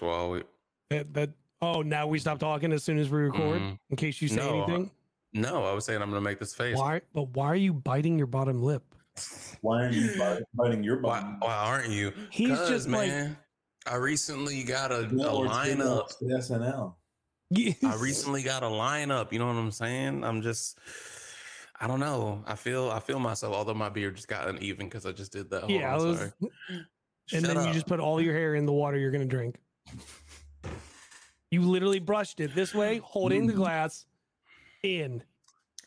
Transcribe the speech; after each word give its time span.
while 0.00 0.30
we. 0.30 0.42
That 0.90 1.12
that 1.14 1.30
oh 1.60 1.82
now 1.82 2.06
we 2.06 2.18
stop 2.18 2.38
talking 2.38 2.72
as 2.72 2.84
soon 2.84 2.98
as 2.98 3.10
we 3.10 3.18
record 3.18 3.60
Mhm. 3.60 3.78
in 3.90 3.96
case 3.96 4.20
you 4.22 4.28
say 4.28 4.36
No, 4.36 4.62
anything. 4.64 4.90
No, 5.34 5.64
I 5.64 5.72
was 5.72 5.84
saying 5.84 6.00
I'm 6.00 6.08
gonna 6.10 6.20
make 6.20 6.38
this 6.38 6.54
face. 6.54 6.76
Why? 6.76 7.00
But 7.12 7.28
why 7.30 7.46
are 7.46 7.56
you 7.56 7.72
biting 7.72 8.16
your 8.16 8.26
bottom 8.26 8.62
lip? 8.62 8.82
Why 9.60 9.82
aren't 9.82 9.94
you 9.94 10.14
biting 10.54 10.84
your 10.84 11.00
Why, 11.00 11.20
why 11.40 11.52
aren't 11.54 11.90
you? 11.90 12.12
He's 12.30 12.48
'Cause, 12.56 12.68
just 12.68 12.88
like- 12.88 13.08
man. 13.08 13.36
I 13.86 13.96
recently 13.96 14.62
got 14.64 14.92
a, 14.92 15.00
a 15.00 15.08
No, 15.08 15.44
it's 15.44 15.58
been 15.66 15.78
lineup. 15.78 15.98
up 15.98 16.08
to 16.18 16.24
SNL. 16.26 16.94
I 17.56 17.96
recently 17.98 18.42
got 18.42 18.62
a 18.62 18.66
lineup. 18.66 19.32
You 19.32 19.38
know 19.38 19.46
what 19.46 19.56
I'm 19.56 19.70
saying? 19.72 20.22
I'm 20.24 20.42
just. 20.42 20.78
I 21.80 21.86
don't 21.86 22.00
know. 22.00 22.42
I 22.46 22.54
feel 22.54 22.90
I 22.90 23.00
feel 23.00 23.18
myself. 23.18 23.54
Although 23.54 23.74
my 23.74 23.88
beard 23.88 24.16
just 24.16 24.28
got 24.28 24.48
uneven 24.48 24.86
because 24.86 25.06
I 25.06 25.12
just 25.12 25.32
did 25.32 25.48
that. 25.50 25.60
Hold 25.60 25.70
yeah, 25.72 25.94
on, 25.94 26.00
it 26.00 26.04
was, 26.04 26.18
sorry. 26.18 26.32
and 26.70 26.86
Shut 27.26 27.42
then 27.54 27.66
you 27.66 27.72
just 27.72 27.86
put 27.86 28.00
all 28.00 28.20
your 28.20 28.34
hair 28.34 28.54
in 28.56 28.66
the 28.66 28.72
water 28.72 28.98
you're 28.98 29.10
gonna 29.12 29.24
drink. 29.24 29.56
You 31.50 31.62
literally 31.62 31.98
brushed 31.98 32.40
it 32.40 32.54
this 32.54 32.74
way, 32.74 32.98
holding 32.98 33.46
the 33.46 33.54
glass 33.54 34.04
in 34.82 35.22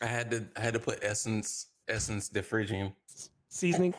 I 0.00 0.06
had 0.06 0.30
to 0.32 0.44
I 0.56 0.60
had 0.60 0.74
to 0.74 0.80
put 0.80 0.98
essence 1.02 1.68
essence 1.88 2.28
differaging. 2.28 2.92
seasoning. 3.48 3.94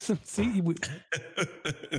See, 0.22 0.60
we- 0.60 0.76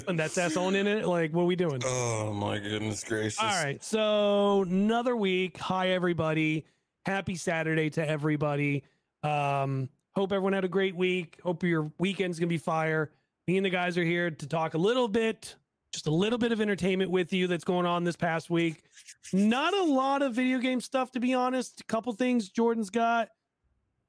and 0.08 0.18
that's 0.20 0.38
S 0.38 0.56
on 0.58 0.76
in 0.76 0.86
it. 0.88 1.06
Like, 1.08 1.34
what 1.34 1.42
are 1.44 1.46
we 1.46 1.56
doing? 1.56 1.82
oh 1.84 2.32
my 2.34 2.60
goodness 2.60 3.04
gracious! 3.04 3.40
All 3.40 3.48
right. 3.64 3.84
So 3.84 4.62
another 4.62 5.16
week. 5.16 5.58
Hi, 5.58 5.90
everybody. 5.90 6.66
Happy 7.06 7.36
Saturday 7.36 7.90
to 7.92 8.08
everybody. 8.08 8.84
Um, 9.24 9.90
hope 10.16 10.32
everyone 10.32 10.54
had 10.54 10.64
a 10.66 10.70
great 10.70 10.96
week. 10.96 11.40
Hope 11.44 11.64
your 11.64 11.92
weekend's 12.00 12.40
gonna 12.40 12.48
be 12.48 12.58
fire. 12.60 13.12
Me 13.48 13.58
and 13.58 13.66
the 13.66 13.70
guys 13.70 13.98
are 13.98 14.04
here 14.06 14.32
to 14.32 14.48
talk 14.48 14.74
a 14.76 14.78
little 14.78 15.08
bit, 15.08 15.56
just 15.96 16.08
a 16.08 16.12
little 16.12 16.38
bit 16.38 16.52
of 16.52 16.60
entertainment 16.60 17.10
with 17.10 17.32
you 17.32 17.48
that's 17.48 17.64
going 17.64 17.86
on 17.86 18.04
this 18.04 18.18
past 18.18 18.50
week. 18.50 18.84
Not 19.32 19.74
a 19.74 19.84
lot 19.84 20.22
of 20.22 20.34
video 20.34 20.60
game 20.60 20.82
stuff, 20.82 21.10
to 21.14 21.22
be 21.22 21.34
honest. 21.34 21.80
A 21.80 21.84
couple 21.86 22.12
things 22.12 22.50
Jordan's 22.50 22.90
got. 22.90 23.30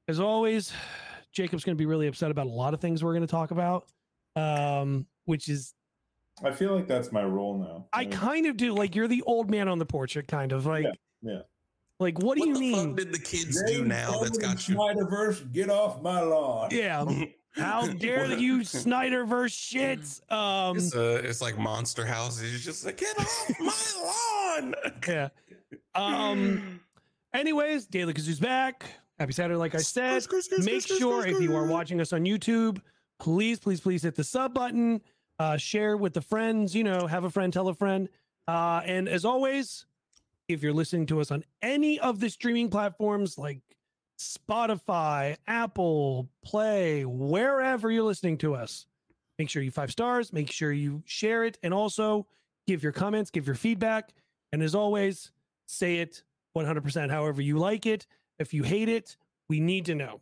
As 0.09 0.19
always, 0.19 0.73
Jacob's 1.33 1.63
gonna 1.65 1.77
be 1.77 1.87
really 1.87 2.09
upset 2.09 2.31
about 2.33 2.47
a 2.47 2.51
lot 2.51 2.75
of 2.75 2.81
things 2.81 3.05
we're 3.05 3.15
gonna 3.15 3.27
talk 3.29 3.53
about. 3.53 3.87
Um, 4.35 5.07
which 5.27 5.49
is 5.49 5.75
I 6.45 6.51
feel 6.51 6.75
like 6.75 6.89
that's 6.89 7.13
my 7.13 7.25
role 7.25 7.57
now. 7.57 7.87
I 7.93 8.03
Yeah. 8.03 8.11
kind 8.11 8.47
of 8.47 8.57
do. 8.57 8.75
Like 8.75 8.95
you're 8.97 9.09
the 9.09 9.23
old 9.23 9.49
man 9.49 9.69
on 9.69 9.79
the 9.79 9.87
porch, 9.87 10.19
kind 10.27 10.51
of 10.53 10.67
like. 10.67 10.85
Yeah, 10.85 10.91
yeah. 11.23 11.41
Like, 12.01 12.19
what 12.19 12.37
do 12.37 12.41
What 12.41 12.49
you 12.49 12.55
the 12.55 12.61
mean? 12.61 12.89
fuck 12.89 12.97
did 12.97 13.13
the 13.15 13.19
kids 13.19 13.63
do 13.67 13.85
now 13.85 14.19
that's 14.21 14.37
got 14.37 14.69
you? 14.69 14.75
Snyderverse, 14.77 15.51
get 15.53 15.71
off 15.71 16.03
my 16.03 16.21
lawn. 16.21 16.69
yeah. 16.73 17.05
How 17.57 17.87
dare 18.05 18.27
you, 18.37 18.59
Snyderverse 18.61 19.53
shits? 19.55 20.31
Um, 20.33 20.77
It's, 20.77 20.95
uh, 20.95 21.21
it's 21.25 21.41
like 21.41 21.59
Monster 21.59 22.05
House. 22.07 22.41
It's 22.43 22.65
just 22.65 22.85
like 22.85 22.99
get 22.99 23.19
off 23.19 23.51
my 23.61 24.61
lawn. 24.63 24.75
yeah. 25.09 25.29
Um. 25.95 26.81
Anyways, 27.35 27.87
Daily 27.87 28.15
Kazoo's 28.15 28.41
back. 28.41 28.85
Happy 29.19 29.33
Saturday, 29.33 29.57
like 29.57 29.75
I 29.75 29.79
said. 29.79 30.23
Make 30.59 30.87
sure 30.87 31.27
if 31.27 31.41
you 31.41 31.55
are 31.57 31.67
watching 31.67 32.01
us 32.01 32.13
on 32.13 32.25
YouTube, 32.25 32.81
please, 33.19 33.59
please, 33.59 33.81
please 33.81 34.03
hit 34.03 34.15
the 34.15 34.25
sub 34.25 34.55
button. 34.55 35.01
Uh, 35.39 35.57
share 35.57 35.97
with 35.99 36.15
the 36.15 36.21
friends. 36.21 36.75
You 36.75 36.85
know, 36.85 37.07
have 37.07 37.25
a 37.25 37.31
friend, 37.31 37.53
tell 37.53 37.69
a 37.69 37.75
friend. 37.75 38.09
Uh, 38.49 38.81
and 38.85 39.09
as 39.09 39.25
always, 39.25 39.85
if 40.49 40.63
you're 40.63 40.73
listening 40.73 41.07
to 41.07 41.21
us 41.21 41.31
on 41.31 41.45
any 41.63 41.99
of 42.01 42.21
the 42.21 42.31
streaming 42.31 42.71
platforms 42.71 43.37
like 43.37 43.61
Spotify, 44.19 45.37
Apple, 45.47 46.29
Play, 46.45 47.05
wherever 47.05 47.91
you're 47.91 48.05
listening 48.05 48.39
to 48.39 48.55
us, 48.55 48.87
make 49.39 49.51
sure 49.51 49.63
you 49.63 49.71
five 49.71 49.91
stars. 49.91 50.33
Make 50.33 50.51
sure 50.51 50.73
you 50.73 51.03
share 51.05 51.45
it, 51.45 51.59
and 51.63 51.75
also 51.75 52.27
give 52.67 52.83
your 52.83 52.93
comments, 52.93 53.31
give 53.31 53.47
your 53.47 53.57
feedback. 53.57 54.11
And 54.53 54.63
as 54.63 54.75
always, 54.75 55.33
say 55.67 55.99
it 55.99 56.23
100% 56.57 57.11
however 57.11 57.43
you 57.43 57.59
like 57.59 57.87
it. 57.87 58.07
If 58.39 58.55
you 58.55 58.63
hate 58.63 58.89
it, 58.89 59.17
we 59.49 59.61
need 59.61 59.85
to 59.87 59.95
know. 59.95 60.21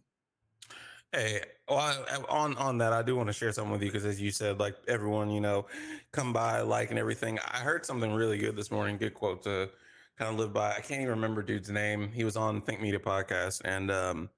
Hey, 1.12 1.43
well, 1.69 2.04
on 2.28 2.56
on 2.56 2.78
that, 2.78 2.93
I 2.93 3.03
do 3.03 3.15
want 3.15 3.28
to 3.28 3.33
share 3.33 3.53
something 3.53 3.71
with 3.71 3.83
you 3.83 3.88
because, 3.88 4.04
as 4.04 4.21
you 4.21 4.33
said, 4.33 4.59
like 4.59 4.75
everyone, 4.88 5.31
you 5.31 5.41
know, 5.41 5.66
come 6.10 6.33
by, 6.33 6.60
like, 6.62 6.91
and 6.91 6.99
everything. 6.99 7.38
I 7.53 7.59
heard 7.59 7.87
something 7.87 8.12
really 8.12 8.37
good 8.37 8.56
this 8.56 8.72
morning. 8.72 8.97
Good 8.97 9.15
quote 9.15 9.44
to 9.44 9.71
kind 10.19 10.32
of 10.32 10.38
live 10.38 10.52
by. 10.52 10.70
I 10.72 10.80
can't 10.80 11.00
even 11.00 11.08
remember 11.08 11.42
dude's 11.42 11.70
name. 11.70 12.10
He 12.12 12.25
was 12.25 12.36
on 12.36 12.60
Think 12.62 12.80
Media 12.80 12.98
podcast, 13.00 13.60
and 13.64 13.91
um, 13.91 14.30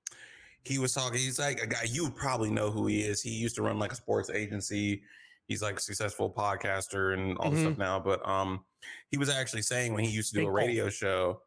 he 0.64 0.78
was 0.78 0.92
talking. 0.94 1.18
He's 1.18 1.38
like 1.38 1.60
a 1.60 1.66
guy 1.66 1.84
you 1.88 2.10
probably 2.10 2.50
know 2.50 2.70
who 2.70 2.86
he 2.86 3.00
is. 3.00 3.22
He 3.22 3.30
used 3.30 3.56
to 3.56 3.62
run 3.62 3.78
like 3.78 3.92
a 3.92 3.96
sports 3.96 4.30
agency. 4.30 5.02
He's 5.48 5.62
like 5.62 5.76
a 5.76 5.80
successful 5.80 6.32
podcaster 6.32 7.14
and 7.14 7.36
all 7.38 7.50
this 7.50 7.60
Mhm. 7.60 7.66
stuff 7.66 7.78
now. 7.78 8.00
But 8.00 8.26
um, 8.28 8.64
he 9.10 9.16
was 9.18 9.28
actually 9.28 9.62
saying 9.62 9.92
when 9.94 10.04
he 10.04 10.10
used 10.10 10.32
to 10.34 10.40
do 10.40 10.46
a 10.46 10.50
radio 10.50 10.88
show. 10.88 11.42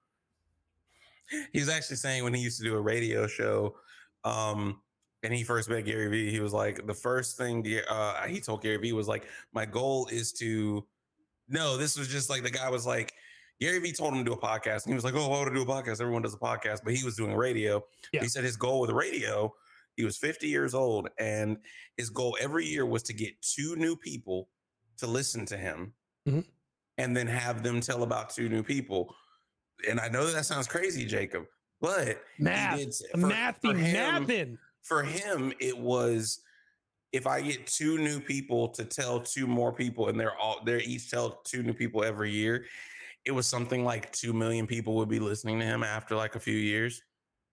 He 1.53 1.59
was 1.59 1.69
actually 1.69 1.97
saying 1.97 2.23
when 2.23 2.33
he 2.33 2.41
used 2.41 2.57
to 2.57 2.63
do 2.63 2.75
a 2.75 2.81
radio 2.81 3.27
show, 3.27 3.75
um, 4.23 4.81
and 5.21 5.31
he 5.33 5.43
first 5.43 5.69
met 5.69 5.85
Gary 5.85 6.07
Vee, 6.07 6.31
he 6.31 6.39
was 6.39 6.53
like, 6.53 6.87
the 6.87 6.93
first 6.93 7.37
thing 7.37 7.63
uh, 7.87 8.25
he 8.25 8.39
told 8.39 8.63
Gary 8.63 8.77
Vee 8.77 8.93
was 8.93 9.07
like, 9.07 9.27
my 9.53 9.65
goal 9.65 10.07
is 10.11 10.31
to. 10.33 10.87
No, 11.47 11.77
this 11.77 11.97
was 11.97 12.07
just 12.07 12.29
like 12.29 12.43
the 12.43 12.49
guy 12.51 12.69
was 12.69 12.85
like, 12.85 13.11
Gary 13.59 13.79
Vee 13.79 13.91
told 13.91 14.13
him 14.13 14.19
to 14.19 14.29
do 14.29 14.33
a 14.33 14.37
podcast, 14.39 14.85
and 14.85 14.91
he 14.91 14.95
was 14.95 15.03
like, 15.03 15.15
oh, 15.15 15.25
I 15.25 15.27
want 15.27 15.47
to 15.49 15.53
do 15.53 15.61
a 15.61 15.65
podcast. 15.65 15.99
Everyone 16.01 16.21
does 16.21 16.33
a 16.33 16.37
podcast, 16.37 16.79
but 16.83 16.93
he 16.95 17.03
was 17.03 17.15
doing 17.15 17.33
radio. 17.35 17.83
Yeah. 18.13 18.21
He 18.21 18.27
said 18.29 18.43
his 18.43 18.55
goal 18.55 18.79
with 18.81 18.91
radio, 18.91 19.53
he 19.95 20.05
was 20.05 20.17
50 20.17 20.47
years 20.47 20.73
old, 20.73 21.09
and 21.19 21.57
his 21.97 22.09
goal 22.09 22.37
every 22.39 22.65
year 22.65 22.85
was 22.85 23.03
to 23.03 23.13
get 23.13 23.33
two 23.41 23.75
new 23.75 23.95
people 23.97 24.49
to 24.97 25.07
listen 25.07 25.45
to 25.47 25.57
him, 25.57 25.93
Mhm. 26.27 26.45
and 26.97 27.15
then 27.17 27.27
have 27.27 27.63
them 27.63 27.81
tell 27.81 28.03
about 28.03 28.29
two 28.29 28.47
new 28.47 28.63
people. 28.63 29.13
And 29.87 29.99
I 29.99 30.07
know 30.07 30.25
that, 30.25 30.33
that 30.33 30.45
sounds 30.45 30.67
crazy, 30.67 31.05
Jacob, 31.05 31.45
but 31.81 32.21
he 32.37 32.43
Math, 32.43 32.77
did 32.79 32.93
for- 33.11 33.17
for 33.61 33.73
him- 33.73 34.57
for 34.81 35.03
him 35.03 35.53
it 35.59 35.77
was 35.77 36.41
if 37.11 37.25
i 37.27 37.41
get 37.41 37.65
two 37.67 37.97
new 37.97 38.19
people 38.19 38.69
to 38.69 38.85
tell 38.85 39.19
two 39.19 39.45
more 39.47 39.73
people 39.73 40.07
and 40.09 40.19
they're 40.19 40.35
all 40.37 40.61
they're 40.63 40.79
each 40.79 41.09
tell 41.09 41.41
two 41.43 41.61
new 41.63 41.73
people 41.73 42.03
every 42.03 42.31
year 42.31 42.65
it 43.25 43.31
was 43.31 43.47
something 43.47 43.83
like 43.83 44.11
2 44.13 44.33
million 44.33 44.65
people 44.65 44.95
would 44.95 45.09
be 45.09 45.19
listening 45.19 45.59
to 45.59 45.65
him 45.65 45.83
after 45.83 46.15
like 46.15 46.35
a 46.35 46.39
few 46.39 46.55
years 46.55 47.01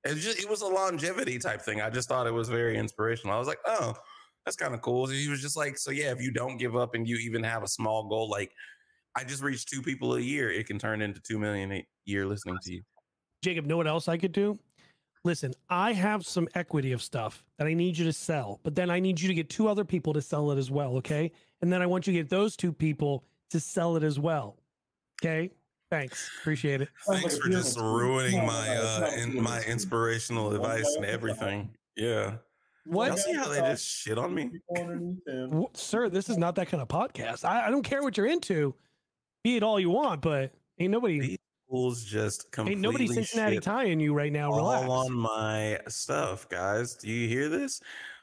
it 0.05 0.15
was 0.15 0.23
just 0.23 0.39
it 0.39 0.49
was 0.49 0.63
a 0.63 0.67
longevity 0.67 1.39
type 1.39 1.61
thing 1.61 1.81
i 1.81 1.91
just 1.91 2.09
thought 2.09 2.27
it 2.27 2.35
was 2.35 2.49
very 2.49 2.77
inspirational 2.77 3.35
i 3.35 3.39
was 3.39 3.49
like 3.49 3.59
oh 3.67 3.93
that's 4.45 4.57
kind 4.57 4.75
of 4.75 4.81
cool 4.81 5.07
he 5.07 5.29
was 5.29 5.43
just 5.43 5.57
like 5.57 5.77
so 5.77 5.91
yeah 5.91 6.13
if 6.13 6.21
you 6.21 6.31
don't 6.31 6.57
give 6.57 6.77
up 6.77 6.95
and 6.95 7.09
you 7.09 7.17
even 7.17 7.43
have 7.43 7.63
a 7.63 7.69
small 7.69 8.09
goal 8.09 8.31
like 8.31 8.53
i 9.17 9.25
just 9.25 9.43
reached 9.43 9.69
two 9.69 9.83
people 9.83 10.15
a 10.15 10.21
year 10.21 10.51
it 10.51 10.67
can 10.67 10.79
turn 10.79 11.03
into 11.03 11.21
2 11.21 11.39
million 11.39 11.73
a 11.73 11.87
year 12.05 12.27
listening 12.27 12.57
to 12.63 12.75
you 12.75 12.83
Jacob, 13.43 13.67
know 13.67 13.77
what 13.77 13.87
else 13.87 14.09
I 14.09 14.17
could 14.17 14.33
do? 14.33 14.59
Listen, 15.25 15.55
I 15.69 15.93
have 15.93 16.27
some 16.27 16.49
equity 16.55 16.93
of 16.93 17.03
stuff 17.03 17.45
that 17.59 17.67
I 17.67 17.75
need 17.75 17.97
you 17.97 18.05
to 18.05 18.13
sell, 18.13 18.61
but 18.63 18.75
then 18.75 18.91
I 18.91 19.01
need 19.01 19.21
you 19.21 19.29
to 19.29 19.35
get 19.35 19.49
two 19.49 19.69
other 19.69 19.85
people 19.85 20.13
to 20.15 20.21
sell 20.23 20.51
it 20.51 20.59
as 20.59 20.71
well. 20.71 20.97
Okay. 20.97 21.33
And 21.63 21.73
then 21.73 21.83
I 21.83 21.87
want 21.87 22.07
you 22.07 22.13
to 22.13 22.19
get 22.19 22.29
those 22.29 22.57
two 22.57 22.73
people 22.73 23.25
to 23.51 23.61
sell 23.61 23.97
it 23.97 24.03
as 24.03 24.19
well. 24.19 24.57
Okay. 25.23 25.51
Thanks. 25.91 26.31
Appreciate 26.41 26.81
it. 26.81 26.89
Thanks 27.07 27.39
for 27.39 27.49
just 27.49 27.79
ruining 27.79 28.45
my 28.45 28.77
uh 28.77 29.11
in, 29.17 29.41
my 29.41 29.63
inspirational 29.63 30.53
advice 30.55 30.95
and 30.97 31.05
everything. 31.05 31.71
Yeah. 31.97 32.35
What? 32.85 33.09
Y'all 33.09 33.17
see 33.17 33.33
how 33.35 33.49
they 33.49 33.61
just 33.61 33.87
shit 33.87 34.19
on 34.19 34.35
me? 34.35 34.49
People 34.49 34.77
underneath 34.79 35.27
him. 35.27 35.51
W- 35.51 35.69
Sir, 35.75 36.09
this 36.09 36.29
is 36.29 36.39
not 36.39 36.55
that 36.57 36.69
kind 36.69 36.81
of 36.81 36.89
podcast. 36.89 37.45
I, 37.45 37.67
I 37.67 37.71
don't 37.71 37.83
care 37.83 38.03
what 38.03 38.17
you're 38.17 38.27
into. 38.27 38.75
Be 39.43 39.57
it 39.57 39.63
all 39.63 39.81
you 39.81 39.91
want, 39.91 40.23
but 40.23 40.53
ain't 40.79 40.91
nobody 40.93 41.21
These 41.21 41.39
Fools 41.69 42.05
just 42.05 42.51
completely 42.53 42.75
ain't 42.75 42.83
nobody 42.83 43.07
Cincinnati 43.09 43.59
tying 43.59 43.99
you 43.99 44.15
right 44.15 44.33
now. 44.33 44.51
Relax. 44.53 44.85
all 44.85 45.07
on 45.07 45.13
my 45.13 45.81
stuff, 45.89 46.49
guys. 46.49 46.95
Do 46.95 47.11
you 47.11 47.29
hear 47.29 47.49
this? 47.49 47.81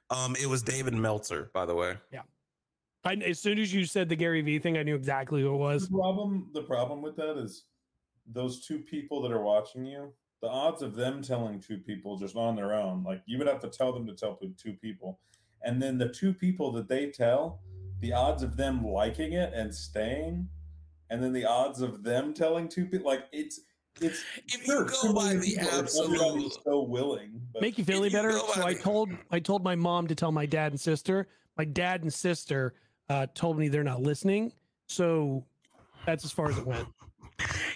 Um, 0.09 0.35
it 0.41 0.47
was 0.47 0.63
David 0.63 0.93
Meltzer, 0.93 1.49
by 1.53 1.65
the 1.65 1.75
way. 1.75 1.97
I, 3.05 3.13
as 3.15 3.39
soon 3.39 3.59
as 3.59 3.73
you 3.73 3.85
said 3.85 4.07
the 4.07 4.15
Gary 4.15 4.41
Vee 4.41 4.59
thing, 4.59 4.77
I 4.77 4.83
knew 4.83 4.95
exactly 4.95 5.41
who 5.41 5.53
it 5.53 5.57
was. 5.57 5.89
The 5.89 5.97
problem, 5.97 6.49
the 6.53 6.63
problem 6.63 7.01
with 7.01 7.15
that 7.17 7.37
is 7.37 7.65
those 8.31 8.65
two 8.65 8.79
people 8.79 9.21
that 9.21 9.31
are 9.31 9.41
watching 9.41 9.85
you. 9.85 10.13
The 10.41 10.49
odds 10.49 10.81
of 10.81 10.95
them 10.95 11.21
telling 11.21 11.59
two 11.59 11.77
people 11.77 12.17
just 12.17 12.35
on 12.35 12.55
their 12.55 12.73
own, 12.73 13.03
like 13.03 13.21
you 13.25 13.37
would 13.37 13.47
have 13.47 13.61
to 13.61 13.69
tell 13.69 13.93
them 13.93 14.05
to 14.07 14.13
tell 14.13 14.37
two 14.61 14.73
people, 14.73 15.19
and 15.63 15.81
then 15.81 15.97
the 15.97 16.09
two 16.09 16.33
people 16.33 16.71
that 16.73 16.89
they 16.89 17.11
tell, 17.11 17.61
the 18.01 18.11
odds 18.11 18.43
of 18.43 18.57
them 18.57 18.85
liking 18.85 19.33
it 19.33 19.53
and 19.53 19.73
staying, 19.73 20.49
and 21.09 21.23
then 21.23 21.31
the 21.31 21.45
odds 21.45 21.79
of 21.79 22.03
them 22.03 22.33
telling 22.33 22.67
two 22.67 22.85
people, 22.85 23.09
like 23.09 23.23
it's 23.31 23.61
it's. 24.01 24.21
If 24.47 24.65
sure, 24.65 24.81
you 24.81 24.89
go 24.89 25.01
two 25.01 25.13
by 25.13 25.33
million 25.33 25.39
the 25.39 25.45
people, 25.45 25.63
if 25.63 25.73
everybody's 25.73 26.45
absolute, 26.45 26.63
so 26.65 26.81
willing, 26.81 27.41
but 27.53 27.61
Make 27.61 27.77
you 27.77 27.85
feel 27.85 28.03
any 28.03 28.11
better? 28.11 28.33
So 28.33 28.65
I 28.65 28.73
told 28.73 29.11
I 29.31 29.39
told 29.39 29.63
my 29.63 29.75
mom 29.75 30.07
to 30.07 30.15
tell 30.15 30.33
my 30.33 30.45
dad 30.45 30.73
and 30.73 30.79
sister. 30.79 31.27
My 31.57 31.63
dad 31.65 32.01
and 32.01 32.13
sister 32.13 32.73
uh, 33.09 33.27
told 33.33 33.57
me 33.57 33.67
they're 33.67 33.83
not 33.83 34.01
listening. 34.01 34.51
So 34.87 35.43
that's 36.05 36.25
as 36.25 36.31
far 36.31 36.49
as 36.49 36.57
it 36.57 36.65
went. 36.65 36.87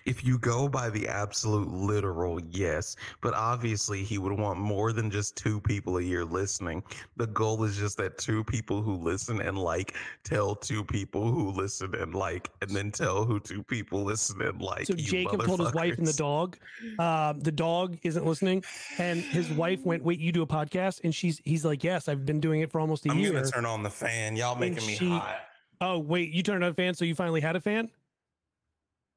If 0.06 0.24
you 0.26 0.38
go 0.40 0.68
by 0.68 0.90
the 0.90 1.08
absolute 1.08 1.68
literal, 1.70 2.40
yes, 2.52 2.96
but 3.22 3.34
obviously 3.34 4.04
he 4.04 4.18
would 4.18 4.38
want 4.38 4.60
more 4.60 4.94
than 4.94 5.10
just 5.12 5.36
two 5.36 5.60
people 5.62 5.98
a 5.98 6.02
year 6.02 6.26
listening. 6.26 6.84
The 7.18 7.28
goal 7.28 7.64
is 7.64 7.78
just 7.78 7.98
that 7.98 8.18
two 8.18 8.44
people 8.44 8.82
who 8.82 8.96
listen 8.96 9.42
and 9.42 9.58
like 9.58 9.96
tell 10.24 10.56
two 10.56 10.84
people 10.84 11.32
who 11.32 11.52
listen 11.52 11.94
and 11.96 12.14
like, 12.14 12.50
and 12.62 12.70
then 12.72 12.92
tell 12.92 13.26
who 13.26 13.40
two 13.40 13.64
people 13.64 14.04
listen 14.04 14.42
and 14.42 14.62
like. 14.62 14.86
So 14.86 14.94
Jacob 14.94 15.44
told 15.46 15.60
his 15.60 15.74
wife 15.74 15.98
and 15.98 16.08
the 16.08 16.14
dog, 16.14 16.58
um, 17.00 17.40
the 17.40 17.52
dog 17.52 17.98
isn't 18.04 18.26
listening, 18.26 18.64
and 18.98 19.20
his 19.20 19.50
wife 19.52 19.86
went, 19.86 20.04
"Wait, 20.04 20.20
you 20.20 20.32
do 20.32 20.42
a 20.42 20.48
podcast?" 20.48 21.02
And 21.04 21.14
she's 21.14 21.42
he's 21.46 21.66
like, 21.66 21.84
"Yes, 21.84 22.08
I've 22.08 22.26
been 22.26 22.40
doing 22.40 22.62
it 22.62 22.72
for 22.72 22.80
almost 22.80 23.06
a 23.06 23.12
I'm 23.12 23.20
year." 23.20 23.34
gonna 23.34 23.50
turn 23.50 23.66
on 23.66 23.84
the 23.84 23.90
fan. 23.90 24.36
Y'all 24.36 24.56
making 24.56 24.86
me 24.86 24.96
hot. 24.96 25.40
oh 25.82 26.00
wait, 26.00 26.32
you 26.32 26.44
turned 26.44 26.64
on 26.64 26.72
a 26.72 26.74
fan, 26.74 26.94
so 26.94 27.06
you 27.06 27.16
finally 27.16 27.42
had 27.42 27.56
a 27.56 27.62
fan? 27.62 27.90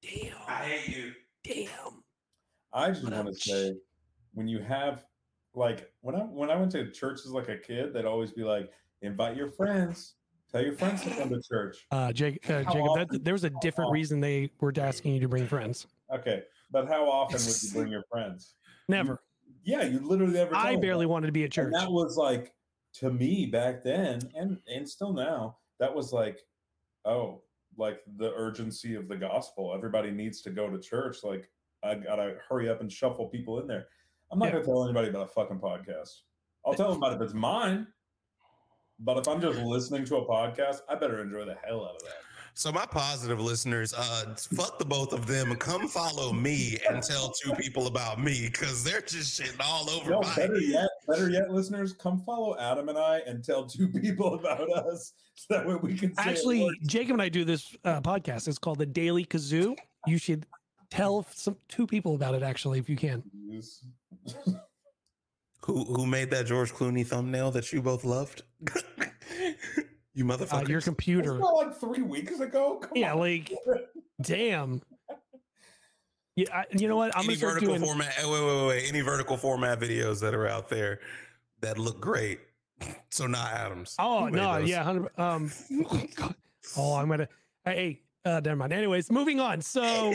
Damn, 0.02 0.32
I 0.46 0.52
hate 0.64 0.96
you. 0.96 1.12
damn. 1.44 2.02
I 2.72 2.88
just 2.90 3.02
What 3.04 3.12
want 3.12 3.28
to 3.28 3.34
say, 3.34 3.74
when 4.32 4.48
you 4.48 4.60
have 4.60 5.04
like 5.54 5.90
when 6.00 6.14
I 6.14 6.20
when 6.20 6.50
I 6.50 6.56
went 6.56 6.70
to 6.72 6.90
churches 6.90 7.26
like 7.32 7.48
a 7.48 7.56
kid, 7.58 7.92
they'd 7.92 8.04
always 8.04 8.30
be 8.32 8.42
like, 8.42 8.70
invite 9.02 9.36
your 9.36 9.50
friends, 9.50 10.14
tell 10.50 10.62
your 10.62 10.74
friends 10.74 11.02
to 11.02 11.10
come 11.10 11.28
to 11.30 11.40
church. 11.42 11.86
Uh, 11.90 12.12
Jake, 12.12 12.48
uh, 12.48 12.62
How 12.62 12.72
Jacob, 12.72 12.88
often- 12.88 13.08
that, 13.12 13.24
there 13.24 13.34
was 13.34 13.44
a 13.44 13.50
different 13.60 13.88
often- 13.88 13.94
reason 13.94 14.20
they 14.20 14.50
were 14.60 14.72
asking 14.76 15.14
you 15.14 15.20
to 15.20 15.28
bring 15.28 15.46
friends. 15.46 15.86
Okay, 16.14 16.44
but 16.70 16.86
how 16.86 17.08
often 17.10 17.40
would 17.44 17.62
you 17.62 17.70
bring 17.74 17.92
your 17.92 18.04
friends? 18.10 18.54
Never. 18.88 19.20
Yeah, 19.64 19.82
you 19.82 19.98
literally 20.00 20.32
never. 20.32 20.54
I 20.56 20.76
barely 20.76 21.04
that. 21.04 21.10
wanted 21.10 21.26
to 21.26 21.32
be 21.32 21.42
at 21.42 21.46
And 21.46 21.52
church. 21.52 21.72
that 21.74 21.90
was 21.90 22.16
like 22.16 22.54
to 22.94 23.10
me 23.10 23.46
back 23.46 23.82
then, 23.84 24.20
and 24.34 24.58
and 24.72 24.88
still 24.88 25.12
now. 25.12 25.58
That 25.80 25.94
was 25.94 26.12
like, 26.12 26.38
oh, 27.04 27.42
like 27.80 28.00
the 28.18 28.32
urgency 28.34 28.94
of 28.94 29.08
the 29.08 29.16
gospel. 29.16 29.72
Everybody 29.74 30.10
needs 30.10 30.42
to 30.42 30.50
go 30.50 30.68
to 30.70 30.78
church. 30.78 31.24
Like 31.24 31.50
I 31.82 31.94
gotta 31.94 32.36
hurry 32.48 32.68
up 32.68 32.80
and 32.82 32.92
shuffle 32.92 33.26
people 33.28 33.58
in 33.60 33.66
there. 33.66 33.86
I'm 34.30 34.38
not 34.38 34.46
Yeah. 34.46 34.52
gonna 34.52 34.64
tell 34.64 34.84
anybody 34.84 35.08
about 35.08 35.24
a 35.24 35.32
fucking 35.32 35.58
podcast. 35.58 36.20
I'll 36.64 36.74
tell 36.74 36.90
them 36.90 36.98
about 36.98 37.12
it 37.12 37.16
if 37.16 37.22
it's 37.22 37.34
mine. 37.34 37.86
But 39.00 39.16
if 39.16 39.26
I'm 39.26 39.40
just 39.40 39.58
listening 39.60 40.04
to 40.04 40.16
a 40.16 40.26
podcast, 40.28 40.82
I 40.88 40.94
better 40.94 41.22
enjoy 41.22 41.46
the 41.46 41.54
hell 41.66 41.84
out 41.86 41.94
of 41.96 42.02
that. 42.02 42.22
So 42.60 42.70
my 42.70 42.84
positive 42.84 43.40
listeners, 43.40 43.94
uh, 43.94 44.34
fuck 44.36 44.78
the 44.78 44.84
both 44.84 45.14
of 45.14 45.26
them. 45.26 45.54
Come 45.56 45.88
follow 45.88 46.30
me 46.30 46.76
and 46.90 47.02
tell 47.02 47.30
two 47.30 47.54
people 47.54 47.86
about 47.86 48.22
me 48.22 48.50
because 48.52 48.84
they're 48.84 49.00
just 49.00 49.40
shitting 49.40 49.58
all 49.64 49.88
over 49.88 50.10
No, 50.10 50.20
my. 50.20 50.36
better 50.36 50.60
yet, 50.60 50.90
better 51.08 51.30
yet, 51.30 51.50
listeners, 51.50 51.94
come 51.94 52.20
follow 52.20 52.58
Adam 52.58 52.90
and 52.90 52.98
I 52.98 53.20
and 53.26 53.42
tell 53.42 53.64
two 53.64 53.88
people 54.02 54.34
about 54.34 54.70
us 54.72 55.14
so 55.36 55.54
that 55.54 55.66
way 55.66 55.76
we 55.76 55.94
can 55.96 56.14
say 56.14 56.22
Actually. 56.22 56.68
Jacob 56.82 57.12
and 57.14 57.22
I 57.22 57.30
do 57.30 57.46
this 57.46 57.74
uh, 57.86 58.02
podcast. 58.02 58.46
It's 58.46 58.58
called 58.58 58.76
the 58.78 58.84
Daily 58.84 59.24
Kazoo. 59.24 59.74
You 60.06 60.18
should 60.18 60.44
tell 60.90 61.26
some 61.30 61.56
two 61.66 61.86
people 61.86 62.14
about 62.14 62.34
it. 62.34 62.42
Actually, 62.42 62.78
if 62.78 62.90
you 62.90 62.96
can. 62.96 63.22
Use- 63.48 63.84
Who 65.64 65.84
who 65.84 66.04
made 66.04 66.30
that 66.32 66.44
George 66.44 66.74
Clooney 66.74 67.06
thumbnail 67.06 67.52
that 67.52 67.72
you 67.72 67.80
both 67.80 68.04
loved? 68.04 68.42
you 70.14 70.28
Uh, 70.28 70.36
motherfuckers. 70.36 70.68
your 70.68 70.76
Wasn't 70.78 70.84
computer. 70.84 71.34
that 71.34 71.44
like 71.44 71.74
three 71.76 72.02
weeks 72.02 72.40
ago? 72.40 72.78
Come 72.82 72.92
Yeah, 72.94 73.12
on. 73.12 73.18
like 73.20 73.52
damn. 74.22 74.82
Yeah, 76.36 76.46
I, 76.54 76.64
you 76.70 76.88
know 76.88 76.96
what? 76.96 77.14
I'm 77.16 77.24
any 77.24 77.36
gonna 77.36 77.38
start 77.38 77.54
vertical 77.54 77.74
doing. 77.76 77.86
format. 77.88 78.14
eh, 78.18 78.24
Wait, 78.24 78.30
wait, 78.42 78.56
wait, 78.56 78.66
wait. 78.68 78.88
Any 78.88 79.00
vertical 79.00 79.36
format 79.36 79.78
videos 79.80 80.20
that 80.20 80.34
are 80.34 80.46
out 80.46 80.68
there 80.68 81.00
that 81.60 81.78
look 81.78 82.00
great. 82.00 82.40
So 83.10 83.26
not 83.26 83.52
Adams. 83.52 83.94
Oh 83.98 84.26
Who 84.26 84.30
no, 84.30 84.56
yeah, 84.58 84.82
hundred. 84.84 85.10
Um, 85.18 85.50
God. 86.14 86.34
oh, 86.78 86.94
I'm 86.94 87.08
gonna. 87.08 87.28
Hey, 87.64 88.00
uh, 88.24 88.40
never 88.42 88.56
mind. 88.56 88.72
Anyways, 88.72 89.10
moving 89.10 89.38
on. 89.38 89.60
So 89.60 89.82
I, 89.82 90.14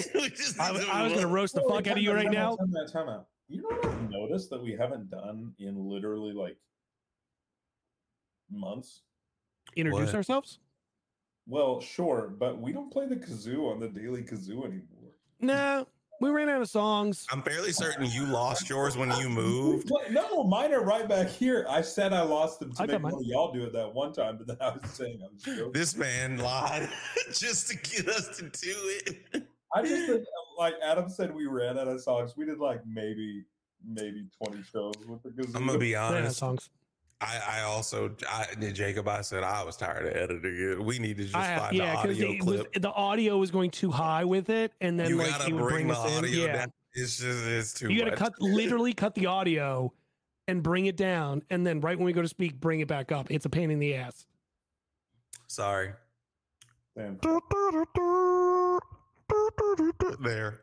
was- 0.72 0.88
I 0.90 1.04
was 1.04 1.14
gonna 1.14 1.28
roast 1.28 1.54
the 1.54 1.62
Wait, 1.62 1.76
fuck 1.76 1.88
out 1.88 1.98
of 1.98 2.04
you 2.04 2.12
right 2.14 2.24
time 2.24 2.34
now. 2.34 2.56
Time 2.56 2.74
out, 2.82 2.92
time 2.92 3.10
out. 3.10 3.28
You 3.50 3.62
know 3.62 3.68
what 3.78 3.86
I've 3.86 4.10
noticed 4.10 4.50
that 4.50 4.64
we 4.64 4.72
haven't 4.72 5.12
done 5.12 5.54
in 5.60 5.76
literally 5.78 6.34
like 6.34 6.58
months? 8.50 9.02
Introduce 9.76 10.08
What? 10.08 10.16
ourselves. 10.16 10.60
Well, 11.48 11.80
sure, 11.80 12.34
but 12.40 12.60
we 12.60 12.72
don't 12.74 12.92
play 12.92 13.08
the 13.08 13.16
kazoo 13.18 13.72
on 13.72 13.80
the 13.80 13.88
daily 13.88 14.24
kazoo 14.24 14.66
anymore. 14.66 15.12
No, 15.42 15.86
we 16.22 16.30
ran 16.30 16.50
out 16.50 16.62
of 16.62 16.70
songs. 16.70 17.26
I'm 17.32 17.44
fairly 17.44 17.72
certain 17.72 18.06
you 18.10 18.26
lost 18.26 18.68
yours 18.70 18.98
when 18.98 19.12
you 19.20 19.30
moved. 19.30 19.92
No, 20.12 20.44
mine 20.44 20.74
are 20.74 20.84
right 20.84 21.08
back 21.08 21.28
here. 21.28 21.66
I 21.70 21.82
said 21.82 22.14
I 22.14 22.22
lost 22.22 22.60
them 22.60 22.74
to 22.74 22.84
I 22.84 22.86
make 22.86 23.02
mine. 23.02 23.12
one 23.14 23.22
of 23.22 23.28
y'all 23.28 23.52
do 23.52 23.64
it 23.64 23.74
that 23.74 23.94
one 23.94 24.14
time, 24.14 24.38
but 24.38 24.48
then 24.48 24.58
I 24.62 24.70
was 24.70 24.90
saying 24.92 25.20
I 25.24 25.28
was 25.34 25.42
joking. 25.44 25.72
This 25.74 25.96
man 25.96 26.38
lied 26.38 26.88
just 27.34 27.70
to 27.70 27.78
get 27.78 28.08
us 28.08 28.38
to 28.38 28.44
do 28.44 28.74
it. 29.06 29.44
I 29.76 29.82
just 29.84 30.08
think, 30.08 30.24
like 30.58 30.76
Adam 30.84 31.10
said, 31.10 31.36
we 31.36 31.48
ran 31.48 31.78
out 31.78 31.88
of 31.88 32.00
songs. 32.02 32.36
We 32.38 32.46
did 32.46 32.60
like 32.60 32.82
maybe 32.88 33.44
maybe 33.86 34.26
twenty 34.42 34.64
shows 34.64 34.94
with 35.08 35.22
the 35.24 35.30
kazoo. 35.30 35.56
I'm 35.56 35.66
gonna 35.68 35.78
be 35.78 35.88
We 35.90 35.94
ran 35.96 36.04
out 36.06 36.14
of 36.14 36.18
honest. 36.24 36.38
songs. 36.38 36.70
I, 37.26 37.60
I 37.60 37.62
also, 37.64 38.16
I, 38.30 38.46
Jacob, 38.72 39.08
I 39.08 39.22
said 39.22 39.44
I 39.44 39.64
was 39.64 39.76
tired 39.78 40.06
of 40.08 40.16
editing 40.16 40.56
it. 40.72 40.84
We 40.84 41.00
need 41.00 41.18
to 41.18 41.24
just 41.24 41.36
I, 41.36 41.58
find 41.58 41.76
yeah, 41.76 42.02
the 42.02 42.08
because 42.08 42.24
audio 42.24 42.44
clip. 42.44 42.74
the 42.74 42.92
audio 42.92 43.38
was 43.38 43.52
going 43.52 43.72
too 43.72 43.92
high 43.92 44.24
with 44.26 44.50
it, 44.50 44.74
and 44.82 45.00
then 45.00 45.10
you 45.10 45.18
like 45.18 45.30
gotta 45.30 45.46
he 45.46 45.54
would 45.54 45.62
bring, 45.64 45.74
bring 45.76 45.88
the 45.88 45.94
us 45.96 46.12
in. 46.12 46.18
audio 46.26 46.46
Yeah, 46.46 46.54
down. 46.54 46.74
It's 46.94 47.18
just, 47.18 47.46
it's 47.46 47.74
too. 47.74 47.92
you 47.92 48.04
got 48.04 48.12
to 48.12 48.16
cut 48.16 48.40
literally 48.42 48.94
cut 48.94 49.16
the 49.16 49.26
audio 49.26 49.92
and 50.48 50.62
bring 50.64 50.86
it 50.86 50.96
down, 50.96 51.42
and 51.50 51.66
then 51.66 51.82
right 51.82 51.98
when 51.98 52.06
we 52.06 52.14
go 52.14 52.22
to 52.22 52.28
speak, 52.28 52.60
bring 52.60 52.80
it 52.80 52.88
back 52.88 53.12
up. 53.12 53.30
It's 53.32 53.46
a 53.46 53.50
pain 53.50 53.72
in 53.72 53.80
the 53.80 53.96
ass. 53.96 54.26
Sorry. 55.48 55.92
Damn. 56.98 57.20
There. 60.24 60.62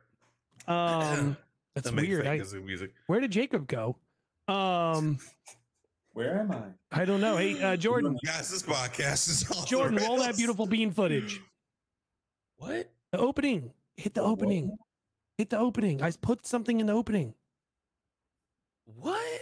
Um, 0.66 1.36
that's 1.74 1.90
That 1.90 1.94
weird. 1.96 2.26
I, 2.26 2.38
music. 2.64 2.92
where 3.06 3.20
did 3.20 3.30
Jacob 3.30 3.66
go? 3.66 3.96
Um, 4.48 5.18
Where 6.12 6.40
am 6.40 6.52
I? 6.52 7.00
I 7.00 7.04
don't 7.04 7.20
know. 7.20 7.36
Hey, 7.36 7.60
uh, 7.62 7.76
Jordan, 7.84 8.16
Guys, 8.24 8.50
this 8.50 8.62
podcast 8.62 9.28
is 9.28 9.50
all 9.50 9.64
Jordan, 9.64 9.96
roll 9.96 10.18
that 10.18 10.36
beautiful 10.36 10.66
bean 10.66 10.90
footage. 10.90 11.40
What? 12.58 12.92
The 13.10 13.18
opening. 13.18 13.72
Hit 13.96 14.14
the 14.14 14.22
opening. 14.22 14.76
Hit 15.36 15.50
the 15.50 15.58
opening. 15.58 16.00
I 16.00 16.12
put 16.12 16.46
something 16.46 16.78
in 16.78 16.86
the 16.86 16.92
opening. 16.92 17.34
What? 18.84 19.40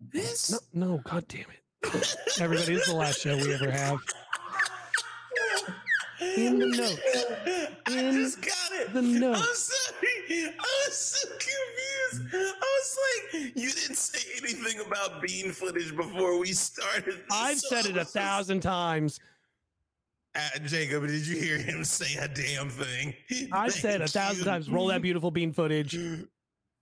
This? 0.00 0.50
No, 0.50 0.58
no, 0.94 0.98
god 1.04 1.28
damn 1.28 1.42
it. 1.42 2.16
Everybody, 2.40 2.74
this 2.74 2.82
is 2.82 2.92
the 2.92 2.96
last 2.96 3.20
show 3.20 3.36
we 3.36 3.54
ever 3.54 3.70
have. 3.70 3.98
In 6.36 6.58
the 6.58 6.66
notes. 6.66 7.00
I 7.86 7.98
In 8.00 8.12
just 8.14 8.40
got 8.42 8.72
it. 8.72 8.92
the 8.92 9.02
notes. 9.02 9.38
I'm 9.40 9.54
sorry. 9.54 10.52
I 10.58 10.84
was 10.88 10.96
so 10.98 11.28
confused. 11.28 11.87
I 12.12 12.54
was 12.56 12.98
like, 13.34 13.56
you 13.56 13.70
didn't 13.70 13.96
say 13.96 14.28
anything 14.42 14.80
about 14.86 15.20
bean 15.22 15.50
footage 15.52 15.94
before 15.96 16.38
we 16.38 16.52
started. 16.52 17.22
I've 17.30 17.58
said 17.58 17.86
it 17.86 17.96
a 17.96 18.04
thousand 18.04 18.60
times. 18.60 19.20
Uh, 20.34 20.58
Jacob, 20.64 21.06
did 21.06 21.26
you 21.26 21.38
hear 21.40 21.58
him 21.58 21.84
say 21.84 22.16
a 22.22 22.28
damn 22.28 22.68
thing? 22.70 23.14
I've 23.52 23.72
said 23.72 24.00
a 24.02 24.06
thousand 24.08 24.40
you. 24.40 24.44
times. 24.44 24.70
Roll 24.70 24.86
that 24.88 25.02
beautiful 25.02 25.30
bean 25.30 25.52
footage 25.52 25.98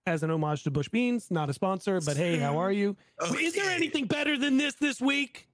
as 0.05 0.21
an 0.23 0.29
homage 0.31 0.63
to 0.63 0.71
Bush 0.71 0.89
Beans. 0.89 1.31
Not 1.31 1.49
a 1.49 1.53
sponsor, 1.53 1.99
but 2.01 2.17
hey, 2.17 2.37
how 2.37 2.57
are 2.57 2.71
you? 2.71 2.95
Is 3.39 3.53
there 3.53 3.69
anything 3.71 4.05
better 4.05 4.37
than 4.37 4.57
this 4.57 4.75
this 4.75 5.01
week? 5.01 5.47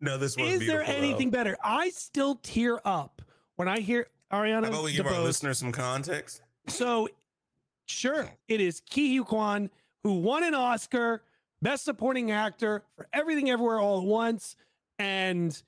No, 0.00 0.16
this 0.16 0.36
was 0.36 0.48
Is 0.54 0.58
there 0.60 0.78
beautiful, 0.78 0.92
though. 0.92 0.98
anything 0.98 1.30
better? 1.30 1.56
I 1.62 1.90
still 1.90 2.36
tear 2.36 2.80
up 2.84 3.22
when 3.56 3.68
I 3.68 3.80
hear 3.80 4.06
Ariana 4.32 4.64
How 4.64 4.70
about 4.70 4.84
we 4.84 4.92
give 4.92 5.06
our 5.06 5.12
DeBose. 5.12 5.24
listeners 5.24 5.58
some 5.58 5.72
context? 5.72 6.42
So, 6.68 7.08
sure, 7.88 8.30
it 8.48 8.60
is 8.60 8.80
Ke 8.80 9.08
Huy 9.08 9.24
Quan 9.24 9.70
who 10.04 10.14
won 10.14 10.44
an 10.44 10.54
Oscar, 10.54 11.22
Best 11.62 11.84
Supporting 11.84 12.30
Actor 12.30 12.84
for 12.96 13.08
Everything 13.12 13.50
Everywhere 13.50 13.80
All 13.80 14.00
at 14.00 14.06
Once, 14.06 14.56
and 14.98 15.60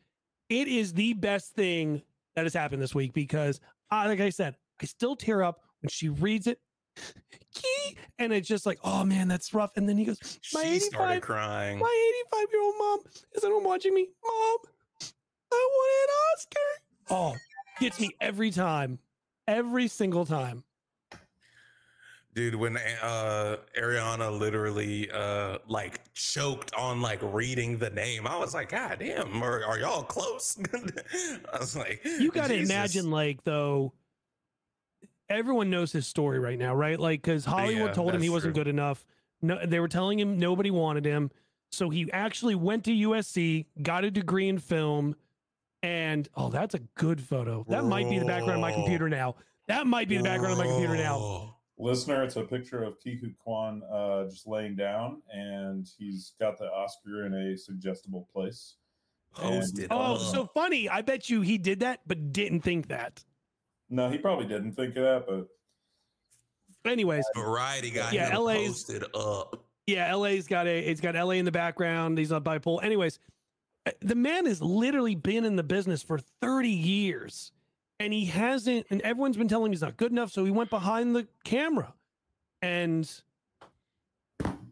it 0.48 0.68
is 0.68 0.92
the 0.92 1.14
best 1.14 1.54
thing 1.54 2.02
that 2.36 2.44
has 2.44 2.54
happened 2.54 2.82
this 2.82 2.94
week 2.94 3.12
because, 3.12 3.60
uh, 3.90 4.04
like 4.06 4.20
I 4.20 4.30
said, 4.30 4.56
I 4.80 4.86
still 4.86 5.16
tear 5.16 5.42
up 5.42 5.62
when 5.82 5.88
she 5.88 6.08
reads 6.08 6.46
it. 6.46 6.58
Key, 7.54 7.96
and 8.18 8.32
it's 8.32 8.48
just 8.48 8.66
like, 8.66 8.78
oh 8.84 9.04
man, 9.04 9.28
that's 9.28 9.52
rough. 9.52 9.76
And 9.76 9.88
then 9.88 9.96
he 9.96 10.04
goes, 10.04 10.18
my 10.54 10.64
she 10.64 10.78
started 10.80 11.16
85, 11.16 11.22
crying. 11.22 11.78
my 11.78 12.12
85 12.32 12.46
year 12.52 12.62
old 12.62 12.74
mom 12.78 12.98
is 13.34 13.44
at 13.44 13.50
home 13.50 13.64
watching 13.64 13.94
me. 13.94 14.08
Mom, 14.24 14.58
I 15.52 15.68
won 15.72 15.88
an 16.02 16.14
Oscar. 16.34 16.60
Oh, 17.10 17.36
gets 17.80 17.98
me 18.00 18.10
every 18.20 18.50
time, 18.50 18.98
every 19.48 19.88
single 19.88 20.24
time. 20.24 20.62
Dude 22.34 22.54
when 22.54 22.76
uh 23.02 23.56
ariana 23.78 24.36
literally 24.38 25.10
uh 25.10 25.58
like 25.66 26.00
choked 26.14 26.72
on 26.74 27.00
like 27.02 27.18
reading 27.22 27.76
the 27.78 27.90
name 27.90 28.26
i 28.26 28.36
was 28.38 28.54
like 28.54 28.68
god 28.70 28.98
damn 29.00 29.42
are, 29.42 29.64
are 29.64 29.78
y'all 29.80 30.02
close 30.04 30.56
i 31.52 31.58
was 31.58 31.74
like 31.76 32.00
You 32.04 32.30
got 32.30 32.48
to 32.48 32.54
Jesus. 32.56 32.70
imagine, 32.70 33.10
like, 33.10 33.42
though, 33.44 33.92
everyone 35.28 35.70
knows 35.70 35.92
his 35.92 36.06
story 36.06 36.38
right 36.38 36.58
now, 36.58 36.74
right? 36.74 36.98
Like, 36.98 37.22
because 37.22 37.44
Hollywood 37.44 37.88
Yeah, 37.90 37.92
told 37.94 38.14
him 38.14 38.22
he 38.22 38.28
wasn't 38.30 38.54
true. 38.54 38.64
good 38.64 38.68
enough. 38.68 39.04
No, 39.42 39.64
they 39.64 39.80
were 39.80 39.88
telling 39.88 40.18
him 40.18 40.38
nobody 40.38 40.70
wanted 40.70 41.04
him. 41.04 41.30
So 41.72 41.88
he 41.88 42.10
actually 42.12 42.54
went 42.56 42.84
to 42.84 42.90
USC, 42.90 43.66
got 43.82 44.04
a 44.04 44.10
degree 44.10 44.48
in 44.48 44.58
film, 44.58 45.14
And 45.82 46.28
oh, 46.36 46.50
that's 46.50 46.74
a 46.74 46.80
good 46.96 47.20
photo. 47.20 47.64
That 47.68 47.84
might 47.84 48.08
be 48.10 48.18
the 48.18 48.24
background 48.24 48.56
of 48.56 48.60
my 48.60 48.72
computer 48.72 49.08
now. 49.08 49.36
That 49.68 49.86
might 49.86 50.08
be 50.08 50.16
the 50.16 50.24
background 50.24 50.52
of 50.52 50.58
my 50.58 50.66
computer 50.66 50.96
now. 50.96 51.56
Whoa. 51.80 51.90
Listener, 51.90 52.22
it's 52.24 52.36
a 52.36 52.42
picture 52.42 52.82
of 52.82 52.94
Ke 52.98 53.18
Huy 53.20 53.34
Quan 53.42 53.82
uh, 53.90 54.24
just 54.24 54.46
laying 54.46 54.76
down, 54.76 55.22
and 55.32 55.88
he's 55.98 56.34
got 56.38 56.58
the 56.58 56.66
Oscar 56.66 57.24
in 57.26 57.34
a 57.34 57.56
suggestible 57.56 58.28
place. 58.32 58.76
Posted. 59.34 59.88
Oh, 59.90 60.18
so 60.18 60.46
funny. 60.46 60.88
I 60.88 61.02
bet 61.02 61.30
you 61.30 61.40
he 61.40 61.56
did 61.56 61.80
that, 61.80 62.00
but 62.06 62.32
didn't 62.32 62.60
think 62.60 62.88
that. 62.88 63.24
No, 63.88 64.10
he 64.10 64.18
probably 64.18 64.46
didn't 64.46 64.72
think 64.72 64.96
of 64.96 65.02
that, 65.04 65.24
but 65.26 65.46
Anyways, 66.90 67.24
Variety 67.34 67.90
got 67.90 68.12
Yeah, 68.12 68.30
him 68.30 68.42
LA's 68.42 68.68
posted 68.68 69.04
up. 69.14 69.64
yeah, 69.86 70.14
LA's 70.14 70.46
got 70.46 70.66
a 70.66 70.78
it's 70.78 71.00
got 71.00 71.14
LA 71.14 71.32
in 71.32 71.44
the 71.44 71.52
background. 71.52 72.16
He's 72.18 72.32
up 72.32 72.44
by 72.44 72.56
a 72.56 72.60
pole. 72.60 72.80
Anyways, 72.82 73.18
uh, 73.86 73.90
the 74.00 74.14
man 74.14 74.46
has 74.46 74.62
literally 74.62 75.14
been 75.14 75.44
in 75.44 75.56
the 75.56 75.62
business 75.62 76.02
for 76.02 76.18
30 76.40 76.70
years 76.70 77.52
and 78.00 78.14
he 78.14 78.24
hasn't 78.24 78.86
and 78.90 79.00
everyone's 79.02 79.36
been 79.36 79.46
telling 79.46 79.66
him 79.66 79.72
he's 79.72 79.82
not 79.82 79.96
good 79.96 80.10
enough, 80.10 80.32
so 80.32 80.44
he 80.44 80.50
went 80.50 80.70
behind 80.70 81.14
the 81.14 81.28
camera. 81.44 81.92
And 82.62 83.08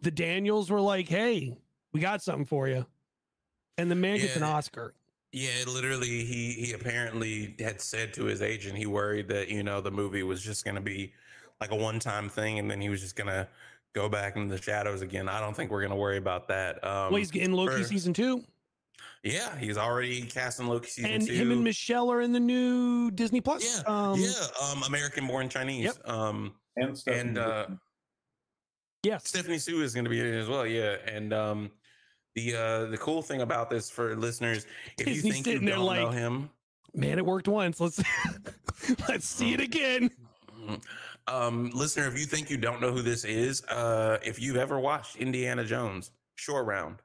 the 0.01 0.11
Daniels 0.11 0.71
were 0.71 0.81
like, 0.81 1.09
"Hey, 1.09 1.57
we 1.93 2.01
got 2.01 2.23
something 2.23 2.47
for 2.47 2.67
you." 2.67 2.87
And 3.77 3.91
the 3.91 3.95
man 3.95 4.19
gets 4.19 4.35
an 4.35 4.43
Oscar. 4.43 4.95
Yeah, 5.31 5.51
literally, 5.67 6.25
he 6.25 6.53
he 6.53 6.73
apparently 6.73 7.55
had 7.59 7.81
said 7.81 8.15
to 8.15 8.25
his 8.25 8.43
agent 8.43 8.77
he 8.77 8.87
worried 8.87 9.29
that 9.29 9.49
you 9.49 9.63
know 9.63 9.81
the 9.81 9.91
movie 9.91 10.23
was 10.23 10.43
just 10.43 10.65
going 10.65 10.75
to 10.75 10.81
be 10.81 11.13
like 11.61 11.71
a 11.71 11.77
one 11.77 11.99
time 11.99 12.29
thing, 12.29 12.59
and 12.59 12.71
then 12.71 12.81
he 12.81 12.89
was 12.89 13.01
just 13.01 13.15
going 13.15 13.29
to 13.29 13.47
go 13.93 14.09
back 14.09 14.37
into 14.37 14.55
the 14.55 14.61
shadows 14.61 15.03
again. 15.03 15.29
I 15.29 15.41
don't 15.41 15.55
think 15.55 15.71
we're 15.71 15.81
going 15.81 15.91
to 15.91 15.97
worry 15.97 16.19
about 16.19 16.49
that. 16.49 16.83
Um, 16.85 17.11
well, 17.11 17.17
he's 17.17 17.31
getting 17.31 17.53
Loki 17.53 17.83
for- 17.83 17.85
season 17.85 18.13
2 18.15 18.43
yeah, 19.23 19.57
he's 19.59 19.77
already 19.77 20.23
casting 20.23 20.67
Loki 20.67 20.89
season 20.89 21.11
and 21.11 21.27
two. 21.27 21.33
him 21.33 21.51
and 21.51 21.65
Michelle 21.65 22.11
are 22.11 22.21
in 22.21 22.33
the 22.33 22.41
new 22.41 23.11
Disney 23.11 23.41
Plus. 23.41 23.83
yeah, 23.87 24.11
um, 24.11 24.21
yeah, 24.21 24.31
um, 24.63 24.83
American 24.85 25.27
Born 25.27 25.49
Chinese. 25.49 25.99
Um, 26.05 26.55
and 26.77 26.97
Stephanie 26.97 27.29
And, 27.29 27.39
uh, 27.39 27.61
Gibson. 27.63 27.81
Yes. 29.05 29.29
Stephanie 29.29 29.59
Hsu 29.59 29.83
is 29.83 29.95
going 29.95 30.05
to 30.05 30.11
be 30.11 30.21
in 30.21 30.27
it 30.27 30.39
as 30.39 30.49
well. 30.49 30.67
Yeah, 30.67 30.97
and 31.07 31.33
um, 31.33 31.71
the 32.35 32.55
uh, 32.55 32.87
the 32.87 32.99
cool 32.99 33.23
thing 33.23 33.43
about 33.43 33.71
this 33.71 33.91
for 33.91 34.17
listeners, 34.17 34.67
if 34.99 35.07
you 35.07 35.15
Disney's 35.15 35.35
think 35.35 35.47
you 35.47 35.53
sitting 35.53 35.67
there 35.67 35.77
don't 35.77 35.97
know 35.97 36.11
him, 36.11 36.51
Man, 36.95 37.19
it 37.19 37.25
worked 37.27 37.49
once. 37.49 37.81
Let's 37.81 38.03
let's 39.09 39.27
see 39.27 39.55
it 39.55 39.61
again. 39.61 40.11
um, 41.29 41.71
listener, 41.75 42.07
if 42.09 42.19
you 42.19 42.25
think 42.25 42.51
you 42.51 42.57
don't 42.57 42.81
know 42.81 42.93
who 42.93 43.03
this 43.03 43.25
is, 43.25 43.63
uh, 43.65 44.19
if 44.25 44.41
you've 44.41 44.57
ever 44.57 44.79
watched 44.81 45.17
Indiana 45.17 45.65
Jones, 45.65 46.11
Short 46.37 46.67
Round. 46.67 46.97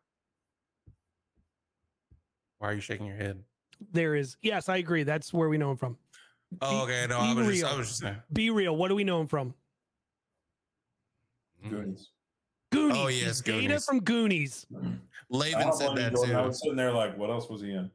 Why 2.63 2.69
are 2.69 2.75
you 2.75 2.79
shaking 2.79 3.05
your 3.05 3.17
head? 3.17 3.43
There 3.91 4.15
is. 4.15 4.37
Yes, 4.41 4.69
I 4.69 4.77
agree. 4.77 5.03
That's 5.03 5.33
where 5.33 5.49
we 5.49 5.57
know 5.57 5.71
him 5.71 5.75
from. 5.75 5.97
Oh, 6.61 6.83
okay. 6.85 7.05
No, 7.09 7.19
I 7.19 7.33
be 7.33 7.41
was 7.41 7.47
just, 7.59 7.65
I 7.65 7.67
real. 7.71 7.77
was 7.79 7.87
just 7.89 7.99
saying. 7.99 8.15
Be 8.31 8.49
real. 8.51 8.77
What 8.77 8.87
do 8.87 8.95
we 8.95 9.03
know 9.03 9.19
him 9.19 9.27
from? 9.27 9.53
Goonies. 11.69 12.11
Goonies. 12.71 12.97
Oh, 12.97 13.07
yes, 13.09 13.41
Data 13.41 13.59
Goonies. 13.67 13.83
from 13.83 13.99
Goonies. 13.99 14.65
I 15.33 15.71
said 15.71 15.97
that 15.97 16.13
too. 16.15 16.33
I 16.33 16.45
was 16.45 16.61
sitting 16.61 16.77
there 16.77 16.93
like, 16.93 17.17
what 17.17 17.29
else 17.29 17.49
was 17.49 17.59
he 17.61 17.71
in? 17.73 17.91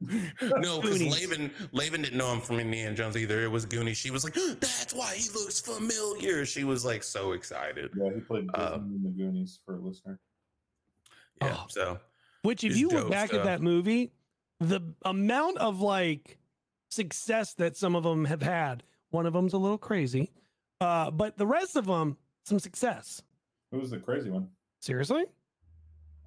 No, 0.42 0.80
because 0.80 0.98
Goonies. 0.98 1.14
Laven 1.14 1.50
Laven 1.72 2.02
didn't 2.02 2.16
know 2.18 2.32
him 2.32 2.40
from 2.40 2.58
Indiana 2.58 2.96
Jones 2.96 3.16
either. 3.16 3.40
It 3.44 3.50
was 3.52 3.66
Goonies. 3.66 3.98
She 3.98 4.10
was 4.10 4.24
like, 4.24 4.34
"That's 4.34 4.94
why 4.94 5.14
he 5.14 5.28
looks 5.30 5.60
familiar." 5.60 6.44
She 6.44 6.62
was 6.64 6.84
like 6.84 7.02
so 7.04 7.32
excited. 7.32 7.90
Yeah, 7.96 8.12
he 8.14 8.20
played 8.20 8.48
Disney 8.52 8.64
Uh, 8.64 8.74
in 8.76 9.00
the 9.04 9.10
Goonies 9.10 9.58
for 9.64 9.74
a 9.76 9.80
listener. 9.80 10.18
Yeah. 11.42 11.56
Oh. 11.56 11.66
So 11.68 11.98
Which, 12.42 12.64
if 12.64 12.76
you 12.76 12.88
look 12.88 13.10
back 13.10 13.28
stuff. 13.28 13.40
at 13.40 13.44
that 13.44 13.62
movie, 13.62 14.12
the 14.60 14.80
amount 15.04 15.58
of 15.58 15.80
like 15.80 16.38
success 16.90 17.54
that 17.54 17.76
some 17.76 17.94
of 17.94 18.02
them 18.02 18.24
have 18.24 18.42
had. 18.42 18.82
One 19.10 19.26
of 19.26 19.32
them's 19.32 19.54
a 19.54 19.58
little 19.58 19.78
crazy, 19.78 20.30
uh, 20.80 21.10
but 21.10 21.38
the 21.38 21.46
rest 21.46 21.76
of 21.76 21.86
them 21.86 22.16
some 22.44 22.58
success. 22.58 23.22
Who's 23.70 23.90
the 23.90 23.98
crazy 23.98 24.30
one? 24.30 24.48
Seriously. 24.80 25.24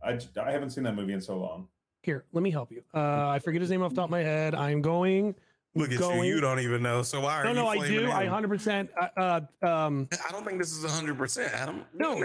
I, 0.04 0.20
I 0.42 0.52
haven't 0.52 0.72
seen 0.72 0.84
that 0.86 0.96
movie 0.96 1.14
in 1.14 1.22
so 1.22 1.38
long. 1.38 1.68
Here, 2.04 2.26
let 2.32 2.42
me 2.42 2.50
help 2.50 2.72
you. 2.72 2.84
Uh, 2.94 3.30
I 3.30 3.40
forget 3.40 3.62
his 3.62 3.70
name 3.70 3.84
off 3.84 3.92
the 3.92 3.98
top 3.98 4.06
of 4.06 4.12
my 4.12 4.22
head. 4.22 4.56
I'm 4.56 4.82
going. 4.82 5.36
Look 5.76 5.92
at 5.92 6.00
Going- 6.00 6.24
you. 6.26 6.36
You 6.36 6.42
don't 6.42 6.60
even 6.60 6.82
know. 6.84 7.02
So 7.04 7.22
why 7.22 7.40
are 7.40 7.44
No, 7.44 7.50
you? 7.50 7.56
no, 7.56 7.62
no, 7.64 7.68
I 7.70 7.76
flaming 7.78 8.00
do. 8.06 8.12
I 8.12 8.26
100%. 8.28 8.90
Uh, 9.00 9.20
uh, 9.64 9.68
um, 9.68 10.08
I 10.28 10.32
don't 10.32 10.46
think 10.46 10.60
this 10.60 10.72
is 10.72 10.84
hundred 10.90 11.18
percent, 11.18 11.54
Adam. 11.54 11.86
No. 11.94 12.22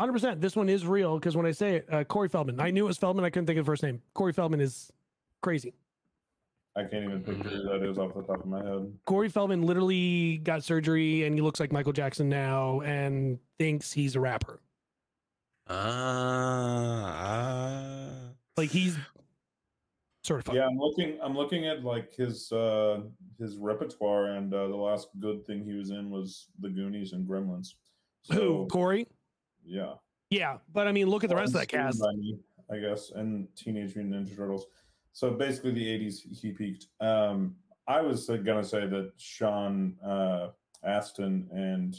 100%. 0.00 0.40
This 0.40 0.54
one 0.56 0.68
is 0.68 0.86
real 0.86 1.18
because 1.18 1.36
when 1.36 1.46
I 1.46 1.50
say 1.52 1.76
it, 1.76 1.88
uh, 1.92 2.04
Corey 2.04 2.28
Feldman, 2.28 2.60
I 2.60 2.70
knew 2.70 2.84
it 2.84 2.88
was 2.88 2.98
Feldman. 2.98 3.24
I 3.24 3.30
couldn't 3.30 3.46
think 3.46 3.58
of 3.58 3.64
the 3.66 3.70
first 3.70 3.82
name. 3.82 4.00
Corey 4.14 4.32
Feldman 4.32 4.60
is 4.60 4.92
crazy. 5.42 5.74
I 6.76 6.82
can't 6.84 7.04
even 7.04 7.22
picture 7.24 7.48
who 7.48 7.62
that 7.64 7.82
is 7.90 7.98
off 7.98 8.14
the 8.14 8.22
top 8.22 8.38
of 8.40 8.46
my 8.46 8.62
head. 8.62 8.92
Corey 9.04 9.28
Feldman 9.28 9.62
literally 9.62 10.38
got 10.38 10.62
surgery 10.62 11.24
and 11.24 11.34
he 11.34 11.40
looks 11.40 11.58
like 11.58 11.72
Michael 11.72 11.92
Jackson 11.92 12.28
now 12.28 12.80
and 12.82 13.40
thinks 13.58 13.92
he's 13.92 14.14
a 14.14 14.20
rapper. 14.20 14.60
Ah, 15.68 17.14
ah. 17.16 18.10
Like 18.56 18.70
he's 18.70 18.96
sort 20.28 20.40
of 20.40 20.46
fucked. 20.46 20.56
Yeah, 20.56 20.66
I'm 20.66 20.78
looking. 20.78 21.18
I'm 21.20 21.34
looking 21.34 21.66
at 21.66 21.82
like 21.82 22.14
his 22.14 22.52
uh 22.52 23.00
his 23.38 23.56
repertoire, 23.56 24.26
and 24.36 24.52
uh, 24.54 24.68
the 24.68 24.76
last 24.76 25.08
good 25.18 25.44
thing 25.46 25.64
he 25.64 25.72
was 25.72 25.90
in 25.90 26.10
was 26.10 26.48
The 26.60 26.68
Goonies 26.68 27.12
and 27.12 27.26
Gremlins. 27.26 27.74
Who? 28.30 28.34
So, 28.34 28.66
Corey? 28.70 29.08
Yeah. 29.64 29.94
Yeah, 30.30 30.58
but 30.72 30.86
I 30.86 30.92
mean, 30.92 31.08
look 31.08 31.24
at 31.24 31.30
the 31.30 31.36
rest 31.36 31.54
of 31.54 31.60
that 31.60 31.68
cast. 31.68 32.00
Me, 32.00 32.38
I 32.70 32.78
guess, 32.78 33.10
and 33.10 33.48
Teenage 33.56 33.96
Mutant 33.96 34.28
Ninja 34.28 34.36
Turtles. 34.36 34.66
So 35.12 35.30
basically, 35.30 35.72
the 35.72 35.86
'80s 35.86 36.20
he 36.30 36.52
peaked. 36.52 36.86
Um, 37.00 37.56
I 37.88 38.02
was 38.02 38.28
uh, 38.28 38.36
gonna 38.36 38.62
say 38.62 38.86
that 38.86 39.12
Sean 39.16 39.96
uh, 40.04 40.48
Astin 40.84 41.48
and 41.50 41.96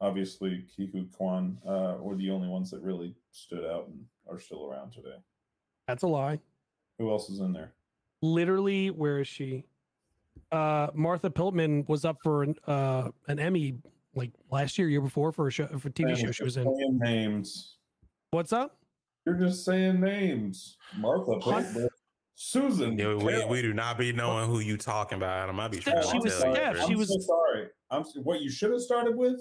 obviously 0.00 0.66
Ke 0.74 0.90
Huy 0.92 1.08
Quan 1.16 1.58
uh, 1.66 1.96
were 1.98 2.16
the 2.16 2.30
only 2.30 2.48
ones 2.48 2.70
that 2.70 2.82
really 2.82 3.14
stood 3.32 3.64
out 3.64 3.88
and 3.88 4.04
are 4.30 4.38
still 4.38 4.66
around 4.70 4.92
today. 4.92 5.16
That's 5.88 6.02
a 6.02 6.06
lie. 6.06 6.40
Who 6.98 7.10
else 7.10 7.28
is 7.28 7.40
in 7.40 7.52
there? 7.52 7.72
Literally, 8.22 8.90
where 8.90 9.20
is 9.20 9.28
she? 9.28 9.64
Uh, 10.52 10.88
Martha 10.94 11.30
Piltman 11.30 11.86
was 11.88 12.04
up 12.04 12.16
for 12.22 12.42
an 12.42 12.54
uh, 12.66 13.08
an 13.28 13.38
Emmy 13.38 13.76
like 14.14 14.30
last 14.50 14.78
year, 14.78 14.88
year 14.88 15.00
before 15.00 15.32
for 15.32 15.48
a 15.48 15.50
show 15.50 15.66
for 15.78 15.88
a 15.88 15.90
TV 15.90 16.06
Man, 16.06 16.16
show 16.16 16.30
she 16.30 16.44
was 16.44 16.56
in. 16.56 16.66
Names. 16.98 17.76
What's 18.30 18.52
up? 18.52 18.76
You're 19.26 19.36
just 19.36 19.64
saying 19.64 20.00
names. 20.00 20.76
Martha 20.98 21.38
Hun- 21.40 21.64
Pittman, 21.64 21.88
Susan. 22.34 22.98
Yeah, 22.98 23.14
we, 23.14 23.44
we 23.46 23.62
do 23.62 23.72
not 23.72 23.98
be 23.98 24.12
knowing 24.12 24.48
who 24.48 24.60
you 24.60 24.76
talking 24.76 25.16
about, 25.16 25.44
Adam. 25.44 25.58
I 25.58 25.68
be 25.68 25.78
She 25.78 25.84
trying 25.90 26.02
to 26.02 26.18
was 26.18 26.38
tell 26.38 26.50
you. 26.50 26.54
Steph, 26.56 26.72
Chris. 26.74 26.86
she 26.86 26.92
I'm 26.92 26.98
was- 26.98 27.08
so 27.08 27.18
sorry. 27.20 27.66
I'm 27.90 28.00
s- 28.02 28.16
what 28.22 28.40
you 28.42 28.50
should 28.50 28.70
have 28.70 28.80
started 28.80 29.16
with. 29.16 29.40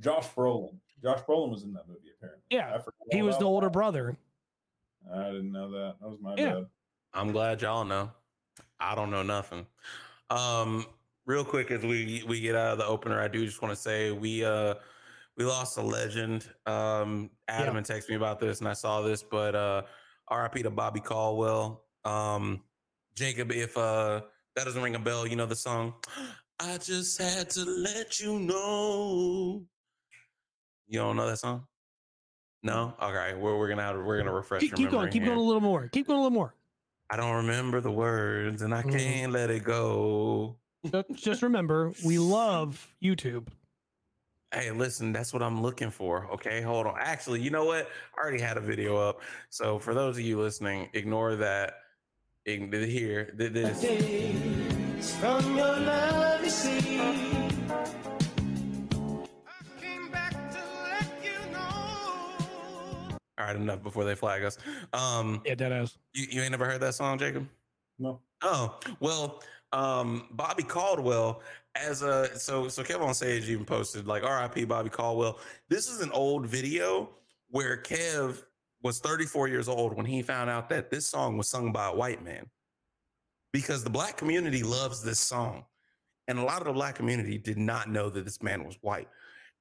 Josh 0.00 0.26
Brolin. 0.34 0.76
Josh 1.02 1.20
Brolin 1.28 1.50
was 1.50 1.62
in 1.64 1.72
that 1.74 1.86
movie 1.88 2.00
apparently. 2.16 2.42
Yeah, 2.50 2.78
he 3.10 3.22
was 3.22 3.38
the 3.38 3.44
older 3.44 3.66
that. 3.66 3.72
brother. 3.72 4.16
I 5.14 5.24
didn't 5.26 5.52
know 5.52 5.70
that. 5.70 5.96
That 6.00 6.08
was 6.08 6.18
my 6.20 6.34
Yeah. 6.36 6.54
bad. 6.54 6.66
I'm 7.14 7.32
glad 7.32 7.62
y'all 7.62 7.84
know. 7.84 8.10
I 8.80 8.94
don't 8.94 9.10
know 9.10 9.22
nothing. 9.22 9.66
Um, 10.30 10.86
real 11.26 11.44
quick 11.44 11.70
as 11.70 11.82
we 11.82 12.24
we 12.26 12.40
get 12.40 12.56
out 12.56 12.72
of 12.72 12.78
the 12.78 12.86
opener, 12.86 13.20
I 13.20 13.28
do 13.28 13.44
just 13.44 13.62
want 13.62 13.74
to 13.74 13.80
say 13.80 14.10
we 14.10 14.44
uh 14.44 14.74
we 15.36 15.44
lost 15.44 15.78
a 15.78 15.82
legend. 15.82 16.48
Um, 16.66 17.30
Adam 17.48 17.76
Yeah. 17.76 17.82
texted 17.82 18.10
me 18.10 18.16
about 18.16 18.38
this, 18.38 18.60
and 18.60 18.68
I 18.68 18.74
saw 18.74 19.00
this, 19.02 19.22
but 19.22 19.54
uh, 19.54 19.82
R.I.P. 20.28 20.62
to 20.62 20.70
Bobby 20.70 21.00
Caldwell. 21.00 21.84
Um, 22.04 22.62
Jacob, 23.14 23.52
if 23.52 23.76
uh 23.76 24.22
that 24.56 24.64
doesn't 24.64 24.82
ring 24.82 24.94
a 24.94 24.98
bell, 24.98 25.26
you 25.26 25.36
know 25.36 25.46
the 25.46 25.56
song. 25.56 25.94
I 26.60 26.78
just 26.78 27.20
had 27.20 27.50
to 27.50 27.64
let 27.64 28.20
you 28.20 28.38
know. 28.38 29.64
You 30.86 30.98
don't 30.98 31.16
know 31.16 31.26
that 31.26 31.38
song? 31.38 31.66
No. 32.62 32.94
Okay, 33.02 33.34
we're 33.34 33.58
we're 33.58 33.68
gonna 33.68 33.82
have, 33.82 33.96
we're 33.96 34.18
gonna 34.18 34.32
refresh. 34.32 34.60
Keep, 34.60 34.76
keep 34.76 34.90
going. 34.90 35.10
Keep 35.10 35.22
here. 35.22 35.30
going 35.32 35.40
a 35.40 35.46
little 35.46 35.60
more. 35.60 35.88
Keep 35.88 36.06
going 36.08 36.18
a 36.20 36.22
little 36.22 36.34
more. 36.34 36.54
I 37.12 37.16
don't 37.16 37.36
remember 37.36 37.82
the 37.82 37.90
words 37.90 38.62
and 38.62 38.74
I 38.74 38.82
Mhm. 38.82 38.98
can't 38.98 39.32
let 39.32 39.50
it 39.50 39.64
go. 39.64 40.56
Just- 40.90 41.12
Just 41.12 41.42
remember, 41.42 41.92
we 42.02 42.16
love 42.18 42.88
YouTube. 43.04 43.48
Hey, 44.50 44.70
listen, 44.70 45.12
that's 45.12 45.30
what 45.34 45.42
I'm 45.42 45.60
looking 45.60 45.90
for. 45.90 46.26
Okay, 46.32 46.62
hold 46.62 46.86
on. 46.86 46.94
Actually, 46.98 47.42
you 47.42 47.50
know 47.50 47.66
what? 47.66 47.86
I 48.16 48.20
already 48.22 48.40
had 48.40 48.56
a 48.56 48.60
video 48.60 48.96
up. 48.96 49.20
So 49.50 49.78
for 49.78 49.92
those 49.92 50.16
of 50.16 50.24
you 50.24 50.40
listening, 50.40 50.88
ignore 50.94 51.36
that. 51.36 51.74
Ign- 52.48 52.72
Here, 52.88 53.30
this. 53.34 53.80
days 53.82 55.14
from 55.16 55.54
your 55.54 55.66
love, 55.66 56.42
you 56.42 56.50
see. 56.50 57.41
All 63.42 63.48
right, 63.48 63.56
enough 63.56 63.82
before 63.82 64.04
they 64.04 64.14
flag 64.14 64.44
us. 64.44 64.56
Um, 64.92 65.42
Yeah, 65.44 65.56
dead 65.56 65.72
ass. 65.72 65.98
you, 66.14 66.26
you 66.30 66.42
ain't 66.42 66.52
never 66.52 66.64
heard 66.64 66.80
that 66.80 66.94
song, 66.94 67.18
Jacob? 67.18 67.48
No. 67.98 68.20
Oh 68.42 68.78
well, 69.00 69.42
um, 69.72 70.28
Bobby 70.32 70.62
Caldwell 70.62 71.42
as 71.74 72.02
a 72.02 72.38
so 72.38 72.68
so 72.68 72.82
Kev 72.84 73.00
on 73.00 73.14
stage 73.14 73.48
even 73.48 73.64
posted 73.64 74.06
like 74.06 74.22
R.I.P. 74.22 74.64
Bobby 74.66 74.90
Caldwell. 74.90 75.40
This 75.68 75.88
is 75.88 76.00
an 76.00 76.10
old 76.12 76.46
video 76.46 77.10
where 77.48 77.76
Kev 77.82 78.42
was 78.82 79.00
34 79.00 79.48
years 79.48 79.68
old 79.68 79.96
when 79.96 80.06
he 80.06 80.22
found 80.22 80.50
out 80.50 80.68
that 80.68 80.90
this 80.90 81.06
song 81.06 81.36
was 81.36 81.48
sung 81.48 81.72
by 81.72 81.86
a 81.88 81.94
white 81.94 82.22
man. 82.24 82.46
because 83.52 83.84
the 83.84 83.90
black 83.90 84.16
community 84.16 84.62
loves 84.62 85.02
this 85.02 85.18
song. 85.20 85.64
And 86.28 86.38
a 86.38 86.42
lot 86.44 86.60
of 86.62 86.66
the 86.66 86.72
black 86.72 86.94
community 86.94 87.36
did 87.38 87.58
not 87.58 87.90
know 87.90 88.08
that 88.08 88.24
this 88.24 88.42
man 88.42 88.64
was 88.64 88.78
white. 88.80 89.08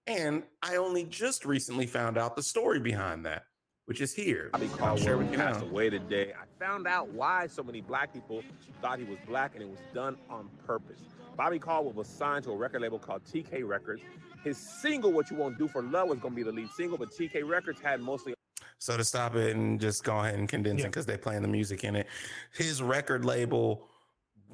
And 0.08 0.44
I 0.64 0.78
only 0.78 1.04
just 1.04 1.46
recently 1.46 1.86
found 1.88 2.18
out 2.18 2.36
the 2.36 2.44
story 2.44 2.80
behind 2.80 3.26
that, 3.26 3.44
which 3.92 4.00
is 4.00 4.14
here. 4.14 4.48
Bobby 4.54 4.70
I'll 4.80 4.96
share 4.96 5.16
Caldwell 5.16 5.18
with 5.18 5.32
you 5.34 5.38
passed 5.38 5.60
now. 5.60 5.66
away 5.66 5.90
today. 5.90 6.32
I 6.32 6.46
found 6.64 6.88
out 6.88 7.10
why 7.10 7.48
so 7.48 7.62
many 7.62 7.82
black 7.82 8.14
people 8.14 8.42
thought 8.82 9.00
he 9.00 9.04
was 9.04 9.18
black, 9.28 9.54
and 9.54 9.62
it 9.62 9.70
was 9.70 9.82
done 9.94 10.16
on 10.30 10.50
purpose. 10.66 11.02
Bobby 11.36 11.60
Caldwell 11.60 11.92
was 11.92 12.08
signed 12.08 12.46
to 12.46 12.52
a 12.52 12.56
record 12.56 12.82
label 12.82 12.98
called 12.98 13.22
TK 13.26 13.68
Records. 13.68 14.02
His 14.46 14.58
single, 14.58 15.12
What 15.12 15.30
You 15.30 15.36
Won't 15.36 15.58
Do 15.58 15.68
for 15.68 15.84
Love, 15.84 16.08
was 16.08 16.20
going 16.20 16.34
to 16.34 16.36
be 16.38 16.44
the 16.44 16.54
lead 16.54 16.70
single, 16.72 16.98
but 16.98 17.12
TK 17.12 17.46
Records 17.46 17.82
had 17.82 18.00
mostly 18.00 18.34
So 18.78 18.96
to 18.96 19.04
stop 19.04 19.36
it 19.36 19.58
and 19.58 19.78
just 19.78 20.06
go 20.06 20.20
ahead 20.20 20.36
and 20.36 20.48
condense 20.48 20.80
it 20.80 20.86
because 20.86 21.06
they're 21.06 21.18
playing 21.18 21.42
the 21.42 21.50
music 21.50 21.84
in 21.84 21.98
it. 21.98 22.08
His 22.54 22.82
record 22.82 23.26
label 23.26 23.90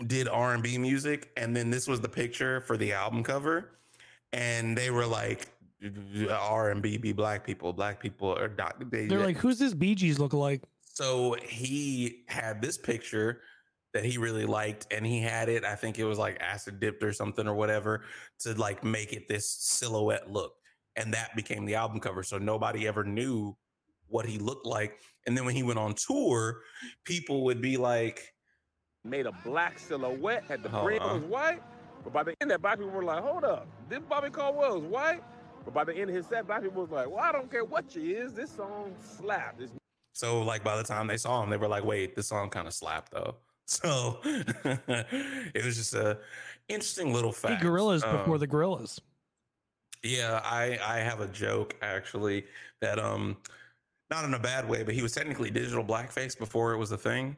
did 0.08 0.27
R 0.27 0.56
and 0.56 0.63
B 0.63 0.79
music, 0.79 1.32
and 1.38 1.56
then 1.56 1.70
this 1.70 1.88
was 1.88 2.01
the 2.01 2.10
picture 2.10 2.62
for 2.62 2.75
the 2.75 2.94
album 2.94 3.24
cover, 3.24 3.70
and 4.34 4.75
they 4.75 4.89
were 4.89 5.06
like, 5.06 5.50
"R 6.29 6.72
and 6.72 6.81
B 6.81 6.98
be 6.98 7.13
black 7.13 7.46
people, 7.46 7.74
black 7.74 8.00
people 8.00 8.38
are 8.38 8.50
not." 8.57 8.89
They, 8.91 9.07
They're 9.07 9.24
like, 9.25 9.38
who's 9.38 9.60
this 9.60 9.74
Bee 9.74 9.96
Gees 9.96 10.19
look 10.19 10.34
like? 10.34 10.63
so 10.81 11.36
he 11.48 12.24
had 12.27 12.60
this 12.60 12.75
picture 12.75 13.41
that 13.93 14.03
he 14.03 14.17
really 14.17 14.46
liked, 14.46 14.88
and 14.91 15.05
he 15.05 15.22
had 15.22 15.48
it. 15.48 15.63
I 15.63 15.75
think 15.75 16.00
it 16.00 16.05
was 16.05 16.17
like 16.17 16.38
acid 16.41 16.79
dipped 16.79 17.03
or 17.03 17.13
something 17.13 17.48
or 17.48 17.53
whatever 17.53 18.03
to 18.39 18.53
like 18.55 18.84
make 18.84 19.13
it 19.13 19.27
this 19.27 19.48
silhouette 19.50 20.31
look, 20.31 20.55
and 20.96 21.13
that 21.13 21.36
became 21.36 21.65
the 21.65 21.75
album 21.75 22.00
cover. 22.00 22.24
So 22.24 22.38
nobody 22.39 22.88
ever 22.88 23.03
knew 23.03 23.55
what 24.07 24.25
he 24.25 24.39
looked 24.39 24.65
like. 24.65 25.00
And 25.27 25.38
then 25.38 25.46
when 25.46 25.55
he 25.55 25.62
went 25.63 25.77
on 25.77 25.93
tour, 25.93 26.62
people 27.03 27.43
would 27.46 27.62
be 27.62 27.77
like, 27.77 28.34
made 29.03 29.25
a 29.27 29.31
black 29.46 29.77
silhouette, 29.77 30.46
had 30.48 30.63
the 30.63 30.69
Hold 30.69 30.86
brim 30.86 31.01
on. 31.01 31.22
was 31.22 31.29
white. 31.29 31.62
But 32.03 32.13
by 32.13 32.24
the 32.24 32.34
end, 32.41 32.50
that 32.51 32.62
black 32.62 32.77
people 32.77 32.91
were 32.91 33.03
like, 33.03 33.22
hold 33.22 33.43
up, 33.43 33.67
this 33.89 34.00
Bobby 34.10 34.29
Caldwell 34.29 34.77
is 34.77 34.84
white. 34.84 35.22
But 35.68 35.74
by 35.74 35.84
the 35.84 35.94
end 35.94 36.10
of 36.10 36.16
his 36.16 36.26
set, 36.26 36.48
black 36.48 36.64
people 36.64 36.84
was 36.84 36.92
like, 36.92 37.10
well, 37.10 37.20
I 37.20 37.34
don't 37.34 37.52
care 37.52 37.66
what 37.66 37.94
you 37.94 38.16
is, 38.16 38.32
this 38.32 38.50
song 38.50 38.96
slapped. 39.02 39.60
This 39.60 39.70
so 40.14 40.42
like 40.42 40.64
by 40.64 40.78
the 40.78 40.84
time 40.84 41.08
they 41.08 41.18
saw 41.18 41.44
him, 41.44 41.50
they 41.50 41.58
were 41.58 41.68
like, 41.68 41.84
wait, 41.84 42.16
this 42.16 42.28
song 42.28 42.50
kind 42.50 42.68
of 42.68 42.74
slapped 42.74 43.12
though. 43.12 43.36
So 43.70 44.20
it 44.24 45.66
was 45.66 45.76
just 45.76 45.94
a 45.94 46.20
interesting 46.70 47.12
little 47.12 47.34
Hey, 47.34 47.50
fact. 47.50 47.62
gorillas 47.62 48.02
Um, 48.02 48.18
before 48.18 48.38
the 48.38 48.48
gorillas. 48.48 49.02
Yeah, 50.04 50.40
I 50.42 50.80
I 50.82 51.00
have 51.00 51.20
a 51.20 51.28
joke 51.28 51.76
actually 51.82 52.46
that 52.80 52.98
um 52.98 53.36
not 54.10 54.24
in 54.24 54.34
a 54.36 54.40
bad 54.40 54.70
way, 54.70 54.84
but 54.84 54.94
he 54.94 55.02
was 55.02 55.12
technically 55.12 55.52
digital 55.52 55.84
blackface 55.84 56.40
before 56.40 56.72
it 56.72 56.78
was 56.78 56.94
a 56.94 56.98
thing. 56.98 57.36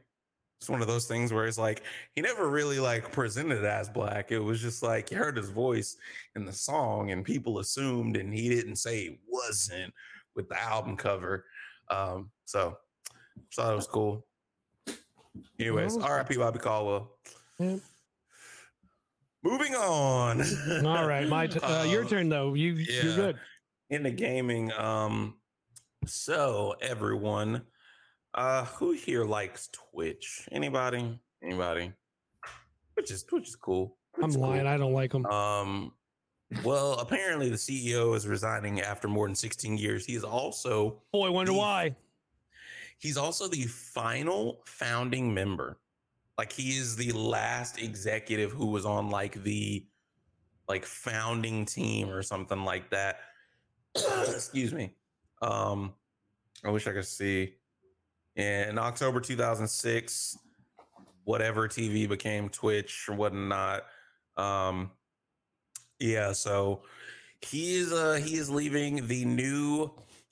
It's 0.59 0.69
one 0.69 0.81
of 0.81 0.87
those 0.87 1.05
things 1.07 1.31
where 1.31 1.45
it's 1.45 1.57
like 1.57 1.83
he 2.15 2.21
never 2.21 2.49
really 2.49 2.79
like 2.79 3.11
presented 3.13 3.63
as 3.63 3.87
black. 3.89 4.31
It 4.31 4.39
was 4.39 4.61
just 4.61 4.83
like 4.83 5.09
you 5.09 5.17
heard 5.17 5.37
his 5.37 5.49
voice 5.51 5.95
in 6.35 6.43
the 6.45 6.51
song 6.51 7.11
and 7.11 7.23
people 7.23 7.59
assumed 7.59 8.17
and 8.17 8.33
he 8.33 8.49
didn't 8.49 8.75
say 8.75 8.97
he 8.99 9.19
wasn't 9.29 9.93
with 10.35 10.49
the 10.49 10.61
album 10.61 10.97
cover. 10.97 11.45
Um 11.89 12.29
so 12.45 12.77
thought 13.55 13.71
it 13.71 13.75
was 13.77 13.87
cool. 13.87 14.25
Anyways, 15.57 15.95
RIP 15.97 16.37
Bobby 16.37 16.59
Caldwell. 16.59 17.11
Yeah. 17.57 17.77
Moving 19.41 19.75
on. 19.75 20.41
All 20.85 21.07
right, 21.07 21.27
my 21.27 21.47
t- 21.47 21.59
uh, 21.61 21.83
your 21.83 22.01
Um, 22.03 22.07
turn 22.09 22.29
though. 22.29 22.53
You 22.53 22.73
yeah. 22.73 23.03
you're 23.03 23.15
good. 23.15 23.39
in 23.89 24.03
the 24.03 24.11
gaming. 24.11 24.73
Um, 24.73 25.35
so 26.05 26.75
everyone, 26.81 27.61
uh, 28.39 28.63
who 28.65 28.93
here 28.93 29.25
likes 29.25 29.69
Twitch? 29.73 30.47
Anybody? 30.51 31.19
Anybody? 31.43 31.91
Twitch 32.93 33.11
is 33.11 33.23
Twitch 33.23 33.49
is 33.49 33.55
cool. 33.55 33.97
Twitch 34.15 34.23
I'm 34.23 34.29
is 34.29 34.35
cool. 34.37 34.47
lying. 34.47 34.65
I 34.65 34.77
don't 34.77 34.93
like 34.93 35.11
them. 35.11 35.25
Um, 35.25 35.91
well, 36.63 36.93
apparently 36.93 37.49
the 37.49 37.57
CEO 37.57 38.15
is 38.15 38.25
resigning 38.27 38.79
after 38.81 39.07
more 39.09 39.27
than 39.27 39.35
16 39.35 39.77
years. 39.77 40.05
He 40.05 40.15
is 40.15 40.23
also 40.23 41.01
oh, 41.13 41.23
I 41.23 41.29
wonder 41.29 41.51
the- 41.51 41.57
why. 41.57 41.95
he's 42.97 43.17
also 43.17 43.47
the 43.49 43.63
final 43.63 44.61
founding 44.65 45.33
member. 45.33 45.77
Like 46.37 46.53
he 46.53 46.77
is 46.77 46.95
the 46.95 47.11
last 47.11 47.81
executive 47.81 48.51
who 48.53 48.67
was 48.67 48.85
on 48.85 49.09
like 49.09 49.43
the 49.43 49.85
like 50.69 50.85
founding 50.85 51.65
team 51.65 52.09
or 52.09 52.23
something 52.23 52.63
like 52.63 52.89
that. 52.91 53.19
Excuse 53.95 54.73
me. 54.73 54.93
Um 55.41 55.93
I 56.63 56.69
wish 56.69 56.87
I 56.87 56.93
could 56.93 57.05
see. 57.05 57.55
In 58.35 58.77
October 58.77 59.19
2006, 59.19 60.37
whatever 61.23 61.67
TV 61.67 62.07
became 62.07 62.49
Twitch 62.49 63.07
or 63.09 63.15
whatnot. 63.15 63.83
Um 64.37 64.91
yeah, 65.99 66.31
so 66.31 66.83
he 67.41 67.75
is 67.75 67.91
uh 67.91 68.13
he 68.23 68.35
is 68.35 68.49
leaving 68.49 69.07
the 69.07 69.25
new 69.25 69.91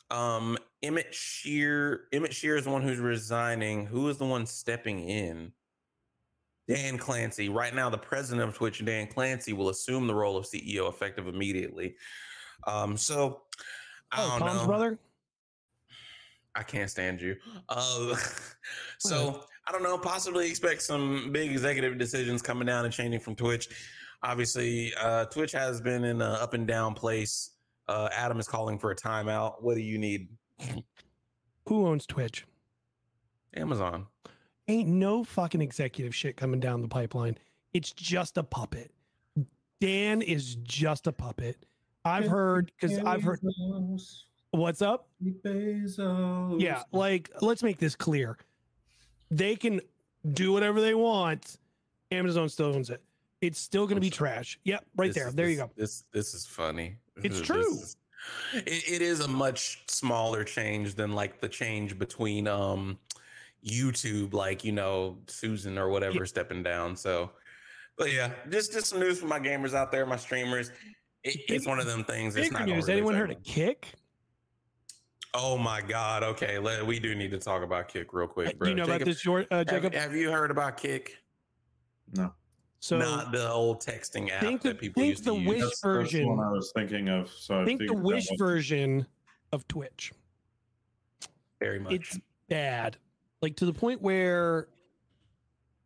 um 0.09 0.57
Emmett 0.83 1.13
Shear. 1.13 2.05
Emmett 2.13 2.33
Shear 2.33 2.55
is 2.55 2.63
the 2.65 2.69
one 2.69 2.83
who's 2.83 2.99
resigning. 2.99 3.85
Who 3.85 4.07
is 4.09 4.17
the 4.17 4.25
one 4.25 4.45
stepping 4.45 4.99
in? 5.09 5.51
Dan 6.69 6.97
Clancy. 6.97 7.49
Right 7.49 7.73
now, 7.73 7.89
the 7.89 7.97
president 7.97 8.47
of 8.49 8.55
Twitch, 8.55 8.83
Dan 8.83 9.07
Clancy, 9.07 9.53
will 9.53 9.69
assume 9.69 10.05
the 10.05 10.13
role 10.13 10.37
of 10.37 10.45
CEO 10.45 10.89
effective 10.89 11.27
immediately. 11.27 11.95
Um, 12.65 12.95
so 12.97 13.43
I 14.11 14.23
Oh, 14.23 14.29
don't 14.39 14.47
Tom's 14.47 14.61
know. 14.61 14.67
brother. 14.67 14.99
I 16.57 16.63
can't 16.63 16.89
stand 16.89 17.21
you. 17.21 17.35
Uh, 17.69 18.15
so 18.97 19.43
I 19.67 19.71
don't 19.71 19.83
know. 19.83 19.97
Possibly 19.97 20.49
expect 20.49 20.81
some 20.81 21.31
big 21.31 21.51
executive 21.51 21.97
decisions 21.97 22.41
coming 22.41 22.65
down 22.65 22.83
and 22.83 22.93
changing 22.93 23.19
from 23.19 23.35
Twitch. 23.35 23.69
Obviously, 24.23 24.91
uh, 24.99 25.25
Twitch 25.25 25.51
has 25.51 25.79
been 25.79 26.03
in 26.03 26.21
an 26.21 26.21
up 26.21 26.55
and 26.55 26.67
down 26.67 26.95
place. 26.95 27.51
Uh, 27.87 28.09
Adam 28.11 28.39
is 28.39 28.47
calling 28.47 28.79
for 28.79 28.91
a 28.91 28.95
timeout. 28.95 29.61
What 29.61 29.75
do 29.75 29.81
you 29.81 29.99
need? 29.99 30.29
Who 31.67 31.85
owns 31.85 32.07
Twitch? 32.07 32.45
Amazon. 33.55 34.07
Ain't 34.67 34.89
no 34.89 35.23
fucking 35.23 35.61
executive 35.61 36.13
shit 36.13 36.35
coming 36.35 36.59
down 36.59 36.81
the 36.81 36.87
pipeline. 36.87 37.37
It's 37.73 37.91
just 37.91 38.37
a 38.37 38.43
puppet. 38.43 38.91
Dan 39.79 40.23
is 40.23 40.55
just 40.55 41.05
a 41.05 41.11
puppet. 41.11 41.65
I've 42.03 42.27
heard 42.27 42.71
because 42.79 42.97
I've 42.99 43.21
heard 43.21 43.39
what's 44.57 44.81
up. 44.81 45.07
Bezos. 45.23 46.59
Yeah, 46.61 46.83
like 46.91 47.29
let's 47.41 47.63
make 47.63 47.77
this 47.77 47.95
clear. 47.95 48.37
They 49.31 49.55
can 49.55 49.81
do 50.33 50.51
whatever 50.51 50.81
they 50.81 50.93
want. 50.93 51.57
Amazon 52.11 52.49
still 52.49 52.73
owns 52.75 52.89
it. 52.89 53.01
It's 53.41 53.59
still 53.59 53.85
going 53.85 53.95
to 53.95 54.01
be 54.01 54.09
trash. 54.09 54.59
Yep, 54.63 54.85
right 54.95 55.07
This 55.07 55.15
there. 55.15 55.27
is- 55.27 55.35
there 55.35 55.49
you 55.49 55.57
go. 55.57 55.71
This 55.75 56.03
this 56.11 56.33
is 56.33 56.45
funny. 56.45 56.97
It's 57.23 57.41
true. 57.41 57.61
is- 57.71 57.97
it, 58.53 58.83
it 58.91 59.01
is 59.01 59.21
a 59.21 59.27
much 59.27 59.83
smaller 59.87 60.43
change 60.43 60.95
than 60.95 61.13
like 61.13 61.39
the 61.39 61.47
change 61.47 61.97
between 61.97 62.47
um 62.47 62.97
YouTube, 63.65 64.33
like 64.33 64.63
you 64.63 64.71
know 64.71 65.17
Susan 65.27 65.77
or 65.77 65.89
whatever 65.89 66.25
stepping 66.25 66.63
down. 66.63 66.95
So, 66.95 67.31
but 67.97 68.11
yeah, 68.13 68.31
just 68.49 68.73
just 68.73 68.87
some 68.87 68.99
news 68.99 69.19
for 69.19 69.27
my 69.27 69.39
gamers 69.39 69.73
out 69.73 69.91
there, 69.91 70.05
my 70.05 70.15
streamers. 70.17 70.71
It, 71.23 71.39
it's 71.49 71.65
one 71.67 71.79
of 71.79 71.85
them 71.85 72.03
things. 72.03 72.35
It's 72.35 72.51
not 72.51 72.65
news. 72.65 72.87
really 72.87 72.93
Anyone 72.99 73.15
heard 73.15 73.31
a 73.31 73.35
Kick? 73.35 73.93
Oh 75.39 75.55
my 75.57 75.81
god. 75.81 76.23
Okay, 76.23 76.57
let, 76.57 76.85
we 76.85 76.99
do 76.99 77.13
need 77.13 77.29
to 77.31 77.37
talk 77.37 77.61
about 77.61 77.87
Kick 77.87 78.11
real 78.11 78.27
quick, 78.27 78.57
bro. 78.57 78.65
Do 78.65 78.69
you 78.71 78.75
know 78.75 78.83
about 78.85 79.05
this, 79.05 79.21
George, 79.21 79.45
uh, 79.51 79.57
have, 79.57 79.67
Jacob? 79.67 79.93
have 79.93 80.15
you 80.15 80.31
heard 80.31 80.49
about 80.49 80.77
Kick? 80.77 81.17
No. 82.15 82.33
So 82.79 82.97
not 82.97 83.31
the 83.31 83.49
old 83.49 83.79
texting 83.81 84.31
app 84.31 84.41
think 84.41 84.61
that 84.63 84.69
the- 84.69 84.75
people 84.75 85.01
think 85.01 85.11
used 85.11 85.23
to 85.25 85.31
the 85.31 85.35
use. 85.37 85.47
Wish 85.47 85.59
That's, 85.61 85.69
that's 85.69 85.81
the 85.81 85.87
version- 85.89 86.27
one 86.27 86.39
I 86.39 86.51
was 86.51 86.71
thinking 86.75 87.09
of. 87.09 87.29
So 87.31 87.61
I 87.61 87.65
think 87.65 87.81
the 87.81 87.93
Wish 87.93 88.27
version 88.37 89.05
of 89.51 89.67
Twitch. 89.67 90.11
Very 91.59 91.79
much. 91.79 91.93
It's 91.93 92.19
bad, 92.49 92.97
like 93.41 93.55
to 93.57 93.65
the 93.65 93.73
point 93.73 94.01
where 94.01 94.67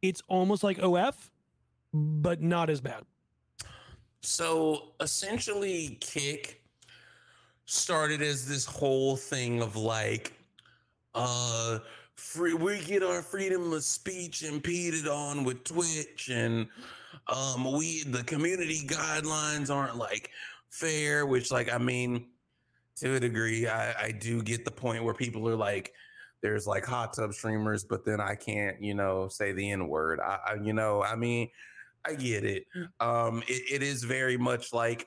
it's 0.02 0.22
almost 0.28 0.64
like 0.64 0.80
OF, 0.80 1.30
but 1.94 2.42
not 2.42 2.70
as 2.70 2.80
bad. 2.82 3.04
So 4.22 4.94
essentially, 5.02 5.98
Kick 6.02 6.61
started 7.72 8.22
as 8.22 8.48
this 8.48 8.66
whole 8.66 9.16
thing 9.16 9.62
of 9.62 9.76
like, 9.76 10.34
uh, 11.16 11.80
free, 12.16 12.54
we 12.54 12.80
get 12.80 13.04
our 13.04 13.22
freedom 13.22 13.72
of 13.74 13.84
speech 13.84 14.44
impeded 14.44 15.08
on 15.08 15.44
with 15.44 15.64
Twitch, 15.64 16.30
and 16.32 16.68
um, 17.28 17.72
we 17.72 18.04
the 18.04 18.24
community 18.24 18.82
guidelines 18.86 19.74
aren't 19.74 19.98
like 19.98 20.30
fair. 20.70 21.26
Which, 21.26 21.52
like, 21.52 21.72
I 21.74 21.78
mean, 21.78 22.28
to 22.98 23.16
a 23.16 23.20
degree, 23.20 23.68
I, 23.68 24.06
I 24.06 24.12
do 24.12 24.42
get 24.44 24.66
the 24.66 24.72
point 24.72 25.04
where 25.04 25.14
people 25.14 25.48
are 25.50 25.56
like. 25.56 25.94
There's 26.44 26.66
like 26.66 26.84
hot 26.84 27.14
tub 27.14 27.34
streamers, 27.34 27.84
but 27.84 28.04
then 28.04 28.20
I 28.20 28.34
can't, 28.34 28.82
you 28.82 28.96
know, 28.96 29.28
say 29.28 29.52
the 29.52 29.70
N 29.70 29.88
word. 29.88 30.20
I, 30.20 30.40
I, 30.48 30.54
you 30.56 30.74
know, 30.74 31.04
I 31.04 31.16
mean, 31.16 31.50
I 32.04 32.16
get 32.16 32.44
it. 32.44 32.66
Um, 33.00 33.44
it, 33.48 33.62
it 33.76 33.84
is 33.84 34.04
very 34.04 34.38
much 34.38 34.74
like, 34.74 35.06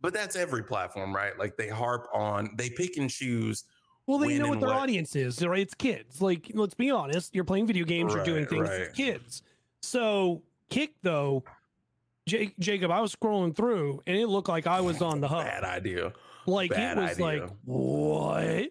but 0.00 0.12
that's 0.12 0.36
every 0.36 0.62
platform, 0.62 1.14
right? 1.14 1.38
Like 1.38 1.56
they 1.56 1.68
harp 1.68 2.08
on, 2.12 2.50
they 2.56 2.70
pick 2.70 2.96
and 2.96 3.10
choose. 3.10 3.64
Well, 4.06 4.18
they 4.18 4.38
know 4.38 4.48
what 4.48 4.60
their 4.60 4.70
what- 4.70 4.78
audience 4.78 5.16
is, 5.16 5.44
right? 5.44 5.60
It's 5.60 5.74
kids. 5.74 6.22
Like, 6.22 6.50
let's 6.54 6.74
be 6.74 6.90
honest. 6.90 7.34
You're 7.34 7.44
playing 7.44 7.66
video 7.66 7.84
games. 7.84 8.14
you're 8.14 8.24
doing 8.24 8.46
things 8.46 8.68
right. 8.68 8.80
with 8.80 8.94
kids. 8.94 9.42
So 9.82 10.42
Kick 10.70 10.92
though, 11.02 11.44
Jake, 12.26 12.58
Jacob, 12.58 12.90
I 12.90 13.00
was 13.00 13.14
scrolling 13.14 13.56
through 13.56 14.02
and 14.06 14.16
it 14.16 14.26
looked 14.26 14.48
like 14.48 14.66
I 14.66 14.80
was 14.80 15.00
on 15.00 15.20
the 15.20 15.28
hub. 15.28 15.44
Bad 15.44 15.64
idea. 15.64 16.12
Like 16.46 16.70
bad 16.70 16.98
it 16.98 17.00
was 17.00 17.10
idea. 17.12 17.24
like 17.24 17.50
what? 17.64 18.70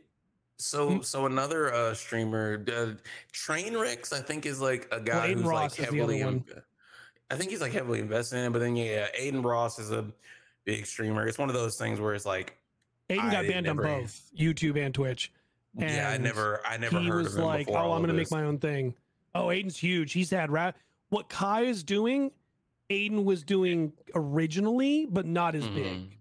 So 0.58 1.02
so 1.02 1.26
another 1.26 1.74
uh 1.74 1.94
streamer, 1.94 2.64
uh, 2.68 2.94
Trainwrecks, 3.34 4.14
I 4.14 4.22
think 4.22 4.46
is 4.46 4.60
like 4.60 4.88
a 4.92 5.00
guy 5.00 5.26
Adin 5.26 5.38
who's 5.40 5.48
Ross 5.48 5.80
like 5.80 5.88
is 5.88 5.94
the 5.94 6.02
other 6.02 6.14
heavily. 6.14 6.44
I 7.30 7.36
think 7.36 7.52
he's 7.52 7.62
like 7.62 7.74
heavily 7.74 8.00
invested 8.00 8.38
in 8.38 8.46
it, 8.46 8.54
but 8.54 8.60
then 8.60 8.76
yeah, 8.76 9.08
Adin 9.20 9.42
Ross 9.42 9.80
is 9.80 9.92
a 9.92 10.06
big 10.68 10.86
streamer. 10.86 11.26
It's 11.26 11.38
one 11.40 11.50
of 11.50 11.56
those 11.56 11.78
things 11.78 12.00
where 12.00 12.14
it's 12.14 12.26
like, 12.26 12.58
Adin 13.10 13.26
got 13.32 13.46
I 13.46 13.48
banned 13.48 13.68
on 13.70 13.78
never- 13.78 13.84
both 14.02 14.30
YouTube 14.38 14.78
and 14.78 14.94
Twitch. 14.94 15.32
yeah, 15.78 16.10
I 16.14 16.18
never, 16.18 16.60
I 16.68 16.76
never 16.78 17.00
he 17.00 17.08
heard 17.08 17.24
was 17.24 17.34
of 17.34 17.40
him 17.40 17.46
like, 17.46 17.66
before 17.68 17.82
"Oh, 17.82 17.94
I'm 17.94 18.02
gonna 18.02 18.14
make 18.14 18.30
my 18.32 18.44
own 18.44 18.60
thing." 18.60 18.94
Oh, 19.34 19.50
Adin's 19.50 19.78
huge. 19.78 20.12
He's 20.12 20.30
had 20.30 20.52
rap. 20.52 20.78
What 21.10 21.30
Kai 21.30 21.62
is 21.62 21.84
doing, 21.84 22.32
Adin 22.90 23.24
was 23.24 23.44
doing 23.44 23.94
originally, 24.14 25.06
but 25.10 25.26
not 25.26 25.56
as 25.56 25.64
Mhm. 25.64 25.76
big. 25.76 26.18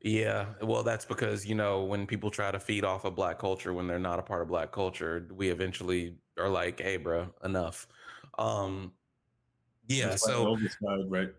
Yeah, 0.00 0.46
well, 0.62 0.82
that's 0.82 1.04
because 1.04 1.44
you 1.44 1.54
know 1.56 1.84
when 1.84 2.06
people 2.06 2.30
try 2.30 2.50
to 2.50 2.58
feed 2.60 2.84
off 2.84 3.04
of 3.04 3.14
black 3.14 3.38
culture 3.38 3.74
when 3.74 3.86
they're 3.86 3.98
not 3.98 4.18
a 4.18 4.22
part 4.22 4.40
of 4.40 4.48
black 4.48 4.72
culture, 4.72 5.28
we 5.34 5.50
eventually 5.50 6.16
are 6.38 6.48
like, 6.48 6.80
"Hey, 6.80 6.96
bro, 6.96 7.34
enough." 7.44 7.86
Um, 8.38 8.92
yeah, 9.88 10.08
That's 10.08 10.26
why 10.26 10.32
so 10.32 10.46
Elvis 10.46 10.74
died, 10.80 11.10
right? 11.10 11.34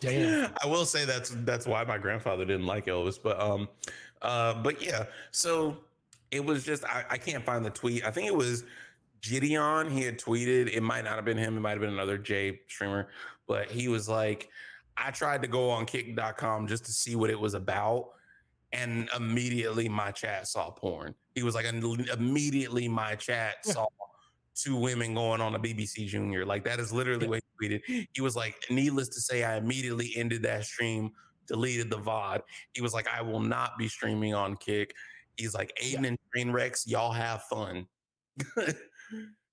Damn. 0.00 0.52
I 0.62 0.66
will 0.66 0.84
say 0.84 1.04
that's 1.04 1.30
that's 1.44 1.66
why 1.66 1.84
my 1.84 1.98
grandfather 1.98 2.44
didn't 2.44 2.66
like 2.66 2.86
Elvis, 2.86 3.18
but 3.22 3.40
um, 3.40 3.68
uh, 4.22 4.54
but 4.62 4.82
yeah, 4.82 5.04
so 5.30 5.78
it 6.30 6.44
was 6.44 6.64
just 6.64 6.84
I, 6.84 7.04
I 7.10 7.18
can't 7.18 7.44
find 7.44 7.64
the 7.64 7.70
tweet. 7.70 8.04
I 8.04 8.10
think 8.10 8.26
it 8.26 8.34
was 8.34 8.64
Gideon. 9.22 9.90
He 9.90 10.02
had 10.02 10.18
tweeted. 10.18 10.74
It 10.74 10.82
might 10.82 11.04
not 11.04 11.16
have 11.16 11.24
been 11.24 11.38
him. 11.38 11.56
It 11.56 11.60
might 11.60 11.72
have 11.72 11.80
been 11.80 11.92
another 11.92 12.18
J 12.18 12.60
streamer, 12.68 13.08
but 13.46 13.70
he 13.70 13.88
was 13.88 14.08
like, 14.08 14.48
I 14.96 15.10
tried 15.10 15.42
to 15.42 15.48
go 15.48 15.70
on 15.70 15.86
Kick.com 15.86 16.66
just 16.66 16.84
to 16.86 16.92
see 16.92 17.16
what 17.16 17.30
it 17.30 17.38
was 17.38 17.54
about, 17.54 18.10
and 18.72 19.08
immediately 19.16 19.88
my 19.88 20.10
chat 20.10 20.48
saw 20.48 20.70
porn. 20.70 21.14
He 21.34 21.42
was 21.42 21.54
like, 21.54 21.66
"And 21.66 21.82
immediately 22.10 22.88
my 22.88 23.14
chat 23.14 23.64
saw 23.64 23.86
two 24.56 24.76
women 24.76 25.14
going 25.14 25.40
on 25.40 25.54
a 25.54 25.58
BBC 25.58 26.06
Junior. 26.06 26.44
Like 26.44 26.64
that 26.64 26.80
is 26.80 26.92
literally 26.92 27.28
what 27.28 27.42
he 27.60 27.68
tweeted. 27.68 28.08
He 28.12 28.20
was 28.20 28.34
like, 28.34 28.56
needless 28.70 29.08
to 29.10 29.20
say, 29.20 29.44
I 29.44 29.56
immediately 29.56 30.12
ended 30.16 30.42
that 30.42 30.64
stream, 30.64 31.12
deleted 31.46 31.90
the 31.90 31.98
VOD. 31.98 32.40
He 32.72 32.80
was 32.80 32.94
like, 32.94 33.06
I 33.08 33.22
will 33.22 33.40
not 33.40 33.78
be 33.78 33.88
streaming 33.88 34.34
on 34.34 34.56
Kick. 34.56 34.94
He's 35.36 35.54
like, 35.54 35.72
Adin 35.80 36.06
and 36.06 36.18
Trainwrecks, 36.34 36.84
y'all 36.86 37.12
have 37.12 37.42
fun. 37.44 37.86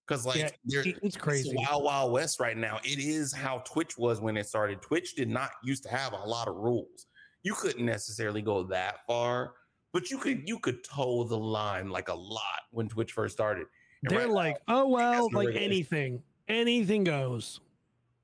Cause 0.05 0.25
like 0.25 0.37
Yeah, 0.65 0.81
It's 0.85 0.99
it's 1.01 1.17
crazy. 1.17 1.53
wild, 1.55 1.83
wild 1.83 2.11
west 2.11 2.39
right 2.39 2.57
now. 2.57 2.79
It 2.83 2.99
is 2.99 3.33
how 3.33 3.59
Twitch 3.59 3.97
was 3.97 4.19
when 4.19 4.35
it 4.35 4.47
started. 4.47 4.81
Twitch 4.81 5.15
did 5.15 5.29
not 5.29 5.51
used 5.63 5.83
to 5.83 5.89
have 5.89 6.13
a 6.13 6.17
lot 6.17 6.47
of 6.47 6.55
rules. 6.55 7.07
You 7.43 7.53
couldn't 7.53 7.85
necessarily 7.85 8.41
go 8.41 8.63
that 8.63 9.05
far, 9.07 9.53
but 9.93 10.09
you 10.09 10.17
could 10.17 10.47
you 10.47 10.59
could 10.59 10.83
toe 10.83 11.23
the 11.23 11.37
line 11.37 11.89
like 11.89 12.09
a 12.09 12.13
lot 12.13 12.63
when 12.71 12.89
Twitch 12.89 13.13
first 13.13 13.33
started. 13.33 13.67
They're 14.03 14.19
right 14.19 14.29
like, 14.29 14.57
oh 14.67 14.87
well, 14.87 15.29
like 15.33 15.55
anything, 15.55 16.21
anything 16.47 17.03
goes. 17.03 17.59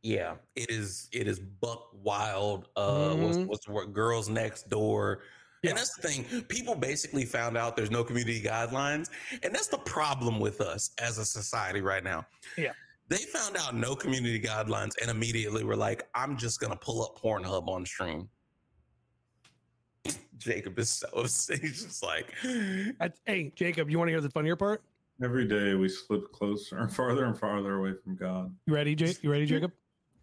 yeah, 0.03 0.35
it 0.55 0.69
is 0.69 1.09
it 1.11 1.27
is 1.27 1.39
buck 1.39 1.89
wild. 2.03 2.67
Uh 2.75 3.15
what's, 3.15 3.37
Mhm. 3.37 3.45
what's 3.47 3.65
the 3.65 3.71
word? 3.73 3.93
Girls 3.93 4.29
next 4.29 4.69
door. 4.69 5.23
Yeah. 5.63 5.71
And 5.71 5.77
that's 5.79 5.93
the 5.95 6.07
thing. 6.07 6.43
People 6.43 6.73
basically 6.75 7.25
found 7.25 7.57
out 7.57 7.75
there's 7.75 7.91
no 7.91 8.03
community 8.03 8.41
guidelines. 8.41 9.09
And 9.43 9.53
that's 9.53 9.67
the 9.67 9.77
problem 9.79 10.39
with 10.39 10.61
us 10.61 10.91
as 10.99 11.17
a 11.17 11.25
society 11.25 11.81
right 11.81 12.03
now. 12.03 12.25
Yeah. 12.57 12.71
They 13.09 13.17
found 13.17 13.57
out 13.57 13.75
no 13.75 13.93
community 13.95 14.39
guidelines 14.39 14.93
and 15.01 15.09
immediately 15.11 15.63
were 15.65 15.75
like, 15.75 16.07
I'm 16.15 16.37
just 16.37 16.61
gonna 16.61 16.77
pull 16.77 17.03
up 17.03 17.19
Pornhub 17.21 17.67
on 17.67 17.85
stream. 17.85 18.29
Jacob 20.37 20.79
is 20.79 20.89
so 20.89 21.07
upset. 21.15 21.59
He's 21.59 21.83
just 21.83 22.03
like 22.03 22.33
hey, 23.25 23.51
Jacob, 23.55 23.89
you 23.89 23.97
want 23.97 24.07
to 24.07 24.13
hear 24.13 24.21
the 24.21 24.29
funnier 24.29 24.55
part? 24.55 24.81
Every 25.21 25.45
day 25.45 25.73
we 25.75 25.89
slip 25.89 26.31
closer 26.31 26.77
and 26.77 26.93
farther 26.95 27.25
and 27.25 27.37
farther 27.37 27.75
away 27.75 27.93
from 28.03 28.15
God. 28.15 28.55
You 28.65 28.73
ready, 28.73 28.95
Jake? 28.95 29.21
You 29.23 29.31
ready, 29.31 29.45
Jacob? 29.45 29.71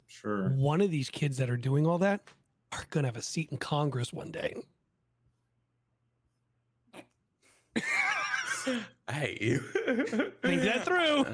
Sure. 0.07 0.49
One 0.51 0.81
of 0.81 0.91
these 0.91 1.11
kids 1.11 1.37
that 1.39 1.51
are 1.51 1.57
doing 1.57 1.87
all 1.87 1.99
that 1.99 2.23
are 2.73 2.85
gonna 2.91 3.09
have 3.09 3.17
a 3.17 3.23
seat 3.23 3.51
in 3.51 3.59
Congress 3.59 4.13
one 4.13 4.31
day. 4.31 4.55
I 9.09 9.13
hate 9.13 9.43
you. 9.43 9.59
Think 10.43 10.63
that 10.63 10.85
through. 10.85 11.27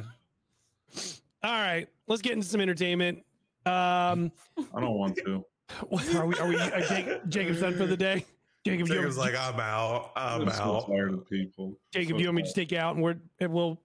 All 1.44 1.52
right, 1.52 1.88
let's 2.06 2.22
get 2.22 2.32
into 2.32 2.46
some 2.46 2.60
entertainment. 2.60 3.18
Um, 3.64 4.32
I 4.74 4.80
don't 4.80 4.94
want 4.94 5.16
to. 5.18 5.44
are 6.16 6.26
we? 6.26 6.34
Are 6.36 6.46
we? 6.46 6.58
Are 6.58 6.80
Jacob, 6.80 7.30
Jacob's 7.30 7.60
done 7.60 7.74
for 7.74 7.86
the 7.86 7.96
day. 7.96 8.24
Jacob, 8.64 8.86
do 8.86 8.94
you, 8.94 9.00
Jacob's 9.00 9.16
want, 9.16 9.32
like, 9.34 9.40
I'm 9.54 9.58
out. 9.60 10.12
I'm 10.14 10.42
I'm 10.42 10.50
so 10.54 10.62
out. 10.62 10.86
tired 10.88 11.12
of 11.14 11.28
people. 11.28 11.78
Jacob, 11.92 12.10
So 12.12 12.16
do 12.16 12.22
you 12.22 12.28
want 12.28 12.36
me 12.36 12.42
to 12.42 12.46
just 12.46 12.56
take 12.56 12.70
you 12.70 12.78
out 12.78 12.94
and 12.94 13.02
we're 13.02 13.16
and 13.40 13.52
we'll 13.52 13.80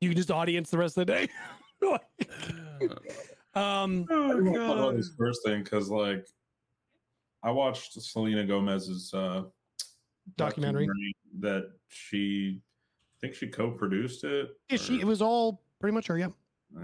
you 0.00 0.08
can 0.10 0.16
just 0.16 0.30
audience 0.30 0.70
the 0.70 0.78
rest 0.78 0.96
of 0.98 1.06
the 1.06 1.12
day. 1.12 1.28
um, 3.54 4.06
I 4.10 4.16
want 4.40 4.90
to 4.92 4.96
this 4.96 5.12
first 5.18 5.44
thing 5.44 5.62
because, 5.62 5.90
like, 5.90 6.26
I 7.42 7.50
watched 7.50 8.00
Selena 8.00 8.44
Gomez's 8.44 9.12
uh, 9.14 9.42
Documentary. 10.36 10.88
that 11.40 11.70
she, 11.88 12.60
I 13.16 13.20
think 13.20 13.34
she 13.34 13.48
co-produced 13.48 14.24
it. 14.24 14.56
yeah, 14.70 14.76
she 14.76 15.00
it 15.00 15.04
was 15.06 15.20
all 15.20 15.62
pretty 15.80 15.94
much 15.94 16.06
her. 16.06 16.18
Yeah, 16.18 16.28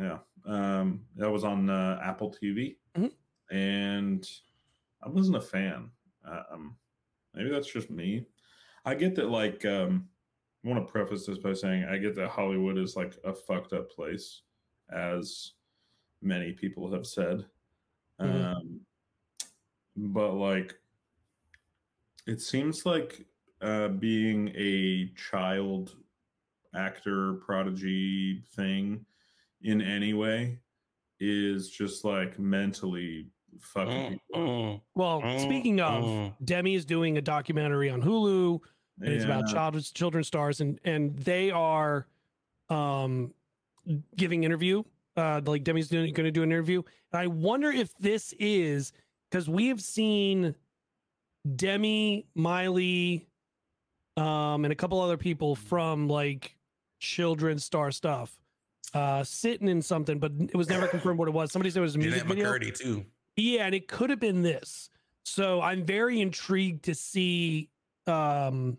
Yeah. 0.01 0.19
Um, 0.47 1.03
that 1.17 1.31
was 1.31 1.45
on 1.45 1.69
uh, 1.71 2.01
Apple 2.03 2.35
TV, 2.43 2.77
Mhm. 2.97 3.13
and 3.51 4.29
I 5.03 5.09
wasn't 5.09 5.37
a 5.37 5.41
fan. 5.41 5.91
Uh, 6.27 6.43
Um, 6.53 6.77
maybe 7.39 7.51
that's 7.51 7.73
just 7.73 7.91
me. 7.91 8.27
I 8.85 8.95
get 8.95 9.15
that. 9.15 9.31
Like, 9.31 9.65
um, 9.65 10.09
I 10.65 10.69
want 10.69 10.85
to 10.85 10.93
preface 10.93 11.25
this 11.27 11.39
by 11.39 11.53
saying 11.53 11.85
I 11.85 11.97
get 11.99 12.17
that 12.17 12.29
Hollywood 12.29 12.77
is 12.77 12.97
like 12.97 13.17
a 13.25 13.33
fucked 13.33 13.73
up 13.73 13.91
place, 13.91 14.43
as 14.93 15.53
many 16.21 16.53
people 16.53 16.93
have 16.93 17.07
said. 17.07 17.47
Mhm. 18.21 18.45
Um, 18.45 18.81
but 19.97 20.33
like, 20.33 20.75
it 22.27 22.41
seems 22.41 22.85
like 22.85 23.25
uh, 23.61 23.89
being 23.89 24.49
a 24.57 25.09
child 25.15 25.97
actor 26.75 27.35
prodigy 27.35 28.43
thing 28.55 29.07
in 29.63 29.81
any 29.81 30.13
way 30.13 30.59
is 31.21 31.71
just 31.71 32.05
like 32.05 32.39
mentally 32.39 33.29
fucking 33.61 33.93
Mm, 33.93 34.09
people. 34.11 34.41
mm, 34.41 34.81
Well, 34.95 35.23
mm, 35.23 35.41
speaking 35.41 35.81
of, 35.81 36.05
mm. 36.05 36.35
Demi 36.45 36.75
is 36.75 36.85
doing 36.85 37.19
a 37.19 37.21
documentary 37.23 37.91
on 37.91 38.03
Hulu, 38.03 38.61
and 39.01 39.13
it's 39.15 39.25
about 39.25 39.45
Yeah. 39.49 39.53
child 39.55 39.95
children 39.95 40.25
stars, 40.25 40.61
and 40.61 40.81
and 40.85 41.17
they 41.19 41.51
are 41.51 42.07
um 42.69 43.33
giving 44.17 44.45
interview. 44.45 44.83
Uh, 45.17 45.41
like 45.45 45.65
Demi's 45.65 45.89
doing, 45.89 46.13
going 46.15 46.27
to 46.27 46.31
do 46.31 46.43
an 46.45 46.53
interview, 46.53 46.83
and 47.13 47.21
I 47.21 47.27
wonder 47.27 47.71
if 47.73 47.93
this 47.99 48.33
is 48.39 48.93
because 49.31 49.49
we 49.49 49.67
have 49.69 49.81
seen 49.81 50.55
Demi, 51.57 52.27
Miley, 52.35 53.27
um, 54.17 54.65
and 54.65 54.73
a 54.73 54.77
couple 54.77 55.01
other 55.01 55.17
people 55.17 55.57
from 55.57 56.07
like 56.09 56.57
children 57.01 57.59
star 57.59 57.91
stuff, 57.91 58.39
uh, 58.95 59.25
sitting 59.25 59.69
in 59.69 59.83
something, 59.83 60.19
but 60.19 60.33
it 60.39 60.55
was 60.57 60.69
never 60.69 60.87
confirmed 60.87 61.19
what 61.19 61.29
it 61.29 61.33
was. 61.35 61.51
Somebody 61.51 61.71
said 61.71 61.81
it 61.81 61.83
was 61.83 61.95
a 61.97 61.99
music 61.99 62.21
Jennette 62.23 62.37
video. 62.37 62.53
McCurdy 62.53 62.77
too. 62.77 63.05
Yeah, 63.39 63.67
and 63.67 63.75
it 63.75 63.87
could 63.87 64.11
have 64.11 64.21
been 64.21 64.43
this. 64.43 64.91
So 65.25 65.61
I'm 65.61 65.85
very 65.85 66.21
intrigued 66.21 66.85
to 66.85 66.95
see. 66.95 67.71
Um, 68.07 68.79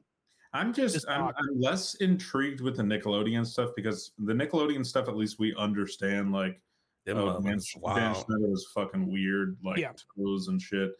I'm 0.53 0.73
just 0.73 0.95
Just 0.95 1.09
I'm. 1.09 1.27
I'm 1.27 1.59
less 1.59 1.95
intrigued 1.95 2.61
with 2.61 2.75
the 2.77 2.83
Nickelodeon 2.83 3.45
stuff 3.45 3.69
because 3.75 4.11
the 4.17 4.33
Nickelodeon 4.33 4.85
stuff 4.85 5.07
at 5.07 5.15
least 5.15 5.39
we 5.39 5.55
understand 5.55 6.33
like 6.33 6.59
Them 7.05 7.17
oh, 7.19 7.39
Dan, 7.41 7.57
motherfuckers, 7.57 7.95
Dan. 7.95 8.15
Schneider 8.15 8.47
was 8.47 8.67
fucking 8.73 9.11
weird 9.11 9.57
like 9.63 9.77
Yeah. 9.77 9.93
toes 10.17 10.47
and 10.49 10.61
shit. 10.61 10.91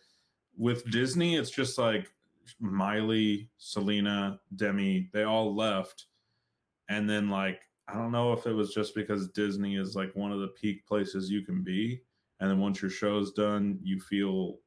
With 0.58 0.89
Disney, 0.91 1.36
it's 1.36 1.50
just 1.50 1.78
like 1.78 2.12
Miley, 2.60 3.50
Selena, 3.58 4.39
Demi, 4.56 5.10
they 5.13 5.24
all 5.24 5.56
left, 5.56 6.06
and 6.89 7.10
then 7.10 7.30
like 7.30 7.60
I 7.88 7.95
don't 7.95 8.12
know 8.12 8.34
if 8.34 8.45
it 8.45 8.54
was 8.54 8.74
just 8.74 8.93
because 8.93 9.30
Disney 9.30 9.76
is 9.76 9.95
like 9.95 10.15
one 10.15 10.32
of 10.32 10.39
the 10.39 10.50
peak 10.50 10.86
places 10.86 11.32
you 11.32 11.41
can 11.41 11.63
be, 11.63 12.02
and 12.39 12.49
then 12.49 12.60
once 12.60 12.82
your 12.82 12.91
show's 12.91 13.32
done, 13.32 13.80
you 13.82 13.99
feel 13.99 14.60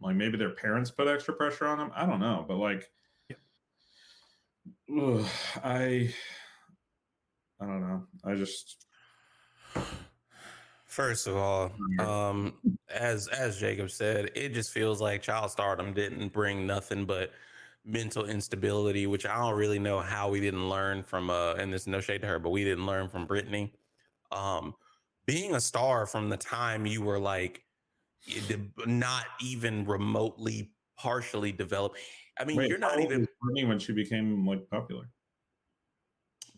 like 0.00 0.16
maybe 0.16 0.36
their 0.36 0.50
parents 0.50 0.90
put 0.90 1.08
extra 1.08 1.34
pressure 1.34 1.66
on 1.66 1.78
them. 1.78 1.90
I 1.94 2.06
don't 2.06 2.20
know, 2.20 2.44
but 2.46 2.56
like, 2.56 2.90
ugh, 4.98 5.26
I, 5.64 6.12
I 7.60 7.66
don't 7.66 7.80
know. 7.80 8.06
I 8.24 8.34
just 8.34 8.86
First 10.96 11.26
of 11.26 11.36
all, 11.36 11.72
um, 11.98 12.54
as 12.88 13.28
as 13.28 13.60
Jacob 13.60 13.90
said, 13.90 14.30
it 14.34 14.54
just 14.54 14.72
feels 14.72 14.98
like 14.98 15.20
child 15.20 15.50
stardom 15.50 15.92
didn't 15.92 16.32
bring 16.32 16.66
nothing 16.66 17.04
but 17.04 17.32
mental 17.84 18.24
instability, 18.24 19.06
which 19.06 19.26
I 19.26 19.36
don't 19.36 19.58
really 19.58 19.78
know 19.78 20.00
how 20.00 20.30
we 20.30 20.40
didn't 20.40 20.70
learn 20.70 21.02
from 21.02 21.28
uh 21.28 21.52
and 21.54 21.70
there's 21.70 21.86
no 21.86 22.00
shade 22.00 22.22
to 22.22 22.26
her, 22.26 22.38
but 22.38 22.48
we 22.48 22.64
didn't 22.64 22.86
learn 22.86 23.10
from 23.10 23.26
Britney. 23.26 23.72
Um 24.32 24.74
being 25.26 25.54
a 25.54 25.60
star 25.60 26.06
from 26.06 26.28
the 26.28 26.36
time 26.36 26.86
you 26.86 27.02
were 27.02 27.18
like 27.18 27.62
not 28.86 29.24
even 29.40 29.84
remotely 29.84 30.72
partially 30.98 31.52
developed. 31.52 31.98
I 32.38 32.44
mean, 32.44 32.56
Wait, 32.56 32.68
you're 32.68 32.78
not 32.78 33.00
even 33.00 33.20
was 33.20 33.28
Britney 33.44 33.68
when 33.68 33.78
she 33.78 33.92
became 33.92 34.46
like 34.46 34.68
popular. 34.70 35.08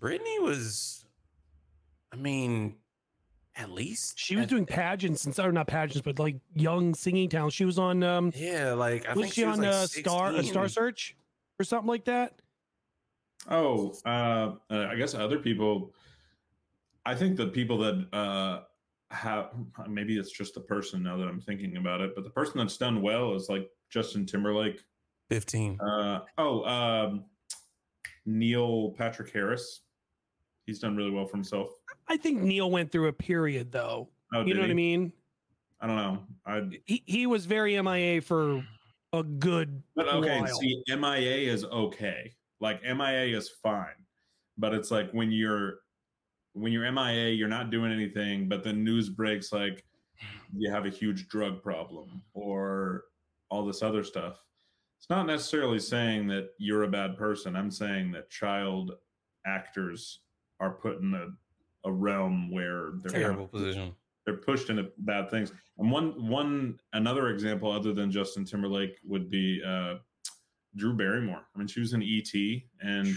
Britney 0.00 0.40
was 0.40 1.04
I 2.12 2.16
mean 2.16 2.76
at 3.56 3.70
least 3.70 4.18
She 4.18 4.36
was 4.36 4.44
at- 4.44 4.48
doing 4.50 4.66
pageants 4.66 5.24
and 5.24 5.38
or 5.40 5.50
not 5.50 5.66
pageants, 5.66 6.02
but 6.02 6.18
like 6.18 6.36
young 6.54 6.94
singing 6.94 7.28
talent. 7.28 7.52
She 7.52 7.64
was 7.64 7.78
on 7.78 8.02
um 8.02 8.32
yeah, 8.34 8.72
like 8.72 9.08
I 9.08 9.14
was 9.14 9.22
think 9.22 9.34
she, 9.34 9.44
was 9.44 9.58
on 9.58 9.64
like 9.64 9.74
uh, 9.74 9.86
Star 9.86 10.32
a 10.32 10.44
Star 10.44 10.68
Search 10.68 11.16
or 11.58 11.64
something 11.64 11.88
like 11.88 12.04
that? 12.04 12.40
Oh, 13.50 13.94
uh, 14.04 14.52
uh, 14.70 14.88
I 14.90 14.96
guess 14.96 15.14
other 15.14 15.38
people. 15.38 15.92
I 17.08 17.14
think 17.14 17.38
the 17.38 17.46
people 17.46 17.78
that 17.78 18.06
uh, 18.12 18.60
have 19.10 19.48
maybe 19.88 20.18
it's 20.18 20.30
just 20.30 20.52
the 20.52 20.60
person 20.60 21.02
now 21.02 21.16
that 21.16 21.26
I'm 21.26 21.40
thinking 21.40 21.78
about 21.78 22.02
it, 22.02 22.12
but 22.14 22.22
the 22.22 22.28
person 22.28 22.58
that's 22.58 22.76
done 22.76 23.00
well 23.00 23.34
is 23.34 23.48
like 23.48 23.66
Justin 23.88 24.26
Timberlake. 24.26 24.82
15. 25.30 25.80
Uh, 25.80 26.20
oh, 26.36 26.64
um, 26.64 27.24
Neil 28.26 28.90
Patrick 28.98 29.32
Harris. 29.32 29.80
He's 30.66 30.80
done 30.80 30.96
really 30.96 31.10
well 31.10 31.24
for 31.24 31.38
himself. 31.38 31.70
I 32.08 32.18
think 32.18 32.42
Neil 32.42 32.70
went 32.70 32.92
through 32.92 33.08
a 33.08 33.12
period 33.14 33.72
though. 33.72 34.10
Oh, 34.34 34.40
you 34.40 34.48
did 34.48 34.56
know 34.56 34.60
what 34.60 34.70
I 34.70 34.74
mean? 34.74 35.10
I 35.80 35.86
don't 35.86 35.96
know. 35.96 36.22
I 36.44 36.78
He 36.84 37.02
he 37.06 37.26
was 37.26 37.46
very 37.46 37.80
MIA 37.80 38.20
for 38.20 38.62
a 39.14 39.22
good 39.22 39.82
but 39.96 40.08
okay. 40.08 40.40
while. 40.42 40.46
See, 40.58 40.82
MIA 40.88 41.50
is 41.50 41.64
okay. 41.64 42.34
Like 42.60 42.82
MIA 42.82 43.34
is 43.34 43.48
fine, 43.62 43.96
but 44.58 44.74
it's 44.74 44.90
like 44.90 45.10
when 45.12 45.32
you're 45.32 45.78
when 46.58 46.72
you're 46.72 46.90
MIA, 46.90 47.30
you're 47.30 47.48
not 47.48 47.70
doing 47.70 47.92
anything, 47.92 48.48
but 48.48 48.62
the 48.62 48.72
news 48.72 49.08
breaks 49.08 49.52
like 49.52 49.84
you 50.56 50.70
have 50.70 50.86
a 50.86 50.90
huge 50.90 51.28
drug 51.28 51.62
problem 51.62 52.22
or 52.34 53.04
all 53.50 53.64
this 53.64 53.82
other 53.82 54.02
stuff. 54.02 54.42
It's 54.98 55.10
not 55.10 55.26
necessarily 55.26 55.78
saying 55.78 56.26
that 56.28 56.50
you're 56.58 56.82
a 56.82 56.88
bad 56.88 57.16
person. 57.16 57.54
I'm 57.54 57.70
saying 57.70 58.10
that 58.12 58.30
child 58.30 58.92
actors 59.46 60.20
are 60.60 60.72
put 60.72 61.00
in 61.00 61.14
a, 61.14 61.88
a 61.88 61.92
realm 61.92 62.50
where 62.50 62.90
they're 63.02 63.12
kind 63.12 63.16
of 63.16 63.30
Terrible 63.30 63.46
position. 63.46 63.94
they're 64.26 64.36
pushed 64.36 64.70
into 64.70 64.90
bad 64.98 65.30
things. 65.30 65.52
And 65.78 65.90
one 65.90 66.28
one 66.28 66.80
another 66.92 67.28
example 67.28 67.70
other 67.70 67.92
than 67.92 68.10
Justin 68.10 68.44
Timberlake 68.44 68.98
would 69.04 69.30
be 69.30 69.62
uh, 69.64 69.94
Drew 70.74 70.94
Barrymore. 70.94 71.42
I 71.54 71.58
mean, 71.58 71.68
she 71.68 71.78
was 71.80 71.92
in 71.92 72.02
ET, 72.02 72.62
and 72.80 73.16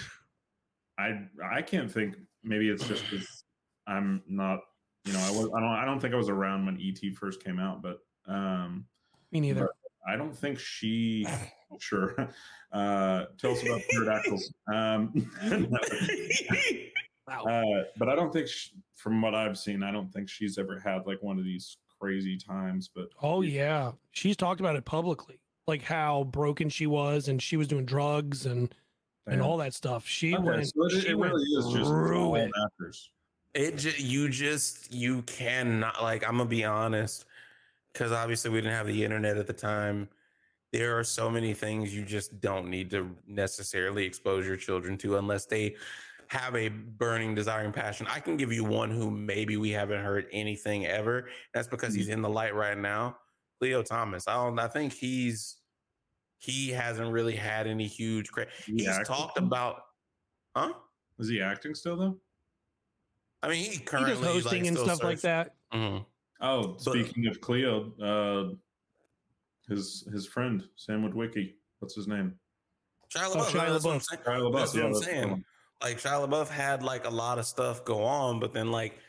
I 1.00 1.22
I 1.44 1.62
can't 1.64 1.92
think. 1.92 2.16
Maybe 2.44 2.70
it's 2.70 2.88
just 2.88 3.04
'cause 3.10 3.44
I'm 3.88 4.22
not. 4.28 4.60
You 5.06 5.14
know, 5.14 5.20
I 5.20 5.32
was. 5.32 5.50
I 5.56 5.60
don't. 5.60 5.70
I 5.70 5.86
don't 5.86 6.00
think 6.00 6.14
I 6.14 6.18
was 6.18 6.30
around 6.30 6.66
when 6.66 6.80
ET 6.82 7.16
first 7.16 7.44
came 7.44 7.60
out, 7.60 7.82
but 7.82 8.00
um, 8.28 8.86
me 9.32 9.40
neither. 9.40 9.70
I 10.08 10.16
don't 10.16 10.36
think 10.36 10.60
she. 10.60 11.26
Sure. 11.80 12.14
Uh, 12.74 13.26
tell 13.38 13.52
us 13.52 13.62
about 13.64 13.82
pterodactyls. 13.92 14.54
Um, 14.74 15.12
Wow. 17.28 17.44
uh, 17.44 17.84
but 17.98 18.08
I 18.10 18.16
don't 18.16 18.32
think, 18.34 18.48
she, 18.48 18.72
from 18.96 19.22
what 19.22 19.36
I've 19.36 19.58
seen, 19.58 19.84
I 19.84 19.92
don't 19.92 20.12
think 20.12 20.30
she's 20.30 20.58
ever 20.58 20.80
had 20.80 21.06
like 21.06 21.22
one 21.22 21.38
of 21.38 21.44
these 21.46 21.78
crazy 22.00 22.38
times. 22.38 22.90
But 22.94 23.10
oh 23.22 23.42
yeah. 23.42 23.92
She's 24.12 24.36
talked 24.38 24.60
about 24.62 24.76
it 24.76 24.86
publicly. 24.86 25.40
Like 25.68 25.82
how 25.82 26.24
broken 26.26 26.70
she 26.70 26.88
was 26.88 27.28
and 27.28 27.42
she 27.42 27.58
was 27.58 27.68
doing 27.68 27.86
drugs 27.86 28.46
and 28.46 28.74
and 29.28 29.42
all 29.42 29.58
that 29.58 29.74
stuff. 29.74 30.08
She 30.08 30.36
Okay, 30.36 30.44
went 30.44 30.68
so 30.68 30.86
it, 30.86 31.02
she 31.02 31.10
it 31.10 31.18
went 31.18 31.34
really 31.34 31.46
is 31.46 31.74
just 31.74 31.90
through 31.90 32.22
all 32.22 32.36
it. 32.36 32.52
actors. 32.66 33.12
It 33.54 33.78
ju- 33.78 34.04
you 34.04 34.30
just 34.30 34.92
you 34.94 35.22
cannot 35.24 36.02
like 36.02 36.24
I'm 36.24 36.38
gonna 36.38 36.50
be 36.50 36.64
honest 36.64 37.26
because 37.94 38.12
obviously 38.12 38.52
we 38.52 38.62
didn't 38.62 38.74
have 38.74 38.88
the 38.88 39.04
internet 39.04 39.38
at 39.38 39.48
the 39.48 39.54
time. 39.54 40.10
There 40.72 40.98
are 40.98 41.04
so 41.04 41.30
many 41.30 41.54
things 41.54 41.94
you 41.94 42.06
just 42.06 42.40
don't 42.40 42.70
need 42.70 42.90
to 42.92 43.14
necessarily 43.28 44.06
expose 44.06 44.48
your 44.48 44.56
children 44.56 44.98
to 45.00 45.18
unless 45.18 45.46
they 45.46 45.76
have 46.28 46.56
a 46.56 46.70
burning 46.70 47.36
desire 47.36 47.66
and 47.66 47.74
passion. 47.74 48.08
I 48.10 48.22
can 48.22 48.38
give 48.38 48.54
you 48.54 48.64
one 48.64 48.90
who 48.90 49.12
maybe 49.12 49.58
we 49.58 49.70
haven't 49.72 50.02
heard 50.02 50.28
anything 50.32 50.86
ever. 50.86 51.28
That's 51.54 51.68
because 51.68 51.90
mm-hmm. 51.90 51.98
he's 51.98 52.08
in 52.08 52.22
the 52.22 52.30
light 52.30 52.56
right 52.56 52.78
now. 52.78 53.18
Khleo 53.62 53.84
Thomas. 53.84 54.30
I 54.30 54.36
don't. 54.36 54.58
I 54.58 54.70
think 54.70 54.94
he's 54.94 55.58
he 56.42 56.70
hasn't 56.72 57.12
really 57.12 57.36
had 57.36 57.68
any 57.68 57.88
huge. 57.88 58.32
Cra- 58.32 58.48
he 58.66 58.74
he's 58.74 58.88
acting 58.88 59.06
talked 59.06 59.38
about. 59.38 59.84
Huh? 60.56 60.74
Is 61.20 61.30
he 61.30 61.40
acting 61.42 61.76
still 61.76 61.96
though? 61.96 62.18
I 63.44 63.48
mean, 63.50 63.58
he 63.64 63.70
he 63.72 63.80
currently 63.80 64.14
does 64.16 64.24
hosting 64.26 64.62
like, 64.64 64.68
and 64.70 64.78
still 64.78 64.86
stuff 64.88 65.04
like 65.04 65.20
serves- 65.20 65.22
that. 65.22 65.56
Mhm. 65.74 66.06
Oh, 66.42 66.76
speaking 66.78 67.28
of 67.28 67.40
Khleo, 67.40 67.92
uh, 68.02 68.56
his 69.70 70.08
his 70.12 70.26
friend 70.28 70.64
Sam 70.76 71.08
Witwicky. 71.08 71.54
What's 71.80 71.96
his 71.96 72.08
name? 72.08 72.34
Shia 73.16 73.28
Oh, 73.28 73.36
LaBeouf. 73.38 73.54
That's 73.54 73.84
what 73.86 73.94
I'm 73.94 74.00
saying. 74.00 74.22
Shia 74.26 74.42
LaBeouf, 74.42 74.56
That's 74.56 74.76
yeah, 74.76 74.82
what 74.82 74.88
I'm 74.88 74.94
that's 74.94 75.06
saying. 75.06 75.30
one. 75.30 75.46
Like 75.82 75.98
Shia 76.00 76.28
LaBeouf 76.28 76.48
had 76.50 76.84
like 76.84 77.06
a 77.06 77.10
lot 77.10 77.38
of 77.40 77.46
stuff 77.46 77.86
go 77.86 78.04
on, 78.04 78.40
but 78.40 78.54
then 78.54 78.72
like 78.72 79.00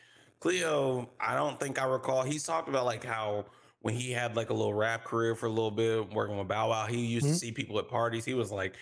Khleo, 0.41 1.09
I 1.21 1.35
don't 1.35 1.59
think 1.59 1.81
I 1.81 1.87
recall. 1.87 2.23
He's 2.23 2.43
talked 2.45 2.69
about 2.69 2.85
like 2.85 3.05
how 3.05 3.47
when 3.83 3.95
he 3.95 4.11
had 4.13 4.37
like 4.37 4.51
a 4.51 4.55
little 4.55 4.75
rap 4.75 5.05
career 5.05 5.35
for 5.37 5.47
a 5.47 5.51
little 5.51 5.71
bit, 5.71 6.11
working 6.11 6.39
with 6.39 6.49
Bow 6.49 6.71
Wow, 6.71 6.87
he 6.87 7.05
used 7.05 7.29
Mhm. 7.29 7.33
to 7.33 7.37
see 7.37 7.53
people 7.53 7.79
at 7.79 7.89
parties. 7.89 8.25
He 8.25 8.35
was 8.35 8.53
like, 8.53 8.77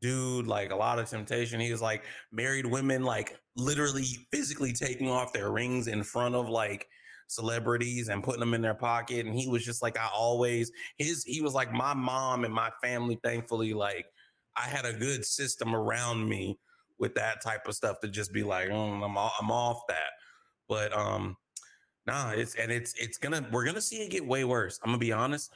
dude, 0.00 0.46
like 0.46 0.70
a 0.70 0.76
lot 0.76 0.98
of 0.98 1.08
temptation. 1.08 1.60
He 1.60 1.70
was 1.72 1.82
like 1.82 2.04
married 2.32 2.66
women, 2.66 3.04
like 3.04 3.40
literally 3.56 4.04
physically 4.32 4.72
taking 4.72 5.08
off 5.08 5.32
their 5.32 5.50
rings 5.50 5.86
in 5.86 6.02
front 6.02 6.34
of 6.34 6.48
like 6.48 6.88
celebrities 7.28 8.08
and 8.08 8.22
putting 8.22 8.40
them 8.40 8.54
in 8.54 8.62
their 8.62 8.74
pocket. 8.74 9.26
And 9.26 9.34
he 9.34 9.48
was 9.48 9.64
just 9.64 9.82
like, 9.82 9.98
I 9.98 10.08
always 10.12 10.70
his 10.98 11.24
he 11.24 11.40
was 11.42 11.54
like 11.54 11.72
my 11.72 11.94
mom 11.94 12.44
and 12.44 12.52
my 12.54 12.70
family, 12.82 13.18
thankfully, 13.22 13.74
like 13.74 14.06
I 14.56 14.62
had 14.68 14.84
a 14.84 14.92
good 14.92 15.24
system 15.24 15.74
around 15.74 16.28
me 16.28 16.60
with 16.98 17.14
that 17.14 17.42
type 17.42 17.66
of 17.66 17.74
stuff 17.74 18.00
to 18.00 18.08
just 18.08 18.32
be 18.32 18.42
like, 18.44 18.68
mm, 18.68 19.04
I'm 19.04 19.16
off, 19.16 19.34
I'm 19.40 19.50
off 19.50 19.82
that. 19.88 20.12
But 20.68 20.92
um, 20.92 21.36
nah, 22.06 22.30
it's 22.30 22.54
and 22.54 22.70
it's 22.70 22.94
it's 22.94 23.18
gonna 23.18 23.46
we're 23.52 23.64
gonna 23.64 23.80
see 23.80 24.02
it 24.02 24.10
get 24.10 24.26
way 24.26 24.44
worse. 24.44 24.78
I'm 24.82 24.88
gonna 24.88 24.98
be 24.98 25.12
honest. 25.12 25.52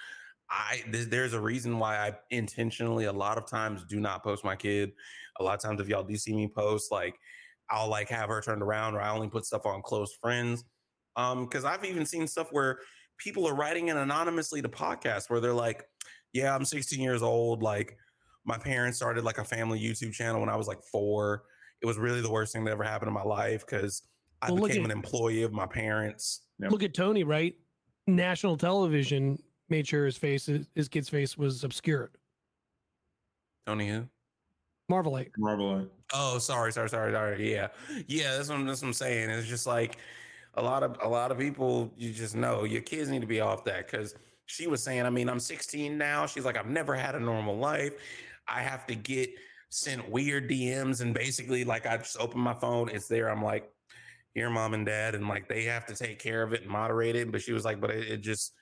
I 0.51 0.83
th- 0.91 1.09
there's 1.09 1.35
a 1.35 1.41
reason 1.41 1.79
why 1.79 1.99
I 1.99 2.13
intentionally 2.31 3.05
a 3.05 3.13
lot 3.13 3.37
of 3.37 3.47
times 3.47 3.85
do 3.85 4.01
not 4.01 4.25
post 4.25 4.45
my 4.45 4.57
kid. 4.57 4.93
A 5.41 5.45
lot 5.45 5.55
of 5.55 5.61
times 5.61 5.81
if 5.81 5.89
y'all 5.89 6.03
do 6.03 6.17
see 6.17 6.35
me 6.35 6.49
post, 6.49 6.91
like 6.91 7.15
I'll 7.71 7.89
like 7.89 8.09
have 8.09 8.31
her 8.31 8.41
turned 8.41 8.63
around 8.63 8.95
or 8.95 9.01
I 9.01 9.11
only 9.11 9.29
put 9.29 9.45
stuff 9.45 9.67
on 9.67 9.83
close 9.83 10.17
friends. 10.21 10.65
Um, 11.17 11.45
because 11.45 11.65
I've 11.65 11.85
even 11.85 12.07
seen 12.07 12.27
stuff 12.27 12.49
where 12.51 12.79
people 13.19 13.47
are 13.47 13.55
writing 13.55 13.89
in 13.89 13.97
anonymously 13.97 14.63
to 14.63 14.69
podcasts 14.69 15.29
where 15.29 15.41
they're 15.41 15.53
like, 15.53 15.85
Yeah, 16.33 16.55
I'm 16.55 16.65
16 16.65 17.01
years 17.01 17.23
old, 17.23 17.63
like 17.63 17.97
my 18.45 18.57
parents 18.57 18.97
started 18.97 19.25
like 19.25 19.39
a 19.39 19.45
family 19.45 19.79
YouTube 19.81 20.13
channel 20.13 20.41
when 20.41 20.49
I 20.49 20.57
was 20.57 20.67
like 20.67 20.83
four. 20.91 21.43
It 21.83 21.87
was 21.87 21.99
really 21.99 22.23
the 22.23 22.31
worst 22.31 22.53
thing 22.53 22.65
that 22.65 22.71
ever 22.71 22.85
happened 22.85 23.09
in 23.09 23.15
my 23.15 23.23
life 23.23 23.65
because 23.67 24.03
I 24.43 24.53
Well, 24.53 24.67
became 24.67 24.85
at- 24.85 24.91
an 24.93 24.97
employee 24.97 25.43
of 25.43 25.53
my 25.53 25.67
parents. 25.67 26.43
Yep. 26.61 26.71
Look 26.71 26.83
at 26.83 26.95
Tony, 26.95 27.25
right? 27.25 27.55
National 28.07 28.57
television 28.57 29.39
made 29.69 29.87
sure 29.87 30.07
his 30.07 30.17
face, 30.17 30.47
his 30.75 30.89
kid's 30.89 31.09
face 31.09 31.37
was 31.37 31.65
obscured. 31.65 32.13
Tony 33.67 33.89
who? 33.89 34.09
Marvelite. 34.91 35.31
Marvelite. 35.39 35.91
Oh, 36.15 36.39
sorry, 36.39 36.73
sorry, 36.73 36.89
sorry, 36.89 37.13
sorry. 37.13 37.53
Yeah, 37.53 37.69
yeah. 38.07 38.37
That's 38.37 38.49
what, 38.49 38.65
that's 38.65 38.81
what 38.81 38.89
I'm 38.89 38.95
saying. 38.95 39.29
It's 39.29 39.47
just 39.47 39.67
like 39.67 39.99
a 40.55 40.63
lot 40.63 40.83
of 40.83 40.97
a 41.03 41.09
lot 41.09 41.31
of 41.31 41.39
people. 41.39 41.93
You 41.99 42.11
just 42.13 42.35
know 42.35 42.65
your 42.65 42.81
kids 42.81 43.11
need 43.11 43.21
to 43.21 43.27
be 43.27 43.41
off 43.41 43.65
that 43.65 43.87
because 43.91 44.15
she 44.47 44.67
was 44.67 44.83
saying. 44.83 45.03
I 45.03 45.11
mean, 45.11 45.29
I'm 45.29 45.41
16 45.41 45.99
now. 45.99 46.25
She's 46.25 46.47
like, 46.47 46.57
I've 46.57 46.71
never 46.71 46.95
had 46.95 47.15
a 47.15 47.21
normal 47.21 47.59
life. 47.59 47.93
I 48.49 48.63
have 48.63 48.87
to 48.87 48.95
get 48.95 49.29
sent 49.69 50.09
weird 50.09 50.49
DMs 50.49 51.03
and 51.03 51.13
basically 51.13 51.65
like 51.65 51.85
I 51.87 51.99
just 51.99 52.19
open 52.19 52.41
my 52.41 52.55
phone. 52.55 52.89
It's 52.89 53.09
there. 53.09 53.29
I'm 53.29 53.43
like, 53.45 53.71
here, 54.35 54.51
mom 54.51 54.75
and 54.75 54.87
dad, 54.87 55.15
and 55.15 55.29
like 55.29 55.49
they 55.49 55.65
have 55.65 55.87
to 55.87 55.95
take 55.95 56.19
care 56.19 56.43
of 56.43 56.53
it 56.53 56.63
and 56.63 56.71
moderate 56.71 57.17
it. 57.17 57.31
But 57.33 57.43
she 57.43 57.53
was 57.53 57.65
like, 57.65 57.81
but 57.81 57.91
it, 57.91 58.09
it 58.09 58.17
just 58.19 58.53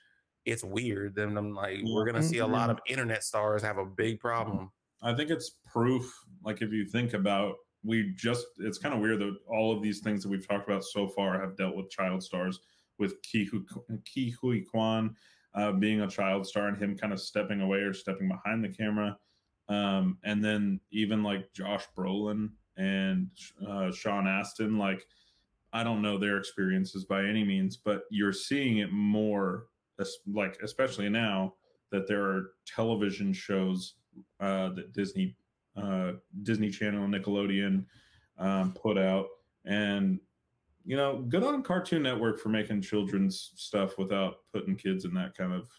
it's 0.45 0.63
weird. 0.63 1.15
Then 1.15 1.37
I'm 1.37 1.53
like, 1.53 1.79
we're 1.83 2.05
gonna 2.05 2.23
see 2.23 2.39
a 2.39 2.47
lot 2.47 2.69
of 2.69 2.79
internet 2.87 3.23
stars 3.23 3.61
have 3.63 3.77
a 3.77 3.85
big 3.85 4.19
problem. 4.19 4.71
I 5.01 5.13
think 5.13 5.29
it's 5.29 5.51
proof. 5.71 6.11
Like 6.43 6.61
if 6.61 6.71
you 6.71 6.85
think 6.85 7.13
about, 7.13 7.55
we 7.83 8.13
just 8.15 8.45
it's 8.59 8.77
kind 8.77 8.95
of 8.95 9.01
weird 9.01 9.19
that 9.19 9.35
all 9.47 9.75
of 9.75 9.83
these 9.83 9.99
things 9.99 10.23
that 10.23 10.29
we've 10.29 10.47
talked 10.47 10.67
about 10.67 10.83
so 10.83 11.07
far 11.07 11.39
have 11.39 11.57
dealt 11.57 11.75
with 11.75 11.89
child 11.89 12.23
stars. 12.23 12.59
With 12.99 13.21
Ki 13.21 13.47
Ke 13.47 14.33
Huy 14.41 14.61
Quan 14.61 15.15
uh, 15.53 15.71
being 15.71 16.01
a 16.01 16.07
child 16.07 16.47
star 16.47 16.67
and 16.67 16.77
him 16.77 16.97
kind 16.97 17.13
of 17.13 17.21
stepping 17.21 17.61
away 17.61 17.79
or 17.79 17.93
stepping 17.93 18.27
behind 18.27 18.63
the 18.63 18.69
camera, 18.69 19.15
um, 19.69 20.17
and 20.23 20.43
then 20.43 20.79
even 20.91 21.21
like 21.21 21.53
Josh 21.53 21.85
Brolin 21.95 22.49
and 22.75 23.29
uh, 23.69 23.91
Sean 23.91 24.27
Astin, 24.27 24.79
like 24.79 25.05
I 25.77 25.83
don't 25.83 26.01
know 26.01 26.17
their 26.17 26.37
experiences 26.37 27.05
by 27.05 27.23
any 27.23 27.43
means, 27.43 27.77
but 27.77 28.01
you're 28.09 28.33
seeing 28.33 28.79
it 28.79 28.91
more, 28.91 29.67
like 30.33 30.57
especially 30.63 31.07
now 31.07 31.53
that 31.91 32.07
there 32.07 32.23
are 32.23 32.53
television 32.65 33.31
shows 33.31 33.93
uh, 34.39 34.69
that 34.69 34.91
Disney 34.93 35.35
uh, 35.75 36.13
Disney 36.41 36.71
Channel 36.71 37.03
and 37.03 37.13
Nickelodeon 37.13 37.85
um, 38.39 38.73
put 38.73 38.97
out, 38.97 39.27
and 39.65 40.19
you 40.83 40.97
know, 40.97 41.23
good 41.29 41.43
on 41.43 41.61
Cartoon 41.61 42.01
Network 42.01 42.39
for 42.39 42.49
making 42.49 42.81
children's 42.81 43.51
stuff 43.55 43.99
without 43.99 44.37
putting 44.51 44.75
kids 44.75 45.05
in 45.05 45.13
that 45.13 45.37
kind 45.37 45.53
of 45.53 45.69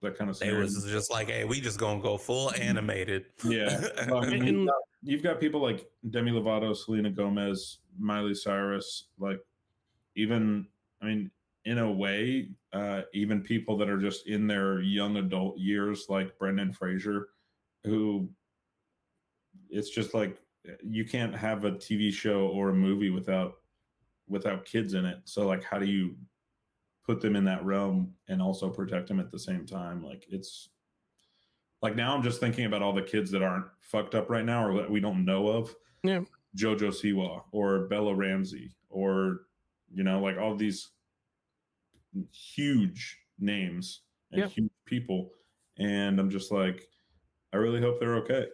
that 0.00 0.16
kind 0.16 0.30
of. 0.30 0.40
It 0.40 0.56
was 0.56 0.86
just 0.88 1.10
like, 1.10 1.28
hey, 1.28 1.44
we 1.44 1.60
just 1.60 1.78
gonna 1.78 2.00
go 2.00 2.16
full 2.16 2.54
animated. 2.54 3.26
Yeah, 3.44 3.86
I 3.98 4.30
mean, 4.30 4.48
And- 4.48 4.70
you've, 5.02 5.22
got, 5.22 5.40
people 5.40 5.60
like 5.60 5.86
Demi 6.10 6.30
Lovato, 6.32 6.76
Selena 6.76 7.10
Gomez, 7.10 7.78
Miley 7.98 8.34
Cyrus, 8.34 9.08
like 9.18 9.40
even 10.16 10.66
I 11.02 11.06
mean, 11.06 11.30
in 11.64 11.78
a 11.78 11.90
way, 11.90 12.48
uh, 12.72 13.02
even 13.12 13.42
people 13.42 13.76
that 13.78 13.88
are 13.88 13.98
just 13.98 14.26
in 14.26 14.46
their 14.46 14.80
young 14.80 15.16
adult 15.16 15.58
years, 15.58 16.06
like 16.08 16.38
Brendan 16.38 16.72
Fraser, 16.72 17.28
who 17.84 18.28
it's 19.68 19.90
just 19.90 20.14
like 20.14 20.38
you 20.82 21.04
can't 21.04 21.34
have 21.34 21.64
a 21.64 21.72
TV 21.72 22.12
show 22.12 22.48
or 22.48 22.70
a 22.70 22.74
movie 22.74 23.10
without 23.10 23.54
without 24.28 24.64
kids 24.64 24.94
in 24.94 25.04
it. 25.04 25.18
So 25.24 25.46
like, 25.46 25.64
how 25.64 25.78
do 25.78 25.86
you 25.86 26.16
put 27.04 27.20
them 27.20 27.36
in 27.36 27.44
that 27.44 27.64
realm 27.64 28.14
and 28.28 28.40
also 28.40 28.68
protect 28.68 29.08
them 29.08 29.20
at 29.20 29.30
the 29.30 29.38
same 29.38 29.66
time? 29.66 30.04
Like 30.04 30.26
it's 30.28 30.68
like 31.82 31.96
now 31.96 32.14
I'm 32.14 32.22
just 32.22 32.40
thinking 32.40 32.64
about 32.64 32.80
all 32.82 32.92
the 32.92 33.02
kids 33.02 33.30
that 33.32 33.42
aren't 33.42 33.66
fucked 33.80 34.14
up 34.14 34.30
right 34.30 34.44
now 34.44 34.64
or 34.66 34.74
that 34.76 34.90
we 34.90 35.00
don't 35.00 35.24
know 35.24 35.48
of. 35.48 35.74
Yeah. 36.04 36.20
Jojo 36.56 36.88
Siwa 36.90 37.42
or 37.52 37.86
Bella 37.88 38.14
Ramsey 38.14 38.74
or 38.90 39.42
you 39.92 40.04
know 40.04 40.20
like 40.20 40.38
all 40.38 40.54
these 40.54 40.90
huge 42.30 43.18
names 43.38 44.02
and 44.30 44.40
Yeah. 44.42 44.48
huge 44.48 44.70
people 44.84 45.32
and 45.78 46.18
I'm 46.20 46.30
just 46.30 46.52
like 46.52 46.88
I 47.52 47.56
really 47.56 47.80
hope 47.80 47.98
they're 48.00 48.16
okay. 48.16 48.46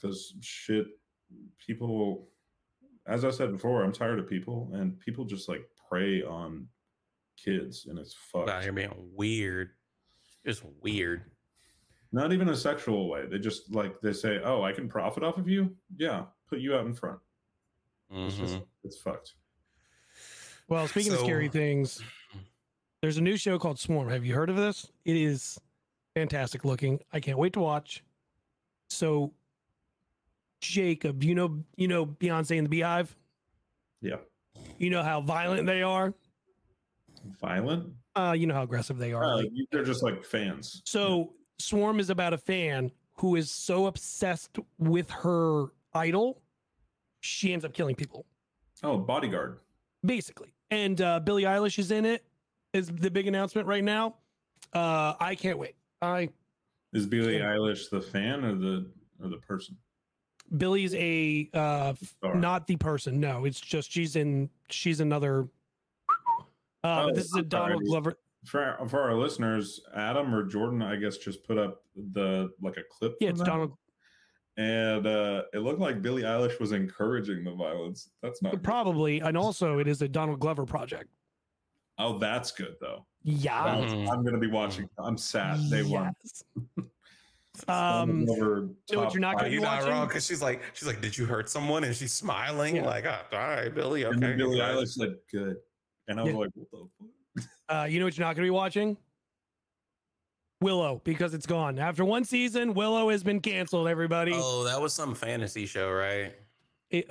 Cuz 0.00 0.34
shit 0.40 0.86
people 1.58 2.28
as 3.06 3.24
I 3.24 3.30
said 3.30 3.50
before, 3.50 3.82
I'm 3.82 3.92
tired 3.92 4.20
of 4.20 4.28
people 4.28 4.70
and 4.74 4.98
people 5.00 5.24
just 5.24 5.48
like 5.48 5.68
prey 5.88 6.22
on 6.22 6.68
kids 7.36 7.86
and 7.86 7.98
it's 7.98 8.14
fucked. 8.14 8.48
Out 8.48 8.62
here 8.62 8.72
being 8.72 9.10
weird, 9.14 9.70
It's 10.44 10.62
weird. 10.80 11.24
Not 12.12 12.32
even 12.32 12.48
a 12.50 12.56
sexual 12.56 13.08
way. 13.08 13.26
They 13.26 13.38
just 13.38 13.74
like 13.74 14.00
they 14.00 14.12
say, 14.12 14.40
"Oh, 14.44 14.62
I 14.62 14.72
can 14.72 14.88
profit 14.88 15.22
off 15.22 15.38
of 15.38 15.48
you." 15.48 15.74
Yeah, 15.96 16.26
put 16.48 16.60
you 16.60 16.74
out 16.74 16.84
in 16.86 16.94
front. 16.94 17.18
It's 18.10 18.36
just 18.36 18.56
Mhm. 18.56 18.66
it's 18.84 18.98
fucked. 18.98 19.34
Well, 20.68 20.86
speaking 20.88 21.12
of 21.14 21.20
scary 21.20 21.48
things, 21.48 22.02
there's 23.00 23.16
a 23.16 23.22
new 23.22 23.36
show 23.36 23.58
called 23.58 23.78
Swarm. 23.78 24.08
Have 24.10 24.24
you 24.26 24.34
heard 24.34 24.50
of 24.50 24.56
this? 24.56 24.90
It 25.04 25.16
is 25.16 25.58
fantastic 26.14 26.64
looking. 26.64 27.00
I 27.12 27.20
can't 27.20 27.38
wait 27.38 27.54
to 27.54 27.60
watch. 27.60 28.04
So, 28.90 29.32
Jacob, 30.60 31.24
you 31.24 31.34
know, 31.34 31.64
you 31.76 31.88
know 31.88 32.04
Beyonce 32.06 32.58
and 32.58 32.66
the 32.66 32.70
Beehive. 32.70 33.16
Yeah, 34.02 34.18
You 34.78 34.90
know 34.90 35.02
how 35.02 35.20
violent 35.22 35.66
they 35.66 35.82
are. 35.82 36.12
violent. 37.40 37.94
Uh, 38.16 38.34
you 38.36 38.46
know 38.46 38.54
how 38.54 38.62
aggressive 38.64 38.98
they 38.98 39.12
are. 39.12 39.24
Uh, 39.24 39.36
Like, 39.38 39.50
they're 39.70 39.84
just 39.84 40.02
like 40.02 40.24
fans. 40.24 40.82
So 40.84 41.34
Swarm 41.62 42.00
is 42.00 42.10
about 42.10 42.32
a 42.32 42.38
fan 42.38 42.90
who 43.14 43.36
is 43.36 43.50
so 43.50 43.86
obsessed 43.86 44.58
with 44.78 45.10
her 45.10 45.66
idol, 45.94 46.42
she 47.20 47.52
ends 47.52 47.64
up 47.64 47.72
killing 47.72 47.94
people, 47.94 48.26
Oh, 48.82 48.98
bodyguard. 48.98 49.58
basically. 50.04 50.54
And 50.70 51.00
uh, 51.00 51.20
Billie 51.20 51.42
Eilish 51.44 51.78
is 51.78 51.90
in 51.90 52.04
it. 52.04 52.24
Is 52.72 52.88
the 52.88 53.10
big 53.10 53.26
announcement 53.28 53.68
right 53.68 53.84
now? 53.84 54.14
Uh, 54.72 55.14
I 55.20 55.34
can't 55.34 55.58
wait. 55.58 55.74
I 56.00 56.30
Is 56.94 57.06
Billie 57.06 57.36
Yeah. 57.36 57.52
Eilish 57.54 57.90
the 57.90 58.00
fan 58.00 58.44
or 58.44 58.54
the 58.54 58.86
or 59.22 59.28
the 59.28 59.36
person? 59.36 59.76
Billie's 60.56 60.94
a 60.94 61.48
uh, 61.54 61.92
not 62.34 62.66
the 62.66 62.76
person. 62.76 63.20
No, 63.20 63.44
it's 63.44 63.60
just 63.60 63.90
she's 63.92 64.16
in. 64.16 64.48
She's 64.70 65.00
another. 65.00 65.48
Uh, 66.84 67.06
Oh, 67.08 67.12
this 67.14 67.26
is 67.26 67.34
a. 67.36 67.42
Donald 67.42 67.84
Glover. 67.84 68.18
For 68.46 68.60
our, 68.60 68.88
for 68.88 69.00
our 69.00 69.14
listeners, 69.14 69.80
Adam 69.96 70.34
or 70.34 70.42
Jordan, 70.42 70.82
I 70.82 70.96
guess, 70.96 71.16
just 71.18 71.44
put 71.44 71.58
up 71.58 71.82
the 72.12 72.50
like 72.60 72.76
a 72.76 72.82
clip. 72.90 73.14
Yeah, 73.20 73.28
it's 73.30 73.38
that, 73.38 73.46
Donald. 73.46 73.72
and 74.56 75.06
uh, 75.06 75.42
it 75.54 75.60
looked 75.60 75.78
like 75.80 76.02
Billie 76.02 76.22
Eilish 76.22 76.58
was 76.58 76.72
encouraging 76.72 77.44
the 77.44 77.52
violence. 77.54 78.10
That's 78.22 78.42
not 78.42 78.52
good. 78.52 78.64
Probably, 78.64 79.20
and 79.20 79.36
also 79.36 79.78
it 79.78 79.86
is 79.86 80.02
a 80.02 80.08
Donald 80.08 80.40
Glover 80.40 80.66
project. 80.66 81.08
Oh, 81.98 82.18
that's 82.18 82.50
good 82.50 82.74
though. 82.80 83.06
Yeah. 83.22 83.64
That's- 83.76 83.92
Mhm. 83.92 84.10
I'm 84.10 84.24
gonna 84.24 84.38
be 84.38 84.48
watching. 84.48 84.88
I'm 84.98 85.16
sad. 85.18 85.60
they 85.70 85.82
one. 85.84 86.12
Yes. 86.24 86.42
Um, 87.68 88.20
you 88.22 88.26
know 88.92 88.98
what 89.02 89.12
you're 89.12 89.20
not 89.20 89.36
gonna 89.36 89.50
be 89.50 89.58
watching? 89.58 89.90
wrong? 89.90 90.08
Because 90.08 90.24
she's 90.24 90.40
like, 90.40 90.62
she's 90.72 90.86
like, 90.88 91.02
did 91.02 91.16
you 91.18 91.26
hurt 91.26 91.50
someone? 91.50 91.84
And 91.84 91.94
she's 91.94 92.10
smiling, 92.12 92.76
Yeah. 92.76 92.86
like, 92.86 93.04
oh, 93.04 93.18
all 93.30 93.38
right, 93.38 93.68
Billy, 93.74 94.06
okay. 94.06 94.12
And 94.26 94.38
Billie 94.38 94.56
good." 94.56 94.64
Eilish 94.64 94.88
said, 94.94 95.16
"Good," 95.30 95.56
and 96.08 96.18
I 96.18 96.22
was 96.22 96.32
Yeah. 96.32 96.38
like, 96.38 96.50
"What 96.54 96.70
the 96.70 96.78
fuck?" 96.78 97.08
Uh, 97.72 97.84
you 97.84 97.98
know 97.98 98.04
what 98.04 98.18
you're 98.18 98.26
not 98.26 98.36
going 98.36 98.44
to 98.44 98.46
be 98.46 98.50
watching? 98.50 98.98
Willow, 100.60 101.00
because 101.04 101.32
it's 101.32 101.46
gone. 101.46 101.78
After 101.78 102.04
one 102.04 102.24
season, 102.24 102.74
Willow 102.74 103.08
has 103.08 103.22
been 103.22 103.40
canceled, 103.40 103.88
everybody. 103.88 104.32
Oh, 104.34 104.62
that 104.64 104.80
was 104.80 104.92
some 104.92 105.14
fantasy 105.14 105.64
show, 105.64 105.90
right? 105.90 106.34
It, 106.90 107.08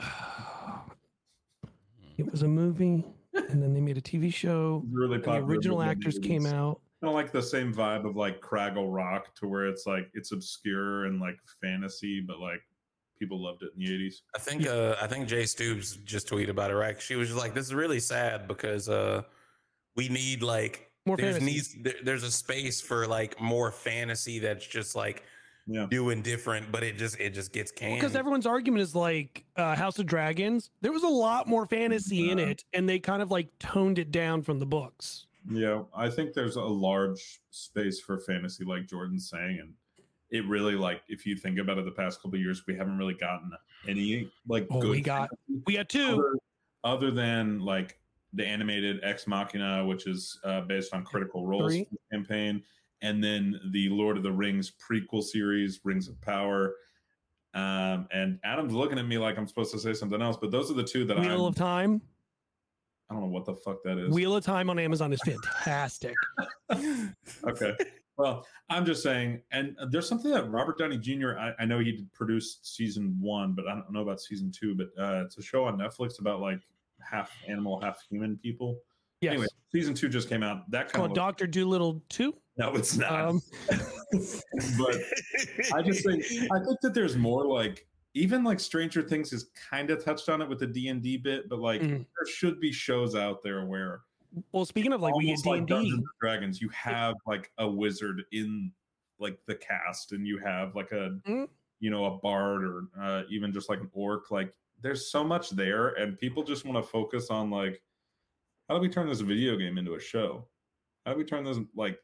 it 2.18 2.32
was 2.32 2.44
a 2.44 2.48
movie, 2.48 3.04
and 3.34 3.62
then 3.62 3.74
they 3.74 3.82
made 3.82 3.98
a 3.98 4.02
TV 4.02 4.32
show. 4.32 4.84
Really 4.92 5.16
and 5.16 5.24
The 5.24 5.34
original 5.38 5.78
with 5.80 5.88
actors 5.88 6.16
movies. 6.16 6.30
came 6.30 6.46
out. 6.46 6.80
I 7.02 7.08
don't 7.08 7.16
like 7.16 7.32
the 7.32 7.42
same 7.42 7.74
vibe 7.74 8.08
of 8.08 8.16
like 8.16 8.40
Fraggle 8.42 8.94
Rock 8.94 9.34
to 9.36 9.48
where 9.48 9.66
it's 9.66 9.88
like 9.88 10.12
it's 10.14 10.32
obscure 10.32 11.06
and 11.06 11.20
like 11.20 11.38
fantasy, 11.60 12.22
but 12.22 12.40
like 12.40 12.62
people 13.18 13.42
loved 13.44 13.64
it 13.64 13.72
in 13.76 13.84
the 13.84 13.92
eighties. 13.92 14.22
I 14.36 14.40
think 14.40 14.68
uh 14.68 14.96
I 15.02 15.08
think 15.08 15.28
Jay 15.28 15.48
Stoops 15.48 15.96
just 16.06 16.30
tweeted 16.30 16.50
about 16.50 16.70
it, 16.70 16.76
right? 16.76 17.02
She 17.02 17.16
was 17.16 17.30
just 17.30 17.40
like, 17.40 17.56
"This 17.56 17.66
is 17.66 17.74
really 17.74 18.00
sad 18.00 18.48
because 18.48 18.88
uh 18.88 19.24
we 19.96 20.10
need 20.10 20.42
like 20.44 20.90
More 21.06 21.18
there's 21.18 21.38
fantasy. 21.38 21.54
needs 21.54 21.76
there, 21.82 21.94
there's 22.04 22.24
a 22.24 22.32
space 22.32 22.82
for 22.82 23.08
like 23.08 23.40
more 23.42 23.72
fantasy 23.72 24.40
that's 24.40 24.66
just 24.66 24.96
like 24.96 25.24
Yeah. 25.68 25.88
doing 25.90 26.22
different, 26.22 26.72
but 26.72 26.84
it 26.84 26.98
just 26.98 27.20
it 27.20 27.32
just 27.34 27.54
gets 27.54 27.72
canned. 27.72 27.96
Because 28.00 28.16
everyone's 28.16 28.46
argument 28.48 28.82
is 28.82 28.96
like 28.96 29.46
uh, 29.56 29.76
House 29.76 30.00
of 30.00 30.06
Dragons. 30.06 30.70
There 30.82 30.92
was 30.92 31.04
a 31.04 31.08
lot 31.08 31.48
more 31.48 31.66
fantasy 31.66 32.30
in 32.32 32.40
it, 32.40 32.64
and 32.74 32.88
they 32.88 33.00
kind 33.00 33.22
of 33.22 33.32
like 33.32 33.48
toned 33.60 34.00
it 34.00 34.12
down 34.12 34.42
from 34.42 34.60
the 34.60 34.66
books. 34.66 35.28
Yeah, 35.50 35.84
I 35.96 36.10
think 36.10 36.34
there's 36.34 36.56
a 36.56 36.62
large 36.62 37.42
space 37.50 38.00
for 38.00 38.20
fantasy, 38.20 38.64
like 38.64 38.88
Jordan's 38.88 39.28
saying, 39.30 39.60
and 39.60 39.74
it 40.30 40.46
really 40.48 40.76
like 40.76 41.02
if 41.10 41.26
you 41.26 41.36
think 41.36 41.58
about 41.60 41.78
it, 41.80 41.86
the 41.86 41.92
past 41.92 42.22
couple 42.22 42.36
of 42.36 42.42
years 42.42 42.64
we 42.68 42.76
haven't 42.76 42.98
really 42.98 43.16
gotten 43.16 43.52
any 43.88 44.30
like 44.48 44.68
Oh, 44.72 44.80
good 44.82 44.92
we 44.92 45.02
got- 45.02 45.30
fantasy. 45.50 45.64
We 45.68 45.74
got 45.74 45.90
two. 45.90 46.14
other, 46.14 46.38
other 46.84 47.12
than 47.12 47.60
like 47.60 47.98
the 48.34 48.46
animated 48.46 49.02
Vox 49.02 49.28
Machina, 49.28 49.86
which 49.86 50.08
is 50.08 50.40
uh, 50.44 50.62
based 50.62 50.94
on 50.94 51.04
Critical 51.04 51.46
Role's 51.46 51.74
Three. 51.74 51.88
campaign, 52.12 52.64
and 53.02 53.24
then 53.24 53.60
the 53.72 53.90
Lord 53.90 54.18
of 54.18 54.24
the 54.24 54.32
Rings 54.32 54.72
prequel 54.72 55.24
series, 55.24 55.80
Rings 55.84 56.08
of 56.08 56.20
Power. 56.22 56.76
Um, 57.54 58.08
and 58.14 58.40
Adam's 58.44 58.74
looking 58.74 58.98
at 58.98 59.06
me 59.06 59.18
like 59.18 59.38
I'm 59.38 59.48
supposed 59.48 59.72
to 59.74 59.80
say 59.80 59.94
something 59.94 60.22
else, 60.22 60.38
but 60.40 60.52
those 60.52 60.72
are 60.72 60.76
the 60.76 60.84
two 60.84 61.06
that 61.06 61.20
Wheel 61.20 61.46
I'm, 61.46 61.50
of 61.50 61.56
Time. 61.56 62.02
I 63.10 63.14
don't 63.14 63.24
know 63.24 63.30
what 63.30 63.46
the 63.46 63.56
fuck 63.56 63.84
that 63.84 63.98
is. 63.98 64.14
Wheel 64.14 64.38
of 64.38 64.46
Time 64.46 64.70
on 64.70 64.80
Amazon 64.80 65.12
is 65.12 65.22
fantastic. 65.26 66.16
okay. 67.44 67.76
Well, 68.18 68.46
I'm 68.70 68.86
just 68.86 69.04
saying, 69.04 69.42
and 69.52 69.76
there's 69.90 70.08
something 70.08 70.32
that 70.32 70.50
Robert 70.50 70.78
Downey 70.78 70.98
Jr. 70.98 71.38
I, 71.38 71.54
I 71.60 71.66
know 71.66 71.80
he 71.80 71.92
did 71.92 72.14
produce 72.14 72.60
season 72.62 73.18
one, 73.20 73.54
but 73.54 73.68
I 73.68 73.74
don't 73.74 73.92
know 73.92 74.02
about 74.02 74.22
season 74.22 74.52
two. 74.52 74.76
But 74.76 74.88
uh, 74.98 75.26
it's 75.26 75.38
a 75.38 75.42
show 75.42 75.66
on 75.66 75.78
Netflix 75.78 76.20
about 76.20 76.40
like 76.40 76.62
half 77.10 77.32
animal, 77.48 77.80
half 77.82 78.02
human 78.10 78.38
people. 78.38 78.80
Yes. 79.22 79.34
Anyway, 79.34 79.48
season 79.72 79.94
two 79.94 80.10
just 80.10 80.30
came 80.30 80.42
out. 80.44 80.70
That 80.72 80.92
kind 80.92 81.04
called 81.06 81.16
Doctor 81.16 81.46
Doolittle 81.46 82.02
Two. 82.10 82.36
no, 82.58 82.74
it's 82.76 82.98
not. 82.98 83.12
Um, 83.12 83.42
but 84.78 84.96
I 85.74 85.82
just 85.82 86.04
think 86.06 86.24
I 86.52 86.60
think 86.66 86.80
that 86.82 86.94
there's 86.94 87.16
more 87.16 87.46
like 87.46 87.86
even 88.14 88.44
like 88.44 88.60
Stranger 88.60 89.02
Things 89.02 89.32
has 89.32 89.50
kind 89.70 89.90
of 89.90 90.04
touched 90.04 90.28
on 90.30 90.42
it 90.42 90.50
with 90.50 90.60
the 90.60 90.68
D 90.68 90.88
and 90.90 91.02
D 91.02 91.18
bit, 91.18 91.48
but 91.50 91.60
like 91.60 91.82
Mhm. 91.82 91.98
there 92.00 92.28
should 92.28 92.60
be 92.60 92.72
shows 92.72 93.16
out 93.16 93.42
there 93.44 93.66
where 93.66 94.02
Well, 94.52 94.66
speaking 94.66 94.92
of 94.94 95.02
like 95.02 95.16
we 95.16 95.26
get 95.28 95.40
D 95.44 95.52
and 95.52 95.68
D. 95.68 96.04
Dragons, 96.20 96.60
you 96.62 96.70
have 96.70 97.16
like 97.28 97.52
a 97.58 97.70
wizard 97.70 98.24
in 98.32 98.72
like 99.20 99.38
the 99.46 99.56
cast, 99.56 100.14
and 100.14 100.26
you 100.26 100.40
have 100.40 100.76
like 100.76 100.92
a 100.92 101.20
Mhm. 101.28 101.48
you 101.80 101.90
know 101.92 102.06
a 102.06 102.18
bard 102.18 102.64
or 102.64 102.88
uh, 103.00 103.24
even 103.30 103.54
just 103.54 103.70
like 103.70 103.80
an 103.82 103.90
orc. 103.94 104.32
Like 104.32 104.54
there's 104.82 105.12
so 105.12 105.24
much 105.24 105.50
there, 105.52 105.90
and 105.90 106.18
people 106.18 106.44
just 106.44 106.66
want 106.66 106.84
to 106.84 106.90
focus 106.90 107.30
on 107.30 107.50
like 107.50 107.82
how 108.70 108.76
do 108.76 108.82
we 108.82 108.90
turn 108.90 109.08
this 109.08 109.22
video 109.22 109.58
game 109.58 109.78
into 109.78 109.96
a 109.96 110.00
show? 110.00 110.48
How 111.06 111.14
do 111.14 111.18
we 111.18 111.26
turn 111.26 111.44
this 111.44 111.58
like? 111.76 112.00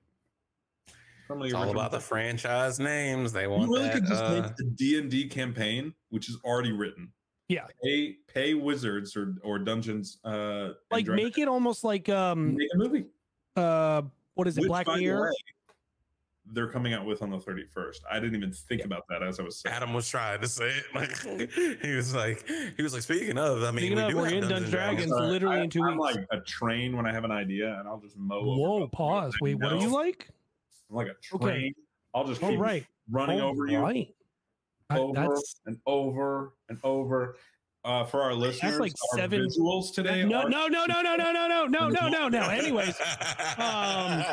from 1.27 1.41
it's 1.41 1.53
all 1.53 1.69
about 1.69 1.91
the 1.91 1.99
franchise 1.99 2.79
names. 2.79 3.33
They 3.33 3.47
want 3.47 3.63
You 3.63 3.75
really 3.75 3.87
that. 3.89 3.93
could 3.95 4.05
just 4.05 4.23
uh, 4.23 4.41
make 4.41 4.55
the 4.55 4.63
D 4.75 4.97
and 4.97 5.11
D 5.11 5.27
campaign, 5.27 5.93
which 6.09 6.29
is 6.29 6.37
already 6.45 6.71
written. 6.71 7.11
Yeah. 7.49 7.65
Pay 7.83 8.15
pay 8.33 8.53
wizards 8.53 9.15
or 9.15 9.35
or 9.43 9.59
dungeons. 9.59 10.19
Uh, 10.23 10.69
Like 10.91 11.07
make 11.07 11.37
it 11.37 11.47
almost 11.47 11.83
like 11.83 12.07
um 12.09 12.55
make 12.55 12.69
a 12.73 12.77
movie. 12.77 13.05
uh 13.57 14.03
what 14.35 14.47
is 14.47 14.57
it 14.57 14.61
Which, 14.61 14.67
Black 14.69 14.85
by 14.85 14.95
the 14.95 15.01
Mirror? 15.03 15.31
Way, 16.47 16.53
they're 16.53 16.67
coming 16.69 16.93
out 16.93 17.05
with 17.05 17.21
on 17.21 17.29
the 17.29 17.37
31st. 17.37 17.97
I 18.09 18.19
didn't 18.19 18.35
even 18.35 18.51
think 18.51 18.83
about 18.85 19.03
that 19.09 19.21
as 19.23 19.39
I 19.39 19.43
was 19.43 19.57
saying. 19.59 19.75
Adam 19.75 19.93
was 19.93 20.07
trying 20.09 20.41
to 20.41 20.47
say 20.47 20.69
it. 20.69 20.83
Like 20.95 21.51
he 21.81 21.95
was 21.95 22.13
like 22.15 22.45
he 22.75 22.81
was 22.83 22.93
like 22.93 23.01
speaking 23.03 23.37
of. 23.37 23.63
I 23.63 23.71
mean, 23.71 23.79
Speaking 23.79 23.97
we 23.97 24.03
of, 24.03 24.09
do 24.11 24.17
we're 24.17 24.25
have 24.25 24.33
in 24.33 24.39
Dungeons 24.41 24.49
Dungeons 24.49 24.63
and 24.63 24.71
Dragons. 24.71 25.11
Sorry, 25.11 25.27
literally 25.27 25.57
I- 25.57 25.63
in 25.63 25.69
two 25.69 25.83
I'm 25.83 25.97
weeks. 25.97 26.15
like 26.15 26.25
a 26.31 26.39
train 26.41 26.95
when 26.95 27.05
I 27.05 27.11
have 27.13 27.23
an 27.23 27.31
idea, 27.31 27.77
and 27.79 27.87
I'll 27.87 27.99
just 27.99 28.17
mow. 28.17 28.41
Whoa, 28.43 28.77
other 28.77 28.87
pause. 28.87 29.35
Wait, 29.41 29.57
I 29.61 29.63
what 29.65 29.73
are 29.73 29.77
you 29.81 29.89
like? 29.89 30.29
I'm 30.89 30.95
like 30.95 31.07
a 31.07 31.15
train. 31.21 31.41
Okay. 31.43 31.73
I'll 32.15 32.25
just 32.25 32.41
All 32.41 32.49
keep 32.51 32.59
right. 32.59 32.85
running 33.11 33.41
All 33.41 33.49
over 33.49 33.67
you 33.67 33.79
right. 33.79 34.07
I- 34.89 34.97
over 34.99 35.13
that's 35.13 35.59
and 35.65 35.77
over 35.85 36.53
and 36.69 36.79
over. 36.83 37.35
Uh, 37.87 38.03
for 38.03 38.21
our 38.21 38.33
listeners, 38.33 38.79
like 38.79 38.91
our 39.13 39.17
seven- 39.19 39.47
visuals 39.47 39.93
today. 39.93 40.25
no, 40.25 40.41
are- 40.41 40.49
no, 40.49 40.67
no, 40.67 40.85
no, 40.85 41.01
no, 41.01 41.15
no, 41.15 41.31
no, 41.31 41.47
no, 41.47 41.65
no, 41.67 41.87
no, 41.89 42.09
no, 42.09 42.27
no. 42.27 42.41
Anyways, 42.49 42.93
um, 43.57 44.23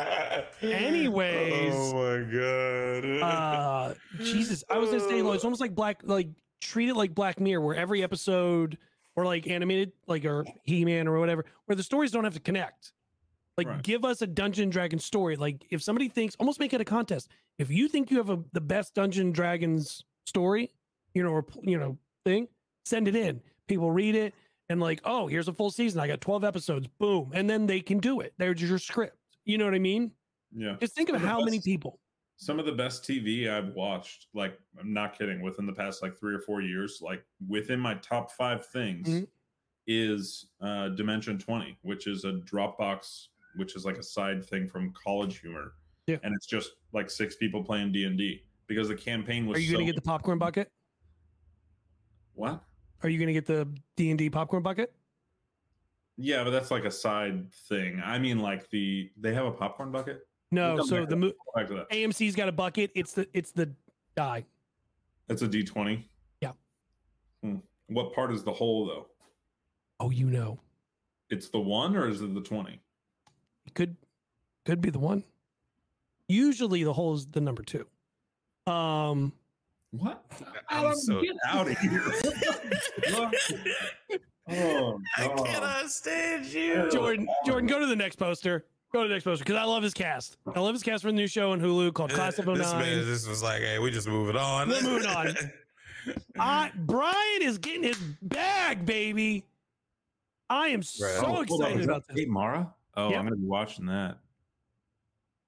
anyways, 0.61 1.73
oh 1.73 1.93
my 1.93 2.31
god. 2.31 3.21
uh, 3.21 3.93
Jesus, 4.19 4.63
I 4.69 4.77
was 4.77 4.89
gonna 4.89 4.99
say, 5.01 5.21
like, 5.21 5.35
it's 5.35 5.43
almost 5.45 5.61
like 5.61 5.73
black, 5.73 6.01
like 6.03 6.27
treat 6.61 6.89
it 6.89 6.95
like 6.95 7.15
Black 7.15 7.39
Mirror, 7.39 7.61
where 7.61 7.75
every 7.75 8.03
episode 8.03 8.77
or 9.15 9.25
like 9.25 9.47
animated, 9.47 9.93
like 10.07 10.25
or 10.25 10.45
He 10.63 10.83
Man 10.83 11.07
or 11.07 11.17
whatever, 11.19 11.45
where 11.65 11.75
the 11.75 11.83
stories 11.83 12.11
don't 12.11 12.23
have 12.25 12.33
to 12.33 12.39
connect. 12.41 12.91
Like, 13.57 13.67
Right. 13.67 13.81
give 13.83 14.03
us 14.03 14.21
a 14.21 14.27
Dungeon 14.27 14.69
Dragon 14.69 14.99
story. 14.99 15.37
Like, 15.37 15.65
if 15.69 15.81
somebody 15.81 16.09
thinks, 16.09 16.35
almost 16.39 16.59
make 16.59 16.73
it 16.73 16.81
a 16.81 16.85
contest. 16.85 17.29
If 17.57 17.69
you 17.69 17.87
think 17.87 18.11
you 18.11 18.17
have 18.17 18.29
a 18.29 18.43
the 18.51 18.59
best 18.59 18.95
Dungeon 18.95 19.31
Dragons 19.31 20.03
story, 20.25 20.73
you 21.13 21.23
know, 21.23 21.29
or 21.29 21.45
you 21.61 21.77
know, 21.79 21.97
thing, 22.25 22.49
send 22.85 23.07
it 23.07 23.15
in. 23.15 23.41
People 23.67 23.91
read 23.91 24.15
it 24.15 24.33
and 24.69 24.79
like, 24.79 25.01
oh, 25.03 25.27
here's 25.27 25.47
a 25.47 25.53
full 25.53 25.71
season. 25.71 25.99
I 25.99 26.07
got 26.07 26.21
12 26.21 26.43
episodes. 26.43 26.87
Boom. 26.99 27.31
And 27.33 27.49
then 27.49 27.65
they 27.65 27.81
can 27.81 27.99
do 27.99 28.21
it. 28.21 28.33
There's 28.37 28.61
your 28.61 28.77
script. 28.79 29.17
You 29.43 29.57
know 29.57 29.65
what 29.65 29.73
I 29.73 29.79
mean? 29.79 30.11
yeah. 30.55 30.75
Just 30.79 30.95
think 30.95 31.09
of 31.09 31.15
Some 31.15 31.21
of 31.21 31.21
the 31.23 31.27
how 31.27 31.43
many 31.43 31.59
people. 31.59 31.99
Some 32.37 32.59
of 32.59 32.65
the 32.65 32.71
best 32.73 33.03
TV 33.03 33.49
I've 33.49 33.73
watched, 33.75 34.27
like 34.33 34.59
I'm 34.79 34.91
not 34.93 35.17
kidding, 35.17 35.41
within 35.41 35.65
the 35.65 35.73
past 35.73 36.01
like 36.03 36.17
three 36.19 36.33
or 36.35 36.39
four 36.39 36.61
years, 36.61 36.99
like 37.01 37.23
within 37.47 37.79
my 37.79 37.95
top 37.95 38.31
five 38.31 38.65
things, 38.65 39.07
Mhm. 39.07 39.27
is 39.87 40.47
uh, 40.61 40.89
Dimension 40.89 41.37
20, 41.39 41.77
which 41.83 42.07
is 42.07 42.25
a 42.25 42.33
Dropout, 42.33 43.27
which 43.55 43.75
is 43.75 43.85
like 43.85 43.97
a 43.97 44.03
side 44.03 44.43
thing 44.45 44.67
from 44.67 44.91
College 44.93 45.39
Humor, 45.39 45.73
Yeah. 46.07 46.17
and 46.23 46.33
it's 46.35 46.45
just 46.45 46.71
like 46.91 47.09
six 47.09 47.35
people 47.37 47.63
playing 47.63 47.91
D 47.93 48.03
and 48.05 48.17
D 48.17 48.43
because 48.67 48.89
the 48.89 48.95
campaign 48.95 49.45
was. 49.45 49.57
Are 49.57 49.61
you 49.61 49.71
gonna 49.71 49.85
get 49.85 49.95
the 49.95 50.01
popcorn 50.01 50.37
bucket? 50.37 50.69
what? 52.33 52.61
Are 53.03 53.09
you 53.09 53.17
going 53.17 53.27
to 53.27 53.33
get 53.33 53.45
the 53.45 53.67
D&D 53.95 54.29
popcorn 54.29 54.63
bucket? 54.63 54.93
Yeah, 56.17 56.43
but 56.43 56.51
that's 56.51 56.71
like 56.71 56.85
a 56.85 56.91
side 56.91 57.51
thing. 57.67 58.01
I 58.03 58.19
mean, 58.19 58.39
like 58.39 58.69
the 58.69 59.11
they 59.17 59.33
have 59.33 59.45
a 59.45 59.51
popcorn 59.51 59.91
bucket. 59.91 60.25
No. 60.51 60.81
So 60.83 61.05
the 61.05 61.15
mo- 61.15 61.27
Go 61.31 61.51
back 61.55 61.67
to 61.67 61.73
that. 61.75 61.89
AMC's 61.89 62.35
got 62.35 62.47
a 62.47 62.53
bucket. 62.53 62.91
It's 62.95 63.13
the 63.13 63.27
it's 63.33 63.51
the 63.51 63.71
die. 64.15 64.45
It's 65.27 65.41
a 65.41 65.47
D 65.47 65.63
twenty. 65.63 66.09
Yeah. 66.39 66.53
Hmm. 67.43 67.57
What 67.87 68.13
part 68.13 68.31
is 68.31 68.43
the 68.43 68.53
hole 68.53 68.85
though? 68.85 69.07
Oh, 69.99 70.09
you 70.09 70.29
know. 70.29 70.59
It's 71.29 71.49
the 71.49 71.59
one 71.59 71.95
or 71.97 72.07
is 72.07 72.21
it 72.21 72.33
the 72.33 72.41
twenty? 72.41 72.79
It 73.65 73.73
could 73.73 73.97
could 74.63 74.79
be 74.79 74.89
the 74.91 74.99
one. 74.99 75.23
Usually 76.29 76.83
the 76.83 76.93
hole 76.93 77.13
is 77.13 77.27
the 77.27 77.41
number 77.41 77.61
2. 77.61 77.85
Um 78.71 79.33
What? 79.97 80.23
I'm 80.69 80.85
Adam, 80.85 80.95
so- 80.95 81.21
get 81.21 81.35
out 81.47 81.67
of 81.69 81.77
here! 81.79 82.03
oh, 84.49 84.99
I 85.17 85.27
God. 85.27 85.45
cannot 85.45 85.89
stand 85.89 86.45
you. 86.45 86.89
Jordan 86.91 87.27
Jordan 87.45 87.67
go 87.67 87.79
to 87.79 87.85
the 87.85 87.95
next 87.95 88.17
poster. 88.17 88.65
Go 88.93 89.01
to 89.03 89.07
the 89.09 89.13
next 89.15 89.23
poster 89.25 89.43
cuz 89.43 89.55
I 89.55 89.63
love 89.63 89.83
his 89.83 89.93
cast. 89.93 90.37
I 90.55 90.59
love 90.59 90.73
his 90.73 90.83
cast 90.83 91.03
for 91.03 91.09
the 91.09 91.15
new 91.15 91.27
show 91.27 91.51
on 91.51 91.59
Hulu 91.59 91.93
called 91.93 92.11
eh, 92.11 92.15
Class 92.15 92.39
of 92.39 92.45
this 92.45 92.71
09. 92.71 92.79
man, 92.79 93.05
this 93.05 93.27
was 93.27 93.43
like, 93.43 93.61
hey, 93.61 93.79
we 93.79 93.91
just 93.91 94.07
moving 94.07 94.37
on. 94.37 94.69
We're 94.69 94.81
moving 94.81 95.07
on. 95.07 95.35
I, 96.39 96.71
Brian 96.75 97.41
is 97.41 97.57
getting 97.57 97.83
his 97.83 97.97
bag, 98.21 98.85
baby. 98.85 99.43
I 100.49 100.67
am 100.67 100.83
so 100.83 101.05
Right. 101.05 101.15
Oh, 101.17 101.25
hold 101.25 101.37
on, 101.37 101.43
excited 101.43 101.79
is 101.81 101.85
that 101.87 101.91
about 101.91 102.07
this. 102.07 102.15
Kate 102.17 102.29
Mara? 102.29 102.73
Oh, 102.95 103.09
Yep. 103.09 103.17
I'm 103.19 103.25
gonna 103.25 103.35
be 103.37 103.45
watching 103.47 103.85
that. 103.87 104.17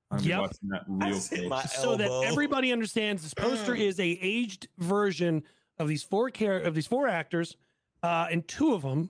I'm 0.10 0.20
Yep. 0.24 0.40
watching 0.40 0.70
that 0.70 0.84
real 0.88 1.20
see 1.20 1.50
so 1.76 1.98
that 1.98 2.10
everybody 2.26 2.72
understands 2.72 3.24
this 3.24 3.34
poster 3.34 3.76
is 3.76 4.00
a 4.00 4.18
aged 4.22 4.68
version 4.78 5.44
of 5.80 5.88
these 5.88 6.04
four 6.04 6.30
char- 6.30 6.60
of 6.60 6.74
these 6.76 6.88
four 6.88 7.08
actors 7.08 7.58
uh 8.04 8.28
and 8.32 8.48
two 8.48 8.74
of 8.74 8.82
them 8.84 9.10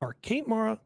are 0.00 0.14
Kate 0.22 0.46
Mara 0.46 0.78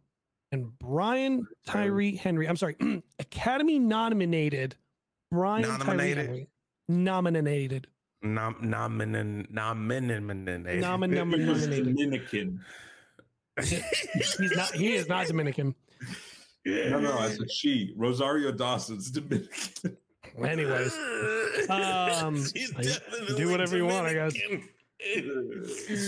and 0.51 0.79
Brian 0.79 1.47
Tyree 1.67 2.17
Henry. 2.17 2.49
I'm 2.49 2.57
sorry, 2.57 2.77
Academy 3.19 3.79
nominated 3.79 4.77
Brian 5.31 5.65
Tyree 5.65 5.79
Nominated? 5.79 6.27
Henry. 6.27 6.49
Nominated. 6.89 7.87
Nom, 8.23 8.55
nominin, 8.63 9.51
nominin, 9.53 10.23
Nomin- 10.25 10.69
It 10.69 11.49
was 11.49 11.67
nominated. 11.67 11.97
Dominican. 11.97 12.61
He's 13.61 14.57
not 14.57 14.75
he 14.75 14.95
is 14.95 15.09
not 15.09 15.27
Dominican. 15.27 15.75
No, 16.65 17.01
no, 17.01 17.19
I 17.19 17.31
said 17.31 17.51
she. 17.51 17.93
Rosario 17.97 18.53
Dawson's 18.53 19.11
Dominican. 19.11 19.97
Anyways, 20.45 20.97
um, 21.69 22.37
She's 22.55 22.73
I- 22.77 22.83
definitely 22.83 23.37
do 23.37 23.51
whatever 23.51 23.77
you 23.77 23.87
want, 23.87 24.07
I 24.07 24.15
guess. 24.15 24.35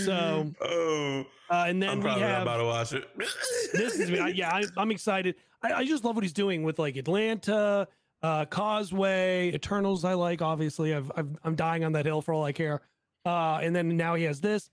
So, 0.05 0.51
oh, 0.61 1.25
uh, 1.51 1.65
and 1.69 1.83
then 1.83 1.91
I'm 1.91 1.99
we 1.99 2.05
probably 2.05 2.23
not 2.23 2.31
have 2.31 2.43
about 2.43 2.57
to 2.59 2.65
watch 2.65 2.93
it. 2.93 3.09
this 3.73 3.99
is 3.99 4.19
I- 4.19 4.29
yeah 4.29 4.55
I, 4.55 4.63
i'm 4.77 4.91
excited 4.91 5.35
I, 5.63 5.73
I 5.73 5.85
just 5.85 6.05
love 6.05 6.15
what 6.15 6.23
he's 6.25 6.33
doing 6.33 6.63
with 6.63 6.79
like 6.79 6.97
atlanta 6.97 7.89
uh 8.23 8.45
causeway 8.47 9.51
eternals 9.53 10.05
i 10.05 10.15
like 10.15 10.41
obviously 10.43 10.95
I've, 10.95 11.11
I've 11.17 11.29
i'm 11.45 11.55
dying 11.57 11.85
on 11.85 11.93
that 11.93 12.07
hill 12.07 12.23
for 12.23 12.33
all 12.33 12.45
i 12.45 12.53
care 12.53 12.83
uh 13.27 13.59
and 13.63 13.75
then 13.75 13.97
now 13.97 14.15
he 14.15 14.25
has 14.25 14.41
this 14.41 14.71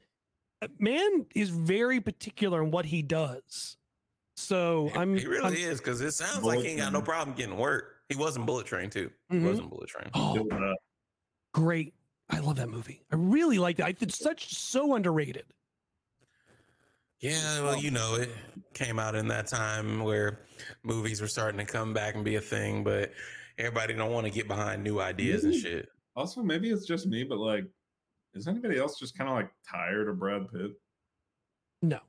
Uh, 0.61 0.67
man 0.79 1.25
is 1.35 1.49
very 1.49 1.99
particular 1.99 2.61
in 2.63 2.69
what 2.71 2.85
he 2.85 3.01
does 3.01 3.77
so 4.35 4.89
i'm 4.95 5.15
he 5.17 5.25
really 5.27 5.43
I'm- 5.43 5.53
is 5.71 5.79
because 5.79 6.01
it 6.01 6.11
sounds 6.13 6.43
like 6.43 6.59
he 6.59 6.67
ain't 6.69 6.79
got 6.79 6.93
no 6.93 7.01
problem 7.01 7.35
getting 7.35 7.57
work. 7.57 7.95
He 8.09 8.17
wasn't 8.17 8.45
Bullet 8.45 8.65
Train 8.67 8.89
too. 8.89 9.09
Mhm. 9.31 9.39
He 9.41 9.45
wasn't 9.47 9.69
Bullet 9.69 9.87
Train. 9.89 10.09
oh 10.13 10.33
Build 10.35 10.47
it 10.51 10.63
up. 10.63 10.77
great 11.53 11.93
i 12.29 12.39
love 12.39 12.55
that 12.57 12.69
movie 12.69 13.03
i 13.11 13.15
really 13.15 13.59
like 13.59 13.77
that 13.77 14.01
it's 14.01 14.17
such 14.17 14.53
so 14.55 14.95
underrated 14.95 15.43
Yeah, 17.19 17.61
well, 17.61 17.77
you 17.77 17.91
know, 17.91 18.15
it 18.15 18.29
came 18.73 18.97
out 18.99 19.13
in 19.15 19.27
that 19.27 19.45
time 19.47 20.03
where 20.03 20.39
movies 20.83 21.21
were 21.21 21.27
starting 21.27 21.59
to 21.59 21.65
come 21.71 21.93
back 21.93 22.15
and 22.15 22.25
be 22.25 22.35
a 22.37 22.41
thing, 22.41 22.83
but 22.83 23.11
everybody 23.59 23.93
don't 23.93 24.11
want 24.11 24.25
to 24.25 24.31
get 24.31 24.47
behind 24.47 24.83
new 24.83 24.99
ideas 24.99 25.43
and 25.43 25.53
shit. 25.53 25.87
Also, 26.15 26.41
maybe 26.41 26.71
it's 26.71 26.87
just 26.87 27.05
me, 27.05 27.23
but 27.23 27.37
like, 27.37 27.63
is 28.33 28.47
anybody 28.47 28.79
else 28.79 28.97
just 28.97 29.15
kind 29.15 29.29
of 29.29 29.35
like 29.35 29.51
tired 29.69 30.09
of 30.09 30.17
Brad 30.17 30.47
Pitt? 30.51 30.71
no 31.83 31.99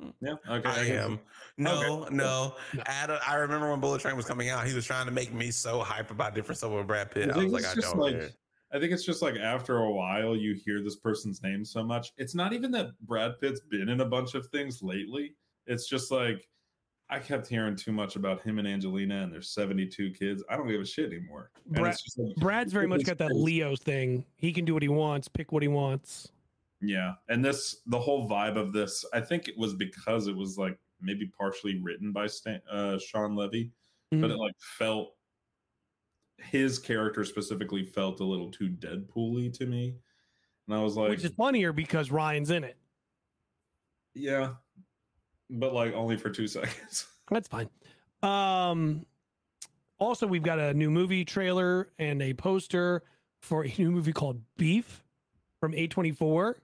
Mm, 0.00 0.12
yeah. 0.20 0.34
Okay. 0.48 0.68
I 0.68 0.84
guess- 0.84 1.04
am. 1.04 1.20
No, 1.56 2.02
Okay. 2.02 2.14
no. 2.14 2.54
No. 2.74 2.82
Adam, 2.86 3.18
I 3.26 3.34
remember 3.36 3.70
when 3.70 3.80
Bullet 3.80 4.00
Train 4.00 4.16
was 4.16 4.24
coming 4.26 4.48
out, 4.48 4.66
he 4.66 4.74
was 4.74 4.86
trying 4.86 5.06
to 5.06 5.12
make 5.12 5.32
me 5.32 5.50
so 5.50 5.80
hype 5.80 6.10
about 6.10 6.34
different 6.34 6.58
stuff 6.58 6.72
with 6.72 6.86
Brad 6.86 7.10
Pitt. 7.10 7.30
I 7.30 7.40
I, 7.40 7.44
was 7.44 7.52
like, 7.52 7.66
I 7.66 7.74
don't 7.74 7.98
like 7.98 8.18
care. 8.18 8.30
I 8.72 8.78
think 8.78 8.92
it's 8.92 9.04
just 9.04 9.20
like 9.20 9.36
after 9.36 9.78
a 9.78 9.90
while 9.90 10.36
you 10.36 10.54
hear 10.54 10.80
this 10.82 10.96
person's 10.96 11.42
name 11.42 11.64
so 11.64 11.82
much. 11.82 12.12
It's 12.16 12.34
not 12.34 12.52
even 12.52 12.70
that 12.72 12.98
Brad 13.02 13.38
Pitt's 13.40 13.60
been 13.60 13.88
in 13.88 14.00
a 14.00 14.04
bunch 14.04 14.34
of 14.34 14.46
things 14.48 14.80
lately. 14.82 15.34
It's 15.66 15.88
just 15.88 16.10
like 16.10 16.48
I 17.10 17.18
kept 17.18 17.48
hearing 17.48 17.74
too 17.74 17.90
much 17.90 18.14
about 18.14 18.40
him 18.42 18.60
and 18.60 18.68
Angelina 18.68 19.24
and 19.24 19.32
their 19.32 19.42
72 19.42 20.12
kids. 20.12 20.44
I 20.48 20.56
don't 20.56 20.68
give 20.68 20.80
a 20.80 20.84
shit 20.86 21.12
anymore. 21.12 21.50
Brad- 21.66 21.96
like, 22.16 22.36
brad's 22.36 22.72
very 22.72 22.86
much 22.86 23.02
got 23.02 23.18
that 23.18 23.34
leo 23.34 23.74
thing 23.74 24.24
he 24.36 24.52
can 24.52 24.64
do 24.64 24.74
what 24.74 24.82
he 24.82 24.88
wants 24.88 25.26
pick 25.28 25.50
what 25.52 25.62
he 25.62 25.68
wants 25.68 26.30
Yeah. 26.80 27.14
And 27.28 27.44
this, 27.44 27.82
the 27.86 27.98
whole 28.00 28.28
vibe 28.28 28.56
of 28.56 28.72
this, 28.72 29.04
I 29.12 29.20
think 29.20 29.48
it 29.48 29.56
was 29.58 29.74
because 29.74 30.26
it 30.28 30.36
was 30.36 30.56
like 30.58 30.78
maybe 31.00 31.26
partially 31.26 31.80
written 31.82 32.12
by 32.12 32.26
Stan, 32.26 32.60
uh, 32.70 32.98
Sean 32.98 33.34
Levy, 33.36 33.72
but 34.10 34.18
Mhm. 34.18 34.30
it 34.32 34.36
like 34.38 34.54
felt, 34.58 35.16
his 36.38 36.78
character 36.78 37.22
specifically 37.24 37.84
felt 37.84 38.20
a 38.20 38.24
little 38.24 38.50
too 38.50 38.70
Deadpool-y 38.70 39.50
to 39.54 39.66
me. 39.66 39.96
And 40.66 40.76
I 40.76 40.82
was 40.82 40.96
like, 40.96 41.10
which 41.10 41.24
is 41.24 41.32
funnier 41.32 41.72
because 41.72 42.10
ryan's 42.10 42.50
in 42.50 42.64
it 42.64 42.76
yeah, 44.14 44.54
but 45.50 45.72
like 45.72 45.92
only 45.94 46.16
for 46.16 46.30
two 46.30 46.46
seconds. 46.48 47.06
That's 47.30 47.48
fine. 47.48 47.70
Um, 48.22 49.06
also, 49.98 50.26
we've 50.26 50.42
got 50.42 50.58
a 50.58 50.74
new 50.74 50.90
movie 50.90 51.24
trailer 51.24 51.92
and 51.98 52.20
a 52.22 52.34
poster 52.34 53.02
for 53.42 53.64
a 53.64 53.74
new 53.78 53.90
movie 53.90 54.12
called 54.12 54.42
Beef 54.56 55.04
from 55.60 55.72
A24. 55.74 56.56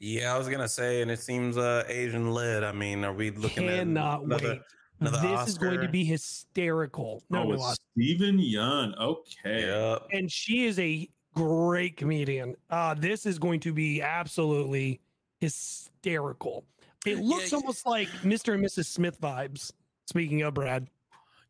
Yeah, 0.00 0.34
I 0.34 0.38
was 0.38 0.48
gonna 0.48 0.68
say, 0.68 1.02
and 1.02 1.10
it 1.10 1.20
seems 1.20 1.58
uh 1.58 1.84
Asian 1.86 2.30
led. 2.32 2.64
I 2.64 2.72
mean, 2.72 3.04
are 3.04 3.12
we 3.12 3.30
looking 3.30 3.68
Cannot 3.68 4.20
at 4.20 4.24
another, 4.24 4.48
wait. 4.48 4.60
another 5.00 5.20
this 5.20 5.48
is 5.50 5.58
going 5.58 5.80
to 5.80 5.88
be 5.88 6.04
hysterical. 6.04 7.22
No, 7.28 7.40
oh, 7.40 7.44
no, 7.44 7.52
it's 7.52 7.62
Oscar. 7.62 7.84
Steven 7.98 8.38
Yeun. 8.38 8.98
Okay. 8.98 9.66
Yep. 9.66 10.08
and 10.12 10.32
she 10.32 10.64
is 10.64 10.78
a 10.78 11.06
great 11.34 11.98
comedian. 11.98 12.56
Uh, 12.70 12.94
this 12.94 13.26
is 13.26 13.38
going 13.38 13.60
to 13.60 13.74
be 13.74 14.00
absolutely 14.00 15.00
hysterical. 15.38 16.64
It 17.06 17.18
looks 17.18 17.52
yeah. 17.52 17.56
almost 17.56 17.86
like 17.86 18.08
Mr. 18.22 18.54
and 18.54 18.64
Mrs. 18.64 18.86
Smith 18.86 19.20
vibes. 19.20 19.72
Speaking 20.06 20.42
of 20.42 20.54
Brad, 20.54 20.88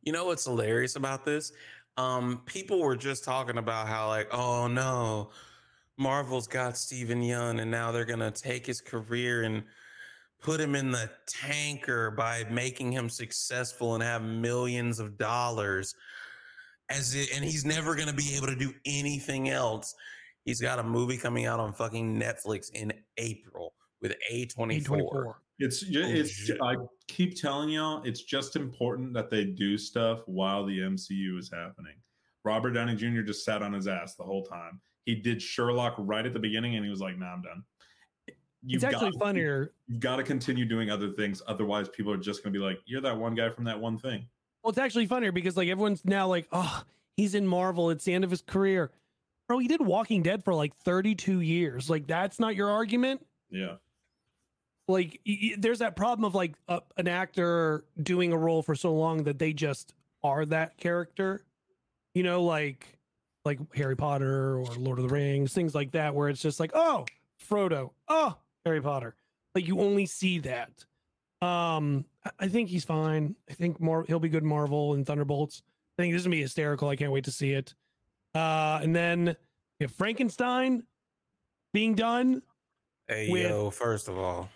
You 0.03 0.13
know 0.13 0.27
what's 0.27 0.45
hilarious 0.45 0.97
about 0.97 1.25
this? 1.25 1.53
Um, 1.97 2.43
people 2.47 2.81
were 2.81 2.97
just 2.97 3.25
talking 3.25 3.59
about 3.59 3.89
how 3.89 4.09
like, 4.09 4.29
oh 4.33 4.67
no, 4.67 5.31
Marvel's 6.01 6.49
got 6.49 6.79
Steven 6.79 7.21
Yeun, 7.21 7.61
and 7.61 7.71
now 7.71 7.93
they're 7.93 8.07
gonna 8.07 8.31
take 8.31 8.65
his 8.65 8.81
career 8.81 9.43
and 9.43 9.63
put 10.41 10.59
him 10.59 10.75
in 10.75 10.91
the 10.91 11.11
tanker 11.27 12.11
by 12.11 12.45
making 12.51 12.91
him 12.91 13.11
successful 13.11 13.95
and 13.95 14.03
have 14.03 14.23
millions 14.23 14.99
of 14.99 15.19
dollars. 15.19 15.95
As 16.89 17.15
it, 17.15 17.29
and 17.35 17.45
he's 17.45 17.67
never 17.67 17.95
gonna 17.95 18.15
be 18.15 18.35
able 18.35 18.47
to 18.47 18.57
do 18.57 18.73
anything 18.87 19.51
else. 19.51 19.95
He's 20.47 20.59
got 20.59 20.79
a 20.79 20.83
movie 20.83 21.19
coming 21.19 21.45
out 21.45 21.61
on 21.61 21.75
fucking 21.75 22.19
Netflix 22.19 22.71
in 22.73 22.95
April 23.19 23.75
with 24.01 24.15
A24. 24.33 24.83
A24. 24.83 25.35
It's 25.59 25.85
it's. 25.87 26.51
I 26.63 26.77
keep 27.09 27.39
telling 27.39 27.69
y'all, 27.69 28.03
it's 28.05 28.23
just 28.23 28.57
important 28.57 29.13
that 29.13 29.29
they 29.29 29.45
do 29.45 29.77
stuff 29.77 30.23
while 30.25 30.65
the 30.65 30.79
MCU 30.79 31.39
is 31.39 31.51
happening. 31.53 31.97
Robert 32.43 32.71
Downey 32.71 32.97
Jr. 32.97 33.21
just 33.21 33.45
sat 33.45 33.63
on 33.63 33.75
his 33.75 33.87
ass 33.87 34.15
the 34.15 34.25
whole 34.25 34.45
time. 34.45 34.81
He 35.07 35.15
did 35.15 35.41
Sherlock 35.41 35.95
right 35.99 36.25
at 36.27 36.33
the 36.33 36.39
beginning, 36.39 36.77
and 36.77 36.85
he 36.85 36.91
was 36.91 37.01
like, 37.01 37.19
"Nah, 37.19 37.33
I'm 37.33 37.43
done." 37.43 37.65
it's 38.69 38.85
actually 38.85 39.13
got- 39.13 39.21
funnier. 39.21 39.73
You've 39.89 40.01
got 40.01 40.17
to 40.17 40.23
continue 40.23 40.65
doing 40.67 40.91
other 40.91 41.11
things, 41.11 41.41
otherwise, 41.47 41.89
people 41.89 42.13
are 42.13 42.19
just 42.19 42.43
going 42.45 42.53
to 42.53 42.59
be 42.59 42.63
like, 42.65 42.79
"You're 42.85 43.01
that 43.01 43.17
one 43.17 43.35
guy 43.35 43.49
from 43.49 43.65
that 43.65 43.81
one 43.81 43.97
thing." 43.99 44.27
Well, 44.63 44.71
it's 44.71 44.79
actually 44.79 45.07
funnier 45.07 45.33
because 45.33 45.57
like 45.57 45.69
everyone's 45.69 46.05
now 46.05 46.27
like, 46.27 46.47
oh, 46.53 46.83
he's 47.17 47.35
in 47.35 47.47
Marvel. 47.47 47.89
It's 47.91 48.05
the 48.05 48.13
end 48.13 48.25
of 48.25 48.31
his 48.31 48.43
career. 48.43 48.91
Bro, 49.49 49.59
he 49.61 49.69
did 49.69 49.81
Walking 49.81 50.23
Dead 50.23 50.45
for 50.45 50.55
like 50.55 50.77
32 50.77 51.41
years. 51.41 51.89
Like, 51.89 52.07
that's 52.07 52.39
not 52.39 52.55
your 52.55 52.69
argument. 52.71 53.25
Yeah, 53.51 53.77
Like, 54.87 55.21
there's 55.59 55.81
that 55.81 55.97
problem 55.97 56.25
of 56.25 56.35
like 56.35 56.55
an 56.99 57.09
actor 57.09 57.85
doing 58.03 58.33
a 58.33 58.37
role 58.39 58.63
for 58.63 58.75
so 58.77 58.95
long 58.95 59.25
that 59.25 59.39
they 59.39 59.53
just 59.53 59.95
are 60.23 60.45
that 60.47 60.77
character. 60.77 61.45
You 62.15 62.23
know, 62.23 62.45
like 62.45 62.99
like 63.45 63.59
Harry 63.75 63.97
Potter 63.97 64.59
or 64.59 64.67
Lord 64.77 64.99
of 64.99 65.09
the 65.09 65.15
Rings, 65.15 65.53
things 65.53 65.75
like 65.75 65.93
that, 65.93 66.15
where 66.15 66.29
it's 66.29 66.43
just 66.43 66.61
like, 66.61 66.73
oh, 66.75 67.07
Frodo, 67.49 67.91
oh, 68.09 68.37
Harry 68.65 68.81
Potter. 68.83 69.15
Like 69.55 69.67
you 69.67 69.81
only 69.81 70.07
see 70.07 70.39
that. 70.41 70.71
Um, 71.43 72.05
I- 72.25 72.31
I 72.41 72.49
think 72.49 72.69
he's 72.69 72.85
fine. 72.85 73.35
I 73.49 73.55
think 73.55 73.81
more 73.81 74.05
he'll 74.07 74.21
be 74.21 74.29
good 74.29 74.45
Marvel 74.45 74.93
and 74.95 75.07
Thunderbolts. 75.07 75.63
I 75.99 76.03
think 76.03 76.13
this 76.13 76.21
is 76.21 76.27
gonna 76.27 76.37
be 76.37 76.43
hysterical. 76.43 76.89
I 76.89 76.97
can't 76.97 77.13
wait 77.13 77.25
to 77.25 77.31
see 77.33 77.53
it. 77.53 77.75
Uh, 78.35 78.79
and 78.83 78.95
then 78.95 79.25
we 79.79 79.85
have 79.85 79.93
Frankenstein 79.93 80.85
being 81.73 81.95
done 81.95 82.43
Hey 83.09 83.29
With- 83.31 83.43
yo, 83.51 83.71
first 83.71 84.07
of 84.09 84.17
all, 84.19 84.49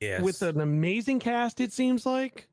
yes. 0.00 0.22
with 0.22 0.40
an 0.42 0.60
amazing 0.60 1.18
cast. 1.20 1.60
It 1.60 1.72
seems 1.72 2.06
like. 2.06 2.48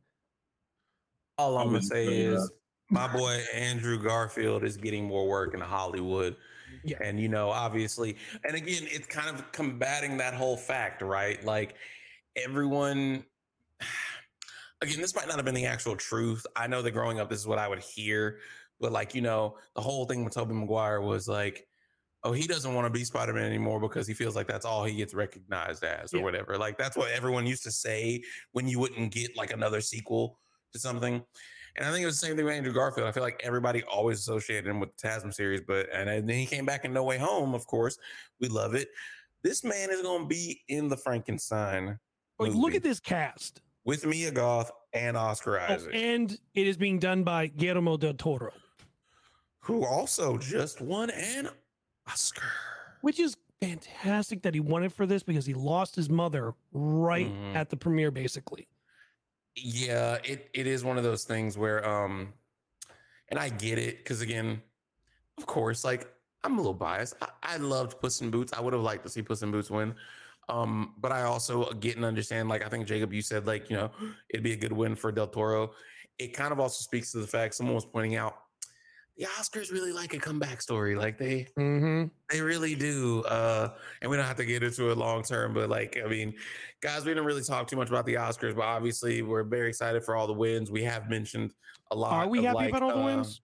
all 1.37 1.57
I'm 1.57 1.67
I'm 1.67 1.73
gonna 1.73 1.83
say 1.83 2.05
is 2.23 2.49
that. 2.49 2.58
My 2.89 3.07
boy 3.07 3.43
Andrew 3.53 4.01
Garfield 4.01 4.63
is 4.63 4.77
getting 4.77 5.05
more 5.05 5.27
work 5.27 5.53
in 5.53 5.59
Hollywood. 5.59 6.35
Yeah. 6.83 6.97
And 7.03 7.19
you 7.19 7.29
know, 7.29 7.49
obviously, 7.49 8.17
and 8.43 8.55
again, 8.55 8.83
it's 8.85 9.07
kind 9.07 9.29
of 9.29 9.51
combating 9.51 10.17
that 10.17 10.33
whole 10.33 10.57
fact, 10.57 11.01
right? 11.01 11.43
Like 11.43 11.75
everyone 12.35 13.23
again, 14.81 14.99
this 15.01 15.15
might 15.15 15.27
not 15.27 15.35
have 15.35 15.45
been 15.45 15.55
the 15.55 15.65
actual 15.65 15.95
truth. 15.95 16.45
I 16.55 16.67
know 16.67 16.81
that 16.81 16.91
growing 16.91 17.19
up, 17.19 17.29
this 17.29 17.39
is 17.39 17.47
what 17.47 17.59
I 17.59 17.67
would 17.67 17.79
hear, 17.79 18.39
but 18.79 18.91
like, 18.91 19.13
you 19.13 19.21
know, 19.21 19.57
the 19.75 19.81
whole 19.81 20.05
thing 20.05 20.23
with 20.23 20.33
Tobey 20.33 20.53
Maguire 20.53 21.01
was 21.01 21.27
like, 21.27 21.67
oh, 22.23 22.31
he 22.33 22.47
doesn't 22.47 22.73
want 22.73 22.85
to 22.85 22.89
be 22.89 23.03
Spider-Man 23.03 23.45
anymore 23.45 23.79
because 23.79 24.07
he 24.07 24.13
feels 24.13 24.35
like 24.35 24.47
that's 24.47 24.65
all 24.65 24.83
he 24.83 24.95
gets 24.95 25.13
recognized 25.13 25.83
as 25.83 26.13
or 26.13 26.17
Yeah. 26.17 26.23
whatever. 26.23 26.57
Like 26.57 26.77
that's 26.77 26.97
what 26.97 27.11
everyone 27.11 27.45
used 27.45 27.63
to 27.63 27.71
say 27.71 28.23
when 28.51 28.67
you 28.67 28.79
wouldn't 28.79 29.11
get 29.11 29.35
like 29.37 29.51
another 29.51 29.81
sequel 29.81 30.39
to 30.73 30.79
something. 30.79 31.23
And 31.75 31.85
I 31.85 31.91
think 31.91 32.03
it 32.03 32.05
was 32.05 32.19
the 32.19 32.25
same 32.27 32.35
thing 32.35 32.45
with 32.45 32.53
Andrew 32.55 32.73
Garfield. 32.73 33.07
I 33.07 33.11
feel 33.11 33.23
like 33.23 33.39
everybody 33.43 33.83
always 33.83 34.19
associated 34.19 34.67
him 34.69 34.79
with 34.79 34.95
the 34.97 35.07
TASM 35.07 35.33
series, 35.33 35.61
but 35.67 35.87
and 35.93 36.07
then 36.09 36.37
he 36.37 36.45
came 36.45 36.65
back 36.65 36.85
in 36.85 36.93
No 36.93 37.03
Way 37.03 37.17
Home, 37.17 37.53
of 37.53 37.65
course. 37.67 37.97
We 38.39 38.47
love 38.49 38.75
it. 38.75 38.89
This 39.43 39.63
man 39.63 39.89
is 39.91 40.01
going 40.01 40.23
to 40.23 40.27
be 40.27 40.61
in 40.67 40.89
the 40.89 40.97
Frankenstein 40.97 41.97
Like, 42.39 42.53
look 42.53 42.75
at 42.75 42.83
this 42.83 42.99
cast. 42.99 43.61
with 43.85 44.05
Mia 44.05 44.31
Goth 44.31 44.71
and 44.93 45.15
Oscar 45.15 45.59
Oh, 45.59 45.73
Isaac, 45.73 45.91
and 45.93 46.37
it 46.55 46.67
is 46.67 46.75
being 46.77 46.99
done 46.99 47.23
by 47.23 47.47
Guillermo 47.47 47.95
del 47.97 48.13
Toro, 48.15 48.51
who 49.59 49.85
also 49.85 50.37
just 50.37 50.81
won 50.81 51.09
an 51.11 51.49
Oscar. 52.07 52.47
which 53.01 53.19
is 53.19 53.37
fantastic 53.61 54.41
that 54.41 54.53
he 54.53 54.59
won 54.59 54.83
it 54.83 54.91
for 54.91 55.05
this 55.05 55.21
because 55.23 55.45
he 55.45 55.53
lost 55.53 55.95
his 55.95 56.09
mother 56.09 56.53
right 56.73 57.27
Mhm. 57.31 57.55
at 57.55 57.69
the 57.69 57.77
premiere, 57.77 58.09
basically. 58.11 58.67
Yeah, 59.55 60.17
it 60.23 60.49
it 60.53 60.67
is 60.67 60.83
one 60.83 60.97
of 60.97 61.03
those 61.03 61.23
things 61.23 61.57
where 61.57 61.87
um 61.87 62.33
and 63.29 63.39
I 63.39 63.49
get 63.49 63.77
it 63.77 63.97
because 63.97 64.21
again, 64.21 64.61
of 65.37 65.45
course, 65.45 65.83
like 65.83 66.11
I'm 66.43 66.53
a 66.53 66.57
little 66.57 66.73
biased. 66.73 67.15
I, 67.21 67.27
I 67.43 67.57
loved 67.57 67.99
Puss 67.99 68.21
in 68.21 68.31
Boots. 68.31 68.53
I 68.53 68.61
would 68.61 68.73
have 68.73 68.81
liked 68.81 69.03
to 69.03 69.09
see 69.09 69.21
Puss 69.21 69.41
in 69.41 69.51
Boots 69.51 69.69
win. 69.69 69.95
Um, 70.47 70.95
but 70.97 71.11
I 71.11 71.23
also 71.23 71.71
get 71.73 71.95
and 71.95 72.05
understand, 72.05 72.49
like 72.49 72.65
I 72.65 72.69
think 72.69 72.87
Jacob, 72.87 73.13
you 73.13 73.21
said 73.21 73.45
like, 73.45 73.69
you 73.69 73.75
know, 73.75 73.91
it'd 74.29 74.43
be 74.43 74.53
a 74.53 74.57
good 74.57 74.71
win 74.73 74.95
for 74.95 75.11
Del 75.11 75.27
Toro. 75.27 75.71
It 76.17 76.33
kind 76.33 76.51
of 76.51 76.59
also 76.59 76.81
speaks 76.81 77.11
to 77.11 77.19
the 77.19 77.27
fact 77.27 77.53
someone 77.53 77.75
was 77.75 77.85
pointing 77.85 78.15
out 78.15 78.35
the 79.19 79.25
Oscars 79.25 79.69
really 79.69 79.91
like 79.91 80.13
a 80.13 80.17
comeback 80.17 80.61
story. 80.61 80.95
Like 80.95 81.17
they 81.17 81.45
Mm-hmm. 81.57 82.05
they 82.31 82.41
really 82.41 82.73
do. 82.73 83.21
Uh, 83.23 83.73
and 84.01 84.09
we 84.09 84.15
don't 84.15 84.25
have 84.25 84.37
to 84.37 84.45
get 84.45 84.63
into 84.63 84.89
it 84.91 84.97
long 84.97 85.23
term, 85.23 85.53
but 85.53 85.69
like, 85.69 85.99
I 86.03 86.07
mean, 86.07 86.33
guys, 86.81 87.03
we 87.03 87.11
didn't 87.11 87.25
really 87.25 87.43
talk 87.43 87.67
too 87.67 87.75
much 87.75 87.89
about 87.89 88.05
the 88.05 88.13
Oscars, 88.13 88.55
but 88.55 88.63
obviously 88.63 89.21
we're 89.21 89.43
very 89.43 89.67
excited 89.67 90.05
for 90.05 90.15
all 90.15 90.25
the 90.25 90.33
wins. 90.33 90.71
We 90.71 90.83
have 90.83 91.09
mentioned 91.09 91.53
a 91.91 91.95
lot. 91.95 92.13
Are 92.13 92.29
we 92.29 92.39
of, 92.39 92.45
happy 92.45 92.55
like, 92.55 92.69
about 92.69 92.83
all 92.83 92.89
the 92.95 93.03
uh, 93.03 93.05
wins? 93.05 93.41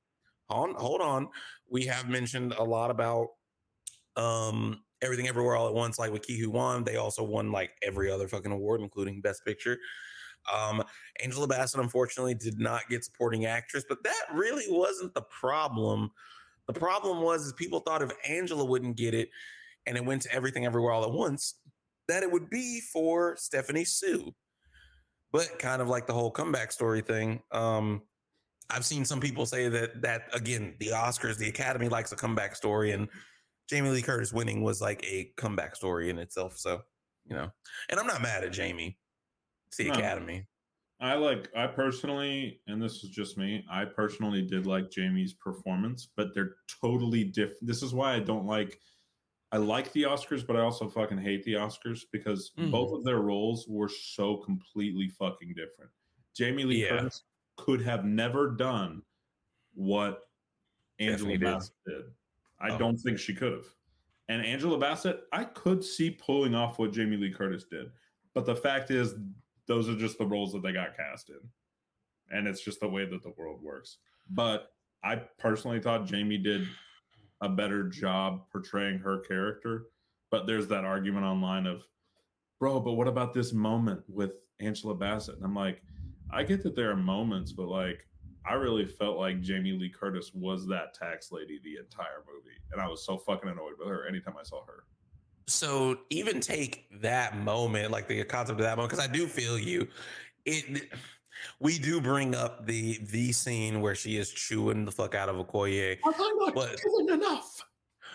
Hold 0.49 0.69
on, 0.69 0.75
hold 0.75 1.01
on. 1.01 1.27
We 1.69 1.85
have 1.87 2.07
mentioned 2.07 2.53
a 2.57 2.63
lot 2.63 2.89
about 2.89 3.27
um 4.15 4.79
everything 5.01 5.27
everywhere 5.27 5.57
all 5.57 5.67
at 5.67 5.73
once, 5.73 5.99
like 5.99 6.13
with 6.13 6.21
Ke 6.21 6.37
Huy 6.37 6.49
Quan. 6.49 6.85
They 6.85 6.95
also 6.95 7.21
won 7.21 7.51
like 7.51 7.71
every 7.83 8.09
other 8.09 8.29
fucking 8.29 8.51
award, 8.51 8.79
including 8.79 9.19
Best 9.19 9.43
Picture. 9.43 9.77
Um, 10.53 10.83
Angela 11.23 11.47
Bassett 11.47 11.81
unfortunately 11.81 12.35
did 12.35 12.59
not 12.59 12.87
get 12.89 13.03
supporting 13.03 13.45
actress, 13.45 13.85
but 13.87 14.03
that 14.03 14.23
really 14.33 14.65
wasn't 14.67 15.13
the 15.13 15.23
problem. 15.23 16.11
The 16.67 16.73
problem 16.73 17.21
was 17.21 17.45
is 17.45 17.53
people 17.53 17.79
thought 17.79 18.01
if 18.01 18.11
Angela 18.27 18.65
wouldn't 18.65 18.97
get 18.97 19.13
it 19.13 19.29
and 19.85 19.97
it 19.97 20.05
went 20.05 20.21
to 20.23 20.33
everything 20.33 20.65
everywhere 20.65 20.91
all 20.91 21.03
at 21.03 21.11
once, 21.11 21.55
that 22.07 22.23
it 22.23 22.31
would 22.31 22.49
be 22.49 22.81
for 22.81 23.35
Stephanie 23.37 23.85
Hsu. 23.85 24.31
But 25.31 25.59
kind 25.59 25.81
of 25.81 25.89
like 25.89 26.07
the 26.07 26.13
whole 26.13 26.31
comeback 26.31 26.71
story 26.71 27.01
thing. 27.01 27.41
Um, 27.51 28.01
I've 28.69 28.85
seen 28.85 29.05
some 29.05 29.19
people 29.19 29.45
say 29.45 29.67
that 29.69 30.01
that 30.01 30.23
again, 30.33 30.75
the 30.79 30.87
Oscars, 30.87 31.37
the 31.37 31.49
Academy 31.49 31.89
likes 31.89 32.11
a 32.11 32.15
comeback 32.15 32.55
story, 32.55 32.91
and 32.91 33.07
Jamie 33.69 33.89
Lee 33.89 34.01
Curtis 34.01 34.33
winning 34.33 34.63
was 34.63 34.81
like 34.81 35.03
a 35.03 35.31
comeback 35.37 35.75
story 35.75 36.09
in 36.09 36.17
itself. 36.17 36.57
So, 36.57 36.81
you 37.25 37.35
know, 37.35 37.49
and 37.89 37.99
I'm 37.99 38.07
not 38.07 38.21
mad 38.21 38.43
at 38.43 38.53
Jamie. 38.53 38.97
It's 39.67 39.77
the 39.77 39.85
No. 39.85 39.93
Academy. 39.93 40.47
I 41.01 41.15
like 41.15 41.49
I 41.55 41.67
personally, 41.67 42.61
and 42.67 42.81
this 42.81 43.03
is 43.03 43.09
just 43.09 43.37
me, 43.37 43.65
I 43.69 43.83
personally 43.85 44.41
did 44.41 44.65
like 44.65 44.89
Jamie's 44.89 45.33
performance, 45.33 46.07
but 46.15 46.33
they're 46.33 46.55
totally 46.81 47.25
different. 47.25 47.67
This 47.67 47.83
is 47.83 47.93
why 47.93 48.13
I 48.15 48.19
don't 48.19 48.45
like 48.45 48.79
I 49.51 49.57
like 49.57 49.91
the 49.93 50.03
Oscars, 50.03 50.45
but 50.45 50.55
I 50.57 50.61
also 50.61 50.89
fucking 50.89 51.19
hate 51.19 51.43
the 51.43 51.53
Oscars 51.53 52.01
because 52.11 52.49
both 52.57 52.91
Mhm. 52.91 52.97
of 52.97 53.03
their 53.05 53.19
roles 53.21 53.67
were 53.69 53.87
so 53.87 54.37
completely 54.37 55.07
fucking 55.07 55.53
different. 55.53 55.91
Jamie 56.33 56.63
Lee 56.65 56.83
Yeah. 56.83 56.97
Curtis 56.97 57.23
could 57.57 57.81
have 57.81 58.03
never 58.03 58.51
done 58.51 59.03
what 59.73 60.29
Angela. 60.99 61.37
Bassett 61.37 61.75
did. 61.85 62.05
I 62.59 62.71
Oh. 62.71 62.77
don't 62.77 62.97
think 62.97 63.17
she 63.19 63.33
could 63.33 63.53
have. 63.53 63.65
And 64.27 64.41
Angela 64.41 64.77
Bassett, 64.77 65.25
I 65.31 65.45
could 65.45 65.83
see 65.83 66.09
pulling 66.11 66.55
off 66.55 66.79
what 66.79 66.91
Jamie 66.91 67.15
Lee 67.17 67.31
Curtis 67.31 67.63
did. 67.65 67.91
But 68.33 68.45
the 68.45 68.55
fact 68.55 68.91
is, 68.91 69.15
those 69.67 69.89
are 69.89 69.95
just 69.95 70.17
the 70.17 70.25
roles 70.25 70.53
that 70.53 70.63
they 70.63 70.71
got 70.71 70.95
cast 70.95 71.29
in. 71.29 71.39
And 72.29 72.47
it's 72.47 72.61
just 72.61 72.79
the 72.79 72.89
way 72.89 73.05
that 73.05 73.23
the 73.23 73.33
world 73.37 73.61
works. 73.61 73.97
But 74.29 74.71
I 75.03 75.17
personally 75.37 75.79
thought 75.79 76.07
Jamie 76.07 76.37
did 76.37 76.67
a 77.41 77.49
better 77.49 77.83
job 77.83 78.49
portraying 78.51 78.99
her 78.99 79.19
character. 79.19 79.85
But 80.31 80.47
there's 80.47 80.67
that 80.67 80.85
argument 80.85 81.25
online 81.25 81.67
of, 81.67 81.87
bro, 82.59 82.79
but 82.79 82.93
what 82.93 83.07
about 83.07 83.33
this 83.33 83.53
moment 83.53 84.01
with 84.07 84.41
Angela 84.59 84.95
Bassett? 84.95 85.35
And 85.35 85.45
I'm 85.45 85.55
like, 85.55 85.83
I 86.31 86.43
get 86.43 86.63
that 86.63 86.75
there 86.75 86.89
are 86.89 86.95
moments, 86.95 87.51
but 87.51 87.67
like, 87.67 88.07
I 88.47 88.53
really 88.53 88.85
felt 88.85 89.17
like 89.17 89.41
Jamie 89.41 89.71
Lee 89.71 89.89
Curtis 89.89 90.31
was 90.33 90.67
that 90.67 90.93
tax 90.93 91.31
lady 91.31 91.59
the 91.63 91.77
entire 91.77 92.23
movie. 92.27 92.57
And 92.71 92.81
I 92.81 92.87
was 92.87 93.05
so 93.05 93.17
fucking 93.17 93.49
annoyed 93.49 93.73
with 93.79 93.87
her 93.87 94.07
anytime 94.07 94.35
I 94.39 94.43
saw 94.43 94.65
her. 94.65 94.83
So 95.47 95.99
even 96.09 96.39
take 96.39 96.87
that 97.01 97.37
moment, 97.37 97.91
like 97.91 98.07
the 98.07 98.23
concept 98.23 98.59
of 98.59 98.65
that 98.65 98.77
moment, 98.77 98.91
because 98.91 99.05
I 99.05 99.11
do 99.11 99.27
feel 99.27 99.59
you. 99.59 99.87
It 100.45 100.89
we 101.59 101.77
do 101.77 102.01
bring 102.01 102.33
up 102.33 102.65
the 102.65 102.99
the 103.11 103.31
scene 103.31 103.81
where 103.81 103.95
she 103.95 104.17
is 104.17 104.31
chewing 104.31 104.85
the 104.85 104.91
fuck 104.91 105.15
out 105.15 105.29
of 105.29 105.35
Okoye. 105.35 105.97
But- 106.53 106.81
killing 106.81 107.09
enough. 107.09 107.63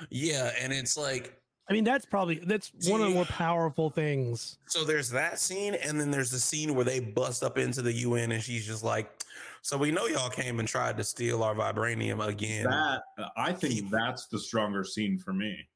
Yeah, 0.08 0.52
and 0.58 0.72
it's 0.72 0.96
like 0.96 1.40
I 1.68 1.72
mean, 1.72 1.84
that's 1.84 2.04
probably 2.04 2.40
that's 2.42 2.72
one 2.88 3.00
of 3.00 3.08
the 3.08 3.14
more 3.14 3.26
powerful 3.26 3.90
things. 3.90 4.58
so 4.66 4.82
there's 4.82 5.08
that 5.10 5.38
scene, 5.38 5.74
and 5.74 6.00
then 6.00 6.10
there's 6.10 6.32
the 6.32 6.40
scene 6.40 6.74
where 6.74 6.84
they 6.84 6.98
bust 6.98 7.44
up 7.44 7.58
into 7.58 7.80
the 7.80 7.92
UN 7.92 8.32
and 8.32 8.42
she's 8.42 8.66
just 8.66 8.82
like, 8.82 9.22
So 9.62 9.78
we 9.78 9.92
know 9.92 10.06
y'all 10.06 10.30
came 10.30 10.58
and 10.58 10.66
tried 10.66 10.96
to 10.96 11.04
steal 11.04 11.44
our 11.44 11.54
vibranium 11.54 12.26
again. 12.26 12.64
That 12.64 13.02
I 13.36 13.52
think 13.52 13.88
that's 13.88 14.26
the 14.26 14.38
stronger 14.38 14.82
scene 14.82 15.16
for 15.16 15.32
me. 15.32 15.68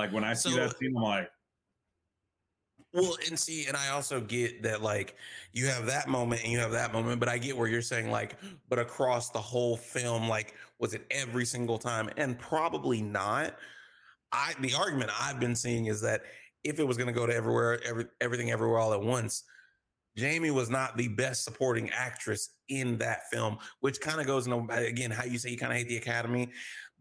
Like 0.00 0.12
when 0.12 0.24
I 0.24 0.32
see 0.32 0.50
So- 0.50 0.56
that 0.56 0.78
scene, 0.78 0.94
I'm 0.96 1.02
like, 1.02 1.30
Well, 2.94 3.16
and 3.28 3.38
see, 3.38 3.66
and 3.66 3.76
I 3.76 3.90
also 3.90 4.20
get 4.20 4.62
that 4.62 4.80
like 4.82 5.14
you 5.52 5.66
have 5.66 5.86
that 5.86 6.08
moment 6.08 6.42
and 6.42 6.50
you 6.50 6.58
have 6.58 6.72
that 6.72 6.92
moment, 6.92 7.20
but 7.20 7.28
I 7.28 7.36
get 7.38 7.56
where 7.56 7.68
you're 7.68 7.82
saying 7.82 8.10
like, 8.10 8.36
but 8.68 8.78
across 8.78 9.30
the 9.30 9.38
whole 9.38 9.76
film, 9.76 10.26
like, 10.28 10.54
was 10.78 10.94
it 10.94 11.06
every 11.10 11.44
single 11.44 11.78
time? 11.78 12.08
And 12.16 12.38
probably 12.38 13.02
not. 13.02 13.56
I 14.32 14.54
the 14.60 14.74
argument 14.74 15.10
I've 15.20 15.38
been 15.38 15.54
seeing 15.54 15.86
is 15.86 16.00
that 16.00 16.22
if 16.64 16.80
it 16.80 16.84
was 16.84 16.96
going 16.96 17.06
to 17.06 17.12
go 17.12 17.26
to 17.26 17.34
everywhere, 17.34 17.78
every 17.84 18.06
everything 18.22 18.50
everywhere 18.50 18.78
all 18.78 18.94
at 18.94 19.02
once, 19.02 19.44
Jamie 20.16 20.50
was 20.50 20.70
not 20.70 20.96
the 20.96 21.08
best 21.08 21.44
supporting 21.44 21.90
actress 21.90 22.54
in 22.70 22.96
that 22.98 23.28
film, 23.30 23.58
which 23.80 24.00
kind 24.00 24.20
of 24.20 24.26
goes 24.26 24.46
into 24.46 24.58
again 24.72 25.10
how 25.10 25.24
you 25.24 25.38
say 25.38 25.50
you 25.50 25.58
kind 25.58 25.72
of 25.72 25.78
hate 25.78 25.88
the 25.88 25.96
Academy. 25.98 26.50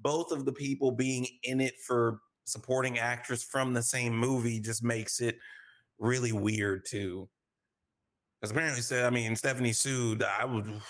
Both 0.01 0.31
of 0.31 0.45
the 0.45 0.53
people 0.53 0.91
being 0.91 1.25
in 1.43 1.61
it 1.61 1.73
for 1.87 2.21
supporting 2.49 2.99
actress 2.99 3.43
from 3.43 3.73
the 3.73 3.83
same 3.83 4.15
movie 4.17 4.59
just 4.59 4.83
makes 4.83 5.21
it 5.21 5.37
really 5.99 6.31
weird 6.31 6.85
too. 6.85 7.29
Because 8.41 8.51
apparently, 8.51 8.81
said 8.81 9.05
I 9.05 9.09
mean 9.09 9.35
Stephanie 9.35 9.73
sued. 9.73 10.23
I 10.23 10.45
would 10.45 10.81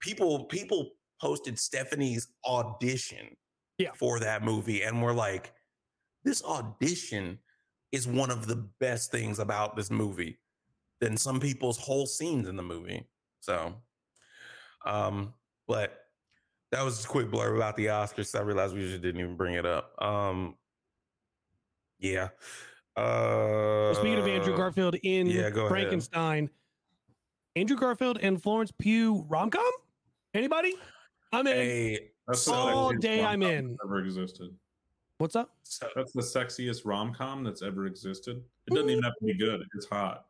people 0.00 0.44
people 0.46 0.90
posted 1.20 1.58
Stephanie's 1.58 2.28
audition 2.44 3.36
Yeah. 3.78 3.92
for 3.94 4.18
that 4.20 4.42
movie 4.42 4.82
and 4.82 5.00
were 5.00 5.14
like, 5.14 5.52
this 6.24 6.42
audition 6.44 7.38
is 7.92 8.08
one 8.08 8.30
of 8.30 8.46
the 8.46 8.56
best 8.80 9.12
things 9.12 9.38
about 9.38 9.76
this 9.76 9.90
movie 9.90 10.40
than 11.00 11.16
some 11.16 11.38
people's 11.38 11.78
whole 11.78 12.06
scenes 12.06 12.48
in 12.48 12.56
the 12.56 12.62
movie. 12.62 13.06
So, 13.40 13.74
um, 14.84 15.34
but 15.68 15.98
that 16.72 16.82
was 16.82 16.94
just 16.96 17.06
a 17.06 17.10
quick 17.10 17.28
blurb 17.30 17.54
about 17.56 17.76
the 17.76 17.86
Oscars. 17.86 18.36
I 18.36 18.42
realized 18.42 18.74
we 18.74 18.80
just 18.88 19.02
didn't 19.02 19.20
even 19.20 19.36
bring 19.36 19.54
it 19.54 19.66
up. 19.66 19.92
Um, 20.02 20.56
yeah. 22.02 22.28
Uh, 22.96 23.94
speaking 23.94 24.18
of 24.18 24.28
Andrew 24.28 24.54
Garfield 24.56 24.96
in 24.96 25.26
yeah, 25.26 25.48
go 25.48 25.60
ahead. 25.60 25.70
Frankenstein, 25.70 26.50
Andrew 27.56 27.76
Garfield 27.76 28.18
and 28.20 28.42
Florence 28.42 28.72
Pugh 28.78 29.24
rom 29.28 29.50
com? 29.50 29.72
Anybody? 30.34 30.74
I'm 31.32 31.46
in. 31.46 31.56
Hey, 31.56 32.10
that's 32.26 32.46
All 32.48 32.92
day 32.92 33.24
I'm 33.24 33.42
in. 33.42 33.76
Ever 33.84 34.00
existed. 34.00 34.50
What's 35.18 35.36
up? 35.36 35.54
That's 35.94 36.12
the 36.12 36.20
sexiest 36.20 36.82
rom 36.84 37.14
com 37.14 37.44
that's 37.44 37.62
ever 37.62 37.86
existed. 37.86 38.42
It 38.66 38.74
doesn't 38.74 38.90
even 38.90 39.04
have 39.04 39.14
to 39.20 39.24
be 39.24 39.34
good. 39.34 39.62
It's 39.74 39.86
hot. 39.86 40.26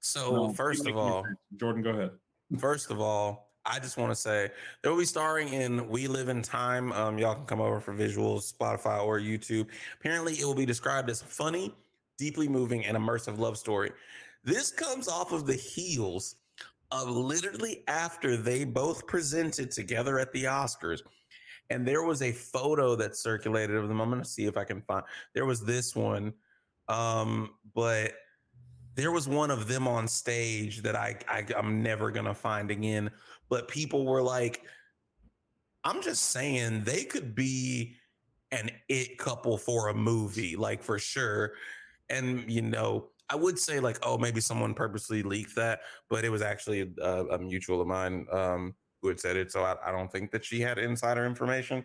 so 0.00 0.30
No, 0.30 0.52
first 0.52 0.86
of 0.86 0.96
all. 0.96 1.24
Jordan, 1.56 1.82
go 1.82 1.90
ahead. 1.90 2.10
First 2.58 2.90
of 2.90 3.00
all, 3.00 3.49
I 3.66 3.78
just 3.78 3.96
want 3.98 4.10
to 4.10 4.16
say 4.16 4.50
they 4.82 4.88
will 4.88 4.98
be 4.98 5.04
starring 5.04 5.52
in 5.52 5.88
We 5.88 6.06
Live 6.06 6.28
in 6.28 6.42
Time. 6.42 6.92
Um, 6.92 7.18
y'all 7.18 7.34
can 7.34 7.44
come 7.44 7.60
over 7.60 7.80
for 7.80 7.92
visuals, 7.92 8.52
Spotify 8.52 9.04
or 9.04 9.20
YouTube. 9.20 9.66
Apparently, 10.00 10.34
it 10.34 10.44
will 10.44 10.54
be 10.54 10.66
described 10.66 11.10
as 11.10 11.20
funny, 11.20 11.74
deeply 12.18 12.48
moving, 12.48 12.84
and 12.86 12.96
immersive 12.96 13.38
love 13.38 13.58
story. 13.58 13.90
This 14.44 14.70
comes 14.70 15.08
off 15.08 15.32
of 15.32 15.46
the 15.46 15.54
heels 15.54 16.36
of 16.90 17.08
literally 17.08 17.84
after 17.86 18.36
they 18.36 18.64
both 18.64 19.06
presented 19.06 19.70
together 19.70 20.18
at 20.18 20.32
the 20.32 20.44
Oscars. 20.44 21.02
And 21.68 21.86
there 21.86 22.02
was 22.02 22.22
a 22.22 22.32
photo 22.32 22.96
that 22.96 23.16
circulated 23.16 23.76
of 23.76 23.88
them. 23.88 24.00
I'm 24.00 24.10
going 24.10 24.22
to 24.22 24.28
see 24.28 24.46
if 24.46 24.56
I 24.56 24.64
can 24.64 24.80
find. 24.82 25.04
There 25.34 25.46
was 25.46 25.64
this 25.64 25.94
one, 25.94 26.32
um, 26.88 27.50
but 27.74 28.12
there 28.94 29.12
was 29.12 29.28
one 29.28 29.50
of 29.50 29.68
them 29.68 29.86
on 29.86 30.08
stage 30.08 30.82
that 30.82 30.96
I, 30.96 31.16
I 31.28 31.44
I'm 31.56 31.82
never 31.82 32.10
gonna 32.10 32.34
find 32.34 32.70
again. 32.70 33.10
But 33.50 33.68
people 33.68 34.06
were 34.06 34.22
like, 34.22 34.62
I'm 35.84 36.02
just 36.02 36.30
saying 36.30 36.84
they 36.84 37.04
could 37.04 37.34
be 37.34 37.96
an 38.52 38.70
it 38.88 39.18
couple 39.18 39.58
for 39.58 39.88
a 39.88 39.94
movie, 39.94 40.56
like 40.56 40.82
for 40.82 40.98
sure. 40.98 41.52
And 42.08 42.50
you 42.50 42.62
know, 42.62 43.08
I 43.28 43.36
would 43.36 43.58
say 43.58 43.78
like, 43.80 43.98
oh, 44.02 44.16
maybe 44.16 44.40
someone 44.40 44.74
purposely 44.74 45.22
leaked 45.22 45.54
that, 45.56 45.80
but 46.08 46.24
it 46.24 46.30
was 46.30 46.42
actually 46.42 46.92
a, 47.00 47.24
a 47.26 47.38
mutual 47.38 47.80
of 47.80 47.86
mine 47.86 48.26
um, 48.32 48.74
who 49.02 49.08
had 49.08 49.20
said 49.20 49.36
it. 49.36 49.52
So 49.52 49.62
I, 49.62 49.76
I 49.84 49.92
don't 49.92 50.10
think 50.10 50.30
that 50.30 50.44
she 50.44 50.60
had 50.60 50.78
insider 50.78 51.26
information. 51.26 51.84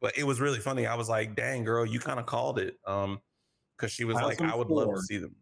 But 0.00 0.16
it 0.16 0.24
was 0.24 0.40
really 0.40 0.60
funny. 0.60 0.86
I 0.86 0.94
was 0.94 1.08
like, 1.08 1.34
dang, 1.34 1.64
girl, 1.64 1.86
you 1.86 1.98
kind 1.98 2.20
of 2.20 2.26
called 2.26 2.58
it. 2.58 2.76
Um, 2.86 3.20
because 3.76 3.92
she 3.92 4.04
was 4.04 4.16
like, 4.16 4.40
I 4.40 4.54
would 4.54 4.68
love 4.68 4.94
to 4.94 5.02
see 5.02 5.18
them. 5.18 5.34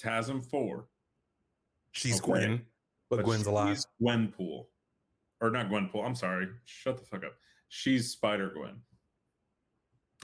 TASM 0.00 0.48
4. 0.48 0.86
She's 1.92 2.20
Okay. 2.20 2.26
Gwen, 2.26 2.62
but, 3.08 3.24
Gwen's 3.24 3.46
alive. 3.46 3.76
she's 3.76 3.86
Gwenpool. 4.00 4.66
Or 5.40 5.50
not 5.50 5.70
Gwenpool. 5.70 6.04
I'm 6.04 6.14
sorry. 6.14 6.48
Shut 6.64 6.98
the 6.98 7.04
fuck 7.04 7.24
up. 7.24 7.34
She's 7.68 8.10
Spider 8.10 8.52
Gwen. 8.54 8.76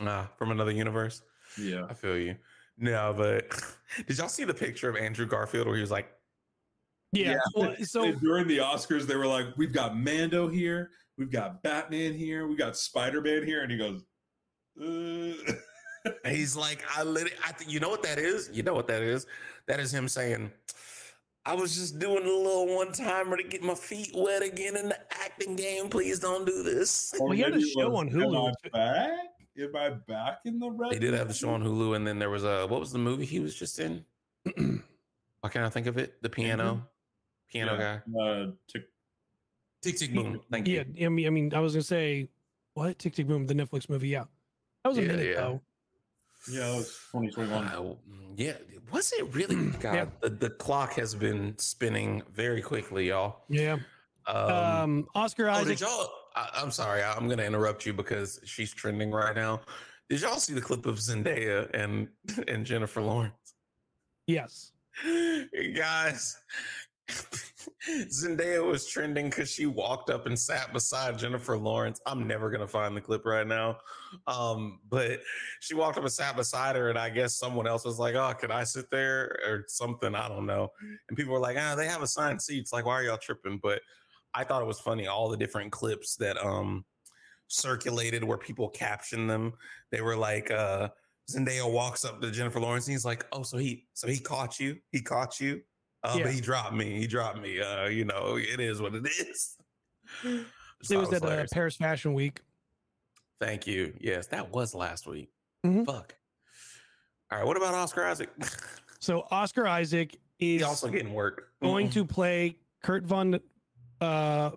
Ah, 0.01 0.29
from 0.37 0.51
another 0.51 0.73
universe. 0.73 1.23
Yeah. 1.59 1.87
I 1.89 1.95
feel 1.95 2.19
you. 2.19 2.37
No, 2.79 3.15
but 3.17 3.49
did 4.07 4.19
y'all 4.19 4.29
see 4.29 4.45
the 4.45 4.55
picture 4.55 4.89
of 4.89 4.97
Andrew 4.97 5.27
Garfield 5.27 5.67
where 5.67 5.77
he 5.77 5.81
was 5.81 5.91
like, 5.91 6.11
Yeah. 7.13 7.33
Yeah. 7.33 7.39
Well, 7.55 7.75
so 7.83 8.13
during 8.13 8.47
the 8.47 8.59
Oscars, 8.59 9.07
they 9.07 9.17
were 9.17 9.27
like, 9.27 9.47
"We've 9.57 9.73
got 9.73 9.97
Mando 9.97 10.49
here, 10.49 10.91
we've 11.17 11.31
got 11.31 11.63
Batman 11.63 12.13
here, 12.13 12.47
we 12.47 12.57
got 12.57 12.77
Spider 12.77 13.23
Man 13.23 13.45
here," 13.45 13.63
and 13.63 13.71
he 13.71 13.79
goes, 13.79 14.03
uh. 14.81 15.53
he's 16.29 16.57
like, 16.57 16.85
I 16.95 17.03
lit 17.03 17.33
I 17.45 17.53
think 17.53 17.73
you 17.73 17.81
know 17.81 17.89
what 17.89 18.03
that 18.03 18.19
is? 18.19 18.51
You 18.53 18.63
know 18.63 18.75
what 18.75 18.87
that 18.89 19.03
is? 19.03 19.27
That 19.67 19.81
is 19.81 19.93
him 19.93 20.09
saying, 20.09 20.53
I 21.47 21.55
was 21.55 21.77
just 21.77 22.01
doing 22.01 22.25
a 22.25 22.29
little 22.29 22.75
one 22.75 22.91
timer 22.91 23.37
to 23.37 23.43
get 23.45 23.63
my 23.63 23.77
feet 23.77 24.11
wet 24.15 24.43
again 24.43 24.77
in 24.77 24.89
the 24.89 24.99
acting 25.23 25.55
game. 25.55 25.89
Please 25.89 26.19
don't 26.19 26.45
do 26.45 26.65
this. 26.65 27.15
Well, 27.21 27.31
he 27.31 27.41
had 27.41 27.55
a 27.55 27.61
show 27.61 27.91
was, 27.91 28.01
on 28.01 28.11
Hulu. 28.11 28.49
Am 28.49 28.55
I 28.65 28.69
back? 28.71 29.19
Am 29.59 29.77
I 29.77 29.91
back 29.91 30.39
in 30.45 30.59
the 30.59 30.69
red? 30.69 30.91
They 30.91 30.99
did 30.99 31.15
have 31.15 31.29
the 31.29 31.35
show 31.35 31.51
on 31.51 31.63
Hulu, 31.63 31.95
and 31.95 32.05
then 32.05 32.19
there 32.19 32.31
was 32.31 32.43
a 32.43 32.67
what 32.67 32.81
was 32.81 32.91
the 32.91 32.99
movie 32.99 33.25
he 33.25 33.39
was 33.39 33.55
just 33.55 33.79
in? 33.79 34.05
Why 34.57 35.49
can't 35.49 35.65
I 35.65 35.69
think 35.71 35.87
of 35.87 35.99
it? 35.99 36.21
The 36.21 36.29
piano, 36.29 36.85
piano 37.49 37.75
Yeah. 37.79 38.01
guy. 38.09 38.21
Uh, 38.21 38.47
tick, 38.67 38.83
Tick 39.83 39.99
tick 39.99 40.13
boom. 40.15 40.41
Thank 40.51 40.67
you. 40.67 40.85
yeah, 40.95 41.07
I 41.07 41.11
mean, 41.11 41.27
I 41.29 41.31
mean, 41.31 41.55
I 41.55 41.61
was 41.61 41.75
gonna 41.75 41.85
say 41.85 42.29
what 42.75 42.99
Tick 42.99 43.15
Tick 43.15 43.29
Boom, 43.29 43.47
the 43.47 43.55
Netflix 43.55 43.89
movie. 43.89 44.09
Yeah, 44.09 44.25
that 44.83 44.89
was 44.89 44.99
a 44.99 45.03
Yeah, 45.03 45.09
minute 45.09 45.27
yeah. 45.27 45.37
though. 45.37 45.63
Yeah, 46.51 46.61
that 46.71 46.77
was 46.77 46.89
2021. 47.13 47.65
Uh, 47.65 47.95
yeah, 48.37 48.53
was 48.93 49.13
it 49.13 49.35
really? 49.35 49.71
God, 49.81 49.95
Yeah. 49.95 50.07
the, 50.21 50.31
the 50.31 50.51
clock 50.51 50.95
has 50.95 51.15
been 51.15 51.57
spinning 51.59 52.23
very 52.33 52.63
quickly, 52.63 53.09
y'all. 53.09 53.45
Yeah. 53.49 53.77
Um, 54.27 54.51
Um, 54.51 55.07
Oscar 55.15 55.49
oh, 55.49 55.53
Isaac. 55.53 55.79
did 55.79 55.81
y'all? 55.81 56.11
I, 56.35 56.51
I'm 56.55 56.71
sorry, 56.71 57.03
I, 57.03 57.15
I'm 57.15 57.27
going 57.27 57.39
to 57.39 57.47
interrupt 57.47 57.87
you 57.87 57.93
because 57.93 58.41
she's 58.45 58.73
trending 58.75 59.11
right 59.11 59.35
now. 59.35 59.61
Did 60.09 60.21
y'all 60.21 60.37
see 60.39 60.53
the 60.55 60.61
clip 60.61 60.87
of 60.87 60.97
Zendaya 60.97 61.69
and 61.75 62.09
and 62.49 62.65
Jennifer 62.67 63.01
Lawrence? 63.03 63.55
yes. 64.27 64.73
Guys, 65.77 66.37
Zendaya 67.89 68.65
was 68.65 68.87
trending 68.87 69.31
because 69.31 69.51
she 69.51 69.67
walked 69.67 70.11
up 70.11 70.27
and 70.27 70.39
sat 70.39 70.73
beside 70.73 71.19
Jennifer 71.19 71.57
Lawrence. 71.57 72.01
I'm 72.07 72.27
never 72.27 72.51
gonna 72.51 72.67
find 72.67 72.97
the 72.97 73.01
clip 73.01 73.25
right 73.25 73.47
now, 73.47 73.79
um, 74.27 74.81
but 74.89 75.21
she 75.61 75.75
walked 75.75 75.99
up 75.99 76.05
and 76.05 76.13
sat 76.13 76.37
beside 76.37 76.77
her, 76.77 76.91
and 76.91 76.99
I 76.99 77.11
guess 77.11 77.39
someone 77.39 77.67
else 77.67 77.85
was 77.85 77.99
like, 77.99 78.15
"Oh, 78.15 78.35
can 78.35 78.51
I 78.51 78.65
sit 78.65 78.91
there?" 78.91 79.39
or 79.47 79.65
something. 79.69 80.15
I 80.15 80.29
don't 80.29 80.47
know. 80.47 80.71
And 81.09 81.17
people 81.17 81.33
were 81.33 81.41
like, 81.41 81.57
"Ah, 81.59 81.75
they 81.75 81.87
have 81.87 82.03
assigned 82.03 82.43
seats. 82.43 82.73
Like, 82.73 82.87
why 82.87 82.95
are 82.95 83.05
y'all 83.05 83.19
tripping?" 83.19 83.59
But 83.63 83.83
I 84.35 84.45
thought 84.45 84.63
it 84.63 84.67
was 84.67 84.81
funny 84.81 85.07
all 85.07 85.29
the 85.29 85.37
different 85.37 85.73
clips 85.73 86.17
that 86.17 86.37
um 86.45 86.85
circulated 87.49 88.25
where 88.25 88.39
people 88.39 88.69
captioned 88.69 89.31
them. 89.31 89.53
They 89.91 90.01
were 90.01 90.17
like, 90.17 90.51
uh, 90.51 90.89
Zendaya 91.31 91.71
walks 91.71 92.05
up 92.05 92.21
to 92.21 92.31
Jennifer 92.31 92.61
Lawrence 92.61 92.87
and 92.87 92.93
he's 92.93 93.05
like, 93.05 93.25
"Oh, 93.33 93.43
so 93.43 93.57
he 93.57 93.87
so 93.95 94.07
he 94.07 94.19
caught 94.19 94.61
you? 94.61 94.77
He 94.93 95.01
caught 95.03 95.41
you? 95.41 95.63
Uh, 96.07 96.15
Yeah. 96.17 96.25
But 96.25 96.33
he 96.33 96.41
dropped 96.41 96.73
me. 96.75 96.99
He 96.99 97.07
dropped 97.07 97.39
me. 97.41 97.61
Uh, 97.61 97.87
you 97.87 98.05
know, 98.05 98.37
it 98.39 98.61
is 98.61 98.81
what 98.81 98.95
it 98.95 99.07
is." 99.07 99.57
Just 100.23 100.25
It 100.25 100.47
thought 100.95 101.11
was 101.11 101.13
at 101.13 101.23
uh. 101.25 101.45
Paris 101.53 101.77
Fashion 101.77 102.15
Week. 102.15 102.41
Thank 103.41 103.67
you. 103.67 103.95
Yes, 104.01 104.27
that 104.29 104.51
was 104.51 104.75
last 104.75 105.07
week. 105.07 105.29
Mhm. 105.65 105.85
Fuck. 105.87 106.15
All 107.31 107.39
right, 107.39 107.47
what 107.47 107.57
about 107.57 107.75
Oscar 107.75 108.05
Isaac? 108.07 108.31
So 108.99 109.27
Oscar 109.31 109.67
Isaac 109.69 110.17
is 110.41 110.63
also 110.63 110.89
getting 110.89 111.13
work. 111.13 111.51
going 111.63 111.91
to 111.91 112.05
play 112.05 112.57
Kurt 112.83 113.05
von 113.05 113.39
uh 114.01 114.51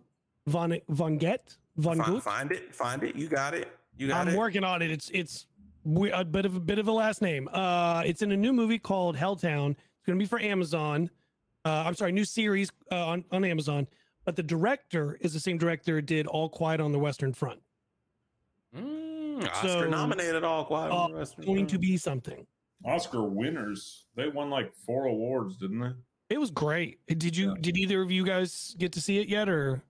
von 0.47 0.79
von 0.89 1.17
Get 1.17 1.55
von 1.77 1.97
find, 2.01 2.23
find 2.23 2.51
it. 2.53 2.73
Find 2.73 3.03
it. 3.03 3.15
You 3.15 3.27
got 3.27 3.53
it. 3.53 3.67
You 3.97 4.07
got 4.07 4.21
I'm 4.21 4.29
it. 4.33 4.37
working 4.37 4.63
on 4.63 4.81
it. 4.81 4.89
It's 4.91 5.11
it's 5.13 5.45
we- 5.83 6.09
a 6.11 6.23
bit 6.23 6.45
of 6.45 6.55
a 6.55 6.59
bit 6.59 6.79
of 6.79 6.87
a 6.87 6.91
last 6.91 7.21
name. 7.21 7.49
Uh, 7.51 8.01
it's 8.05 8.21
in 8.21 8.31
a 8.31 8.37
new 8.37 8.53
movie 8.53 8.79
called 8.79 9.15
Helltown. 9.17 9.71
It's 9.71 10.05
going 10.05 10.17
to 10.17 10.23
be 10.23 10.25
for 10.25 10.39
Amazon. 10.39 11.09
Uh, 11.65 11.83
I'm 11.85 11.95
sorry, 11.95 12.11
new 12.11 12.25
series 12.25 12.71
uh, 12.91 13.05
on 13.05 13.25
on 13.31 13.43
Amazon. 13.43 13.87
But 14.25 14.35
the 14.35 14.43
director 14.43 15.17
is 15.21 15.33
the 15.33 15.39
same 15.39 15.57
director 15.57 15.95
who 15.95 16.01
did 16.01 16.27
All 16.27 16.49
Quiet 16.49 16.79
on 16.81 16.91
the 16.91 16.99
Western 16.99 17.33
Front. 17.33 17.59
Mm, 18.75 19.43
Oscar 19.47 19.67
So, 19.67 19.89
nominated 19.89 20.43
all 20.43 20.65
quiet. 20.65 20.91
on 20.91 21.11
the 21.11 21.15
Uh, 21.17 21.19
Western 21.19 21.45
going 21.45 21.65
to 21.67 21.71
Front. 21.71 21.81
be 21.81 21.97
something. 21.97 22.47
Oscar 22.85 23.23
winners. 23.23 24.05
They 24.15 24.27
won 24.29 24.49
like 24.49 24.73
four 24.75 25.05
awards, 25.05 25.57
didn't 25.57 25.79
they? 25.79 25.91
It 26.29 26.39
was 26.39 26.51
great. 26.51 26.99
Did 27.07 27.35
you? 27.35 27.49
Yeah. 27.49 27.55
Did 27.59 27.77
either 27.77 28.01
of 28.01 28.11
you 28.11 28.23
guys 28.23 28.75
get 28.77 28.91
to 28.93 29.01
see 29.01 29.17
it 29.17 29.27
yet? 29.27 29.49
Or 29.49 29.81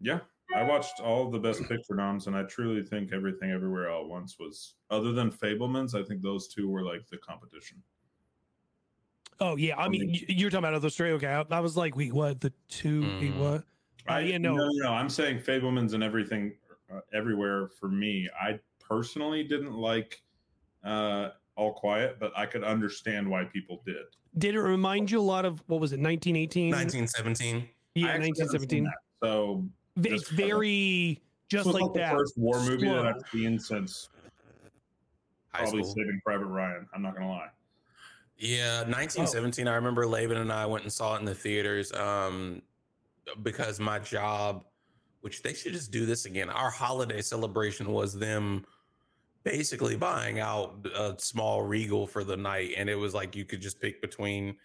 Yeah, 0.00 0.20
I 0.54 0.62
watched 0.62 1.00
all 1.00 1.26
of 1.26 1.32
the 1.32 1.38
best 1.38 1.62
picture 1.68 1.94
noms, 1.94 2.26
and 2.26 2.34
I 2.34 2.44
truly 2.44 2.82
think 2.82 3.12
everything 3.12 3.50
everywhere 3.50 3.90
all 3.90 4.02
at 4.04 4.08
once 4.08 4.38
was 4.38 4.74
other 4.90 5.12
than 5.12 5.30
Fabelmans. 5.30 5.94
I 5.94 6.02
think 6.04 6.22
those 6.22 6.48
two 6.48 6.68
were 6.70 6.82
like 6.82 7.06
the 7.08 7.18
competition. 7.18 7.82
Oh 9.40 9.56
yeah, 9.56 9.76
I 9.76 9.88
mean, 9.88 10.08
y- 10.12 10.24
you're 10.28 10.50
talking 10.50 10.64
about 10.64 10.74
other 10.74 10.90
straight. 10.90 11.12
Okay, 11.12 11.26
I, 11.26 11.44
I 11.50 11.60
was 11.60 11.76
like, 11.76 11.96
wait, 11.96 12.12
what? 12.12 12.40
The 12.40 12.52
two? 12.68 13.02
Wait, 13.20 13.32
Mhm. 13.32 13.38
what? 13.38 13.64
Uh, 14.08 14.18
yeah, 14.18 14.38
no. 14.38 14.54
no, 14.54 14.68
no, 14.74 14.92
I'm 14.92 15.08
saying 15.08 15.40
Fabelmans 15.40 15.94
and 15.94 16.02
everything 16.02 16.52
uh, 16.92 17.00
everywhere 17.12 17.68
for 17.68 17.88
me. 17.88 18.28
I 18.40 18.60
personally 18.78 19.42
didn't 19.44 19.72
like 19.74 20.20
uh, 20.84 21.30
All 21.56 21.72
Quiet, 21.72 22.18
but 22.20 22.32
I 22.36 22.44
could 22.46 22.62
understand 22.64 23.28
why 23.28 23.44
people 23.44 23.82
did. 23.86 24.04
Did 24.36 24.54
it 24.56 24.60
remind 24.60 25.10
you 25.10 25.20
a 25.20 25.22
lot 25.22 25.44
of 25.44 25.62
what 25.68 25.80
was 25.80 25.92
it? 25.92 26.00
1918. 26.00 26.70
1917. 26.70 27.68
Yeah, 27.94 28.06
I 28.06 28.10
actually 28.10 28.32
haven't 28.40 28.68
seen 28.70 28.84
1917. 28.84 28.92
So 29.22 29.64
It's 30.14 30.28
very 30.30 31.22
just 31.48 31.64
this 31.64 31.72
was 31.72 31.74
like 31.74 31.82
not 31.82 31.94
that. 31.94 32.12
first 32.12 32.36
war 32.36 32.60
movie 32.60 32.86
that 32.88 32.92
slow. 32.92 33.04
I've 33.08 33.22
seen 33.32 33.58
since 33.58 34.08
High 35.54 35.60
probably 35.62 35.82
school. 35.82 35.94
Saving 35.94 36.20
Private 36.26 36.46
Ryan. 36.46 36.86
I'm 36.92 37.00
not 37.02 37.14
gonna 37.14 37.30
lie. 37.30 37.48
Yeah, 38.36 38.78
1917. 38.82 39.68
I 39.68 39.74
remember 39.76 40.06
Laban 40.06 40.38
and 40.38 40.52
I 40.52 40.66
went 40.66 40.84
and 40.84 40.92
saw 40.92 41.16
it 41.16 41.20
in 41.20 41.24
the 41.24 41.34
theaters 41.34 41.92
um, 41.92 42.62
because 43.42 43.78
my 43.78 43.98
job, 43.98 44.64
which 45.20 45.42
they 45.42 45.54
should 45.54 45.72
just 45.72 45.90
do 45.90 46.04
this 46.04 46.24
again. 46.26 46.50
Our 46.50 46.70
holiday 46.70 47.22
celebration 47.22 47.92
was 47.92 48.18
them 48.18 48.66
basically 49.44 49.96
buying 49.96 50.40
out 50.40 50.86
a 50.94 51.14
small 51.18 51.62
Regal 51.62 52.06
for 52.06 52.24
the 52.24 52.36
night, 52.36 52.72
and 52.76 52.88
it 52.90 52.96
was 52.96 53.14
like 53.14 53.36
you 53.36 53.44
could 53.44 53.60
just 53.60 53.80
pick 53.80 54.00
between 54.00 54.56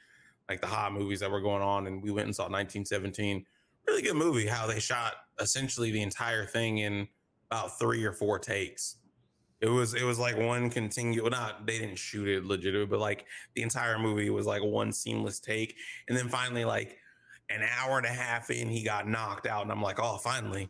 like 0.50 0.62
the 0.62 0.68
hot 0.68 0.94
movies 0.94 1.20
that 1.20 1.30
were 1.30 1.42
going 1.42 1.62
on, 1.62 1.86
and 1.86 2.02
we 2.02 2.12
went 2.12 2.26
and 2.26 2.36
saw 2.36 2.44
1917. 2.44 3.46
Really 3.88 4.02
good 4.02 4.16
movie. 4.16 4.48
How 4.48 4.66
they 4.66 4.80
shot 4.80 5.14
essentially 5.40 5.92
the 5.92 6.02
entire 6.02 6.46
thing 6.46 6.80
in 6.80 7.08
about 7.52 7.78
three 7.78 8.04
or 8.04 8.14
four 8.14 8.40
takes. 8.40 8.98
It 9.62 9.68
was 9.68 9.94
it 9.94 10.04
was 10.04 10.18
like 10.20 10.38
one 10.38 10.70
continual. 10.70 11.30
Not 11.30 11.66
they 11.68 11.80
didn't 11.80 11.98
shoot 11.98 12.28
it 12.28 12.46
legit, 12.46 12.90
but 12.90 13.00
like 13.00 13.26
the 13.56 13.62
entire 13.62 14.00
movie 14.00 14.30
was 14.30 14.46
like 14.46 14.64
one 14.64 14.92
seamless 14.94 15.40
take, 15.40 15.76
and 16.08 16.18
then 16.18 16.30
finally 16.30 16.64
like 16.66 16.98
an 17.50 17.62
hour 17.80 17.98
and 17.98 18.06
a 18.06 18.10
half 18.10 18.50
in, 18.52 18.70
he 18.70 18.84
got 18.84 19.08
knocked 19.08 19.48
out, 19.48 19.64
and 19.64 19.72
I'm 19.72 19.82
like, 19.82 20.00
oh, 20.00 20.18
finally, 20.18 20.70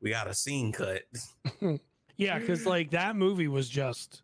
we 0.00 0.10
got 0.10 0.28
a 0.28 0.34
scene 0.34 0.72
cut. 0.72 1.02
Yeah, 2.20 2.36
because 2.40 2.66
like 2.66 2.90
that 2.90 3.14
movie 3.14 3.46
was 3.46 3.68
just 3.68 4.22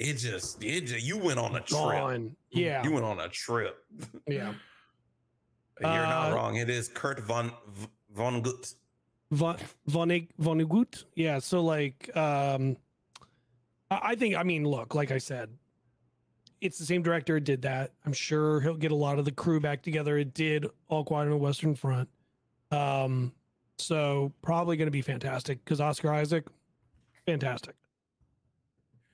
It 0.00 0.14
just 0.14 0.62
it 0.64 0.86
just 0.86 1.06
you 1.06 1.16
went 1.18 1.38
on 1.38 1.54
a 1.54 1.60
trip. 1.60 2.32
Yeah, 2.50 2.82
you 2.82 2.90
went 2.92 3.04
on 3.04 3.20
a 3.20 3.28
trip. 3.28 3.76
yeah. 4.26 4.54
You're 5.80 5.88
not 5.88 6.32
Uh, 6.32 6.34
wrong. 6.34 6.56
It 6.56 6.68
is 6.68 6.88
Kurt 6.88 7.20
von 7.20 7.52
von 8.12 8.42
Gut. 8.42 8.74
Von 9.32 9.56
von 9.88 10.26
Vonnegut. 10.40 11.04
Yeah. 11.14 11.38
So 11.38 11.62
like, 11.62 12.10
um, 12.16 12.76
I 13.90 14.00
I 14.02 14.14
think. 14.14 14.36
I 14.36 14.42
mean, 14.42 14.64
look, 14.64 14.94
like 14.94 15.10
I 15.10 15.18
said, 15.18 15.50
it's 16.60 16.78
the 16.78 16.84
same 16.84 17.02
director 17.02 17.38
did 17.40 17.62
that. 17.62 17.92
I'm 18.06 18.12
sure 18.12 18.60
he'll 18.60 18.74
get 18.76 18.92
a 18.92 18.96
lot 18.96 19.18
of 19.18 19.24
the 19.24 19.32
crew 19.32 19.60
back 19.60 19.82
together. 19.82 20.18
It 20.18 20.34
did 20.34 20.66
All 20.88 21.04
Quiet 21.04 21.24
on 21.24 21.30
the 21.30 21.36
Western 21.36 21.74
Front. 21.74 22.08
Um, 22.70 23.32
so 23.78 24.32
probably 24.42 24.76
going 24.76 24.86
to 24.86 24.92
be 24.92 25.02
fantastic 25.02 25.64
because 25.64 25.80
Oscar 25.80 26.12
Isaac, 26.12 26.44
fantastic. 27.26 27.74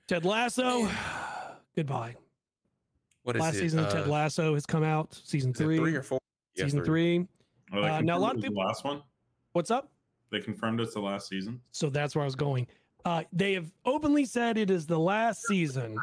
Ted 0.07 0.25
Lasso, 0.25 0.87
goodbye. 1.75 2.15
What 3.23 3.35
is 3.35 3.41
Last 3.41 3.55
it? 3.55 3.59
season 3.59 3.79
of 3.79 3.91
Ted 3.91 4.07
Uh, 4.07 4.11
Lasso 4.11 4.53
has 4.53 4.65
come 4.65 4.83
out. 4.83 5.19
Season 5.23 5.51
is 5.51 5.59
it 5.59 5.63
three. 5.63 5.77
three 5.77 5.95
or 5.95 6.03
four? 6.03 6.19
Yes, 6.55 6.65
season 6.67 6.83
three. 6.83 7.27
Oh, 7.73 7.81
Uh, 7.81 8.01
now, 8.01 8.17
a 8.17 8.19
lot 8.19 8.35
of 8.35 8.41
confirmed 8.41 8.43
it 8.43 8.43
was 8.43 8.43
people- 8.43 8.61
the 8.63 8.67
last 8.67 8.83
one. 8.83 9.01
What's 9.53 9.71
up? 9.71 9.89
They 10.31 10.39
confirmed 10.41 10.79
it's 10.81 10.93
the 10.93 10.99
last 10.99 11.27
season. 11.27 11.61
So 11.71 11.89
that's 11.89 12.15
where 12.15 12.21
I 12.23 12.25
was 12.25 12.35
going. 12.35 12.67
Uh, 13.05 13.23
they 13.31 13.53
have 13.53 13.71
openly 13.85 14.25
said 14.25 14.57
it 14.57 14.69
is 14.71 14.87
the 14.87 14.97
last 14.99 15.43
season. 15.47 15.95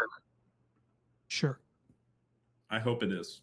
Sure, 1.29 1.59
I 2.71 2.79
hope 2.79 3.03
it 3.03 3.11
is. 3.13 3.41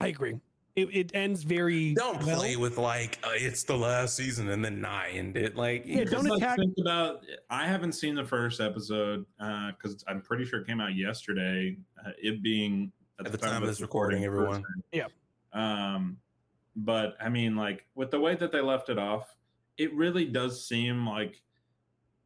I 0.00 0.08
agree. 0.08 0.34
It, 0.76 0.88
it 0.92 1.10
ends 1.14 1.44
very 1.44 1.94
Don't 1.94 2.20
well. 2.24 2.36
play 2.40 2.56
with 2.56 2.78
like 2.78 3.18
uh, 3.22 3.30
it's 3.34 3.62
the 3.62 3.76
last 3.76 4.16
season 4.16 4.50
and 4.50 4.64
then 4.64 4.80
not 4.80 5.04
end 5.12 5.36
it. 5.36 5.56
Like 5.56 5.84
Yeah, 5.86 6.00
you 6.00 6.04
don't 6.04 6.24
Just, 6.24 6.28
like, 6.30 6.42
attack- 6.42 6.58
think 6.58 6.74
about. 6.80 7.20
I 7.48 7.64
haven't 7.66 7.92
seen 7.92 8.16
the 8.16 8.24
first 8.24 8.60
episode 8.60 9.24
because 9.38 10.04
I'm 10.08 10.20
pretty 10.20 10.44
sure 10.44 10.60
it 10.60 10.66
came 10.66 10.80
out 10.80 10.96
yesterday. 10.96 11.76
Uh, 12.04 12.10
it 12.20 12.42
being 12.42 12.90
At 13.24 13.30
the 13.30 13.38
time 13.38 13.62
of 13.62 13.68
this 13.68 13.80
recording, 13.80 14.24
everyone. 14.24 14.64
Thursday. 14.92 15.06
Um, 15.52 16.16
but 16.74 17.16
I 17.20 17.28
mean, 17.28 17.54
like 17.54 17.86
with 17.94 18.10
the 18.10 18.18
way 18.18 18.34
that 18.34 18.50
they 18.50 18.60
left 18.60 18.88
it 18.88 18.98
off, 18.98 19.32
it 19.78 19.94
really 19.94 20.24
does 20.24 20.66
seem 20.66 21.06
like 21.06 21.40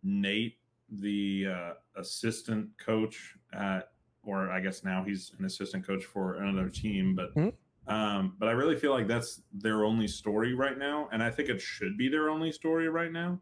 Nate, 0.03 0.59
the 0.91 1.47
uh, 1.47 1.73
assistant 1.97 2.69
coach 2.79 3.35
at, 3.53 3.91
or 4.23 4.51
I 4.51 4.61
guess 4.61 4.85
now 4.85 5.05
he's 5.05 5.33
an 5.39 5.45
assistant 5.45 5.87
coach 5.87 6.05
for 6.05 6.35
another 6.37 6.69
team, 6.69 7.15
but. 7.15 7.35
Mhm. 7.35 7.53
Um, 7.87 8.35
but 8.39 8.51
I 8.51 8.53
really 8.53 8.77
feel 8.77 8.91
like 8.91 9.09
that's 9.09 9.41
their 9.51 9.83
only 9.87 10.07
story 10.07 10.53
right 10.53 10.77
now, 10.77 11.09
and 11.11 11.23
I 11.23 11.31
think 11.31 11.49
it 11.49 11.59
should 11.59 11.97
be 11.97 12.11
their 12.11 12.29
only 12.29 12.53
story 12.53 12.87
right 12.91 13.11
now. 13.11 13.41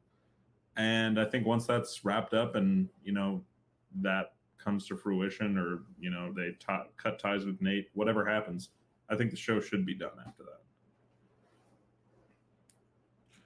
And 0.76 1.18
I 1.18 1.24
think 1.24 1.46
once 1.46 1.66
that's 1.66 2.04
wrapped 2.04 2.32
up, 2.32 2.54
and 2.54 2.88
you 3.02 3.12
know 3.12 3.42
that 4.02 4.34
comes 4.56 4.86
to 4.86 4.96
fruition, 4.96 5.58
or 5.58 5.82
you 5.98 6.10
know 6.10 6.32
they 6.32 6.50
t- 6.50 6.90
cut 6.96 7.18
ties 7.18 7.44
with 7.44 7.60
Nate, 7.60 7.88
whatever 7.94 8.24
happens, 8.24 8.70
I 9.08 9.16
think 9.16 9.32
the 9.32 9.36
show 9.36 9.60
should 9.60 9.84
be 9.84 9.94
done 9.94 10.10
after 10.24 10.44
that. 10.44 10.60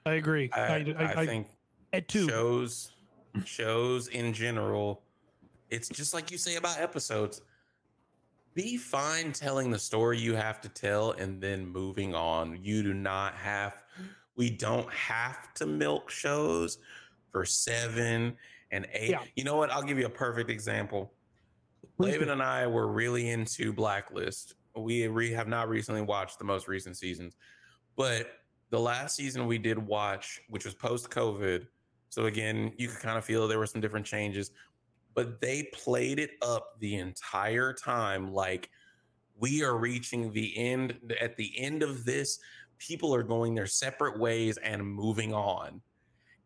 I 0.05 0.15
agree. 0.15 0.51
I, 0.53 0.61
I, 0.61 0.65
I, 0.65 0.95
I, 0.99 1.21
I, 1.21 1.27
think 1.27 1.47
at 1.93 2.09
two. 2.09 2.29
shows 2.29 2.93
shows 3.45 4.09
in 4.09 4.33
general 4.33 5.03
it's 5.71 5.89
just 5.89 6.13
like 6.15 6.31
you 6.31 6.39
say 6.39 6.57
about 6.57 6.79
episodes 6.79 7.43
be 8.55 8.77
fine 8.77 9.33
telling 9.33 9.71
the 9.71 9.79
story 9.79 10.19
you 10.19 10.35
have 10.35 10.61
to 10.61 10.69
tell 10.69 11.13
and 11.13 11.41
then 11.41 11.67
moving 11.67 12.15
on 12.15 12.59
you 12.63 12.83
do 12.83 12.93
not 12.93 13.35
have 13.35 13.85
we 14.37 14.51
don't 14.51 14.93
have 14.93 15.55
to 15.55 15.67
milk 15.67 16.11
shows 16.11 16.79
for 17.31 17.45
seven 17.45 18.37
and 18.73 18.87
eight 18.93 19.11
Yeah. 19.11 19.23
you 19.37 19.45
know 19.45 19.57
what 19.57 19.71
i'll 19.71 19.83
give 19.83 19.99
you 19.99 20.07
a 20.07 20.11
perfect 20.11 20.51
example 20.51 21.13
Laban 21.99 22.31
and 22.31 22.43
I 22.43 22.67
were 22.67 22.89
really 22.89 23.29
into 23.29 23.75
Blacklist. 23.75 24.55
We 24.75 25.07
re- 25.07 25.33
have 25.33 25.49
not 25.49 25.69
recently 25.69 26.01
watched 26.01 26.39
the 26.39 26.47
most 26.47 26.67
recent 26.67 26.97
seasons, 26.97 27.37
but 27.95 28.39
the 28.71 28.81
last 28.81 29.17
season 29.17 29.47
we 29.47 29.59
did 29.59 29.79
watch, 29.79 30.41
which 30.49 30.65
was 30.65 30.73
post 30.73 31.11
COVID. 31.11 31.67
So 32.11 32.27
again, 32.27 32.73
you 32.77 32.89
could 32.89 32.99
kind 33.01 33.17
of 33.17 33.25
feel 33.25 33.49
there 33.49 33.59
were 33.59 33.67
some 33.67 33.81
different 33.81 34.05
changes, 34.07 34.51
but 35.15 35.41
they 35.41 35.65
played 35.73 36.19
it 36.19 36.33
up 36.43 36.79
the 36.81 36.97
entire 36.97 37.73
time 37.73 38.33
like 38.33 38.69
we 39.39 39.63
are 39.63 39.79
reaching 39.79 40.33
the 40.33 40.57
end. 40.59 40.99
At 41.21 41.37
the 41.37 41.53
end 41.59 41.83
of 41.83 42.05
this, 42.05 42.39
people 42.79 43.15
are 43.15 43.23
going 43.23 43.55
their 43.55 43.67
separate 43.67 44.19
ways 44.19 44.57
and 44.59 44.85
moving 44.87 45.33
on. 45.33 45.81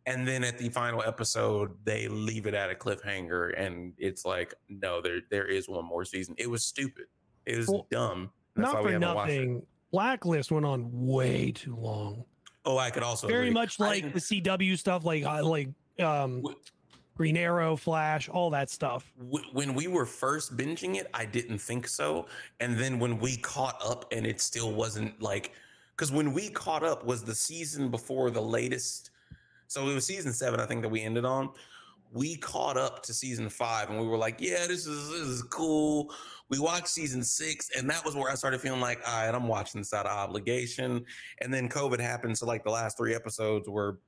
And 0.06 0.28
then 0.28 0.44
at 0.44 0.58
the 0.58 0.68
final 0.68 1.02
episode, 1.02 1.78
they 1.84 2.08
leave 2.08 2.46
it 2.46 2.52
at 2.52 2.70
a 2.70 2.74
cliffhanger, 2.74 3.58
and 3.58 3.94
it's 3.96 4.26
like, 4.26 4.52
no, 4.68 5.00
there 5.00 5.20
there 5.30 5.46
is 5.46 5.66
one 5.66 5.86
more 5.86 6.04
season. 6.04 6.34
It 6.36 6.46
was 6.50 6.62
stupid. 6.62 7.06
It 7.46 7.56
was 7.56 7.68
Well, 7.68 7.86
dumb. 7.90 8.30
That's 8.54 8.66
Not 8.66 8.74
why 8.74 8.80
we 8.82 8.86
for 8.88 8.92
haven't 8.92 9.14
watched 9.14 9.30
it. 9.32 9.36
nothing. 9.38 9.66
Blacklist 9.92 10.52
went 10.52 10.66
on 10.66 10.90
way 10.92 11.52
too 11.52 11.74
long. 11.76 12.24
Oh, 12.66 12.78
I 12.78 12.90
could 12.90 13.02
also 13.02 13.26
Very 13.26 13.48
agree. 13.48 13.54
much 13.54 13.78
like 13.78 14.02
didn't- 14.02 14.14
the 14.14 14.20
CW 14.20 14.78
stuff, 14.78 15.04
like 15.04 15.24
uh, 15.24 15.44
like 15.44 15.68
um, 16.00 16.42
Wh- 16.42 16.54
Green 17.16 17.36
Arrow, 17.36 17.76
Flash, 17.76 18.28
all 18.28 18.50
that 18.50 18.70
stuff. 18.70 19.12
Wh- 19.32 19.54
when 19.54 19.74
we 19.74 19.86
were 19.86 20.06
first 20.06 20.56
binging 20.56 20.96
it, 20.96 21.08
I 21.14 21.24
didn't 21.26 21.58
think 21.58 21.86
so. 21.86 22.26
And 22.60 22.78
then 22.78 22.98
when 22.98 23.18
we 23.18 23.36
caught 23.36 23.80
up 23.84 24.06
and 24.12 24.26
it 24.26 24.40
still 24.40 24.72
wasn't 24.72 25.20
like, 25.22 25.52
because 25.96 26.10
when 26.10 26.32
we 26.32 26.48
caught 26.50 26.82
up 26.82 27.04
was 27.04 27.22
the 27.22 27.34
season 27.34 27.90
before 27.90 28.30
the 28.30 28.42
latest. 28.42 29.10
So 29.68 29.88
it 29.88 29.94
was 29.94 30.04
season 30.06 30.32
seven, 30.32 30.58
I 30.60 30.66
think, 30.66 30.82
that 30.82 30.88
we 30.88 31.02
ended 31.02 31.24
on. 31.24 31.50
We 32.14 32.36
caught 32.36 32.76
up 32.76 33.02
to 33.02 33.12
season 33.12 33.50
five 33.50 33.90
and 33.90 34.00
we 34.00 34.06
were 34.06 34.16
like, 34.16 34.40
yeah, 34.40 34.66
this 34.66 34.86
is 34.86 35.10
this 35.10 35.20
is 35.20 35.42
cool. 35.42 36.14
We 36.48 36.58
watched 36.58 36.88
season 36.88 37.22
six, 37.22 37.70
and 37.76 37.90
that 37.90 38.04
was 38.04 38.14
where 38.14 38.30
I 38.30 38.34
started 38.34 38.60
feeling 38.60 38.80
like, 38.80 39.00
all 39.06 39.26
right, 39.26 39.34
I'm 39.34 39.48
watching 39.48 39.80
this 39.80 39.92
out 39.92 40.06
of 40.06 40.12
obligation. 40.12 41.04
And 41.40 41.52
then 41.52 41.68
COVID 41.68 41.98
happened. 41.98 42.38
So 42.38 42.46
like 42.46 42.62
the 42.64 42.70
last 42.70 42.96
three 42.96 43.14
episodes 43.14 43.68
were 43.68 43.98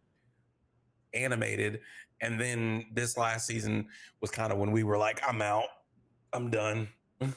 animated. 1.15 1.81
And 2.21 2.41
then 2.41 2.87
this 2.95 3.19
last 3.19 3.47
season 3.47 3.89
was 4.21 4.31
kind 4.31 4.53
of 4.53 4.59
when 4.59 4.71
we 4.71 4.85
were 4.85 4.97
like, 4.97 5.21
I'm 5.27 5.43
out. 5.43 5.67
I'm 6.33 6.51
done. 6.51 6.89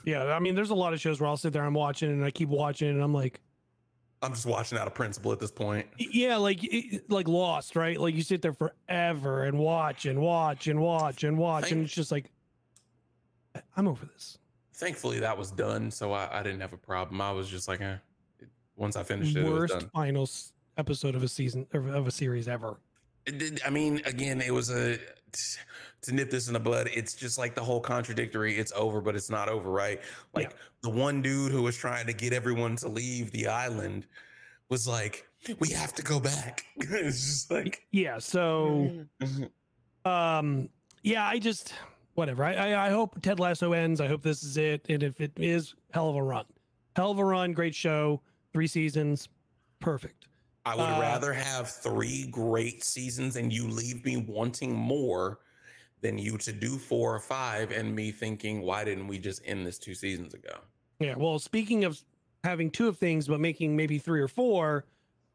Yeah, 0.03 0.23
I 0.25 0.39
mean, 0.39 0.55
there's 0.55 0.69
a 0.69 0.75
lot 0.75 0.93
of 0.93 0.99
shows 0.99 1.19
where 1.19 1.29
I'll 1.29 1.37
sit 1.37 1.53
there, 1.53 1.63
I'm 1.63 1.73
watching, 1.73 2.11
and 2.11 2.23
I 2.23 2.31
keep 2.31 2.49
watching, 2.49 2.89
and 2.89 3.01
I'm 3.01 3.13
like, 3.13 3.39
I'm 4.21 4.33
just 4.33 4.45
watching 4.45 4.77
out 4.77 4.85
of 4.87 4.93
principle 4.93 5.31
at 5.31 5.39
this 5.39 5.51
point. 5.51 5.87
yeah, 5.97 6.35
like 6.37 6.59
like 7.07 7.27
Lost, 7.27 7.75
right? 7.75 7.99
Like 7.99 8.15
you 8.15 8.21
sit 8.21 8.41
there 8.41 8.53
forever 8.53 9.43
and 9.43 9.57
watch 9.57 10.05
and 10.05 10.19
watch 10.19 10.67
and 10.67 10.79
watch 10.81 11.23
and 11.23 11.37
watch, 11.37 11.71
and 11.71 11.83
it's 11.85 11.93
just 11.93 12.11
like, 12.11 12.29
I'm 13.77 13.87
over 13.87 14.05
this. 14.05 14.37
Thankfully, 14.75 15.19
that 15.19 15.37
was 15.37 15.51
done, 15.51 15.91
so 15.91 16.11
I, 16.13 16.39
I 16.39 16.43
didn't 16.43 16.61
have 16.61 16.73
a 16.73 16.77
problem. 16.77 17.21
I 17.21 17.31
was 17.31 17.49
just 17.49 17.67
like, 17.67 17.81
eh. 17.81 17.95
Once 18.75 18.95
I 18.95 19.03
finished 19.03 19.35
it, 19.35 19.41
it 19.41 19.43
was 19.49 19.59
Worst 19.59 19.73
done. 19.79 19.89
final 19.93 20.29
episode 20.77 21.15
of 21.15 21.23
a 21.23 21.27
season 21.27 21.67
of 21.73 21.87
of 21.87 22.07
a 22.07 22.11
series 22.11 22.47
ever. 22.47 22.77
I 23.65 23.69
mean, 23.69 24.01
again, 24.05 24.41
it 24.41 24.53
was 24.53 24.69
a 24.69 24.97
to 26.01 26.13
nip 26.13 26.29
this 26.29 26.47
in 26.47 26.53
the 26.53 26.59
bud. 26.59 26.89
It's 26.93 27.13
just 27.13 27.37
like 27.37 27.55
the 27.55 27.63
whole 27.63 27.79
contradictory. 27.81 28.57
It's 28.57 28.71
over, 28.75 29.01
but 29.01 29.15
it's 29.15 29.29
not 29.29 29.49
over, 29.49 29.69
right? 29.69 30.01
Like 30.33 30.55
the 30.81 30.89
one 30.89 31.21
dude 31.21 31.51
who 31.51 31.61
was 31.61 31.75
trying 31.77 32.07
to 32.07 32.13
get 32.13 32.33
everyone 32.33 32.75
to 32.77 32.87
leave 32.87 33.31
the 33.31 33.47
island 33.47 34.05
was 34.69 34.87
like, 34.87 35.27
"We 35.59 35.69
have 35.69 35.93
to 35.95 36.03
go 36.03 36.19
back." 36.19 36.65
it's 36.77 37.25
just 37.25 37.51
like, 37.51 37.85
Yeah. 37.91 38.19
So, 38.19 39.05
um, 40.05 40.69
yeah, 41.03 41.27
I 41.27 41.39
just 41.39 41.73
whatever. 42.15 42.43
I, 42.43 42.53
I 42.53 42.87
I 42.87 42.89
hope 42.89 43.21
Ted 43.21 43.39
Lasso 43.39 43.73
ends. 43.73 44.01
I 44.01 44.07
hope 44.07 44.21
this 44.21 44.43
is 44.43 44.57
it. 44.57 44.85
And 44.89 45.03
if 45.03 45.19
it 45.21 45.31
is, 45.37 45.73
hell 45.91 46.09
of 46.09 46.15
a 46.15 46.23
run, 46.23 46.45
hell 46.95 47.11
of 47.11 47.19
a 47.19 47.25
run. 47.25 47.53
Great 47.53 47.75
show. 47.75 48.21
Three 48.53 48.67
seasons, 48.67 49.29
perfect. 49.79 50.25
I 50.65 50.75
would 50.75 50.83
Uh, 50.83 50.99
rather 50.99 51.31
have 51.33 51.69
three 51.69 52.27
great 52.29 52.83
seasons 52.83 53.35
and 53.37 53.51
you 53.53 53.67
leave 53.67 54.03
me 54.03 54.17
wanting 54.17 54.73
more 54.73 55.39
than 56.01 56.17
you 56.17 56.37
to 56.37 56.51
do 56.51 56.77
four 56.77 57.13
or 57.13 57.19
five 57.19 57.71
and 57.71 57.93
me 57.95 58.11
thinking, 58.11 58.61
why 58.61 58.83
didn't 58.83 59.07
we 59.07 59.19
just 59.19 59.41
end 59.45 59.65
this 59.65 59.77
two 59.77 59.93
seasons 59.93 60.33
ago? 60.33 60.55
Yeah. 60.99 61.15
Well, 61.17 61.39
speaking 61.39 61.83
of 61.83 62.01
having 62.43 62.71
two 62.71 62.87
of 62.87 62.97
things, 62.97 63.27
but 63.27 63.39
making 63.39 63.75
maybe 63.75 63.97
three 63.97 64.21
or 64.21 64.27
four, 64.27 64.85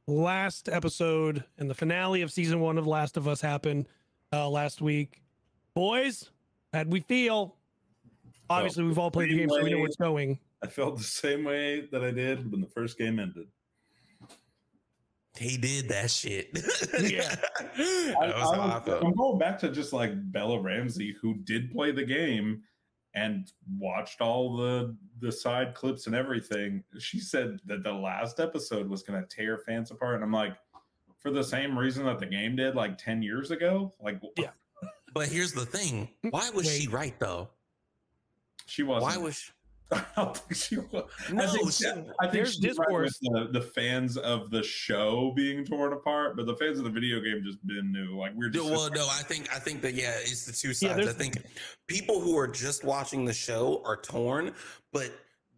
last 0.06 0.68
episode 0.68 1.44
and 1.58 1.68
the 1.68 1.74
finale 1.74 2.22
of 2.22 2.32
season 2.32 2.60
one 2.60 2.78
of 2.78 2.86
Last 2.86 3.16
of 3.16 3.28
Us 3.28 3.40
happened 3.40 3.88
uh, 4.32 4.48
last 4.48 4.80
week. 4.80 5.22
Boys, 5.74 6.30
how'd 6.72 6.90
we 6.90 7.00
feel? 7.00 7.56
Obviously, 8.50 8.84
we've 8.84 8.98
all 8.98 9.10
played 9.10 9.30
the 9.30 9.38
game, 9.38 9.48
so 9.48 9.62
we 9.62 9.70
know 9.70 9.78
what's 9.78 9.96
going. 9.96 10.38
I 10.62 10.66
felt 10.66 10.96
the 10.96 11.02
same 11.02 11.44
way 11.44 11.88
that 11.92 12.04
I 12.04 12.10
did 12.10 12.50
when 12.50 12.60
the 12.60 12.68
first 12.68 12.98
game 12.98 13.18
ended. 13.18 13.46
He 15.36 15.56
did 15.56 15.88
that 15.88 16.10
shit. 16.10 16.50
Yeah. 17.00 17.34
that 17.76 18.16
I, 18.20 18.26
was 18.26 18.54
how 18.56 18.60
I 18.62 18.76
I, 18.76 18.80
felt. 18.80 19.04
am 19.04 19.14
going 19.14 19.38
back 19.38 19.58
to 19.60 19.70
just 19.70 19.92
like 19.92 20.12
Bella 20.32 20.60
Ramsey, 20.60 21.16
who 21.20 21.34
did 21.34 21.72
play 21.72 21.90
the 21.90 22.04
game 22.04 22.62
and 23.14 23.50
watched 23.78 24.20
all 24.20 24.56
the 24.56 24.96
the 25.20 25.32
side 25.32 25.74
clips 25.74 26.06
and 26.06 26.14
everything. 26.14 26.84
She 26.98 27.18
said 27.18 27.58
that 27.66 27.82
the 27.82 27.92
last 27.92 28.38
episode 28.38 28.88
was 28.88 29.02
going 29.02 29.20
to 29.20 29.28
tear 29.28 29.58
fans 29.58 29.90
apart, 29.90 30.16
and 30.16 30.24
I'm 30.24 30.32
like, 30.32 30.54
for 31.18 31.30
the 31.30 31.42
same 31.42 31.76
reason 31.76 32.04
that 32.06 32.18
the 32.20 32.26
game 32.26 32.54
did 32.56 32.74
like 32.74 32.96
ten 32.98 33.22
years 33.22 33.50
ago. 33.50 33.92
Like, 34.00 34.20
Yeah. 34.36 34.50
But 35.14 35.28
here's 35.28 35.52
the 35.52 35.66
thing. 35.66 36.08
Why 36.30 36.50
was 36.50 36.70
she 36.70 36.88
right 36.88 37.18
though? 37.18 37.48
she 38.66 38.82
wasn't. 38.82 39.16
Why 39.16 39.22
was 39.22 39.36
she? 39.36 39.52
I 39.92 40.04
don't 40.16 40.36
think 40.36 40.56
she 40.56 40.76
was. 40.78 41.04
No, 41.30 41.44
I 41.44 41.46
think, 41.46 41.72
she- 41.72 41.86
I 41.86 41.92
think 42.22 42.32
there's 42.32 42.54
she's 42.54 42.78
right 42.78 42.90
with 42.92 43.04
discourse. 43.06 43.18
the, 43.20 43.48
the 43.52 43.60
fans 43.60 44.16
of 44.16 44.50
the 44.50 44.62
show 44.62 45.32
being 45.36 45.64
torn 45.64 45.92
apart, 45.92 46.36
but 46.36 46.46
the 46.46 46.56
fans 46.56 46.78
of 46.78 46.84
the 46.84 46.90
video 46.90 47.20
game 47.20 47.42
just 47.44 47.64
been 47.66 47.92
new. 47.92 48.16
Like 48.18 48.32
we're 48.34 48.48
just 48.48 48.64
well, 48.68 48.90
no, 48.90 49.06
I 49.06 49.22
think 49.22 49.54
I 49.54 49.58
think 49.58 49.82
that 49.82 49.94
yeah, 49.94 50.14
it's 50.20 50.46
the 50.46 50.52
two 50.52 50.68
Yeah, 50.84 50.94
sides. 50.96 51.08
I 51.08 51.12
think 51.12 51.38
people 51.86 52.20
who 52.20 52.36
are 52.38 52.48
just 52.48 52.82
watching 52.84 53.24
the 53.24 53.32
show 53.34 53.82
are 53.84 53.96
torn, 54.00 54.54
but 54.92 55.12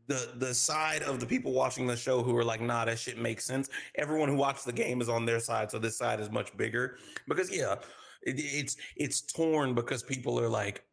the 0.09 0.33
the 0.37 0.53
side 0.55 1.03
of 1.03 1.18
the 1.20 1.27
people 1.27 1.53
watching 1.53 1.87
the 1.87 1.97
show 1.97 2.22
who 2.22 2.37
are 2.37 2.45
like, 2.45 2.61
nah, 2.61 2.85
that 2.85 2.99
shit 2.99 3.18
makes 3.18 3.45
sense. 3.45 3.68
Everyone 3.95 4.29
who 4.29 4.37
watched 4.37 4.64
the 4.64 4.72
game 4.72 5.01
is 5.01 5.09
on 5.09 5.24
their 5.24 5.41
side, 5.41 5.70
so 5.70 5.79
this 5.79 5.97
side 5.99 6.20
is 6.20 6.31
much 6.31 6.57
bigger. 6.57 6.99
Because 7.29 7.51
yeah, 7.55 7.77
it, 8.22 8.35
it's 8.39 8.77
it's 8.97 9.20
torn 9.20 9.74
because 9.74 10.03
people 10.03 10.39
are 10.41 10.49
like, 10.49 10.85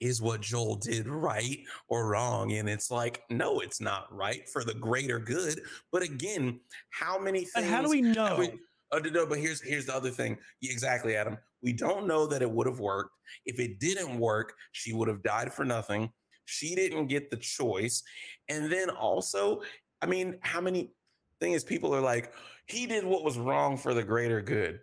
is 0.00 0.20
what 0.20 0.40
Joel 0.40 0.76
did 0.76 1.08
right 1.08 1.58
or 1.88 2.08
wrong? 2.08 2.52
And 2.52 2.68
it's 2.68 2.90
like, 2.90 3.22
no, 3.30 3.60
it's 3.60 3.80
not 3.80 4.12
right 4.14 4.48
for 4.48 4.64
the 4.64 4.74
greater 4.74 5.18
good. 5.18 5.60
But 5.92 6.02
again, 6.02 6.60
how 6.90 7.18
many 7.18 7.46
But 7.54 7.62
things? 7.62 7.72
how 7.72 7.82
do 7.82 7.88
we 7.90 8.02
know? 8.02 8.36
we- 8.38 8.60
Oh, 8.92 8.98
no, 8.98 9.26
but 9.26 9.40
here's 9.40 9.60
here's 9.60 9.86
the 9.86 9.94
other 9.96 10.10
thing. 10.12 10.38
Exactly, 10.62 11.16
Adam. 11.16 11.36
We 11.60 11.72
don't 11.72 12.06
know 12.06 12.24
that 12.28 12.40
it 12.40 12.48
would 12.48 12.68
have 12.68 12.78
worked. 12.78 13.10
If 13.44 13.58
it 13.58 13.80
didn't 13.80 14.16
work, 14.20 14.54
she 14.70 14.92
would 14.92 15.08
have 15.08 15.24
died 15.24 15.52
for 15.52 15.64
nothing. 15.64 16.08
She 16.44 16.76
didn't 16.76 17.08
get 17.08 17.28
the 17.28 17.36
choice. 17.36 18.04
And 18.48 18.70
then 18.70 18.88
also, 18.88 19.62
I 20.02 20.06
mean, 20.06 20.38
how 20.42 20.60
many 20.60 20.92
thing 21.40 21.54
is 21.54 21.64
people 21.64 21.92
are 21.96 22.00
like, 22.00 22.32
he 22.68 22.86
did 22.86 23.04
what 23.04 23.24
was 23.24 23.38
wrong 23.38 23.76
for 23.76 23.92
the 23.92 24.04
greater 24.04 24.40
good. 24.40 24.78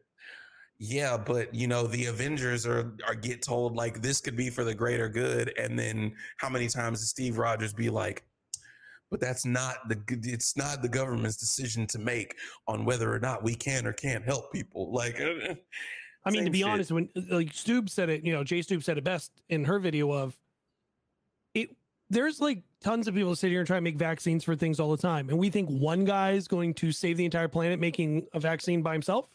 Yeah, 0.85 1.15
but 1.15 1.55
you 1.55 1.65
know, 1.65 1.87
the 1.87 2.07
Avengers 2.07 2.67
are 2.67 2.91
are 3.07 3.15
get 3.15 3.41
told 3.41 3.73
like 3.77 4.01
this 4.01 4.19
could 4.19 4.35
be 4.35 4.49
for 4.49 4.65
the 4.65 4.75
greater 4.75 5.07
good. 5.07 5.53
And 5.57 5.79
then 5.79 6.13
how 6.39 6.49
many 6.49 6.67
times 6.67 6.99
does 6.99 7.09
Steve 7.09 7.37
Rogers 7.37 7.71
be 7.71 7.89
like, 7.89 8.25
but 9.09 9.21
that's 9.21 9.45
not 9.45 9.77
the 9.87 9.97
it's 10.23 10.57
not 10.57 10.81
the 10.81 10.89
government's 10.89 11.37
decision 11.37 11.87
to 11.87 11.99
make 11.99 12.35
on 12.67 12.83
whether 12.83 13.13
or 13.13 13.19
not 13.19 13.45
we 13.45 13.55
can 13.55 13.87
or 13.87 13.93
can't 13.93 14.25
help 14.25 14.51
people. 14.51 14.91
Like, 14.91 15.21
uh, 15.21 15.55
I 16.25 16.31
mean, 16.31 16.43
to 16.43 16.51
be 16.51 16.57
shit. 16.57 16.67
honest, 16.67 16.91
when 16.91 17.07
like 17.29 17.53
Stoob 17.53 17.89
said 17.89 18.09
it, 18.09 18.25
you 18.25 18.33
know, 18.33 18.43
Jay 18.43 18.59
Stoob 18.59 18.83
said 18.83 18.97
it 18.97 19.05
best 19.05 19.31
in 19.47 19.63
her 19.63 19.79
video 19.79 20.11
of 20.11 20.35
it. 21.53 21.73
There's 22.09 22.41
like 22.41 22.61
tons 22.81 23.07
of 23.07 23.15
people 23.15 23.29
that 23.29 23.37
sit 23.37 23.51
here 23.51 23.61
and 23.61 23.67
try 23.67 23.77
to 23.77 23.81
make 23.81 23.95
vaccines 23.95 24.43
for 24.43 24.53
things 24.53 24.81
all 24.81 24.91
the 24.91 25.01
time, 25.01 25.29
and 25.29 25.37
we 25.37 25.49
think 25.49 25.69
one 25.69 26.03
guy 26.03 26.31
is 26.31 26.49
going 26.49 26.73
to 26.73 26.91
save 26.91 27.15
the 27.15 27.23
entire 27.23 27.47
planet 27.47 27.79
making 27.79 28.27
a 28.33 28.39
vaccine 28.41 28.81
by 28.81 28.91
himself. 28.91 29.29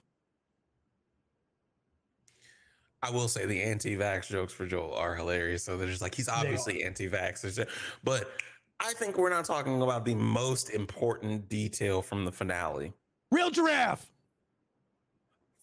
I 3.02 3.10
will 3.10 3.28
say 3.28 3.46
the 3.46 3.62
anti-vax 3.62 4.28
jokes 4.28 4.52
for 4.52 4.66
Joel 4.66 4.94
are 4.94 5.14
hilarious. 5.14 5.62
So 5.62 5.76
they're 5.76 5.88
just 5.88 6.02
like 6.02 6.14
he's 6.14 6.28
obviously 6.28 6.82
anti-vax, 6.82 7.66
but 8.02 8.30
I 8.80 8.92
think 8.92 9.18
we're 9.18 9.30
not 9.30 9.44
talking 9.44 9.82
about 9.82 10.04
the 10.04 10.14
most 10.14 10.70
important 10.70 11.48
detail 11.48 12.02
from 12.02 12.24
the 12.24 12.32
finale. 12.32 12.92
Real 13.30 13.50
giraffe. 13.50 14.08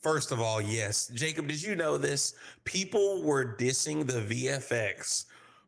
First 0.02 0.32
of 0.32 0.40
all, 0.40 0.62
yes, 0.62 1.08
Jacob, 1.14 1.48
did 1.48 1.62
you 1.64 1.76
know 1.76 1.98
this? 1.98 2.36
People 2.64 3.24
were 3.24 3.56
dissing 3.58 4.06
the 4.06 4.22
VFX 4.22 5.26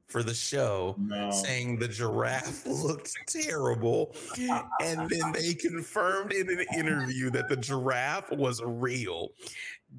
for 0.08 0.24
the 0.24 0.34
show, 0.34 0.96
no. 0.98 1.32
saying 1.32 1.80
the 1.80 1.88
giraffe 1.88 2.66
looked 2.84 3.14
terrible, 3.28 4.16
and 4.82 5.10
then 5.10 5.32
they 5.34 5.54
confirmed 5.54 6.34
in 6.34 6.50
an 6.50 6.66
interview 6.78 7.30
that 7.32 7.50
the 7.50 7.58
giraffe 7.58 8.32
was 8.32 8.62
real. 8.64 9.30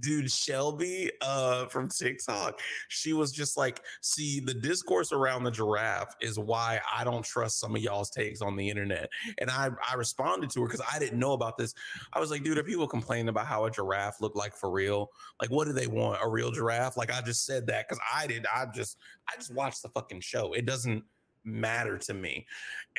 Dude, 0.01 0.31
Shelby 0.31 1.11
uh, 1.23 1.67
from 1.67 1.89
TikTok, 1.89 2.61
she 2.89 3.15
was 3.15 3.33
just 3.33 3.57
like, 3.57 3.83
"See, 4.03 4.39
the 4.39 4.53
discourse 4.53 5.13
around 5.13 5.45
the 5.45 5.51
giraffe 5.51 6.15
is 6.21 6.39
why 6.39 6.79
I 6.95 7.05
don't 7.05 7.25
trust 7.25 7.59
some 7.59 7.75
of 7.75 7.81
y'all's 7.81 8.11
takes 8.11 8.43
on 8.43 8.55
the 8.55 8.69
internet." 8.69 9.09
And 9.39 9.51
I 9.51 9.71
I 9.91 9.95
responded 9.95 10.51
to 10.51 10.61
her 10.61 10.67
because 10.67 10.85
I 10.93 10.99
didn't 10.99 11.19
know 11.19 11.33
about 11.33 11.57
this. 11.57 11.73
I 12.13 12.21
was 12.21 12.31
like, 12.31 12.45
"Dude, 12.45 12.59
are 12.59 12.63
people 12.63 12.87
complaining 12.87 13.31
about 13.31 13.47
how 13.47 13.65
a 13.65 13.71
giraffe 13.71 14.21
looked 14.21 14.37
like 14.37 14.55
for 14.55 14.71
real? 14.71 15.11
Like, 15.41 15.51
what 15.51 15.67
do 15.67 15.73
they 15.73 15.87
want? 15.87 16.21
A 16.23 16.29
real 16.29 16.51
giraffe?" 16.53 16.99
Like, 16.99 17.11
I 17.11 17.23
just 17.23 17.47
said 17.47 17.67
that 17.69 17.89
because 17.89 18.01
I 18.15 18.27
did. 18.27 18.45
I 18.55 18.67
just 18.67 18.99
I 19.27 19.37
just 19.37 19.55
watched 19.55 19.83
the 19.83 19.89
fucking 19.89 20.21
show. 20.21 20.53
It 20.53 20.67
doesn't 20.67 21.03
matter 21.45 21.97
to 21.97 22.13
me. 22.13 22.47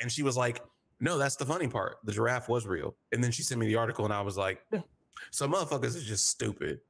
And 0.00 0.10
she 0.10 0.24
was 0.24 0.36
like, 0.36 0.60
"No, 0.98 1.18
that's 1.18 1.36
the 1.36 1.46
funny 1.46 1.68
part. 1.68 1.98
The 2.02 2.12
giraffe 2.12 2.48
was 2.48 2.66
real." 2.66 2.96
And 3.12 3.22
then 3.22 3.30
she 3.30 3.44
sent 3.44 3.60
me 3.60 3.66
the 3.66 3.76
article, 3.76 4.04
and 4.04 4.12
I 4.12 4.22
was 4.22 4.36
like. 4.36 4.60
"So 5.30 5.48
motherfuckers 5.48 5.96
is 5.96 6.04
just 6.04 6.28
stupid." 6.28 6.80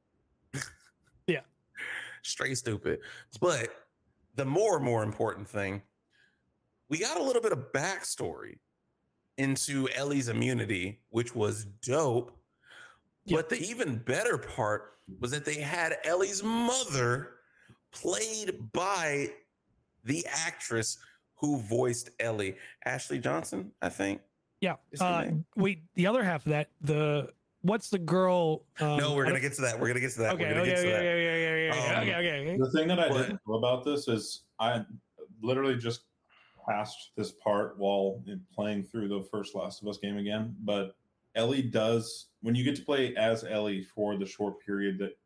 Yeah. 1.27 1.41
straight 2.23 2.59
stupid. 2.59 3.01
But 3.41 3.71
the 4.35 4.45
more 4.45 4.81
more 4.81 5.03
important 5.03 5.49
thing, 5.49 5.83
we 6.89 6.99
got 6.99 7.19
a 7.19 7.23
little 7.23 7.43
bit 7.43 7.53
of 7.53 7.73
backstory 7.73 8.59
into 9.39 9.89
Ellie's 9.95 10.29
immunity, 10.29 11.01
which 11.11 11.35
was 11.35 11.65
dope. 11.83 12.37
Yeah. 13.25 13.37
But 13.37 13.49
the 13.49 13.59
even 13.61 13.97
better 13.99 14.37
part 14.39 14.95
was 15.19 15.31
that 15.31 15.45
they 15.45 15.61
had 15.61 15.97
Ellie's 16.05 16.43
mother 16.43 17.37
played 17.93 18.73
by 18.73 19.31
the 20.05 20.25
actress 20.47 20.99
who 21.37 21.59
voiced 21.59 22.11
Ellie, 22.21 22.57
Ashley 22.85 23.19
Johnson, 23.19 23.73
I 23.81 23.89
think. 23.89 24.21
Yeah. 24.61 24.77
Uh, 25.01 25.27
wait, 25.57 25.85
the 25.95 26.07
other 26.07 26.23
half 26.23 26.45
of 26.45 26.51
that, 26.51 26.69
the 26.83 27.31
what's 27.63 27.91
the 27.91 27.99
girl? 27.99 28.65
Um, 28.81 28.97
no, 28.99 29.15
we're 29.15 29.25
gonna 29.27 29.41
get 29.41 29.53
to 29.55 29.63
that. 29.63 29.79
We're 29.79 29.89
gonna 29.89 30.01
get 30.01 30.13
to 30.13 30.19
that. 30.21 30.35
Okay, 30.35 30.45
we're 30.45 30.51
gonna 30.51 30.61
okay, 30.63 30.73
okay, 30.73 30.79
okay, 30.81 30.91
that. 30.93 30.99
okay, 31.01 31.69
okay, 31.71 31.95
Um, 31.95 32.03
okay, 32.03 32.15
okay, 32.15 32.41
okay. 32.41 32.57
The 32.59 32.71
thing 32.71 32.89
that 32.89 33.01
I 33.01 33.09
But- 33.09 33.17
didn't 33.27 33.41
know 33.47 33.55
about 33.55 33.85
this 33.85 34.09
is 34.09 34.45
I 34.59 34.85
literally 35.43 35.77
just 35.77 36.03
passed 36.69 37.13
this 37.17 37.33
part 37.33 37.79
while 37.79 38.23
playing 38.55 38.85
through 38.85 39.09
the 39.09 39.23
first 39.31 39.55
Last 39.55 39.83
of 39.83 39.89
Us 39.89 39.99
game 39.99 40.19
again. 40.19 40.55
But 40.61 40.95
Ellie 41.35 41.63
does 41.63 42.27
when 42.43 42.55
you 42.55 42.65
get 42.65 42.77
to 42.77 42.83
play 42.85 43.15
as 43.17 43.45
Ellie 43.45 43.83
for 43.83 44.17
the 44.17 44.27
short 44.27 44.61
period 44.61 44.99
that 44.99 45.17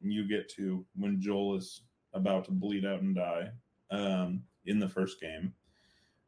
you 0.00 0.26
get 0.28 0.48
to 0.50 0.84
when 0.96 1.20
Joel 1.20 1.56
is 1.56 1.82
about 2.12 2.44
to 2.46 2.50
bleed 2.52 2.84
out 2.84 3.00
and 3.00 3.14
die 3.14 3.50
um, 3.90 4.42
in 4.66 4.78
the 4.78 4.88
first 4.88 5.20
game. 5.20 5.54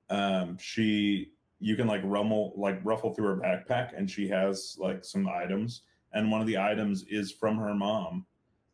Um, 0.08 0.56
she 0.58 1.32
you 1.60 1.74
can 1.76 1.86
like 1.86 2.00
rumble 2.04 2.52
like 2.56 2.78
ruffle 2.84 3.12
through 3.14 3.26
her 3.28 3.36
backpack 3.36 3.96
and 3.96 4.10
she 4.10 4.28
has 4.28 4.76
like 4.78 5.04
some 5.04 5.28
items. 5.28 5.82
And 6.12 6.30
one 6.30 6.40
of 6.40 6.46
the 6.46 6.58
items 6.58 7.04
is 7.08 7.32
from 7.32 7.56
her 7.58 7.74
mom 7.74 8.26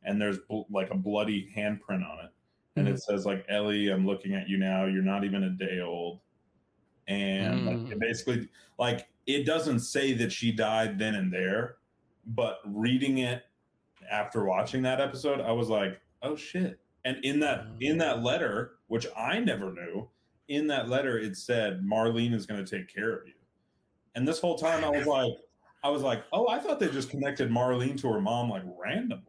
and 0.05 0.21
there's 0.21 0.39
bl- 0.49 0.63
like 0.71 0.91
a 0.91 0.97
bloody 0.97 1.49
handprint 1.57 2.05
on 2.09 2.25
it. 2.25 2.31
And 2.77 2.89
it 2.89 3.01
says 3.03 3.25
like 3.27 3.45
ellie 3.49 3.91
i'm 3.91 4.07
looking 4.07 4.35
at 4.35 4.49
you 4.49 4.59
now. 4.59 4.87
You're 4.87 5.03
not 5.03 5.25
even 5.25 5.45
a 5.45 5.51
day 5.51 5.81
old. 5.81 6.21
And 7.09 7.67
like, 7.67 7.77
Mm. 7.77 7.93
it 7.93 7.99
basically 8.01 8.49
like 8.79 9.09
it 9.27 9.45
doesn't 9.45 9.81
say 9.81 10.13
that 10.15 10.33
she 10.33 10.53
died 10.53 10.99
then 10.99 11.15
and 11.15 11.33
there 11.33 11.77
but 12.27 12.61
reading 12.65 13.19
it 13.19 13.45
after 14.11 14.45
watching 14.45 14.83
that 14.83 15.01
episode, 15.01 15.41
I 15.41 15.51
was 15.53 15.69
like, 15.69 16.01
oh 16.23 16.37
shit. 16.37 16.79
And 17.05 17.25
in 17.25 17.41
that 17.41 17.67
in 17.81 17.99
that 17.99 18.23
letter, 18.23 18.73
which 18.89 19.07
I 19.17 19.41
never 19.41 19.73
knew, 19.73 20.09
in 20.49 20.67
that 20.69 20.89
letter 20.89 21.19
it 21.19 21.37
said 21.37 21.83
Marlene 21.83 22.35
is 22.35 22.47
going 22.47 22.65
to 22.65 22.79
take 22.79 22.93
care 22.93 23.13
of 23.15 23.27
you. 23.27 23.35
And 24.15 24.27
this 24.27 24.41
whole 24.41 24.57
time 24.57 24.85
I 24.85 24.91
was 24.91 25.07
like, 25.07 25.33
I 25.85 25.91
was 25.91 26.03
like, 26.03 26.25
oh, 26.33 26.49
I 26.49 26.59
thought 26.59 26.79
they 26.79 26.89
just 26.89 27.11
connected 27.11 27.51
Marlene 27.51 28.01
to 28.03 28.09
her 28.13 28.21
mom 28.21 28.51
like 28.51 28.63
randomly. 28.79 29.27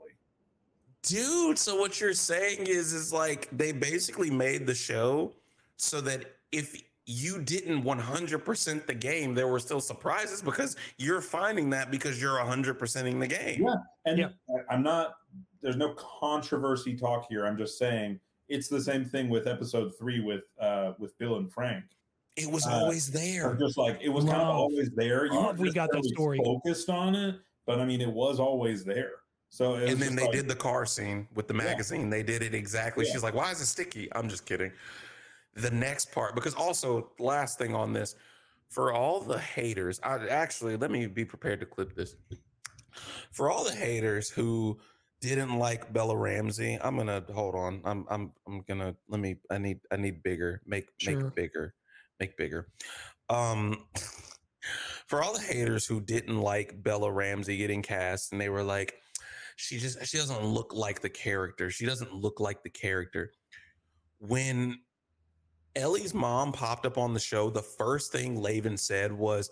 Dude, 1.02 1.58
so 1.58 1.76
what 1.76 2.00
you're 2.00 2.14
saying 2.14 2.68
is 2.68 2.94
is 2.94 3.12
like 3.12 3.50
they 3.52 3.72
basically 3.72 4.30
made 4.30 4.66
the 4.66 4.76
show 4.76 5.34
so 5.76 6.00
that 6.02 6.38
if 6.52 6.82
you 7.06 7.42
didn't 7.42 7.84
100% 7.84 8.86
the 8.86 8.94
game, 8.94 9.34
there 9.34 9.50
were 9.50 9.60
still 9.60 9.82
surprises 9.82 10.42
because 10.42 10.78
you're 10.98 11.20
finding 11.20 11.70
that 11.72 11.92
because 11.92 12.22
you're 12.22 12.38
100%ing 12.38 13.20
the 13.20 13.28
game. 13.28 13.64
Yeah. 13.64 13.76
And 14.06 14.18
Yeah. 14.18 14.30
I- 14.50 14.74
I'm 14.74 14.84
not, 14.84 15.16
there's 15.62 15.76
no 15.76 15.94
controversy 15.96 16.96
talk 16.96 17.26
here. 17.30 17.46
I'm 17.46 17.58
just 17.58 17.78
saying 17.78 18.22
it's 18.50 18.68
the 18.68 18.82
same 18.82 19.06
thing 19.06 19.30
with 19.30 19.48
episode 19.48 19.94
three 19.98 20.20
with 20.20 20.44
uh 20.60 20.94
with 21.00 21.18
Bill 21.18 21.38
and 21.38 21.52
Frank. 21.52 21.84
It 22.36 22.50
was 22.50 22.66
Uh, 22.66 22.72
always 22.72 23.12
there. 23.12 23.56
just 23.56 23.78
like 23.78 24.00
it 24.02 24.10
was 24.10 24.26
kind 24.26 24.42
of 24.42 24.48
always 24.50 24.90
there. 24.92 25.26
You 25.26 25.34
Love 25.34 25.60
we 25.60 25.72
got 25.72 25.90
that 25.92 25.98
necessarily 25.98 26.38
story. 26.38 26.40
focused 26.44 26.90
on 26.90 27.16
it, 27.16 27.36
but 27.66 27.80
I 27.80 27.86
mean 27.86 28.02
it 28.02 28.12
was 28.12 28.40
always 28.40 28.84
there. 28.84 29.12
So 29.50 29.76
And 29.76 30.00
then 30.02 30.16
they 30.16 30.24
like- 30.24 30.32
did 30.32 30.48
the 30.48 30.56
car 30.56 30.86
scene 30.86 31.28
with 31.36 31.48
the 31.48 31.54
Yeah. 31.54 31.64
magazine. 31.66 32.10
They 32.10 32.24
did 32.24 32.42
it 32.42 32.56
exactly. 32.56 33.06
Yeah. 33.06 33.14
She's 33.14 33.24
like, 33.24 33.36
"Why 33.36 33.52
is 33.52 33.62
it 33.62 33.68
sticky?" 33.68 34.10
I'm 34.16 34.28
just 34.28 34.46
kidding. 34.48 34.72
The 35.56 35.70
next 35.70 36.12
part, 36.12 36.34
because 36.34 36.56
also 36.56 37.12
last 37.20 37.60
thing 37.60 37.76
on 37.76 37.94
this, 37.94 38.16
for 38.70 38.92
all 38.92 39.20
the 39.22 39.38
haters, 39.38 40.00
I 40.02 40.28
actually 40.28 40.76
let 40.78 40.90
me 40.90 41.06
be 41.06 41.24
prepared 41.24 41.60
to 41.60 41.68
clip 41.68 41.94
this. 41.96 42.16
For 43.32 43.52
all 43.52 43.64
the 43.64 43.76
haters 43.76 44.30
who 44.32 44.80
didn't 45.30 45.58
like 45.58 45.92
Bella 45.94 46.16
Ramsey, 46.16 46.78
I'm 46.82 46.98
gonna 46.98 47.24
hold 47.34 47.56
on. 47.56 47.82
I'm 47.86 48.06
I'm 48.10 48.32
I'm 48.48 48.62
gonna 48.68 48.96
let 49.08 49.20
me. 49.20 49.38
I 49.50 49.58
need 49.58 49.80
I 49.92 49.96
need 49.96 50.24
bigger. 50.24 50.62
Make 50.66 50.90
Sure. 50.98 51.20
make 51.22 51.36
bigger. 51.36 51.74
Make 52.20 52.38
bigger. 52.38 52.68
Um. 53.30 53.86
For 55.08 55.22
all 55.22 55.34
the 55.34 55.42
haters 55.42 55.86
who 55.86 56.00
didn't 56.00 56.40
like 56.40 56.82
Bella 56.82 57.12
Ramsey 57.12 57.58
getting 57.58 57.82
cast, 57.82 58.32
and 58.32 58.40
they 58.40 58.48
were 58.48 58.64
like, 58.64 58.96
she 59.58 59.78
just 59.78 60.06
she 60.08 60.18
doesn't 60.18 60.44
look 60.44 60.74
like 60.74 61.02
the 61.02 61.10
character. 61.10 61.70
She 61.70 61.86
doesn't 61.86 62.14
look 62.14 62.40
like 62.40 62.64
the 62.64 62.70
character. 62.70 63.32
When 64.20 64.80
Ellie's 65.76 66.14
mom 66.14 66.52
popped 66.52 66.86
up 66.86 66.98
on 66.98 67.14
the 67.14 67.20
show, 67.20 67.50
the 67.50 67.62
first 67.62 68.12
thing 68.12 68.38
Laven 68.38 68.80
said 68.80 69.12
was, 69.12 69.50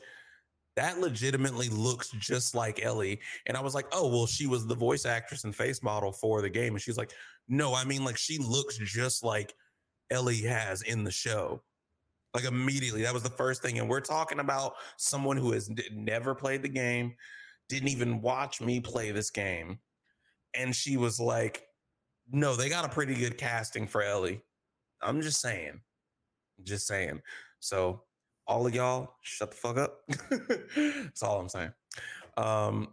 That 0.76 1.00
legitimately 1.00 1.70
looks 1.70 2.12
just 2.12 2.56
like 2.56 2.84
Ellie. 2.84 3.20
And 3.46 3.58
I 3.58 3.62
was 3.62 3.76
like, 3.76 3.88
Oh, 3.92 4.08
well, 4.08 4.26
she 4.26 4.48
was 4.48 4.66
the 4.66 4.76
voice 4.76 5.06
actress 5.06 5.44
and 5.44 5.56
face 5.56 5.84
model 5.84 6.12
for 6.12 6.42
the 6.42 6.50
game. 6.50 6.74
And 6.74 6.82
she's 6.82 6.98
like, 6.98 7.12
No, 7.48 7.74
I 7.74 7.84
mean, 7.84 8.06
like, 8.06 8.18
she 8.18 8.38
looks 8.38 8.78
just 8.78 9.24
like 9.24 9.54
Ellie 10.10 10.42
has 10.42 10.82
in 10.84 11.04
the 11.04 11.12
show. 11.12 11.62
Like, 12.34 12.46
immediately. 12.46 13.02
That 13.02 13.14
was 13.14 13.24
the 13.24 13.30
first 13.30 13.62
thing. 13.62 13.80
And 13.80 13.90
we're 13.90 14.00
talking 14.00 14.40
about 14.40 14.76
someone 14.98 15.36
who 15.36 15.52
has 15.52 15.70
never 15.92 16.34
played 16.34 16.64
the 16.64 16.70
game, 16.70 17.16
didn't 17.68 17.90
even 17.90 18.22
watch 18.22 18.62
me 18.62 18.80
play 18.80 19.12
this 19.12 19.30
game. 19.30 19.80
And 20.54 20.74
she 20.74 20.96
was 20.96 21.20
like, 21.20 21.64
No, 22.32 22.56
they 22.56 22.70
got 22.70 22.86
a 22.86 22.90
pretty 22.90 23.16
good 23.16 23.38
casting 23.38 23.88
for 23.88 24.02
Ellie. 24.02 24.42
I'm 25.02 25.22
just 25.22 25.42
saying. 25.42 25.82
Just 26.64 26.88
saying. 26.88 27.22
So 27.60 28.04
all 28.52 28.68
of 28.68 28.76
y'all, 28.76 29.14
shut 29.22 29.50
the 29.50 29.56
fuck 29.56 29.78
up. 29.78 30.02
That's 30.76 31.24
all 31.24 31.40
I'm 31.40 31.48
saying. 31.48 31.72
Um, 32.36 32.90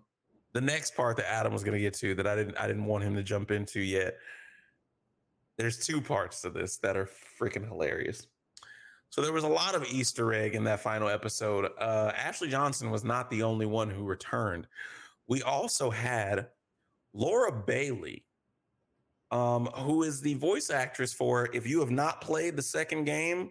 the 0.52 0.60
next 0.60 0.94
part 0.94 1.16
that 1.16 1.28
Adam 1.28 1.52
was 1.52 1.64
gonna 1.64 1.80
get 1.80 1.94
to 1.94 2.14
that 2.14 2.28
I 2.28 2.36
didn't 2.36 2.56
I 2.56 2.68
didn't 2.68 2.84
want 2.84 3.02
him 3.02 3.16
to 3.16 3.24
jump 3.24 3.50
into 3.50 3.80
yet. 3.80 4.14
There's 5.56 5.84
two 5.84 6.00
parts 6.00 6.42
to 6.42 6.50
this 6.50 6.76
that 6.78 6.96
are 6.96 7.10
freaking 7.40 7.66
hilarious. 7.66 8.28
So 9.10 9.20
there 9.20 9.32
was 9.32 9.42
a 9.42 9.48
lot 9.48 9.74
of 9.74 9.84
Easter 9.90 10.32
egg 10.32 10.54
in 10.54 10.62
that 10.64 10.78
final 10.78 11.08
episode. 11.08 11.72
Uh, 11.76 12.12
Ashley 12.14 12.48
Johnson 12.48 12.92
was 12.92 13.02
not 13.02 13.28
the 13.28 13.42
only 13.42 13.66
one 13.66 13.90
who 13.90 14.04
returned. 14.04 14.68
We 15.26 15.42
also 15.42 15.90
had 15.90 16.48
Laura 17.14 17.50
Bailey, 17.50 18.24
um, 19.32 19.66
who 19.74 20.04
is 20.04 20.20
the 20.20 20.34
voice 20.34 20.70
actress 20.70 21.12
for. 21.12 21.48
If 21.52 21.66
you 21.66 21.80
have 21.80 21.90
not 21.90 22.20
played 22.20 22.54
the 22.54 22.62
second 22.62 23.04
game, 23.04 23.50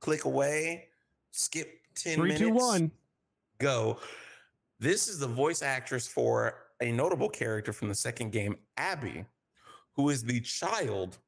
click 0.00 0.24
away, 0.24 0.89
skip 1.30 1.80
ten 1.94 2.16
Three, 2.16 2.28
minutes, 2.28 2.40
two, 2.40 2.50
one. 2.50 2.90
go. 3.58 3.98
This 4.78 5.08
is 5.08 5.18
the 5.18 5.26
voice 5.26 5.62
actress 5.62 6.08
for 6.08 6.54
a 6.80 6.90
notable 6.90 7.28
character 7.28 7.72
from 7.72 7.88
the 7.88 7.94
second 7.94 8.32
game, 8.32 8.56
Abby, 8.78 9.26
who 9.94 10.08
is 10.08 10.24
the 10.24 10.40
child 10.40 11.18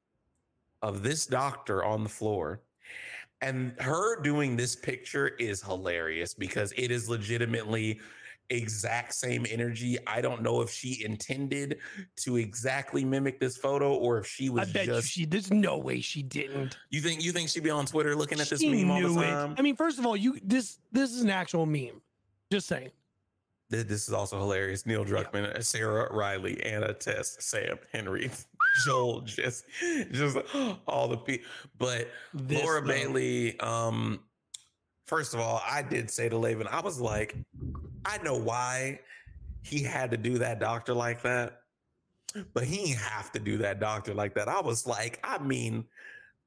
of 0.80 1.02
this 1.02 1.26
doctor 1.26 1.84
on 1.84 2.02
the 2.02 2.08
floor. 2.08 2.62
And 3.42 3.74
her 3.80 4.20
doing 4.22 4.56
this 4.56 4.74
picture 4.74 5.28
is 5.38 5.62
hilarious 5.62 6.32
because 6.32 6.72
it 6.76 6.90
is 6.90 7.08
legitimately 7.10 8.00
exact 8.56 9.14
same 9.14 9.46
energy. 9.48 9.98
I 10.06 10.20
don't 10.20 10.42
know 10.42 10.60
if 10.60 10.70
she 10.70 11.04
intended 11.04 11.78
to 12.16 12.36
exactly 12.36 13.04
mimic 13.04 13.40
this 13.40 13.56
photo 13.56 13.94
or 13.94 14.18
if 14.18 14.26
she 14.26 14.48
I 14.48 14.52
was 14.52 14.72
bet 14.72 14.86
just 14.86 15.08
she. 15.08 15.24
There's 15.24 15.50
no 15.50 15.78
way 15.78 16.00
she 16.00 16.22
didn't. 16.22 16.76
you 16.90 17.00
think 17.00 17.22
you 17.24 17.32
think 17.32 17.48
she'd 17.48 17.62
be 17.64 17.70
on 17.70 17.86
Twitter 17.86 18.14
looking 18.16 18.40
at 18.40 18.48
this 18.48 18.60
She 18.60 18.70
meme 18.70 18.90
all 18.90 19.00
the 19.00 19.08
knew 19.08 19.20
it. 19.22 19.26
time? 19.26 19.54
I 19.58 19.62
mean, 19.62 19.76
first 19.76 19.98
of 19.98 20.06
all, 20.06 20.16
you 20.16 20.38
this 20.42 20.78
this 20.92 21.12
is 21.12 21.22
an 21.22 21.30
actual 21.30 21.66
meme. 21.66 22.00
Just 22.50 22.68
saying. 22.68 22.90
This 23.70 24.06
is 24.06 24.12
also 24.12 24.38
hilarious. 24.38 24.84
Neil 24.84 25.02
Druckmann, 25.02 25.46
uh, 25.56 25.62
Sarah 25.62 26.12
Riley, 26.12 26.62
Anna, 26.62 26.92
Tess, 26.92 27.38
Sam, 27.40 27.78
Henry, 27.90 28.30
Joel, 28.84 29.22
just, 29.22 29.64
just 30.10 30.36
all 30.86 31.08
the 31.08 31.16
people. 31.16 31.46
But 31.78 32.10
This, 32.34 32.62
Laura 32.62 32.82
though. 32.82 32.88
Bailey, 32.88 33.58
um, 33.60 34.20
first 35.12 35.34
of 35.34 35.40
all, 35.40 35.60
I 35.68 35.82
did 35.82 36.10
say 36.10 36.30
to 36.30 36.36
Laven, 36.36 36.66
I 36.72 36.80
was 36.80 36.98
like, 36.98 37.36
I 38.06 38.16
know 38.22 38.34
why 38.34 38.98
he 39.60 39.82
had 39.82 40.10
to 40.12 40.16
do 40.16 40.38
that 40.38 40.58
doctor 40.58 40.94
like 40.94 41.20
that, 41.20 41.60
but 42.54 42.64
he 42.64 42.78
didn't 42.86 43.00
have 43.00 43.30
to 43.32 43.38
do 43.38 43.58
that 43.58 43.78
doctor 43.78 44.14
like 44.14 44.32
that. 44.36 44.48
I 44.48 44.62
was 44.62 44.86
like, 44.86 45.20
I 45.22 45.36
mean, 45.36 45.84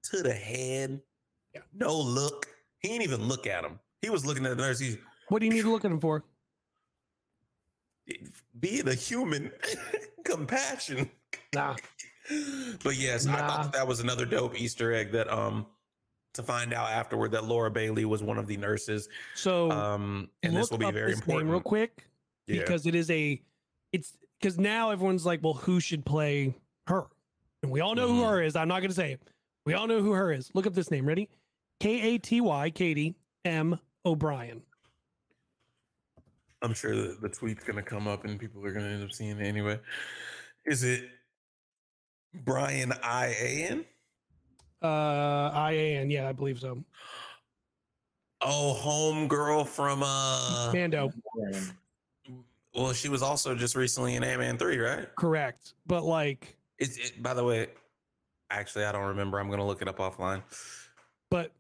to 0.06 0.24
the 0.24 0.34
head, 0.34 1.00
Yeah. 1.54 1.62
no 1.76 1.96
look. 1.96 2.48
He 2.80 2.88
didn't 2.90 3.04
even 3.04 3.28
look 3.28 3.46
at 3.46 3.64
him. 3.64 3.80
He 4.02 4.10
was 4.10 4.26
looking 4.26 4.48
at 4.48 4.58
the 4.58 4.64
nurse. 4.64 4.80
He's 4.80 4.98
What 5.30 5.42
do 5.42 5.46
you 5.46 5.52
need 5.54 5.62
to 5.62 5.72
look 5.72 5.86
at 5.86 5.92
him 5.92 6.00
for? 6.00 6.24
be 8.60 8.82
the 8.82 8.96
human 8.96 9.52
compassion. 10.26 11.12
Nah. 11.54 11.76
But 12.84 12.96
yes, 12.98 13.28
I 13.28 13.38
thought 13.38 13.64
that, 13.64 13.74
that 13.74 13.88
was 13.88 14.00
another 14.00 14.26
dope 14.26 14.60
Easter 14.60 14.92
egg 14.92 15.12
that 15.12 15.32
um 15.32 15.68
to 16.36 16.44
find 16.44 16.74
out 16.74 16.90
afterward 16.90 17.32
that 17.32 17.46
Laura 17.46 17.70
Bailey 17.72 18.06
was 18.06 18.22
one 18.24 18.38
of 18.38 18.48
the 18.48 18.58
nurses. 18.58 19.10
So 19.36 19.72
Um 19.72 20.30
and 20.44 20.56
this 20.56 20.70
will 20.72 20.78
be 20.78 20.92
very 20.92 21.14
important. 21.14 21.50
real 21.52 21.60
quick 21.62 22.06
Yeah. 22.48 22.60
because 22.62 22.86
it 22.86 22.96
is 22.96 23.10
a. 23.10 23.42
It's 23.92 24.14
because 24.40 24.58
now 24.60 24.92
everyone's 24.92 25.26
like, 25.26 25.42
well, 25.44 25.54
who 25.54 25.80
should 25.80 26.06
play 26.06 26.54
her? 26.88 27.06
And 27.64 27.72
we 27.72 27.82
all 27.82 27.96
know 27.96 28.08
who 28.08 28.22
Mhm. 28.22 28.30
her 28.30 28.42
is. 28.44 28.56
I'm 28.56 28.68
not 28.68 28.80
going 28.82 28.90
to 28.90 28.96
say 28.96 29.14
it. 29.14 29.22
We 29.66 29.74
all 29.74 29.88
know 29.88 30.02
who 30.02 30.12
her 30.12 30.32
is. 30.32 30.52
Look 30.54 30.68
up 30.68 30.74
this 30.74 30.92
name. 30.92 31.06
Ready? 31.08 31.30
K 31.80 32.16
A 32.16 32.18
T 32.20 32.42
Y 32.42 32.70
Katy 32.70 33.16
M 33.46 33.80
O'Brian. 34.06 34.62
I'm 36.62 36.74
sure 36.74 36.96
the, 36.96 37.18
the 37.22 37.30
tweet's 37.30 37.64
gonna 37.64 37.84
come 37.84 38.08
up 38.08 38.26
and 38.26 38.40
people 38.40 38.66
are 38.66 38.72
gonna 38.72 38.88
end 38.90 39.04
up 39.04 39.12
seeing 39.12 39.40
it 39.40 39.44
anyway. 39.46 39.80
Is 40.66 40.84
it 40.84 41.10
Brian 42.34 42.92
I 43.04 43.28
A 43.40 43.68
N? 43.70 43.86
Uh, 44.82 45.52
I 45.54 45.72
A 45.72 45.98
N. 45.98 46.10
Yeah, 46.10 46.28
I 46.30 46.32
believe 46.34 46.60
so. 46.60 46.84
Oh, 48.42 48.80
homegirl 48.80 49.68
from 49.68 50.04
uh 50.04 50.72
Mando. 50.74 51.12
well, 52.76 52.94
she 52.94 53.10
was 53.10 53.24
also 53.24 53.56
just 53.56 53.76
recently 53.76 54.16
in 54.16 54.24
Ant-Man 54.24 54.58
3, 54.58 54.78
right? 54.78 55.16
Correct. 55.16 55.74
But 55.88 56.04
like, 56.04 56.56
It's 56.78 56.98
it, 56.98 57.24
by 57.24 57.34
the 57.34 57.44
way, 57.44 57.68
actually 58.52 58.86
I 58.86 58.92
don't 58.92 59.08
remember. 59.08 59.40
I'm 59.40 59.50
gonna 59.50 59.66
look 59.66 59.82
it 59.82 59.88
up 59.88 59.98
offline. 59.98 60.44
but 61.32 61.52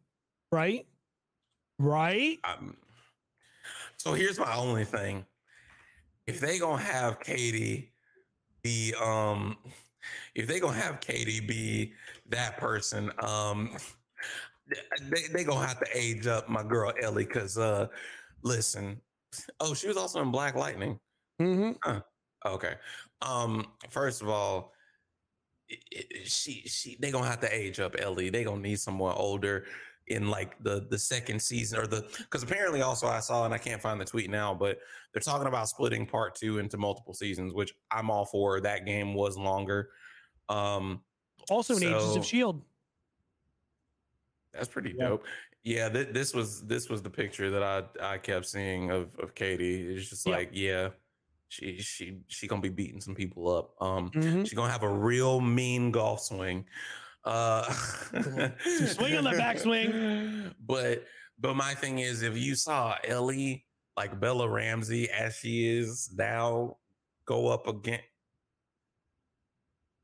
right, 0.51 0.85
right. 1.79 2.37
Um, 2.43 2.77
so 3.97 4.13
here's 4.13 4.37
my 4.37 4.55
only 4.55 4.85
thing. 4.85 5.25
If 6.27 6.39
they 6.39 6.59
gonna 6.59 6.81
have 6.83 7.19
Katy 7.19 7.91
be 8.61 8.93
um 9.01 9.57
if 10.35 10.47
they 10.47 10.59
gonna 10.59 10.77
have 10.77 10.99
Katy 10.99 11.39
be 11.39 11.93
that 12.29 12.57
person, 12.57 13.11
um 13.19 13.77
they 15.01 15.23
they 15.33 15.43
gonna 15.43 15.65
have 15.65 15.79
to 15.79 15.87
age 15.93 16.27
up 16.27 16.49
my 16.49 16.63
girl 16.63 16.91
Ellie 17.01 17.25
because 17.25 17.57
uh 17.57 17.87
listen. 18.43 18.99
Oh, 19.59 19.73
she 19.73 19.87
was 19.87 19.97
also 19.97 20.21
in 20.21 20.31
Black 20.31 20.55
Lightning. 20.55 20.99
Mm-hmm. 21.41 21.97
Okay. 22.45 22.75
Um, 23.21 23.65
first 23.89 24.21
of 24.21 24.29
all, 24.29 24.71
i- 25.69 25.75
i- 25.93 26.23
she 26.23 26.61
she 26.67 26.95
they 26.99 27.11
gonna 27.11 27.27
have 27.27 27.41
to 27.41 27.53
age 27.53 27.79
up 27.79 27.95
Ellie. 27.99 28.29
They 28.29 28.43
gonna 28.43 28.61
need 28.61 28.79
someone 28.79 29.13
older. 29.15 29.65
In 30.07 30.29
like 30.29 30.61
the 30.63 30.85
the 30.91 30.99
second 30.99 31.41
season 31.41 31.79
or 31.79 31.87
the 31.87 32.03
because 32.19 32.43
apparently 32.43 32.81
also 32.83 33.07
I 33.07 33.19
saw 33.19 33.43
and 33.45 33.53
I 33.53 33.57
can't 33.57 33.81
find 33.81 33.99
the 33.99 34.05
tweet 34.05 34.29
now, 34.29 34.53
but 34.53 34.77
they're 35.11 35.19
talking 35.21 35.47
about 35.47 35.67
splitting 35.67 36.05
part 36.05 36.35
two 36.35 36.59
into 36.59 36.77
multiple 36.77 37.13
seasons, 37.15 37.53
which 37.55 37.73
I'm 37.89 38.11
all 38.11 38.25
for. 38.25 38.61
That 38.61 38.85
game 38.85 39.15
was 39.15 39.35
longer. 39.35 39.89
Um, 40.47 41.01
Also 41.49 41.75
in 41.75 41.83
Agents 41.83 42.05
So- 42.13 42.19
of 42.19 42.25
Shield. 42.25 42.63
that's 44.53 44.67
pretty 44.69 44.93
Yeah. 44.97 45.09
dope. 45.09 45.25
Yeah, 45.63 45.89
th- 45.89 46.09
this 46.13 46.33
was 46.33 46.61
this 46.67 46.87
was 46.89 47.01
the 47.01 47.09
picture 47.09 47.49
that 47.49 47.63
I 47.63 48.13
I 48.13 48.17
kept 48.19 48.45
seeing 48.45 48.91
of 48.91 49.15
of 49.17 49.33
Katy. 49.33 49.95
It's 49.95 50.09
just 50.09 50.25
Yeah. 50.27 50.35
like, 50.35 50.49
yeah, 50.53 50.89
she 51.49 51.79
she 51.81 52.19
she 52.27 52.47
gonna 52.47 52.61
be 52.61 52.69
beating 52.69 53.01
some 53.01 53.15
people 53.15 53.49
up. 53.49 53.81
Um, 53.81 54.11
Mhm. 54.11 54.41
she's 54.45 54.53
gonna 54.53 54.71
have 54.71 54.83
a 54.83 54.93
real 54.93 55.41
mean 55.41 55.89
golf 55.91 56.21
swing. 56.21 56.67
Uh, 57.25 57.63
swing 58.87 59.15
on 59.17 59.23
the 59.23 59.31
backswing. 59.31 60.53
But 60.65 61.05
but 61.39 61.55
my 61.55 61.73
thing 61.73 61.99
is, 61.99 62.21
if 62.21 62.37
you 62.37 62.55
saw 62.55 62.95
Ellie 63.03 63.65
like 63.97 64.19
Bella 64.19 64.47
Ramsey 64.47 65.09
as 65.09 65.35
she 65.35 65.67
is 65.77 66.09
now 66.15 66.77
go 67.25 67.47
up 67.47 67.67
again, 67.67 67.99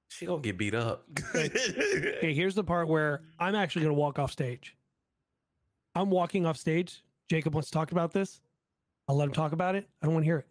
she 0.09 0.25
gonna 0.25 0.41
get 0.41 0.57
beat 0.57 0.75
up. 0.75 1.05
Okay, 1.35 2.33
here's 2.33 2.55
the 2.55 2.63
part 2.63 2.87
where 2.87 3.21
I'm 3.39 3.55
actually 3.55 3.83
going 3.83 3.95
to 3.95 3.99
walk 3.99 4.19
off 4.19 4.31
stage. 4.31 4.75
I'm 5.95 6.09
walking 6.09 6.45
off 6.45 6.57
stage. 6.57 7.03
Jacob 7.29 7.53
wants 7.55 7.69
to 7.69 7.73
talk 7.73 7.91
about 7.91 8.11
this. 8.11 8.41
I'll 9.07 9.15
let 9.15 9.25
him 9.25 9.33
talk 9.33 9.51
about 9.53 9.75
it. 9.75 9.87
I 10.01 10.05
don't 10.05 10.13
want 10.13 10.23
to 10.23 10.27
hear 10.27 10.37
it. 10.39 10.47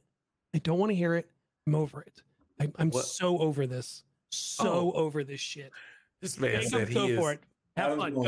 I 0.54 0.58
don't 0.58 0.78
want 0.78 0.90
to 0.90 0.96
hear 0.96 1.14
it. 1.14 1.30
I'm 1.66 1.74
over 1.76 2.02
it. 2.02 2.22
I, 2.60 2.68
I'm 2.78 2.90
What- 2.90 3.04
so 3.04 3.38
over 3.38 3.66
this. 3.66 4.02
So 4.30 4.68
Oh. 4.68 4.92
over 4.92 5.22
this 5.24 5.40
shit. 5.40 5.72
This 6.20 6.38
man 6.38 6.56
Jacob, 6.62 6.70
said 6.70 6.88
he 6.88 6.94
go 6.94 7.04
is. 7.06 7.18
for 7.18 7.32
it. 7.32 7.40
Have 7.76 7.96
fun. 7.98 8.14
going- 8.14 8.24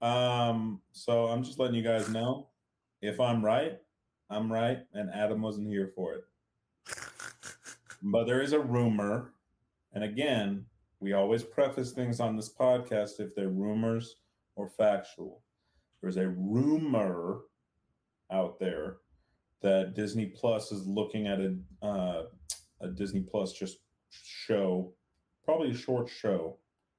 Go. 0.00 0.06
Um, 0.06 0.80
so 0.92 1.26
I'm 1.26 1.42
just 1.42 1.58
letting 1.58 1.74
you 1.74 1.82
guys 1.82 2.08
know 2.10 2.48
if 3.00 3.18
I'm 3.18 3.44
right, 3.44 3.78
I'm 4.28 4.52
right, 4.52 4.80
and 4.92 5.10
Adam 5.10 5.40
wasn't 5.40 5.68
here 5.68 5.90
for 5.94 6.14
it. 6.14 6.24
But 8.02 8.24
there 8.26 8.42
is 8.42 8.52
a 8.52 8.60
rumor, 8.60 9.32
and 9.94 10.04
again, 10.04 10.66
we 11.00 11.14
always 11.14 11.42
preface 11.42 11.92
things 11.92 12.20
on 12.20 12.36
this 12.36 12.52
podcast 12.52 13.20
if 13.20 13.34
they're 13.34 13.48
rumors 13.48 14.16
or 14.54 14.68
factual. 14.68 15.40
There's 16.02 16.18
a 16.18 16.28
rumor 16.28 17.40
out 18.30 18.58
there 18.58 18.98
that 19.62 19.94
Disney 19.94 20.26
Plus 20.26 20.70
is 20.72 20.86
looking 20.86 21.26
at 21.26 21.40
a 21.40 21.56
uh, 21.82 22.22
a 22.82 22.88
Disney 22.88 23.20
Plus 23.20 23.54
just 23.54 23.78
show, 24.10 24.92
probably 25.44 25.70
a 25.70 25.74
short 25.76 26.08
show, 26.08 26.58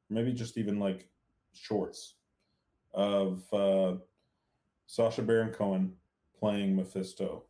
maybe 0.10 0.34
just 0.34 0.58
even 0.58 0.80
like 0.80 1.08
shorts 1.54 2.16
of 2.94 3.44
uh, 3.54 3.96
Sacha 4.86 5.22
Baron 5.22 5.52
Cohen 5.54 5.94
playing 6.40 6.76
Mephisto 6.76 7.44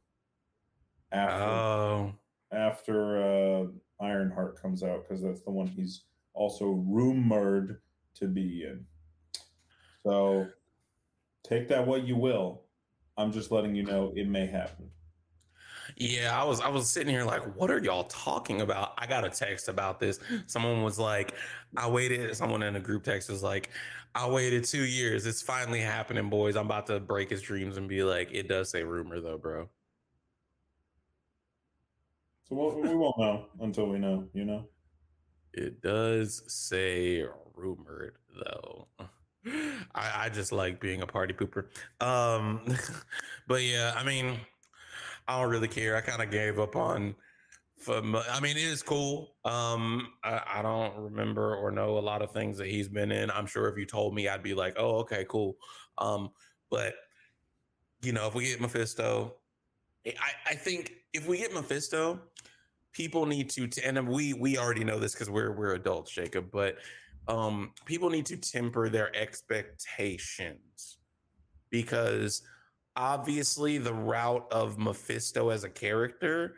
after 1.12 1.44
Oh, 1.44 2.14
after 2.52 3.18
uh, 3.24 3.66
Ironheart 4.04 4.62
comes 4.62 4.84
out 4.84 5.08
because 5.08 5.24
that's 5.24 5.42
the 5.42 5.52
one 5.52 5.68
he's 5.68 6.04
also 6.34 6.84
rumored 6.88 7.82
to 8.16 8.28
be 8.28 8.64
in. 8.64 8.86
So 10.04 10.48
take 11.44 11.68
that 11.70 11.86
what 11.86 12.04
you 12.04 12.16
will. 12.16 12.64
I'm 13.18 13.32
just 13.32 13.52
letting 13.52 13.76
you 13.76 13.84
know 13.84 14.14
it 14.16 14.28
may 14.28 14.46
happen. 14.46 14.90
yeah. 15.96 16.40
I 16.40 16.44
was 16.44 16.62
I 16.62 16.70
was 16.70 16.90
sitting 16.90 17.14
here 17.14 17.24
like, 17.24 17.44
what 17.56 17.72
are 17.72 17.80
y'all 17.80 18.06
talking 18.06 18.62
about? 18.62 18.87
I 18.98 19.06
got 19.06 19.24
a 19.24 19.30
text 19.30 19.70
about 19.70 20.00
this. 20.00 20.20
Someone 20.48 20.84
was 20.84 20.98
like, 20.98 21.34
I 21.76 21.88
waited. 21.88 22.36
Someone 22.36 22.64
in 22.64 22.76
a 22.76 22.80
group 22.80 23.04
text 23.04 23.30
was 23.30 23.44
like, 23.44 23.70
I 24.16 24.28
waited 24.28 24.64
two 24.64 24.84
years. 24.84 25.26
It's 25.26 25.42
finally 25.42 25.82
happening, 25.82 26.30
boys. 26.30 26.56
I'm 26.56 26.66
about 26.66 26.88
to 26.88 27.00
break 27.00 27.30
his 27.30 27.42
dreams 27.42 27.78
and 27.78 27.88
be 27.88 28.04
like, 28.04 28.30
it 28.32 28.48
does 28.48 28.70
say 28.70 28.84
rumor 28.84 29.22
though, 29.22 29.38
bro. 29.38 29.70
So 32.50 32.56
we'll, 32.56 32.82
we 32.82 32.96
won't 32.96 33.20
know 33.20 33.46
until 33.60 33.88
we 33.88 34.00
know, 34.00 34.28
you 34.34 34.46
know? 34.46 34.68
It 35.54 35.82
does 35.82 36.44
say 36.48 37.26
rumored 37.56 38.16
though. 38.44 38.88
I, 39.96 40.26
I 40.26 40.30
just 40.30 40.52
like 40.52 40.80
being 40.80 41.02
a 41.02 41.08
party 41.08 41.34
pooper. 41.34 41.66
Um, 42.02 42.62
but 43.48 43.64
yeah, 43.64 43.94
I 43.96 44.04
mean, 44.04 44.40
I 45.28 45.42
don't 45.42 45.52
really 45.52 45.68
care. 45.68 45.96
I 45.96 46.02
kind 46.02 46.22
of 46.22 46.32
gave 46.32 46.60
up 46.60 46.76
on. 46.76 47.16
From, 47.80 48.16
I 48.16 48.40
mean, 48.40 48.58
it 48.58 48.64
is 48.64 48.82
cool. 48.82 49.36
Um, 49.46 50.14
I, 50.24 50.42
I 50.56 50.62
don't 50.62 50.98
remember 50.98 51.56
or 51.56 51.72
know 51.72 51.98
a 51.98 52.00
lot 52.00 52.22
of 52.22 52.32
things 52.32 52.58
that 52.58 52.68
he's 52.68 52.88
been 52.88 53.12
in. 53.12 53.30
I'm 53.30 53.46
sure 53.46 53.68
if 53.68 53.78
you 53.78 53.86
told 53.86 54.16
me, 54.16 54.28
I'd 54.28 54.42
be 54.42 54.56
like, 54.56 54.76
"Oh, 54.78 54.98
okay, 55.00 55.26
cool." 55.30 55.58
Um, 56.00 56.32
but 56.72 56.96
you 58.02 58.14
know, 58.14 58.28
if 58.28 58.34
we 58.34 58.46
get 58.46 58.60
Mephisto, 58.60 59.36
I, 60.08 60.12
I 60.52 60.56
think 60.56 60.92
if 61.14 61.28
we 61.28 61.38
get 61.38 61.54
Mephisto, 61.54 62.20
people 62.98 63.28
need 63.28 63.48
to 63.48 63.68
t- 63.68 63.84
and 63.84 64.08
we 64.08 64.34
we 64.34 64.58
already 64.58 64.84
know 64.84 64.98
this 64.98 65.14
because 65.14 65.30
we're 65.30 65.52
we're 65.52 65.74
adults 65.76 66.10
jacob 66.10 66.50
but 66.52 66.78
um 67.28 67.72
people 67.86 68.10
need 68.10 68.26
to 68.26 68.36
temper 68.36 68.90
their 68.90 69.16
expectations 69.16 70.98
because 71.70 72.42
obviously 72.96 73.78
the 73.78 73.94
route 73.94 74.48
of 74.52 74.80
mephisto 74.80 75.50
as 75.50 75.64
a 75.64 75.70
character 75.70 76.56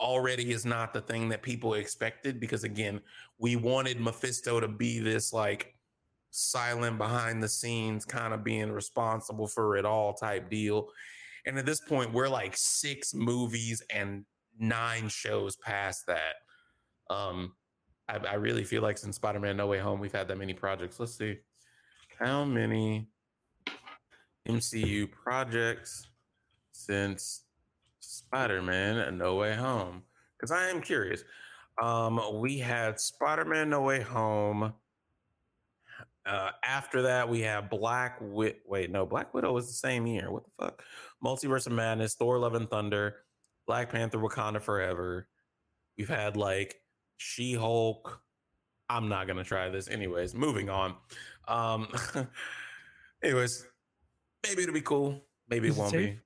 already 0.00 0.52
is 0.52 0.64
not 0.64 0.92
the 0.92 1.00
thing 1.00 1.28
that 1.28 1.42
people 1.42 1.74
expected 1.74 2.38
because 2.38 2.64
again 2.64 3.00
we 3.38 3.56
wanted 3.56 4.00
mephisto 4.00 4.60
to 4.60 4.68
be 4.68 5.00
this 5.00 5.32
like 5.32 5.74
silent 6.30 6.98
behind 6.98 7.42
the 7.42 7.48
scenes 7.48 8.04
kind 8.04 8.32
of 8.32 8.44
being 8.44 8.70
responsible 8.70 9.46
for 9.46 9.76
it 9.76 9.84
all 9.84 10.12
type 10.12 10.48
deal 10.50 10.88
and 11.46 11.58
at 11.58 11.66
this 11.66 11.80
point 11.80 12.12
we're 12.12 12.28
like 12.28 12.56
six 12.56 13.14
movies 13.14 13.82
and 13.92 14.24
nine 14.58 15.08
shows 15.08 15.56
past 15.56 16.06
that. 16.06 16.34
Um, 17.10 17.54
I, 18.08 18.16
I 18.16 18.34
really 18.34 18.64
feel 18.64 18.82
like 18.82 18.98
since 18.98 19.16
Spider 19.16 19.40
Man 19.40 19.56
No 19.56 19.66
Way 19.66 19.78
Home, 19.78 20.00
we've 20.00 20.12
had 20.12 20.28
that 20.28 20.38
many 20.38 20.54
projects. 20.54 20.98
Let's 20.98 21.16
see 21.16 21.38
how 22.18 22.44
many 22.44 23.08
MCU 24.48 25.10
projects 25.10 26.08
since 26.72 27.44
Spider 28.00 28.62
Man 28.62 29.18
No 29.18 29.36
Way 29.36 29.54
Home. 29.54 30.02
Because 30.38 30.50
I 30.50 30.68
am 30.68 30.80
curious. 30.80 31.22
Um, 31.82 32.20
we 32.40 32.58
had 32.58 33.00
Spider 33.00 33.44
Man 33.44 33.70
No 33.70 33.82
Way 33.82 34.00
Home. 34.02 34.72
Uh, 36.26 36.50
after 36.62 37.02
that, 37.02 37.28
we 37.28 37.40
have 37.40 37.70
Black 37.70 38.18
Wit. 38.20 38.60
Wait, 38.66 38.90
no, 38.90 39.06
Black 39.06 39.32
Widow 39.32 39.52
was 39.52 39.66
the 39.66 39.72
same 39.72 40.06
year. 40.06 40.30
What 40.30 40.44
the 40.44 40.64
fuck? 40.64 40.82
Multiverse 41.24 41.66
of 41.66 41.72
Madness, 41.72 42.14
Thor: 42.16 42.38
Love 42.38 42.54
and 42.54 42.68
Thunder, 42.68 43.16
Black 43.66 43.90
Panther, 43.90 44.18
Wakanda 44.18 44.60
Forever. 44.60 45.26
We've 45.96 46.08
had 46.08 46.36
like 46.36 46.76
She 47.16 47.54
Hulk. 47.54 48.20
I'm 48.90 49.08
not 49.08 49.26
gonna 49.26 49.44
try 49.44 49.68
this. 49.70 49.88
Anyways, 49.88 50.34
moving 50.34 50.68
on. 50.68 50.94
Um, 51.46 51.88
anyways, 53.24 53.64
maybe 54.46 54.62
it'll 54.62 54.74
be 54.74 54.80
cool. 54.82 55.24
Maybe 55.48 55.68
Is 55.68 55.76
it 55.76 55.78
it 55.78 55.80
won't 55.80 55.92
safe? 55.92 56.14
be. 56.16 56.20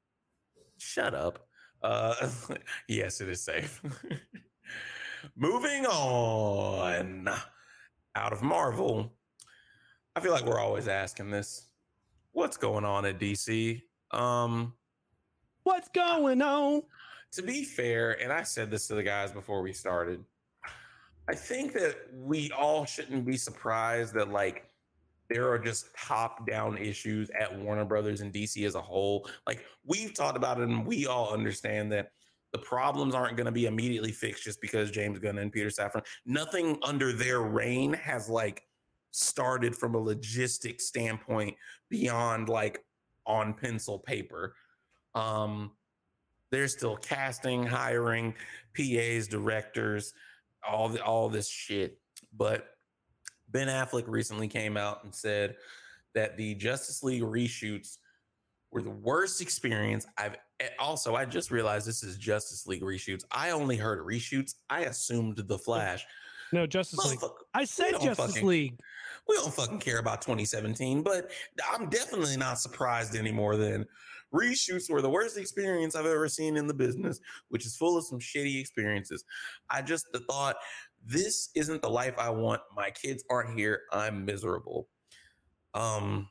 Shut 0.79 1.15
up. 1.15 1.47
Uh, 1.83 2.15
yes, 2.89 3.21
it 3.21 3.29
is 3.29 3.43
safe. 3.43 3.83
moving 5.37 5.87
on. 5.87 7.29
Out 8.15 8.33
of 8.33 8.43
Marvel. 8.43 9.13
I 10.15 10.21
feel 10.21 10.33
like 10.33 10.45
we're 10.45 10.61
always 10.61 10.89
asking 10.89 11.31
this. 11.31 11.69
What's 12.33 12.57
going 12.57 12.85
on 12.85 13.07
at 13.07 13.19
DC? 13.19 13.83
Um, 14.11 14.75
What's 15.63 15.89
going 15.89 16.43
on? 16.43 16.83
to 17.33 17.43
be 17.43 17.65
fair, 17.65 18.21
and 18.23 18.33
I 18.33 18.43
said 18.43 18.71
this 18.71 18.87
to 18.89 18.95
the 18.95 19.03
guys 19.03 19.33
before 19.33 19.63
we 19.63 19.73
started, 19.73 20.23
I 21.29 21.35
think 21.35 21.73
that 21.73 21.97
we 22.13 22.51
all 22.53 22.85
shouldn't 22.85 23.25
be 23.25 23.37
surprised 23.37 24.15
that 24.15 24.31
like 24.31 24.69
there 25.33 25.51
are 25.51 25.59
just 25.59 25.87
top 25.97 26.47
down 26.47 26.77
issues 26.77 27.31
at 27.31 27.59
Warner 27.59 27.85
Brothers 27.85 28.21
and 28.21 28.33
DC 28.33 28.67
as 28.67 28.75
a 28.75 28.81
whole. 28.81 29.29
Like 29.47 29.65
we've 29.85 30.13
talked 30.13 30.37
about 30.37 30.61
it 30.61 30.69
and 30.69 30.87
we 30.87 31.07
all 31.07 31.33
understand 31.33 31.91
that 31.93 32.11
the 32.53 32.59
problems 32.59 33.15
aren't 33.15 33.37
going 33.37 33.47
to 33.47 33.53
be 33.53 33.65
immediately 33.65 34.13
fixed 34.13 34.45
just 34.45 34.61
because 34.61 34.91
James 34.91 35.19
Gunn 35.19 35.39
and 35.39 35.51
Peter 35.51 35.71
Safran, 35.71 36.05
nothing 36.27 36.79
under 36.83 37.13
their 37.13 37.41
reign 37.41 37.95
has 37.95 38.29
like 38.29 38.63
started 39.11 39.75
from 39.75 39.95
a 39.95 40.01
logistic 40.01 40.81
standpoint 40.81 41.57
beyond 41.89 42.51
like 42.51 42.85
on 43.27 43.55
pencil 43.55 43.99
paper. 43.99 44.55
Um, 45.15 45.73
they're 46.51 46.69
still 46.69 46.97
casting, 46.97 47.65
hiring 47.65 48.35
PAs, 48.77 49.27
directors, 49.29 50.13
all 50.69 50.91
the, 50.91 51.03
all 51.03 51.31
this 51.31 51.49
shit. 51.49 51.99
But 52.37 52.67
Ben 53.53 53.69
Affleck 53.69 54.05
recently 54.07 54.49
came 54.49 54.77
out 54.77 55.05
and 55.05 55.15
said 55.15 55.57
that 56.15 56.37
the 56.37 56.55
Justice 56.55 57.03
League 57.03 57.23
reshoots 57.23 57.99
were 58.71 58.83
the 58.83 58.91
worst 58.91 59.41
experience 59.43 60.07
I've 60.17 60.37
also 60.79 61.15
I 61.15 61.25
just 61.25 61.51
realized 61.51 61.87
this 61.87 62.03
is 62.03 62.17
Justice 62.17 62.67
League 62.67 62.83
reshoots. 62.83 63.25
I 63.31 63.51
only 63.51 63.77
heard 63.77 64.05
reshoots. 64.05 64.55
I 64.71 64.83
assumed 64.83 65.37
the 65.37 65.59
Flash. 65.59 66.05
No, 66.53 66.67
Justice 66.67 67.05
League. 67.05 67.19
I 67.55 67.65
said 67.65 67.93
Justice 67.93 68.17
fucking- 68.17 68.47
League. 68.47 68.79
We 69.29 69.37
don't 69.37 69.55
fucking 69.55 69.79
care 69.79 69.99
about 69.99 70.21
2017, 70.23 71.03
but 71.03 71.31
I'm 71.73 71.89
definitely 71.89 72.37
not 72.37 72.59
surprised 72.59 73.15
anymore 73.15 73.57
than 73.57 73.87
reshoots 74.35 74.91
were 74.91 75.01
the 75.03 75.09
worst 75.11 75.37
experience 75.39 75.95
I've 75.95 76.07
ever 76.07 76.29
seen 76.29 76.57
in 76.57 76.67
the 76.67 76.75
business, 76.75 77.21
which 77.49 77.65
is 77.65 77.77
full 77.77 77.97
of 77.97 78.05
some 78.05 78.19
shitty 78.19 78.61
experiences. 78.61 79.25
I 79.71 79.83
just 79.83 80.07
the 80.13 80.21
thought 80.21 80.57
this 81.05 81.51
isn't 81.55 81.83
the 81.83 81.91
life 81.91 82.15
I 82.19 82.31
want. 82.31 82.61
My 82.75 82.91
kids 82.91 83.25
aren't 83.31 83.59
here. 83.59 83.83
I'm 83.93 84.25
miserable. 84.25 84.89
Um, 85.75 86.29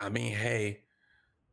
I 0.00 0.08
mean, 0.08 0.32
hey, 0.32 0.80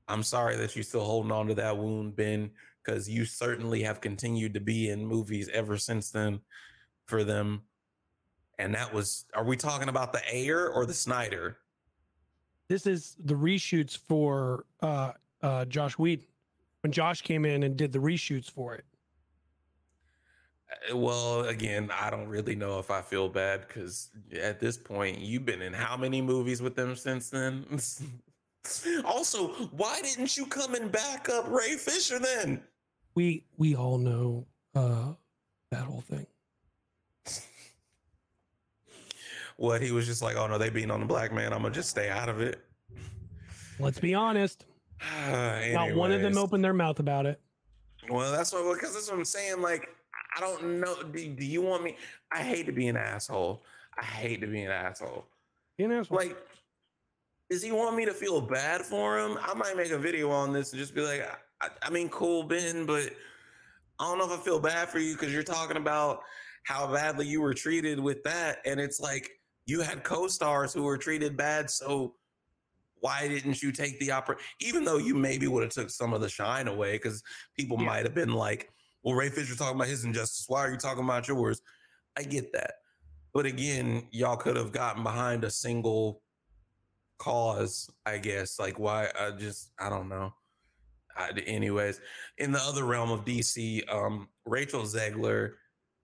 I'm 0.08 0.24
sorry 0.24 0.56
that 0.58 0.76
you're 0.76 0.84
still 0.84 1.04
holding 1.04 1.32
on 1.32 1.48
to 1.48 1.56
that 1.56 1.78
wound, 1.78 2.16
Ben, 2.16 2.52
because 2.84 3.10
you 3.10 3.26
certainly 3.26 3.84
have 3.84 4.02
continued 4.02 4.54
to 4.54 4.60
be 4.60 4.90
in 4.90 5.06
movies 5.06 5.50
ever 5.54 5.78
since 5.78 6.12
then 6.12 6.40
for 7.06 7.24
them. 7.24 7.64
And 8.60 8.74
that 8.74 8.94
was, 8.94 9.26
are 9.34 9.44
we 9.44 9.58
talking 9.58 9.90
about 9.90 10.14
the 10.14 10.22
Ayer 10.34 10.70
or 10.70 10.86
the 10.86 10.94
Snyder? 10.94 11.58
This 12.70 12.86
is 12.86 13.16
the 13.24 13.36
reshoots 13.36 13.98
for 13.98 14.66
uh, 14.82 15.12
uh, 15.42 15.66
Joss 15.66 15.94
Whedon 15.94 16.26
when 16.82 16.92
Josh 16.92 17.22
came 17.22 17.46
in 17.46 17.64
and 17.64 17.78
did 17.78 17.92
the 17.92 18.00
reshoots 18.00 18.50
for 18.50 18.76
it. 18.76 18.86
Uh, 20.70 20.98
Well, 20.98 21.42
again, 21.46 21.90
I 21.94 22.10
don't 22.10 22.28
really 22.28 22.56
know 22.56 22.80
if 22.80 22.92
I 22.92 23.02
feel 23.02 23.30
bad 23.30 23.68
because 23.68 24.10
at 24.40 24.60
this 24.60 24.78
point, 24.78 25.20
you've 25.20 25.46
been 25.46 25.62
in 25.62 25.74
how 25.74 25.98
many 25.98 26.22
movies 26.22 26.62
with 26.62 26.76
them 26.76 26.96
since 26.96 27.30
then? 27.30 27.66
also, 29.06 29.48
why 29.72 30.02
didn't 30.02 30.36
you 30.36 30.46
come 30.46 30.76
and 30.76 30.92
back 30.92 31.30
up 31.30 31.50
Ray 31.50 31.76
Fisher 31.76 32.20
then? 32.20 32.62
We 33.16 33.46
we 33.58 33.76
all 33.76 33.98
know 33.98 34.46
uh, 34.76 35.14
that 35.72 35.84
whole 35.84 36.02
thing. 36.02 36.28
What 39.58 39.82
he 39.82 39.92
was 39.92 40.06
just 40.06 40.22
like, 40.22 40.36
oh 40.36 40.46
no, 40.46 40.60
they 40.60 40.70
beating 40.70 40.92
on 40.92 41.00
the 41.00 41.06
black 41.08 41.34
man. 41.34 41.52
I'm 41.52 41.64
gonna 41.64 41.74
just 41.74 41.90
stay 41.90 42.10
out 42.10 42.30
of 42.30 42.42
it. 42.42 42.64
Let's 43.80 44.00
be 44.00 44.14
honest. 44.14 44.66
Not 45.32 45.96
one 45.96 46.12
of 46.12 46.22
them 46.22 46.38
opened 46.38 46.64
their 46.64 46.74
mouth 46.74 47.00
about 47.00 47.26
it. 47.26 47.40
Well, 48.10 48.32
that's 48.32 48.54
what 48.54 48.72
because 48.74 48.94
that's 48.94 49.10
what 49.10 49.18
I'm 49.18 49.26
saying. 49.26 49.62
Like, 49.62 49.90
I 50.38 50.40
don't 50.40 50.80
know. 50.80 51.02
Do, 51.04 51.28
do 51.28 51.46
you 51.46 51.62
want 51.62 51.84
me? 51.84 51.98
I 52.32 52.44
hate 52.44 52.66
to 52.68 52.72
be 52.72 52.88
an 52.88 52.98
asshole. 52.98 53.64
I 54.00 54.06
hate 54.06 54.42
to 54.42 54.48
be 54.48 54.62
an 54.62 54.72
asshole. 54.72 55.26
You 55.78 55.88
know, 55.88 56.04
Like, 56.10 56.38
does 57.50 57.64
he 57.64 57.72
want 57.72 57.96
me 57.96 58.06
to 58.06 58.14
feel 58.14 58.42
bad 58.42 58.82
for 58.82 59.20
him? 59.20 59.38
I 59.42 59.54
might 59.54 59.78
make 59.78 59.92
a 59.92 59.98
video 59.98 60.30
on 60.30 60.54
this 60.54 60.72
and 60.72 60.80
just 60.80 60.94
be 60.94 61.02
like, 61.02 61.28
I, 61.62 61.70
I 61.82 61.90
mean, 61.90 62.10
cool, 62.10 62.44
Ben, 62.44 62.86
but 62.86 63.12
I 64.00 64.04
don't 64.06 64.18
know 64.20 64.32
if 64.32 64.40
I 64.40 64.44
feel 64.44 64.60
bad 64.60 64.90
for 64.90 65.00
you 65.00 65.14
because 65.14 65.34
you're 65.34 65.44
talking 65.44 65.78
about 65.78 66.22
how 66.66 66.92
badly 66.92 67.26
you 67.26 67.42
were 67.42 67.54
treated 67.54 68.00
with 68.00 68.22
that, 68.24 68.60
and 68.66 68.80
it's 68.80 69.00
like 69.00 69.32
you 69.66 69.82
had 69.82 70.04
co-stars 70.04 70.74
who 70.74 70.84
were 70.84 70.98
treated 70.98 71.38
bad, 71.38 71.70
so 71.70 72.16
why 73.00 73.28
didn't 73.28 73.62
you 73.64 73.72
take 73.72 74.00
the 74.00 74.12
opera? 74.12 74.36
Even 74.60 74.84
though 74.84 74.98
you 74.98 75.16
maybe 75.16 75.48
would 75.48 75.64
have 75.64 75.72
took 75.72 75.90
some 75.90 76.14
of 76.14 76.22
the 76.22 76.30
shine 76.30 76.68
away, 76.68 76.94
because 76.94 77.24
people 77.56 77.78
Yeah. 77.80 77.86
might 77.86 78.04
have 78.04 78.14
been 78.16 78.34
like, 78.34 78.70
"Well, 79.08 79.16
Ray 79.16 79.30
Fisher 79.30 79.56
talking 79.56 79.78
about 79.78 79.88
his 79.88 80.04
injustice. 80.04 80.44
Why 80.50 80.60
are 80.66 80.72
you 80.72 80.78
talking 80.78 81.04
about 81.04 81.30
yours?" 81.30 81.62
I 82.18 82.24
get 82.24 82.52
that, 82.52 82.74
but 83.34 83.46
again, 83.46 84.08
y'all 84.12 84.36
could 84.36 84.58
have 84.58 84.74
gotten 84.74 85.04
behind 85.04 85.46
a 85.46 85.50
single 85.50 86.22
cause, 87.18 87.90
I 88.06 88.18
guess. 88.18 88.60
Like, 88.60 88.80
why? 88.80 89.10
I 89.18 89.32
just, 89.32 89.72
I 89.80 89.90
don't 89.90 90.10
know. 90.10 90.34
I, 91.16 91.30
anyways, 91.46 92.02
in 92.38 92.52
the 92.52 92.60
other 92.60 92.84
realm 92.84 93.12
of 93.12 93.24
DC, 93.24 93.82
um, 93.94 94.28
Rachel 94.46 94.82
Zegler, 94.82 95.54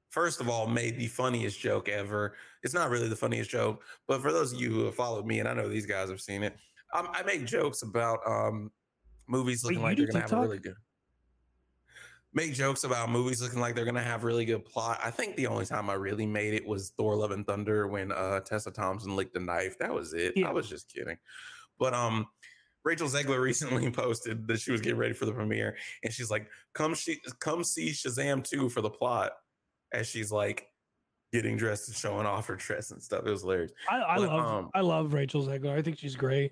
first 0.09 0.41
of 0.41 0.49
all, 0.49 0.67
made 0.67 0.97
the 0.97 1.07
funniest 1.07 1.59
joke 1.59 1.89
ever. 1.89 2.35
It's 2.63 2.73
not 2.73 2.89
really 2.89 3.09
the 3.09 3.15
funniest 3.15 3.49
joke, 3.49 3.84
but 4.07 4.21
for 4.21 4.31
those 4.31 4.53
of 4.53 4.61
you 4.61 4.69
who 4.69 4.85
have 4.85 4.95
followed 4.95 5.25
me, 5.25 5.39
and 5.39 5.49
I 5.49 5.53
know 5.53 5.67
these 5.67 5.85
guys 5.85 6.09
have 6.09 6.21
seen 6.21 6.43
it, 6.43 6.55
um, 6.93 7.09
I 7.11 7.23
make 7.23 7.45
jokes 7.45 7.81
about 7.81 8.19
um, 8.25 8.71
movies 9.27 9.63
looking 9.63 9.80
you 9.80 9.84
like 9.84 9.97
they're 9.97 10.07
gonna 10.07 10.21
have 10.21 10.31
a 10.31 10.41
really 10.41 10.59
good. 10.59 10.75
Make 12.35 12.53
jokes 12.53 12.84
about 12.84 13.10
movies 13.10 13.41
looking 13.41 13.60
like 13.60 13.76
they're 13.76 13.85
gonna 13.85 14.01
have 14.01 14.23
really 14.23 14.45
good 14.45 14.65
plot. 14.65 14.99
I 15.03 15.11
think 15.11 15.35
the 15.35 15.47
only 15.47 15.65
time 15.65 15.89
I 15.89 15.93
really 15.93 16.26
made 16.26 16.53
it 16.53 16.65
was 16.65 16.93
Thor: 16.97 17.15
Love 17.15 17.31
and 17.31 17.45
Thunder 17.45 17.88
when 17.88 18.11
uh, 18.11 18.39
Tessa 18.39 18.72
Thompson 18.72 19.15
licked 19.15 19.35
a 19.35 19.39
knife. 19.39 19.77
That 19.77 19.93
was 19.93 20.14
it. 20.14 20.34
Yeah. 20.35 20.49
I 20.49 20.51
was 20.51 20.69
just 20.69 20.91
kidding, 20.93 21.18
but 21.80 21.93
um. 21.93 22.27
Rachel 22.85 23.07
Zegler 23.07 23.41
recently 23.41 23.89
posted 23.89 24.45
that 24.49 24.60
she 24.60 24.73
was 24.73 24.81
getting 24.81 24.99
ready 24.99 25.14
for 25.14 25.26
the 25.26 25.31
premiere, 25.31 25.77
and 26.03 26.11
she's 26.11 26.30
like, 26.30 26.49
"Come, 26.73 26.93
she, 26.93 27.22
come 27.39 27.64
see 27.64 27.91
Shazam 27.91 28.43
2 28.43 28.68
for 28.68 28.81
the 28.81 28.89
plot." 28.89 29.31
As 29.93 30.05
she's 30.05 30.34
like 30.34 30.68
getting 31.31 31.55
dressed 31.55 31.88
and 31.88 31.95
showing 31.95 32.26
off 32.26 32.47
her 32.47 32.55
dress 32.55 32.91
and 32.91 33.01
stuff. 33.01 33.26
It 33.26 33.30
was 33.30 33.41
hilarious. 33.41 33.72
I, 33.89 34.01
I 34.01 34.18
But, 34.18 34.27
love 34.27 34.45
um, 34.45 34.69
I 34.73 34.81
love 34.81 35.14
Rachel 35.14 35.45
Zegler. 35.45 35.77
I 35.77 35.81
think 35.81 35.97
she's 35.97 36.15
great. 36.15 36.51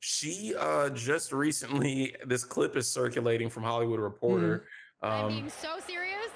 She 0.00 0.54
uh 0.58 0.88
just 0.90 1.32
recently, 1.32 2.14
this 2.26 2.42
clip 2.42 2.76
is 2.76 2.90
circulating 2.90 3.50
from 3.50 3.62
Hollywood 3.62 4.00
Reporter. 4.00 4.54
I'm 4.54 4.62
Um, 5.02 5.10
I'm 5.12 5.28
being 5.28 5.50
so 5.50 5.78
serious. 5.86 6.28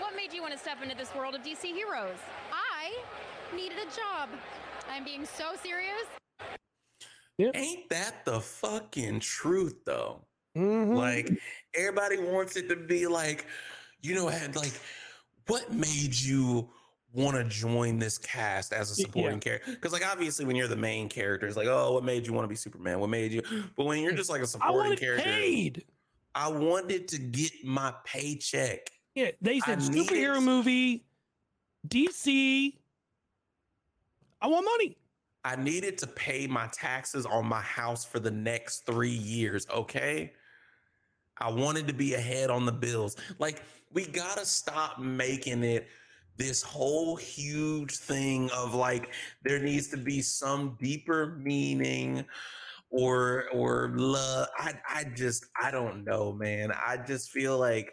What 0.00 0.16
made 0.16 0.32
you 0.32 0.42
want 0.42 0.52
to 0.54 0.58
step 0.58 0.82
into 0.82 0.96
this 0.96 1.14
world 1.14 1.34
of 1.34 1.42
DC 1.42 1.62
heroes? 1.66 2.16
I 2.52 2.96
needed 3.54 3.78
a 3.78 3.84
job. 3.86 4.28
I'm 4.90 5.04
being 5.04 5.24
so 5.24 5.52
serious. 5.62 6.06
ain't 7.54 7.88
that 7.90 8.24
the 8.24 8.40
fucking 8.40 9.20
truth 9.20 9.76
though? 9.84 10.24
Mhm. 10.56 10.96
Like 10.96 11.30
everybody 11.74 12.18
wants 12.18 12.56
it 12.56 12.68
to 12.68 12.76
be 12.76 13.06
like, 13.06 13.46
you 14.02 14.14
know, 14.14 14.26
had 14.28 14.56
like 14.56 14.72
what 15.46 15.72
made 15.72 16.18
you 16.18 16.68
want 17.14 17.36
to 17.36 17.44
join 17.44 17.98
this 17.98 18.18
cast 18.18 18.72
as 18.72 18.90
a 18.90 18.94
Y- 18.94 18.96
yeah. 18.98 19.06
supporting 19.06 19.40
character? 19.40 19.70
Because 19.70 19.92
like 19.92 20.06
obviously 20.06 20.44
when 20.44 20.56
you're 20.56 20.66
the 20.68 20.74
main 20.76 21.08
character, 21.08 21.46
it's 21.46 21.56
like, 21.56 21.68
oh, 21.68 21.92
what 21.92 22.04
made 22.04 22.26
you 22.26 22.32
want 22.32 22.44
to 22.44 22.48
be 22.48 22.56
Superman? 22.56 22.98
What 22.98 23.10
made 23.10 23.30
you? 23.32 23.42
But 23.76 23.84
when 23.86 24.02
you're 24.02 24.12
just 24.12 24.30
like 24.30 24.42
a 24.42 24.46
supporting 24.46 24.76
wanted 24.76 25.00
character, 25.00 25.24
paid. 25.30 25.84
I 26.38 26.46
wanted 26.46 27.08
to 27.08 27.18
get 27.18 27.50
my 27.64 27.92
paycheck. 28.04 28.92
Yeah, 29.16 29.32
they 29.42 29.58
said 29.58 29.80
need 29.80 30.06
superhero 30.06 30.36
it. 30.36 30.42
movie, 30.42 31.04
DC. 31.88 32.74
I 34.40 34.46
want 34.46 34.64
money. 34.64 34.96
I 35.44 35.56
needed 35.56 35.98
to 35.98 36.06
pay 36.06 36.46
my 36.46 36.68
taxes 36.72 37.26
on 37.26 37.44
my 37.46 37.60
house 37.60 38.04
for 38.04 38.20
the 38.20 38.30
next 38.30 38.86
three 38.86 39.10
years. 39.10 39.66
Okay. 39.68 40.32
I 41.38 41.50
wanted 41.50 41.88
to 41.88 41.92
be 41.92 42.14
ahead 42.14 42.50
on 42.50 42.64
the 42.66 42.72
bills. 42.72 43.16
Like, 43.40 43.62
we 43.92 44.06
got 44.06 44.38
to 44.38 44.46
stop 44.46 45.00
making 45.00 45.64
it 45.64 45.88
this 46.36 46.62
whole 46.62 47.16
huge 47.16 47.96
thing 47.96 48.48
of 48.52 48.74
like, 48.74 49.10
there 49.42 49.58
needs 49.58 49.88
to 49.88 49.96
be 49.96 50.22
some 50.22 50.76
deeper 50.80 51.36
meaning 51.42 52.24
or, 52.90 53.48
or 53.52 53.90
love. 53.96 54.48
I, 54.56 54.74
I 54.88 55.04
just, 55.04 55.46
I 55.60 55.70
don't 55.70 56.04
know, 56.04 56.32
man. 56.32 56.72
I 56.72 56.96
just 56.96 57.30
feel 57.30 57.58
like 57.58 57.92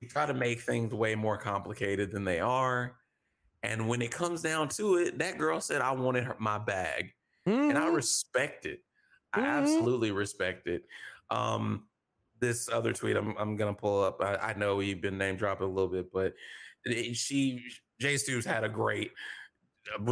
you 0.00 0.08
try 0.08 0.26
to 0.26 0.34
make 0.34 0.60
things 0.60 0.92
way 0.92 1.14
more 1.14 1.38
complicated 1.38 2.10
than 2.10 2.24
they 2.24 2.40
are. 2.40 2.96
And 3.62 3.88
when 3.88 4.02
it 4.02 4.10
comes 4.10 4.42
down 4.42 4.68
to 4.70 4.96
it, 4.96 5.18
that 5.18 5.38
girl 5.38 5.60
said, 5.60 5.80
I 5.80 5.92
wanted 5.92 6.24
her, 6.24 6.36
my 6.38 6.58
bag. 6.58 7.12
And 7.46 7.78
I 7.78 7.88
Mhm. 7.88 7.94
respect 7.94 8.66
it. 8.66 8.80
I 9.32 9.40
Mhm. 9.40 9.44
absolutely 9.62 10.12
respect 10.12 10.66
it. 10.66 10.86
Um, 11.30 11.88
this 12.40 12.68
other 12.68 12.92
tweet 12.92 13.16
I'm, 13.16 13.36
I'm 13.38 13.56
to 13.74 13.80
pull 13.80 14.02
up. 14.02 14.20
I, 14.20 14.36
I 14.36 14.54
know 14.54 14.76
we've 14.76 15.00
been 15.00 15.16
name 15.18 15.36
dropping 15.36 15.66
a 15.66 15.70
little 15.70 15.90
bit, 15.90 16.12
but 16.12 16.34
it- 16.84 17.16
she, 17.16 17.64
Jay 18.00 18.16
Stews 18.18 18.44
had 18.44 18.64
a 18.64 18.68
great 18.68 19.12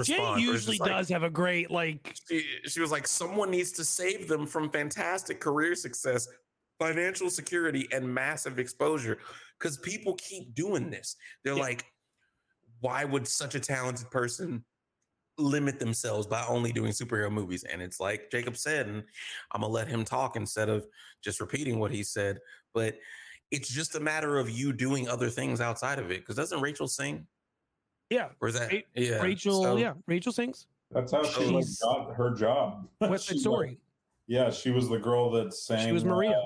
Jay 0.03 0.35
usually 0.39 0.79
like- 0.79 0.91
does 0.91 1.09
have 1.09 1.23
a 1.23 1.31
great 1.31 1.71
like. 1.71 2.15
she, 2.29 2.45
she 2.67 2.81
was 2.81 2.91
like, 2.91 3.07
someone 3.07 3.51
needs 3.51 3.73
to 3.73 3.85
save 3.85 4.29
them 4.29 4.47
from 4.47 4.71
fantastic 4.71 5.41
career 5.41 5.75
success, 5.75 6.29
financial 6.79 7.31
security, 7.31 7.89
and 7.93 8.07
massive 8.13 8.59
exposure. 8.59 9.19
Because 9.59 9.79
people 9.79 10.15
keep 10.15 10.55
doing 10.55 10.91
this. 10.91 11.17
They're 11.45 11.55
Yeah. 11.55 11.61
like, 11.63 11.85
why 12.81 13.05
would 13.05 13.27
such 13.29 13.55
a 13.55 13.61
talented 13.61 14.11
person 14.11 14.65
limit 15.39 15.79
themselves 15.79 16.27
by 16.27 16.45
only 16.47 16.73
doing 16.73 16.91
superhero 16.93 17.31
movies? 17.31 17.65
And 17.65 17.81
it's 17.81 18.01
like 18.01 18.31
Jacob 18.31 18.57
said, 18.57 18.89
and 18.89 19.05
I'm 19.53 19.61
gonna 19.61 19.73
let 19.73 19.89
him 19.89 20.05
talk 20.05 20.37
instead 20.37 20.69
of 20.69 20.87
just 21.23 21.41
repeating 21.41 21.79
what 21.79 21.93
he 21.93 22.03
said. 22.03 22.39
But 22.75 22.99
it's 23.53 23.69
just 23.69 23.95
a 23.95 24.01
matter 24.01 24.39
of 24.39 24.51
you 24.51 24.73
doing 24.73 25.09
other 25.09 25.31
things 25.31 25.61
outside 25.61 25.99
of 25.99 26.11
it. 26.11 26.21
Because 26.21 26.37
doesn't 26.37 26.61
Rachel 26.61 26.89
sing? 26.89 27.27
Yeah, 28.13 28.29
Or 28.41 28.53
that 28.53 28.71
Ra- 28.71 28.79
yeah? 28.95 29.23
Rachel. 29.23 29.63
so- 29.63 29.77
yeah, 29.77 29.95
Rachel 30.07 30.33
sings. 30.33 30.67
That's 30.91 31.13
how 31.13 31.23
she 31.25 31.47
like, 31.47 31.65
got 31.83 32.15
her 32.15 32.35
job. 32.35 32.87
What's 32.99 33.25
She, 33.25 33.31
the 33.31 33.35
like- 33.37 33.41
story? 33.41 33.79
yeah, 34.27 34.51
she 34.51 34.71
was 34.71 34.89
the 34.91 34.99
girl 34.99 35.31
that 35.31 35.55
sang. 35.55 35.87
she 35.87 35.93
was 35.93 36.05
Maria. 36.05 36.45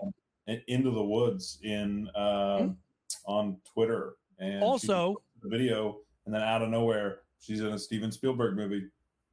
uh, 0.48 0.52
Into 0.68 0.90
the 0.93 1.02
Woods 1.02 1.59
in 1.64 2.09
um, 2.14 2.76
on 3.24 3.56
Twitter, 3.64 4.14
and 4.38 4.62
Also, 4.62 5.20
the 5.43 5.48
video, 5.48 5.98
and 6.24 6.32
then 6.34 6.43
out 6.43 6.62
of 6.62 6.68
nowhere, 6.68 7.22
she's 7.40 7.60
in 7.60 7.66
a 7.66 7.78
Steven 7.78 8.12
Spielberg 8.12 8.55
movie. 8.56 8.86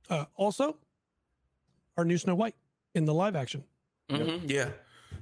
uh, 0.09 0.25
also, 0.35 0.77
our 1.97 2.03
new 2.05 2.17
Snow 2.17 2.33
White 2.33 2.55
in 2.95 3.05
the 3.05 3.13
live 3.13 3.35
action. 3.35 3.63
Mhm, 4.09 4.49
yeah. 4.49 4.69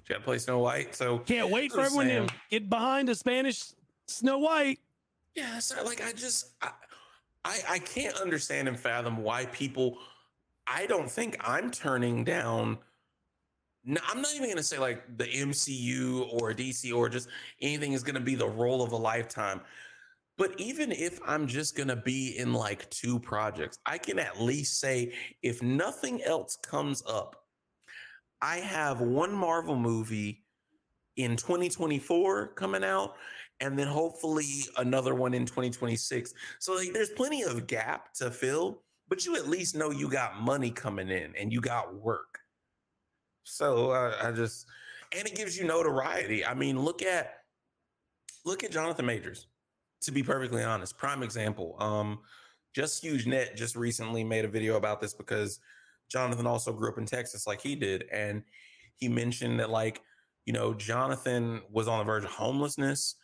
She 0.03 0.13
got 0.13 0.19
to 0.19 0.23
play 0.23 0.37
Snow 0.37 0.59
White. 0.59 0.95
So 0.95 1.19
Can't 1.19 1.49
wait 1.49 1.71
for 1.71 1.79
Just 1.83 1.93
everyone 1.97 2.27
to 2.27 2.33
get 2.49 2.69
behind 2.69 3.09
a 3.09 3.15
Spanish 3.15 3.73
Snow 4.07 4.39
White. 4.39 4.79
Yeah, 5.35 5.59
so 5.59 5.83
like 5.83 6.01
I 6.01 6.13
just 6.13 6.51
I, 6.61 6.71
I, 7.43 7.59
I 7.69 7.79
can't 7.79 8.15
understand 8.17 8.67
and 8.67 8.79
fathom 8.79 9.17
why 9.23 9.45
people. 9.45 9.97
I 10.67 10.85
don't 10.85 11.09
think 11.09 11.37
I'm 11.41 11.71
turning 11.71 12.23
down. 12.23 12.77
No, 13.83 13.99
I'm 14.07 14.21
not 14.21 14.31
even 14.35 14.47
going 14.47 14.57
to 14.57 14.63
say 14.63 14.77
like 14.77 15.17
the 15.17 15.25
MCU 15.25 16.31
or 16.33 16.53
DC 16.53 16.95
or 16.95 17.09
just 17.09 17.27
anything 17.61 17.93
is 17.93 18.03
going 18.03 18.15
to 18.15 18.21
be 18.21 18.35
the 18.35 18.47
role 18.47 18.83
of 18.83 18.91
a 18.91 18.97
lifetime. 18.97 19.61
But 20.37 20.53
even 20.59 20.91
if 20.91 21.19
I'm 21.25 21.47
just 21.47 21.75
going 21.75 21.89
to 21.89 21.95
be 21.95 22.37
in 22.37 22.53
like 22.53 22.89
two 22.89 23.19
projects, 23.19 23.79
I 23.85 23.97
can 23.97 24.19
at 24.19 24.41
least 24.41 24.79
say 24.79 25.13
if 25.41 25.61
nothing 25.61 26.23
else 26.23 26.55
comes 26.55 27.03
up, 27.07 27.35
I 28.41 28.57
have 28.57 29.01
one 29.01 29.33
Marvel 29.33 29.75
movie 29.75 30.43
in 31.17 31.35
2024 31.35 32.47
coming 32.49 32.83
out 32.83 33.15
and 33.61 33.77
then 33.77 33.87
hopefully 33.87 34.65
another 34.77 35.15
one 35.15 35.33
in 35.33 35.45
2026. 35.45 36.33
So 36.59 36.73
like, 36.75 36.91
there's 36.93 37.11
plenty 37.11 37.43
of 37.43 37.67
gap 37.67 38.13
to 38.15 38.31
fill, 38.31 38.81
but 39.07 39.25
you 39.25 39.35
at 39.35 39.47
least 39.47 39.75
know 39.75 39.91
you 39.91 40.09
got 40.09 40.41
money 40.41 40.71
coming 40.71 41.09
in 41.09 41.33
and 41.39 41.53
you 41.53 41.61
got 41.61 41.93
work. 41.93 42.39
So 43.43 43.91
uh, 43.91 44.17
I 44.21 44.31
just 44.31 44.65
and 45.15 45.27
it 45.27 45.35
gives 45.35 45.57
you 45.57 45.65
notoriety. 45.65 46.45
I 46.45 46.53
mean, 46.53 46.81
look 46.81 47.01
at 47.01 47.35
look 48.45 48.63
at 48.63 48.71
Jonathan 48.71 49.05
Majors. 49.05 49.47
To 50.05 50.11
be 50.11 50.23
perfectly 50.23 50.63
honest, 50.63 50.97
prime 50.97 51.21
example. 51.21 51.75
Um, 51.77 52.19
just 52.73 53.03
huge 53.03 53.27
net 53.27 53.55
just 53.55 53.75
recently 53.75 54.23
made 54.23 54.45
a 54.45 54.47
video 54.47 54.77
about 54.77 54.99
this 54.99 55.13
because 55.13 55.59
Jonathan 56.09 56.47
also 56.47 56.73
grew 56.73 56.89
up 56.89 56.97
in 56.97 57.05
Texas 57.05 57.45
like 57.45 57.61
he 57.61 57.75
did, 57.75 58.05
and 58.11 58.41
he 58.95 59.07
mentioned 59.07 59.59
that 59.59 59.69
like 59.69 60.01
you 60.45 60.53
know 60.53 60.73
Jonathan 60.73 61.61
was 61.69 61.87
on 61.87 61.99
the 61.99 62.03
verge 62.03 62.23
of 62.23 62.31
homelessness 62.31 63.15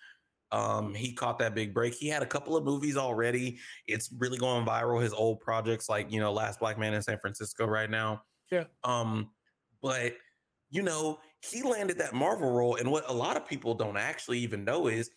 um, 0.51 0.93
he 0.93 1.13
caught 1.13 1.39
that 1.39 1.55
big 1.55 1.73
break. 1.73 1.93
He 1.93 2.07
had 2.07 2.23
a 2.23 2.25
couple 2.25 2.55
of 2.55 2.63
movies 2.63 2.95
already. 2.95 3.59
It's 3.85 4.11
really 4.17 4.37
going 4.37 4.65
viral. 4.65 5.01
His 5.01 5.13
old 5.13 5.41
projects, 5.41 5.89
like 5.89 6.11
you 6.11 6.19
know, 6.19 6.31
Last 6.31 6.59
Black 6.59 6.77
Man 6.77 6.93
in 6.93 7.01
San 7.01 7.19
Francisco, 7.19 7.65
right 7.65 7.89
now. 7.89 8.23
Yeah. 8.51 8.65
Um, 8.83 9.31
but 9.81 10.13
you 10.69 10.83
know, 10.83 11.19
he 11.41 11.61
landed 11.63 11.97
that 11.99 12.13
Marvel 12.13 12.51
role, 12.51 12.75
and 12.75 12.89
what 12.89 13.09
a 13.09 13.13
lot 13.13 13.35
of 13.35 13.47
people 13.47 13.73
don't 13.73 13.97
actually 13.97 14.39
even 14.39 14.63
know 14.63 14.87
is, 14.87 15.09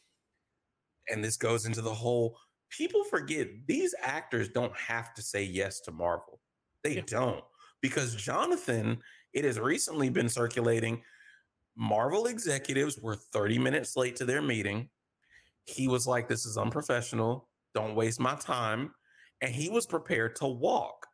and 1.09 1.23
this 1.23 1.37
goes 1.37 1.65
into 1.65 1.81
the 1.81 1.95
whole. 1.95 2.37
People 2.71 3.03
forget 3.05 3.49
these 3.67 3.95
actors 4.01 4.49
don't 4.49 4.77
have 4.77 5.13
to 5.15 5.23
say 5.23 5.43
yes 5.43 5.81
to 5.81 5.93
Marvel. 5.93 6.41
They 6.83 6.97
yeah. 6.97 7.03
don't 7.07 7.45
because 7.81 8.15
Jonathan. 8.15 8.99
It 9.33 9.45
has 9.45 9.61
recently 9.61 10.09
been 10.09 10.29
circulating. 10.29 11.05
Marvel 11.77 12.27
executives 12.27 12.99
were 12.99 13.15
30 13.15 13.61
minutes 13.61 13.97
late 13.97 14.17
to 14.17 14.25
their 14.25 14.43
meeting 14.43 14.89
he 15.65 15.89
was 15.89 16.07
like, 16.07 16.29
This 16.29 16.47
is 16.47 16.57
unprofessional. 16.57 17.49
Don't 17.75 17.95
waste 17.95 18.21
my 18.21 18.35
time. 18.37 18.93
And 19.41 19.55
he 19.55 19.69
was 19.69 19.87
prepared 19.87 20.37
to 20.37 20.47
walk. 20.47 21.07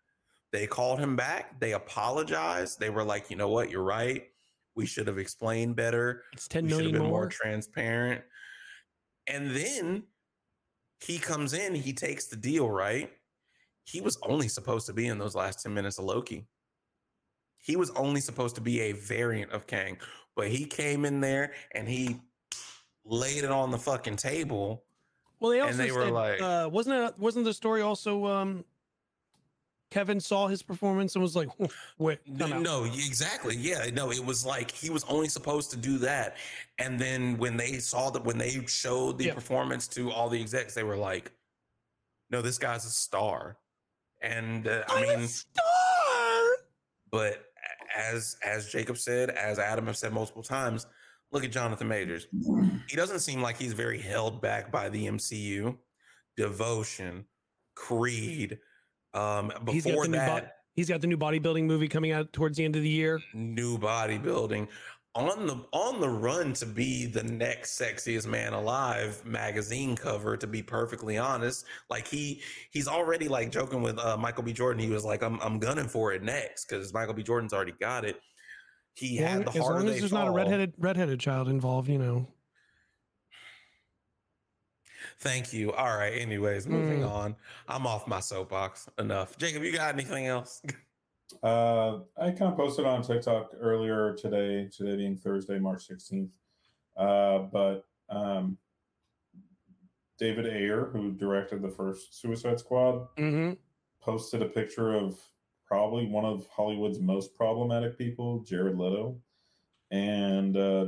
They 0.52 0.66
called 0.66 0.98
him 0.98 1.16
back. 1.16 1.60
They 1.60 1.72
apologized. 1.72 2.80
They 2.80 2.90
were 2.90 3.04
like, 3.04 3.30
You 3.30 3.36
know 3.36 3.48
what? 3.48 3.70
You're 3.70 3.82
right. 3.82 4.24
We 4.74 4.86
should 4.86 5.06
have 5.06 5.18
explained 5.18 5.76
better. 5.76 6.24
It's 6.32 6.48
10 6.48 6.64
we 6.64 6.70
million 6.70 6.92
been 6.92 7.02
more. 7.02 7.10
more 7.10 7.28
transparent. 7.28 8.22
And 9.26 9.50
then 9.50 10.04
he 11.00 11.18
comes 11.18 11.52
in, 11.52 11.74
he 11.74 11.92
takes 11.92 12.26
the 12.26 12.36
deal, 12.36 12.70
right? 12.70 13.10
He 13.84 14.00
was 14.00 14.18
only 14.22 14.48
supposed 14.48 14.86
to 14.86 14.92
be 14.92 15.06
in 15.06 15.18
those 15.18 15.34
last 15.34 15.62
10 15.62 15.72
minutes 15.72 15.98
of 15.98 16.04
Loki. 16.04 16.46
He 17.58 17.76
was 17.76 17.90
only 17.90 18.20
supposed 18.20 18.54
to 18.56 18.60
be 18.60 18.80
a 18.80 18.92
variant 18.92 19.52
of 19.52 19.66
Kang, 19.66 19.98
but 20.36 20.48
he 20.48 20.64
came 20.64 21.04
in 21.04 21.20
there 21.20 21.52
and 21.74 21.88
he 21.88 22.20
laid 23.06 23.44
it 23.44 23.50
on 23.50 23.70
the 23.70 23.78
fucking 23.78 24.16
table. 24.16 24.84
Well, 25.40 25.50
they 25.50 25.60
also 25.60 25.70
and 25.70 25.80
they 25.80 25.88
said, 25.88 25.96
were 25.96 26.10
like, 26.10 26.40
uh, 26.40 26.68
wasn't 26.70 26.96
it? 26.96 27.18
Wasn't 27.18 27.44
the 27.44 27.54
story 27.54 27.82
also? 27.82 28.26
Um, 28.26 28.64
Kevin 29.90 30.18
saw 30.18 30.48
his 30.48 30.62
performance 30.62 31.14
and 31.14 31.22
was 31.22 31.36
like, 31.36 31.48
"Wait, 31.98 32.18
no, 32.26 32.58
no, 32.58 32.84
exactly, 32.84 33.56
yeah, 33.56 33.88
no." 33.92 34.10
It 34.10 34.24
was 34.24 34.44
like 34.44 34.70
he 34.70 34.90
was 34.90 35.04
only 35.04 35.28
supposed 35.28 35.70
to 35.70 35.76
do 35.76 35.98
that, 35.98 36.36
and 36.78 36.98
then 36.98 37.38
when 37.38 37.56
they 37.56 37.78
saw 37.78 38.10
that, 38.10 38.24
when 38.24 38.38
they 38.38 38.64
showed 38.66 39.18
the 39.18 39.26
yeah. 39.26 39.34
performance 39.34 39.86
to 39.88 40.10
all 40.10 40.28
the 40.28 40.40
execs, 40.40 40.74
they 40.74 40.82
were 40.82 40.96
like, 40.96 41.30
"No, 42.30 42.42
this 42.42 42.58
guy's 42.58 42.84
a 42.84 42.90
star," 42.90 43.58
and 44.22 44.66
uh, 44.66 44.82
I 44.88 45.02
mean, 45.02 45.28
star. 45.28 45.64
But 47.10 47.44
as 47.96 48.36
as 48.44 48.68
Jacob 48.68 48.98
said, 48.98 49.30
as 49.30 49.58
Adam 49.58 49.86
have 49.86 49.96
said 49.96 50.12
multiple 50.12 50.42
times, 50.42 50.86
Look 51.32 51.44
at 51.44 51.52
Jonathan 51.52 51.88
Majors. 51.88 52.26
He 52.88 52.96
doesn't 52.96 53.20
seem 53.20 53.42
like 53.42 53.56
he's 53.56 53.72
very 53.72 53.98
held 53.98 54.40
back 54.40 54.70
by 54.70 54.88
the 54.88 55.06
MCU. 55.06 55.76
Devotion, 56.36 57.24
Creed. 57.74 58.58
Um, 59.14 59.52
before 59.64 60.04
he's 60.04 60.12
that, 60.12 60.44
bo- 60.44 60.50
he's 60.74 60.88
got 60.88 61.00
the 61.00 61.06
new 61.06 61.16
bodybuilding 61.16 61.64
movie 61.64 61.88
coming 61.88 62.12
out 62.12 62.32
towards 62.32 62.56
the 62.58 62.64
end 62.64 62.76
of 62.76 62.82
the 62.82 62.88
year. 62.88 63.20
New 63.34 63.78
bodybuilding 63.78 64.68
on 65.16 65.46
the 65.46 65.64
on 65.72 65.98
the 65.98 66.08
run 66.08 66.52
to 66.52 66.66
be 66.66 67.06
the 67.06 67.22
next 67.22 67.80
sexiest 67.80 68.26
man 68.26 68.52
alive 68.52 69.24
magazine 69.24 69.96
cover 69.96 70.36
to 70.36 70.46
be 70.46 70.62
perfectly 70.62 71.16
honest 71.16 71.64
like 71.88 72.06
he 72.06 72.42
he's 72.70 72.86
already 72.86 73.26
like 73.26 73.50
joking 73.50 73.80
with 73.80 73.98
uh, 73.98 74.14
michael 74.18 74.42
b 74.42 74.52
jordan 74.52 74.82
he 74.82 74.90
was 74.90 75.06
like 75.06 75.22
i'm, 75.22 75.40
I'm 75.40 75.58
gunning 75.58 75.88
for 75.88 76.12
it 76.12 76.22
next 76.22 76.66
because 76.66 76.92
michael 76.92 77.14
b 77.14 77.22
jordan's 77.22 77.54
already 77.54 77.72
got 77.80 78.04
it 78.04 78.20
he 78.96 79.20
long, 79.20 79.28
had 79.28 79.44
the 79.44 79.50
as 79.50 79.56
long 79.56 79.88
as 79.88 79.98
there's 79.98 80.10
fall. 80.10 80.20
not 80.20 80.28
a 80.28 80.30
redheaded 80.30 80.72
redheaded 80.78 81.20
child 81.20 81.48
involved, 81.48 81.88
you 81.88 81.98
know. 81.98 82.26
Thank 85.18 85.52
you. 85.52 85.72
All 85.72 85.96
right. 85.96 86.12
Anyways, 86.12 86.66
moving 86.66 87.00
mm. 87.00 87.10
on. 87.10 87.36
I'm 87.68 87.86
off 87.86 88.06
my 88.06 88.20
soapbox. 88.20 88.88
Enough. 88.98 89.38
Jacob, 89.38 89.62
you 89.62 89.72
got 89.72 89.94
anything 89.94 90.26
else? 90.26 90.62
Uh, 91.42 91.98
I 92.16 92.30
kind 92.30 92.52
of 92.52 92.56
posted 92.56 92.86
on 92.86 93.02
TikTok 93.02 93.50
earlier 93.60 94.14
today, 94.14 94.68
today 94.74 94.96
being 94.96 95.16
Thursday, 95.16 95.58
March 95.58 95.88
16th. 95.88 96.30
Uh, 96.96 97.38
but 97.52 97.84
um, 98.08 98.56
David 100.18 100.46
Ayer, 100.46 100.88
who 100.92 101.12
directed 101.12 101.62
the 101.62 101.68
first 101.68 102.20
Suicide 102.20 102.60
Squad, 102.60 103.08
mm-hmm. 103.18 103.52
posted 104.00 104.42
a 104.42 104.46
picture 104.46 104.94
of 104.94 105.18
probably 105.66 106.06
one 106.06 106.24
of 106.24 106.46
Hollywood's 106.48 107.00
most 107.00 107.34
problematic 107.34 107.98
people, 107.98 108.40
Jared 108.40 108.78
Leto, 108.78 109.16
and 109.90 110.56
uh, 110.56 110.86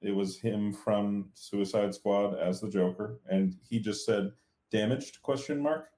it 0.00 0.14
was 0.14 0.38
him 0.38 0.72
from 0.72 1.30
Suicide 1.34 1.94
Squad 1.94 2.34
as 2.34 2.60
the 2.60 2.68
Joker, 2.68 3.20
and 3.28 3.56
he 3.68 3.78
just 3.78 4.06
said 4.06 4.32
"damaged?" 4.70 5.22
question 5.22 5.60
mark. 5.60 5.88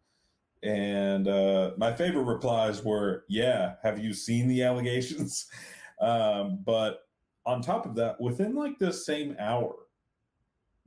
And 0.62 1.28
uh, 1.28 1.72
my 1.76 1.92
favorite 1.92 2.24
replies 2.24 2.82
were, 2.82 3.24
"Yeah, 3.28 3.74
have 3.82 3.98
you 3.98 4.12
seen 4.12 4.48
the 4.48 4.62
allegations?" 4.62 5.46
um, 6.01 6.60
but 6.64 7.01
on 7.46 7.60
top 7.60 7.86
of 7.86 7.94
that, 7.96 8.20
within 8.20 8.55
like 8.55 8.78
the 8.78 8.92
same 8.92 9.36
hour, 9.38 9.74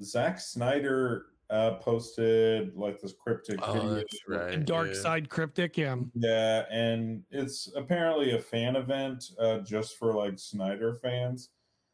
Zack 0.01 0.39
Snyder 0.39 1.27
uh, 1.49 1.75
posted 1.75 2.75
like 2.75 2.99
this 2.99 3.13
cryptic 3.13 3.59
oh, 3.61 3.73
video. 3.73 3.95
That's 3.95 4.27
right. 4.27 4.65
Dark 4.65 4.89
yeah. 4.93 5.01
side 5.01 5.29
cryptic, 5.29 5.77
yeah. 5.77 5.95
Yeah, 6.13 6.65
and 6.71 7.23
it's 7.31 7.71
apparently 7.75 8.33
a 8.33 8.39
fan 8.39 8.75
event 8.75 9.31
uh, 9.39 9.59
just 9.59 9.97
for 9.97 10.13
like 10.13 10.39
Snyder 10.39 10.95
fans. 10.95 11.49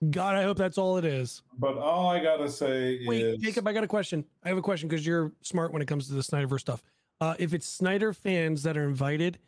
God, 0.10 0.36
I 0.36 0.44
hope 0.44 0.58
that's 0.58 0.78
all 0.78 0.98
it 0.98 1.06
is. 1.06 1.44
But 1.58 1.78
all 1.78 2.10
I 2.10 2.22
gotta 2.22 2.50
say 2.50 3.00
Wait, 3.06 3.22
is, 3.22 3.38
Jacob, 3.38 3.68
I 3.68 3.74
got 3.74 3.84
a 3.84 3.88
question. 3.88 4.26
I 4.44 4.50
have 4.50 4.58
a 4.58 4.62
question 4.62 4.90
because 4.90 5.06
you're 5.06 5.32
smart 5.42 5.72
when 5.72 5.82
it 5.82 5.88
comes 5.88 6.08
to 6.08 6.14
the 6.14 6.22
Snyderverse 6.22 6.62
stuff. 6.62 6.84
Uh, 7.22 7.36
if 7.40 7.54
it's 7.54 7.68
Snyder 7.68 8.12
fans 8.12 8.64
that 8.64 8.76
are 8.76 8.84
invited, 8.84 9.40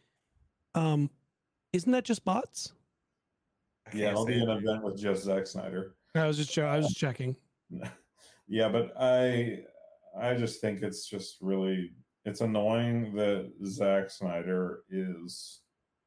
um, 0.75 1.09
isn't 1.73 1.91
that 1.91 2.05
just 2.05 2.23
bots? 2.23 2.73
Yeah, 3.93 4.11
it'll 4.11 4.25
be 4.25 4.39
an 4.41 4.49
event 4.49 4.83
with 4.83 4.97
just 4.97 5.23
Zack 5.23 5.45
Snyder. 5.47 5.95
I 6.15 6.25
was 6.27 6.37
just 6.37 6.57
I 6.57 6.77
was 6.77 6.87
just 6.87 6.97
checking. 6.97 7.35
yeah, 8.47 8.69
but 8.69 8.93
I 8.97 9.59
I 10.19 10.35
just 10.35 10.61
think 10.61 10.81
it's 10.81 11.07
just 11.07 11.37
really 11.41 11.91
it's 12.25 12.41
annoying 12.41 13.13
that 13.15 13.51
Zack 13.65 14.09
Snyder 14.09 14.83
is 14.89 15.61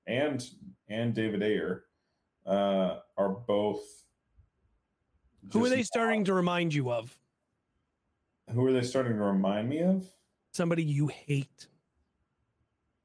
and 0.07 0.45
and 0.89 1.15
David 1.15 1.43
Ayer 1.43 1.85
uh, 2.47 2.99
are 3.17 3.31
both. 3.47 3.83
Who 5.53 5.65
are 5.65 5.69
they 5.69 5.83
starting 5.83 6.25
to 6.25 6.35
remind 6.35 6.75
you 6.75 6.91
of? 6.91 7.17
Who 8.53 8.67
are 8.67 8.73
they 8.73 8.83
starting 8.83 9.13
to 9.13 9.23
remind 9.23 9.69
me 9.69 9.83
of? 9.83 10.07
Somebody 10.53 10.83
you 10.83 11.09
hate 11.09 11.69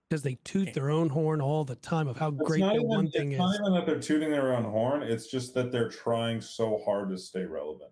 because 0.10 0.22
they 0.22 0.38
toot 0.44 0.74
their 0.74 0.92
own 0.92 1.10
horn 1.10 1.42
all 1.42 1.66
the 1.66 1.76
time 1.76 2.08
of 2.08 2.16
how 2.18 2.30
it's 2.30 2.48
great 2.48 2.62
the 2.62 2.72
even, 2.72 2.88
one 2.88 3.10
thing 3.10 3.32
it's 3.32 3.34
is. 3.34 3.40
not 3.40 3.56
even 3.62 3.74
that 3.74 3.86
they're 3.86 4.00
tooting 4.00 4.30
their 4.30 4.56
own 4.56 4.64
horn. 4.64 5.02
It's 5.04 5.28
just 5.28 5.54
that 5.56 5.72
they're 5.72 5.90
trying 5.90 6.40
so 6.40 6.82
hard 6.86 7.10
to 7.10 7.18
stay 7.18 7.46
relevant 7.46 7.92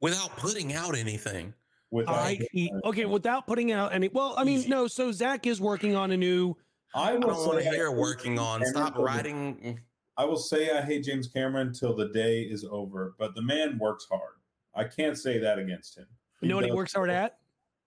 without 0.00 0.36
putting 0.36 0.74
out 0.74 0.96
anything. 0.96 1.52
Without 1.94 2.16
I 2.16 2.48
okay, 2.86 3.04
without 3.04 3.46
putting 3.46 3.70
out 3.70 3.94
any. 3.94 4.08
Well, 4.08 4.34
I 4.36 4.42
mean, 4.42 4.58
Easy. 4.58 4.68
no. 4.68 4.88
So 4.88 5.12
Zack 5.12 5.46
is 5.46 5.60
working 5.60 5.94
on 5.94 6.10
a 6.10 6.16
new. 6.16 6.56
I, 6.92 7.10
I 7.10 7.12
don't 7.12 7.22
want 7.46 7.62
to 7.62 7.70
hear 7.70 7.92
working 7.92 8.36
on. 8.36 8.66
Stop 8.66 8.98
writing. 8.98 9.56
Mm. 9.64 9.78
I 10.16 10.24
will 10.24 10.36
say 10.36 10.76
I 10.76 10.82
hate 10.82 11.04
James 11.04 11.28
Cameron 11.28 11.72
till 11.72 11.94
the 11.94 12.08
day 12.08 12.42
is 12.42 12.66
over, 12.68 13.14
but 13.16 13.36
the 13.36 13.42
man 13.42 13.78
works 13.78 14.08
hard. 14.10 14.34
I 14.74 14.82
can't 14.82 15.16
say 15.16 15.38
that 15.38 15.60
against 15.60 15.96
him. 15.96 16.06
He 16.40 16.46
you 16.46 16.50
know 16.50 16.56
what 16.56 16.64
he 16.64 16.72
works 16.72 16.94
hard 16.94 17.10
at? 17.10 17.38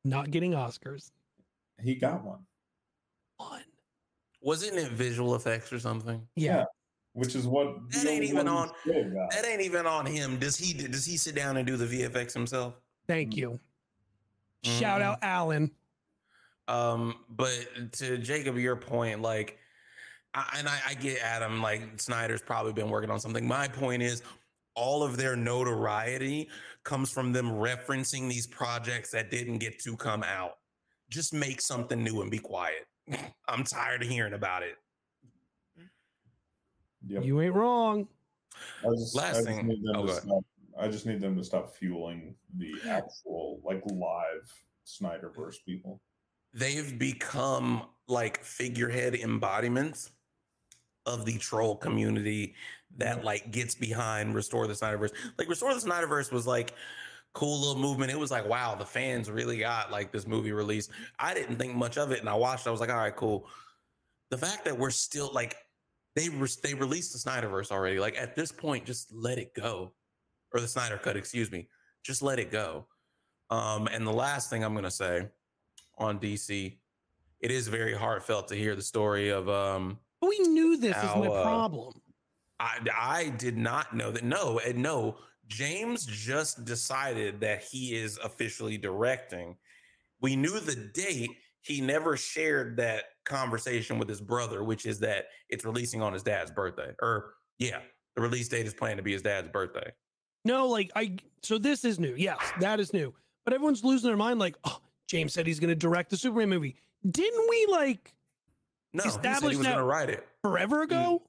Not 0.06 0.32
getting 0.32 0.54
Oscars. 0.54 1.12
he 1.84 1.96
got 1.96 2.24
one, 2.24 2.40
One. 3.36 3.64
Wasn't 4.42 4.78
it 4.78 4.90
visual 4.94 5.36
effects 5.36 5.74
or 5.74 5.80
something? 5.80 6.26
Yeah. 6.38 6.56
Yeah. 6.60 6.66
which 7.12 7.36
is 7.36 7.46
what 7.46 7.76
That 7.92 8.08
ain't 8.08 8.24
even 8.24 8.48
on- 8.48 8.72
he 8.86 8.92
still 8.92 9.12
got. 9.12 9.32
That 9.32 9.46
ain't 9.46 9.62
even 9.62 9.86
on 9.86 10.06
him. 10.06 10.40
Does 10.40 10.56
he 10.56 10.72
does 10.72 11.06
he 11.06 11.18
sit 11.18 11.36
down 11.36 11.58
and 11.58 11.68
do 11.68 11.76
the 11.76 11.86
VFX 11.86 12.32
himself? 12.32 12.76
Thank 13.06 13.36
you. 13.36 13.60
Shout 14.64 15.02
out 15.02 15.20
Alan. 15.22 15.72
Um, 16.68 17.16
but 17.30 17.54
to 17.94 18.18
Jacob, 18.18 18.58
your 18.58 18.76
point, 18.76 19.22
like, 19.22 19.58
I, 20.34 20.56
and 20.58 20.68
I, 20.68 20.80
I 20.90 20.94
get 20.96 21.20
Adam, 21.24 21.62
like 21.62 21.82
Snyder's 22.00 22.42
probably 22.42 22.74
been 22.74 22.90
working 22.90 23.10
on 23.10 23.20
something. 23.20 23.48
My 23.48 23.68
point 23.68 24.04
is, 24.04 24.22
all 24.76 25.02
of 25.02 25.18
their 25.18 25.36
notoriety 25.36 26.50
comes 26.84 27.10
from 27.10 27.32
them 27.34 27.50
referencing 27.50 28.30
these 28.30 28.46
projects 28.46 29.10
that 29.12 29.32
didn't 29.32 29.58
get 29.58 29.80
to 29.80 29.96
come 29.96 30.24
out. 30.24 30.58
Just 31.10 31.34
make 31.34 31.62
something 31.62 32.04
new 32.04 32.22
and 32.22 32.30
be 32.30 32.38
quiet. 32.38 32.86
I'm 33.48 33.64
tired 33.64 34.02
of 34.04 34.10
hearing 34.10 34.34
about 34.34 34.64
it. 34.64 34.76
Yep. 37.08 37.24
You 37.24 37.42
ain't 37.42 37.54
wrong. 37.56 38.08
I 38.86 38.90
just, 38.96 39.16
Last 39.16 39.38
I 39.38 39.44
thing- 39.44 39.68
need 39.68 39.84
oh, 39.96 40.42
to 40.78 40.86
go 40.86 40.86
ahead. 40.86 40.86
stop. 40.86 40.86
I 40.86 40.92
just 40.92 41.06
need 41.06 41.22
them 41.22 41.38
to 41.38 41.44
stop 41.44 41.76
fueling 41.76 42.36
the 42.58 42.74
actual 42.90 43.62
like 43.64 43.84
live 43.86 44.52
Snyderverse 44.86 45.56
people. 45.66 46.02
They've 46.54 46.98
become 46.98 47.84
like 48.08 48.44
figurehead 48.44 49.16
embodiments 49.16 50.12
of 51.06 51.26
the 51.26 51.38
troll 51.38 51.76
community 51.76 52.56
that 52.98 53.18
mm-hmm. 53.18 53.26
like 53.26 53.52
gets 53.52 53.76
behind 53.76 54.36
Restore 54.36 54.68
the 54.68 54.74
Snyderverse. 54.74 55.12
Like 55.38 55.50
Restore 55.50 55.74
the 55.74 55.80
Snyderverse 55.80 56.32
was 56.32 56.48
like 56.48 56.74
cool 57.34 57.60
little 57.60 57.82
movement. 57.82 58.12
It 58.12 58.20
was 58.20 58.32
like, 58.32 58.48
wow, 58.48 58.76
the 58.76 58.86
fans 58.86 59.30
really 59.30 59.58
got 59.58 59.92
like 59.92 60.12
this 60.12 60.28
movie 60.28 60.52
released. 60.52 60.92
I 61.20 61.34
didn't 61.34 61.58
think 61.58 61.76
much 61.76 61.98
of 61.98 62.12
it, 62.12 62.20
and 62.20 62.30
I 62.30 62.36
watched. 62.36 62.68
I 62.68 62.72
was 62.72 62.80
like, 62.80 62.90
all 62.90 62.98
right, 62.98 63.16
cool. 63.16 63.48
The 64.32 64.38
fact 64.38 64.66
that 64.66 64.78
we're 64.78 64.90
still 64.90 65.32
like 65.34 65.56
they 66.16 66.30
re- 66.30 66.50
they 66.64 66.74
released 66.74 67.14
the 67.14 67.30
Snyderverse 67.30 67.72
already. 67.72 68.00
Like 68.00 68.18
at 68.18 68.36
this 68.36 68.52
point, 68.52 68.86
just 68.86 69.14
let 69.14 69.38
it 69.38 69.54
go, 69.54 69.94
or 70.58 70.62
the 70.62 70.68
Snyder 70.68 70.98
Cut, 70.98 71.16
excuse 71.16 71.52
me. 71.52 71.68
Just 72.04 72.22
let 72.22 72.40
it 72.40 72.52
go. 72.52 72.88
Um, 73.50 73.88
and 73.88 74.06
the 74.06 74.12
last 74.12 74.50
thing 74.50 74.64
I'm 74.64 74.74
gonna 74.74 74.92
say 74.92 75.28
on 75.98 76.20
DC, 76.20 76.78
it 77.40 77.52
is 77.52 77.68
very 77.68 77.94
heartfelt 77.94 78.48
to 78.50 78.56
hear 78.56 78.76
the 78.76 78.82
story 78.82 79.30
of 79.30 79.48
um 79.48 80.00
We 80.22 80.40
knew 80.40 80.78
this 80.78 80.98
is 80.98 81.04
my 81.04 81.28
How, 81.28 81.34
uh, 81.34 81.44
problem. 81.44 81.94
I 82.60 82.80
I 82.96 83.30
did 83.38 83.58
not 83.58 83.96
know 83.96 84.12
that. 84.12 84.24
No, 84.24 84.60
and 84.60 84.82
no, 84.82 85.18
James 85.48 86.06
just 86.06 86.66
decided 86.66 87.40
that 87.42 87.64
he 87.64 87.96
is 87.96 88.18
officially 88.24 88.78
directing. 88.78 89.56
We 90.20 90.36
knew 90.36 90.60
the 90.60 90.76
date. 90.94 91.30
He 91.62 91.82
never 91.82 92.18
shared 92.18 92.78
that 92.78 93.04
conversation 93.26 94.00
with 94.00 94.08
his 94.10 94.22
brother, 94.22 94.64
which 94.64 94.86
is 94.86 95.00
that 95.00 95.26
it's 95.50 95.66
releasing 95.66 96.02
on 96.02 96.14
his 96.14 96.24
dad's 96.24 96.50
birthday. 96.50 96.94
Or 97.02 97.34
yeah, 97.60 97.80
the 98.16 98.22
release 98.22 98.48
date 98.48 98.66
is 98.66 98.74
planned 98.74 98.98
to 98.98 99.04
be 99.04 99.14
his 99.14 99.22
dad's 99.22 99.50
birthday. 99.50 99.92
No, 100.48 100.68
like 100.68 100.90
I 100.96 101.18
so 101.44 101.58
this 101.58 101.84
is 101.86 102.00
new. 102.00 102.16
Yes, 102.18 102.40
that 102.60 102.80
is 102.80 102.94
new. 102.94 103.14
But 103.46 103.54
everyone's 103.54 103.84
losing 103.84 104.08
their 104.10 104.18
mind 104.18 104.40
like, 104.40 104.56
oh, 104.64 104.80
James 105.08 105.34
said 105.34 105.46
he's 105.46 105.60
gonna 105.60 105.76
direct 105.76 106.10
the 106.10 106.18
Superman 106.18 106.50
movie. 106.50 106.76
Didn't 107.12 107.48
we 107.50 107.68
like 107.70 108.14
No, 108.94 109.04
he 109.04 109.10
said 109.10 109.24
he 109.42 109.48
was 109.48 109.58
going 109.58 109.78
to 109.78 109.84
write 109.84 110.10
it. 110.10 110.28
forever 110.42 110.82
ago? 110.82 111.22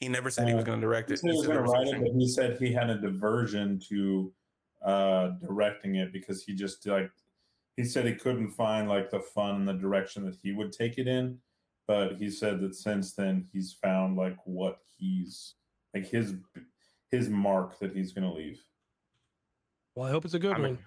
He 0.00 0.08
never 0.08 0.30
said 0.30 0.48
he 0.48 0.54
was 0.54 0.62
Uh, 0.62 0.66
going 0.66 0.80
to 0.80 0.86
direct 0.86 1.10
it. 1.10 1.20
he 1.22 1.28
was 1.28 1.40
said 1.44 1.52
going 1.52 1.64
to 1.64 1.70
write 1.70 1.86
it, 1.88 2.00
but 2.00 2.12
he 2.18 2.26
said 2.26 2.56
he 2.58 2.72
had 2.72 2.88
a 2.90 2.98
diversion 2.98 3.78
to 3.90 4.32
uh 4.82 5.28
directing 5.42 5.96
it 5.96 6.10
because 6.12 6.42
he 6.42 6.54
just 6.54 6.86
like 6.86 7.10
he 7.76 7.84
said 7.84 8.06
he 8.06 8.14
couldn't 8.14 8.50
find 8.50 8.88
like 8.88 9.10
the 9.10 9.20
fun 9.20 9.56
and 9.56 9.68
the 9.68 9.74
direction 9.74 10.24
that 10.24 10.36
he 10.42 10.52
would 10.52 10.72
take 10.72 10.96
it 10.96 11.06
in. 11.06 11.38
But 11.86 12.16
he 12.16 12.30
said 12.30 12.60
that 12.60 12.74
since 12.74 13.12
then 13.14 13.46
he's 13.52 13.72
found 13.74 14.16
like 14.16 14.36
what 14.46 14.78
he's 14.96 15.54
like 15.94 16.06
his 16.06 16.34
his 17.10 17.28
mark 17.28 17.78
that 17.80 17.94
he's 17.94 18.12
going 18.12 18.28
to 18.28 18.34
leave. 18.34 18.62
Well, 19.94 20.06
I 20.06 20.10
hope 20.10 20.24
it's 20.24 20.34
a 20.34 20.38
good 20.38 20.52
I'm, 20.52 20.62
one. 20.62 20.78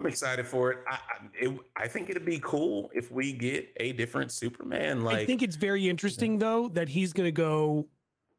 I'm 0.00 0.06
excited 0.06 0.46
for 0.46 0.70
it. 0.72 0.78
I, 0.88 0.94
I, 0.94 0.98
it. 1.34 1.58
I 1.76 1.88
think 1.88 2.08
it'd 2.08 2.24
be 2.24 2.40
cool 2.42 2.90
if 2.94 3.10
we 3.10 3.32
get 3.32 3.68
a 3.78 3.92
different 3.92 4.30
Superman. 4.30 5.02
Like 5.02 5.18
I 5.18 5.26
think 5.26 5.42
it's 5.42 5.56
very 5.56 5.88
interesting 5.88 6.38
though 6.38 6.68
that 6.68 6.88
he's 6.88 7.12
gonna 7.12 7.32
go 7.32 7.88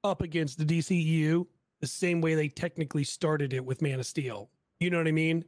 up 0.04 0.22
against 0.22 0.58
the 0.58 0.66
DCU 0.66 1.46
the 1.82 1.88
same 1.88 2.22
way 2.22 2.36
they 2.36 2.48
technically 2.48 3.04
started 3.04 3.54
it 3.54 3.64
with 3.64 3.82
Man 3.82 4.00
of 4.00 4.06
Steel. 4.06 4.50
You 4.80 4.90
know 4.90 4.98
what 4.98 5.08
I 5.08 5.12
mean? 5.12 5.44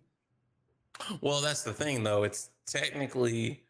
Well, 1.22 1.42
that's 1.42 1.64
the 1.64 1.74
thing, 1.74 2.04
though. 2.04 2.24
It's 2.24 2.50
technically. 2.66 3.64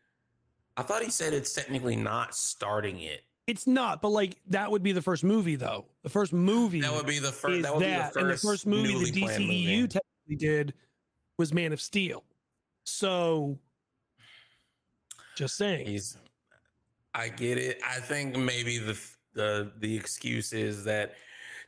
I 0.77 0.83
thought 0.83 1.03
he 1.03 1.11
said 1.11 1.33
it's 1.33 1.53
technically 1.53 1.95
not 1.95 2.35
starting 2.35 3.01
it. 3.01 3.21
It's 3.47 3.67
not, 3.67 4.01
but 4.01 4.09
like 4.09 4.37
that 4.47 4.69
would 4.71 4.83
be 4.83 4.91
the 4.91 5.01
first 5.01 5.23
movie 5.23 5.55
though. 5.55 5.85
The 6.03 6.09
first 6.09 6.31
movie 6.31 6.81
That 6.81 6.93
would 6.93 7.07
be 7.07 7.19
the 7.19 7.31
first. 7.31 7.63
That 7.63 7.73
would 7.73 7.83
that, 7.83 8.13
be 8.13 8.19
the 8.19 8.19
and 8.19 8.29
the 8.29 8.33
first, 8.33 8.45
first 8.45 8.67
movie 8.67 9.11
the 9.11 9.21
DCEU 9.21 9.47
movie. 9.47 9.87
technically 9.87 10.35
did 10.37 10.73
was 11.37 11.53
Man 11.53 11.73
of 11.73 11.81
Steel. 11.81 12.23
So, 12.83 13.57
just 15.35 15.57
saying. 15.57 15.87
He's. 15.87 16.17
I 17.13 17.29
get 17.29 17.57
it. 17.57 17.81
I 17.85 17.99
think 17.99 18.37
maybe 18.37 18.77
the 18.77 18.97
the 19.33 19.71
the 19.79 19.95
excuse 19.95 20.53
is 20.53 20.83
that 20.85 21.15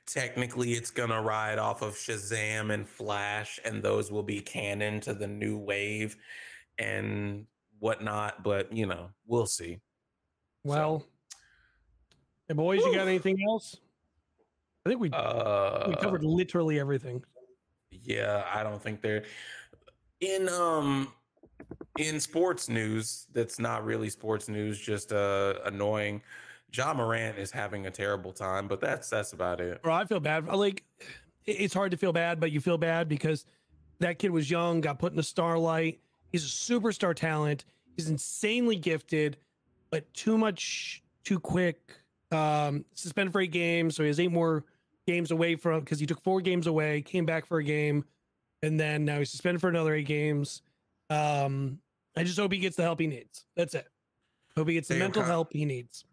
technically 0.05 0.73
it's 0.73 0.91
gonna 0.91 1.21
ride 1.21 1.57
off 1.57 1.81
of 1.81 1.95
Shazam 1.95 2.73
and 2.73 2.87
Flash, 2.87 3.59
and 3.65 3.81
those 3.81 4.11
will 4.11 4.23
be 4.23 4.39
canon 4.39 5.01
to 5.01 5.13
the 5.13 5.27
new 5.27 5.57
wave 5.57 6.15
and 6.77 7.45
whatnot. 7.79 8.43
But 8.43 8.71
you 8.71 8.85
know, 8.85 9.09
we'll 9.25 9.47
see. 9.47 9.79
Well, 10.63 11.05
hey 12.48 12.53
boys, 12.53 12.82
you 12.82 12.94
got 12.94 13.07
anything 13.07 13.38
else? 13.48 13.78
I 14.86 14.90
think 14.90 15.02
we 15.02 15.10
Uh, 15.11 15.86
we 15.88 15.95
covered 15.95 16.24
literally 16.24 16.80
everything. 16.80 17.24
Yeah, 17.91 18.45
I 18.53 18.64
don't 18.64 18.82
think 18.82 19.02
they're 19.02 19.24
in 20.20 20.49
um 20.49 21.14
in 21.98 22.20
sports 22.20 22.70
news. 22.70 23.28
That's 23.34 23.60
not 23.60 23.86
really 23.86 24.10
sports 24.10 24.49
news, 24.49 24.80
just 24.80 25.14
uh 25.14 25.56
annoying. 25.65 26.22
Ja 26.76 26.94
Morant 26.94 27.38
is 27.38 27.52
having 27.52 27.86
a 27.86 27.91
terrible 27.91 28.34
time, 28.34 28.68
but 28.68 28.82
that's 28.82 29.10
that's 29.10 29.34
about 29.34 29.61
it. 29.61 29.82
Bro, 29.84 29.94
I 29.94 30.06
feel 30.06 30.20
bad. 30.20 30.48
Like, 30.48 30.84
it's 31.45 31.74
hard 31.74 31.91
to 31.91 31.98
feel 31.98 32.14
bad, 32.14 32.40
but 32.40 32.52
you 32.52 32.60
feel 32.60 32.80
bad 32.80 33.07
because 33.07 33.45
that 33.99 34.18
kid 34.18 34.32
was 34.32 34.49
young, 34.49 34.82
got 34.82 34.98
put 34.98 35.11
in 35.11 35.18
the 35.18 35.24
starlight. 35.24 35.99
He's 36.32 36.44
a 36.44 36.48
superstar 36.48 37.15
talent. 37.15 37.65
He's 37.95 38.10
insanely 38.10 38.76
gifted, 38.76 39.38
but 39.91 40.11
too 40.15 40.36
much, 40.36 41.03
too 41.24 41.40
quick. 41.40 41.94
Um, 42.34 42.85
suspended 42.93 43.31
for 43.31 43.41
eight 43.41 43.51
games, 43.51 43.95
so 43.95 44.03
he 44.03 44.07
has 44.07 44.19
eight 44.19 44.31
more 44.31 44.64
games 45.07 45.31
away 45.31 45.55
from 45.55 45.81
because 45.81 45.99
he 45.99 46.05
took 46.05 46.22
four 46.22 46.41
games 46.41 46.68
away, 46.68 47.01
came 47.01 47.26
back 47.26 47.45
for 47.45 47.60
a 47.60 47.64
game, 47.64 48.05
and 48.61 48.80
then 48.80 49.05
now 49.05 49.19
he's 49.19 49.30
suspended 49.30 49.61
for 49.61 49.69
another 49.69 49.93
eight 49.93 50.07
games. 50.07 50.61
Um, 51.10 51.80
I 52.18 52.23
just 52.23 52.39
hope 52.39 52.51
he 52.51 52.60
gets 52.60 52.76
the 52.76 52.84
help 52.84 52.99
he 52.99 53.07
needs. 53.07 53.45
That's 53.55 53.76
it. 53.76 53.88
Hope 54.55 54.68
he 54.68 54.76
gets 54.76 54.88
the 54.88 54.95
Damn, 54.95 55.01
mental 55.01 55.22
Kyle. 55.23 55.31
help 55.31 55.53
he 55.53 55.65
needs. 55.65 56.05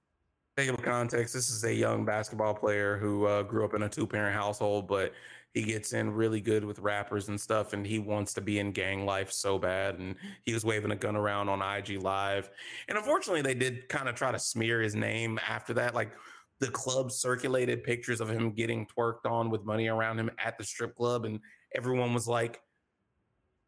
Take 0.57 0.83
context. 0.83 1.33
This 1.33 1.49
is 1.49 1.65
a 1.65 1.73
young 1.73 2.05
basketball 2.05 2.55
player 2.55 2.97
who 2.97 3.25
uh, 3.25 3.43
grew 3.43 3.65
up 3.65 3.75
in 3.75 3.83
a 3.83 3.89
two 3.89 4.07
parent 4.07 4.35
household, 4.35 4.87
but 4.87 5.13
he 5.55 5.63
gets 5.63 5.93
in 5.93 6.11
really 6.13 6.41
good 6.41 6.65
with 6.65 6.79
rappers 6.79 7.29
and 7.29 7.41
stuff, 7.41 7.73
and 7.73 7.85
he 7.85 7.99
wants 7.99 8.33
to 8.35 8.41
be 8.41 8.61
in 8.61 8.71
gang 8.71 9.05
life 9.05 9.33
so 9.33 9.59
bad. 9.59 9.99
And 9.99 10.15
he 10.45 10.55
was 10.55 10.65
waving 10.65 10.93
a 10.93 10.97
gun 10.97 11.17
around 11.17 11.49
on 11.49 11.61
IG 11.61 12.01
Live, 12.01 12.51
and 12.89 12.97
unfortunately, 12.97 13.43
they 13.43 13.55
did 13.55 13.89
kind 13.89 14.09
of 14.09 14.15
try 14.15 14.31
to 14.31 14.39
smear 14.39 14.81
his 14.81 14.95
name 14.95 15.41
after 15.47 15.75
that. 15.75 15.95
Like 15.95 16.13
the 16.61 16.69
club 16.69 17.11
circulated 17.11 17.83
pictures 17.83 18.21
of 18.21 18.31
him 18.31 18.53
getting 18.53 18.87
twerked 18.87 19.27
on 19.27 19.51
with 19.51 19.65
money 19.65 19.89
around 19.89 20.19
him 20.19 20.31
at 20.39 20.57
the 20.57 20.65
strip 20.65 20.95
club, 20.95 21.25
and 21.25 21.41
everyone 21.75 22.15
was 22.15 22.29
like, 22.29 22.63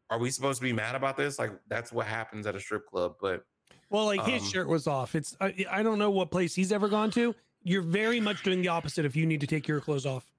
"Are 0.09 0.19
we 0.19 0.29
supposed 0.29 0.59
to 0.59 0.63
be 0.63 0.73
mad 0.73 0.95
about 0.95 1.17
this? 1.17 1.37
Like 1.37 1.51
that's 1.67 1.91
what 1.91 2.07
happens 2.07 2.47
at 2.47 2.55
a 2.55 2.59
strip 2.61 2.85
club." 2.87 3.15
But 3.19 3.43
Well, 3.89 4.05
like 4.05 4.23
his 4.25 4.41
Um, 4.41 4.47
shirt 4.47 4.67
was 4.69 4.87
off. 4.87 5.15
It's 5.15 5.35
I, 5.41 5.65
I 5.69 5.83
don't 5.83 5.99
know 5.99 6.11
what 6.11 6.31
place 6.31 6.55
he's 6.55 6.71
ever 6.71 6.87
gone 6.87 7.11
to. 7.11 7.35
You're 7.63 7.81
very 7.81 8.21
much 8.21 8.43
doing 8.43 8.61
the 8.61 8.69
opposite 8.69 9.03
if 9.05 9.15
you 9.17 9.25
need 9.25 9.41
to 9.41 9.47
take 9.47 9.67
your 9.67 9.81
clothes 9.81 10.05
off. 10.05 10.32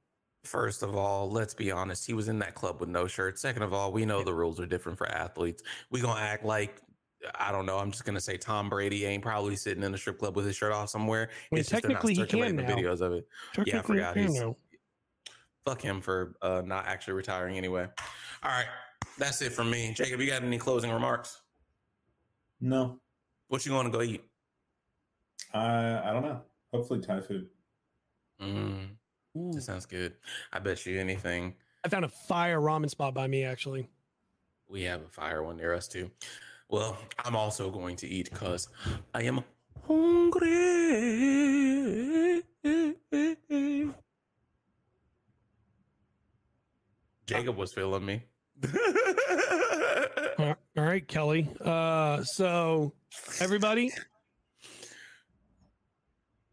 First 0.44 0.82
of 0.82 0.94
all, 0.94 1.30
let's 1.30 1.54
be 1.54 1.70
honest. 1.70 2.06
He 2.06 2.12
was 2.14 2.28
in 2.28 2.38
that 2.40 2.54
club 2.54 2.78
with 2.80 2.88
no 2.90 3.06
shirt. 3.06 3.38
Second 3.38 3.62
of 3.62 3.72
all, 3.72 3.90
we 3.92 4.04
know 4.04 4.22
the 4.22 4.34
rules 4.34 4.60
are 4.60 4.66
different 4.66 4.98
for 4.98 5.08
athletes. 5.08 5.62
We 5.90 6.00
gonna 6.00 6.20
act 6.20 6.44
like 6.44 6.80
I 7.38 7.50
don't 7.50 7.64
know. 7.64 7.78
I'm 7.78 7.90
just 7.90 8.04
gonna 8.04 8.20
say 8.20 8.36
Tom 8.36 8.68
Brady 8.68 9.06
ain't 9.06 9.22
probably 9.22 9.56
sitting 9.56 9.82
in 9.82 9.94
a 9.94 9.98
strip 9.98 10.18
club 10.18 10.36
with 10.36 10.44
his 10.44 10.54
shirt 10.56 10.72
off 10.72 10.90
somewhere. 10.90 11.30
I 11.30 11.54
mean, 11.54 11.60
It's 11.60 11.70
just 11.70 11.82
they're 11.82 11.90
not 11.90 12.02
technically 12.02 12.12
he 12.12 12.18
can 12.20 12.26
circulating 12.28 12.56
now. 12.56 12.66
the 12.66 12.82
videos 12.82 13.00
of 13.00 13.12
it. 13.12 13.26
Yeah, 13.56 13.60
I 13.60 13.64
Technically, 13.64 13.96
forgot 13.96 14.16
you 14.16 14.22
he's 14.22 14.40
know. 14.40 14.56
fuck 15.64 15.80
him 15.80 16.02
for 16.02 16.36
uh, 16.42 16.62
not 16.64 16.86
actually 16.86 17.14
retiring 17.14 17.56
anyway. 17.56 17.88
All 18.42 18.50
right, 18.50 18.66
that's 19.18 19.40
it 19.40 19.52
from 19.52 19.70
me. 19.70 19.94
Jacob, 19.96 20.20
you 20.20 20.26
got 20.26 20.42
any 20.42 20.58
closing 20.58 20.90
remarks? 20.90 21.40
No, 22.60 23.00
What 23.48 23.64
you 23.64 23.72
gonna 23.72 23.88
go 23.90 24.02
eat? 24.02 24.22
I 25.54 26.10
I 26.10 26.12
don't 26.12 26.22
know. 26.22 26.42
Hopefully 26.74 27.00
Thai 27.00 27.20
food. 27.22 27.48
Mm, 28.42 28.88
Ooh. 29.36 29.52
that 29.52 29.62
sounds 29.62 29.86
good. 29.86 30.14
I 30.52 30.58
bet 30.60 30.86
you 30.86 31.00
anything. 31.00 31.54
I 31.84 31.88
found 31.88 32.04
a 32.04 32.08
fire 32.08 32.60
ramen 32.60 32.88
spot 32.90 33.14
by 33.14 33.26
me 33.26 33.42
actually. 33.44 33.88
We 34.68 34.82
have 34.84 35.02
a 35.02 35.08
fire 35.08 35.42
one 35.42 35.56
near 35.56 35.74
us 35.74 35.88
too. 35.88 36.10
Well, 36.68 36.96
I'm 37.24 37.34
also 37.36 37.70
going 37.70 37.96
to 37.96 38.08
eat 38.08 38.30
because 38.30 38.68
I 39.12 39.22
am 39.24 39.42
hungry. 39.86 40.52
Jacob 47.26 47.56
was 47.56 47.72
feeling 47.72 48.04
me. 48.04 48.22
All 50.38 50.56
right, 50.76 51.06
Kelly. 51.06 51.48
Uh, 51.64 52.22
so 52.24 52.92
everybody, 53.40 53.92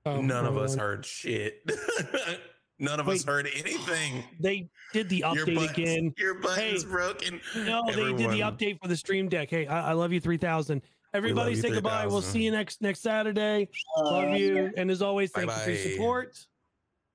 Oh, 0.03 0.19
None 0.19 0.47
of 0.47 0.57
us 0.57 0.73
on. 0.73 0.79
heard 0.79 1.05
shit. 1.05 1.61
None 2.81 2.99
of 2.99 3.07
us 3.07 3.23
heard 3.23 3.47
anything. 3.55 4.23
They 4.39 4.67
did 4.91 5.07
the 5.07 5.17
Your 5.17 5.45
update 5.45 5.55
buttons, 5.55 5.77
again. 5.77 6.13
Your 6.17 6.33
buttons 6.33 6.81
Hey, 6.81 6.89
broken. 6.89 7.39
No, 7.57 7.83
they 7.85 8.11
did 8.13 8.31
the 8.31 8.39
update 8.39 8.81
for 8.81 8.87
the 8.87 8.97
stream 8.97 9.29
deck. 9.29 9.51
Hey, 9.51 9.67
I, 9.67 9.91
I 9.91 9.93
love 9.93 10.11
you, 10.11 10.19
three 10.19 10.37
thousand. 10.37 10.81
Everybody, 11.13 11.51
you, 11.51 11.61
say 11.61 11.69
goodbye. 11.69 12.07
We'll 12.07 12.23
see 12.23 12.41
you 12.41 12.49
next 12.49 12.81
next 12.81 13.01
Saturday. 13.01 13.69
Love 13.97 14.35
you, 14.35 14.71
and 14.77 14.89
as 14.89 15.03
always, 15.03 15.29
thank 15.31 15.51
you 15.51 15.57
for 15.57 15.69
your 15.69 15.91
support. 15.91 16.45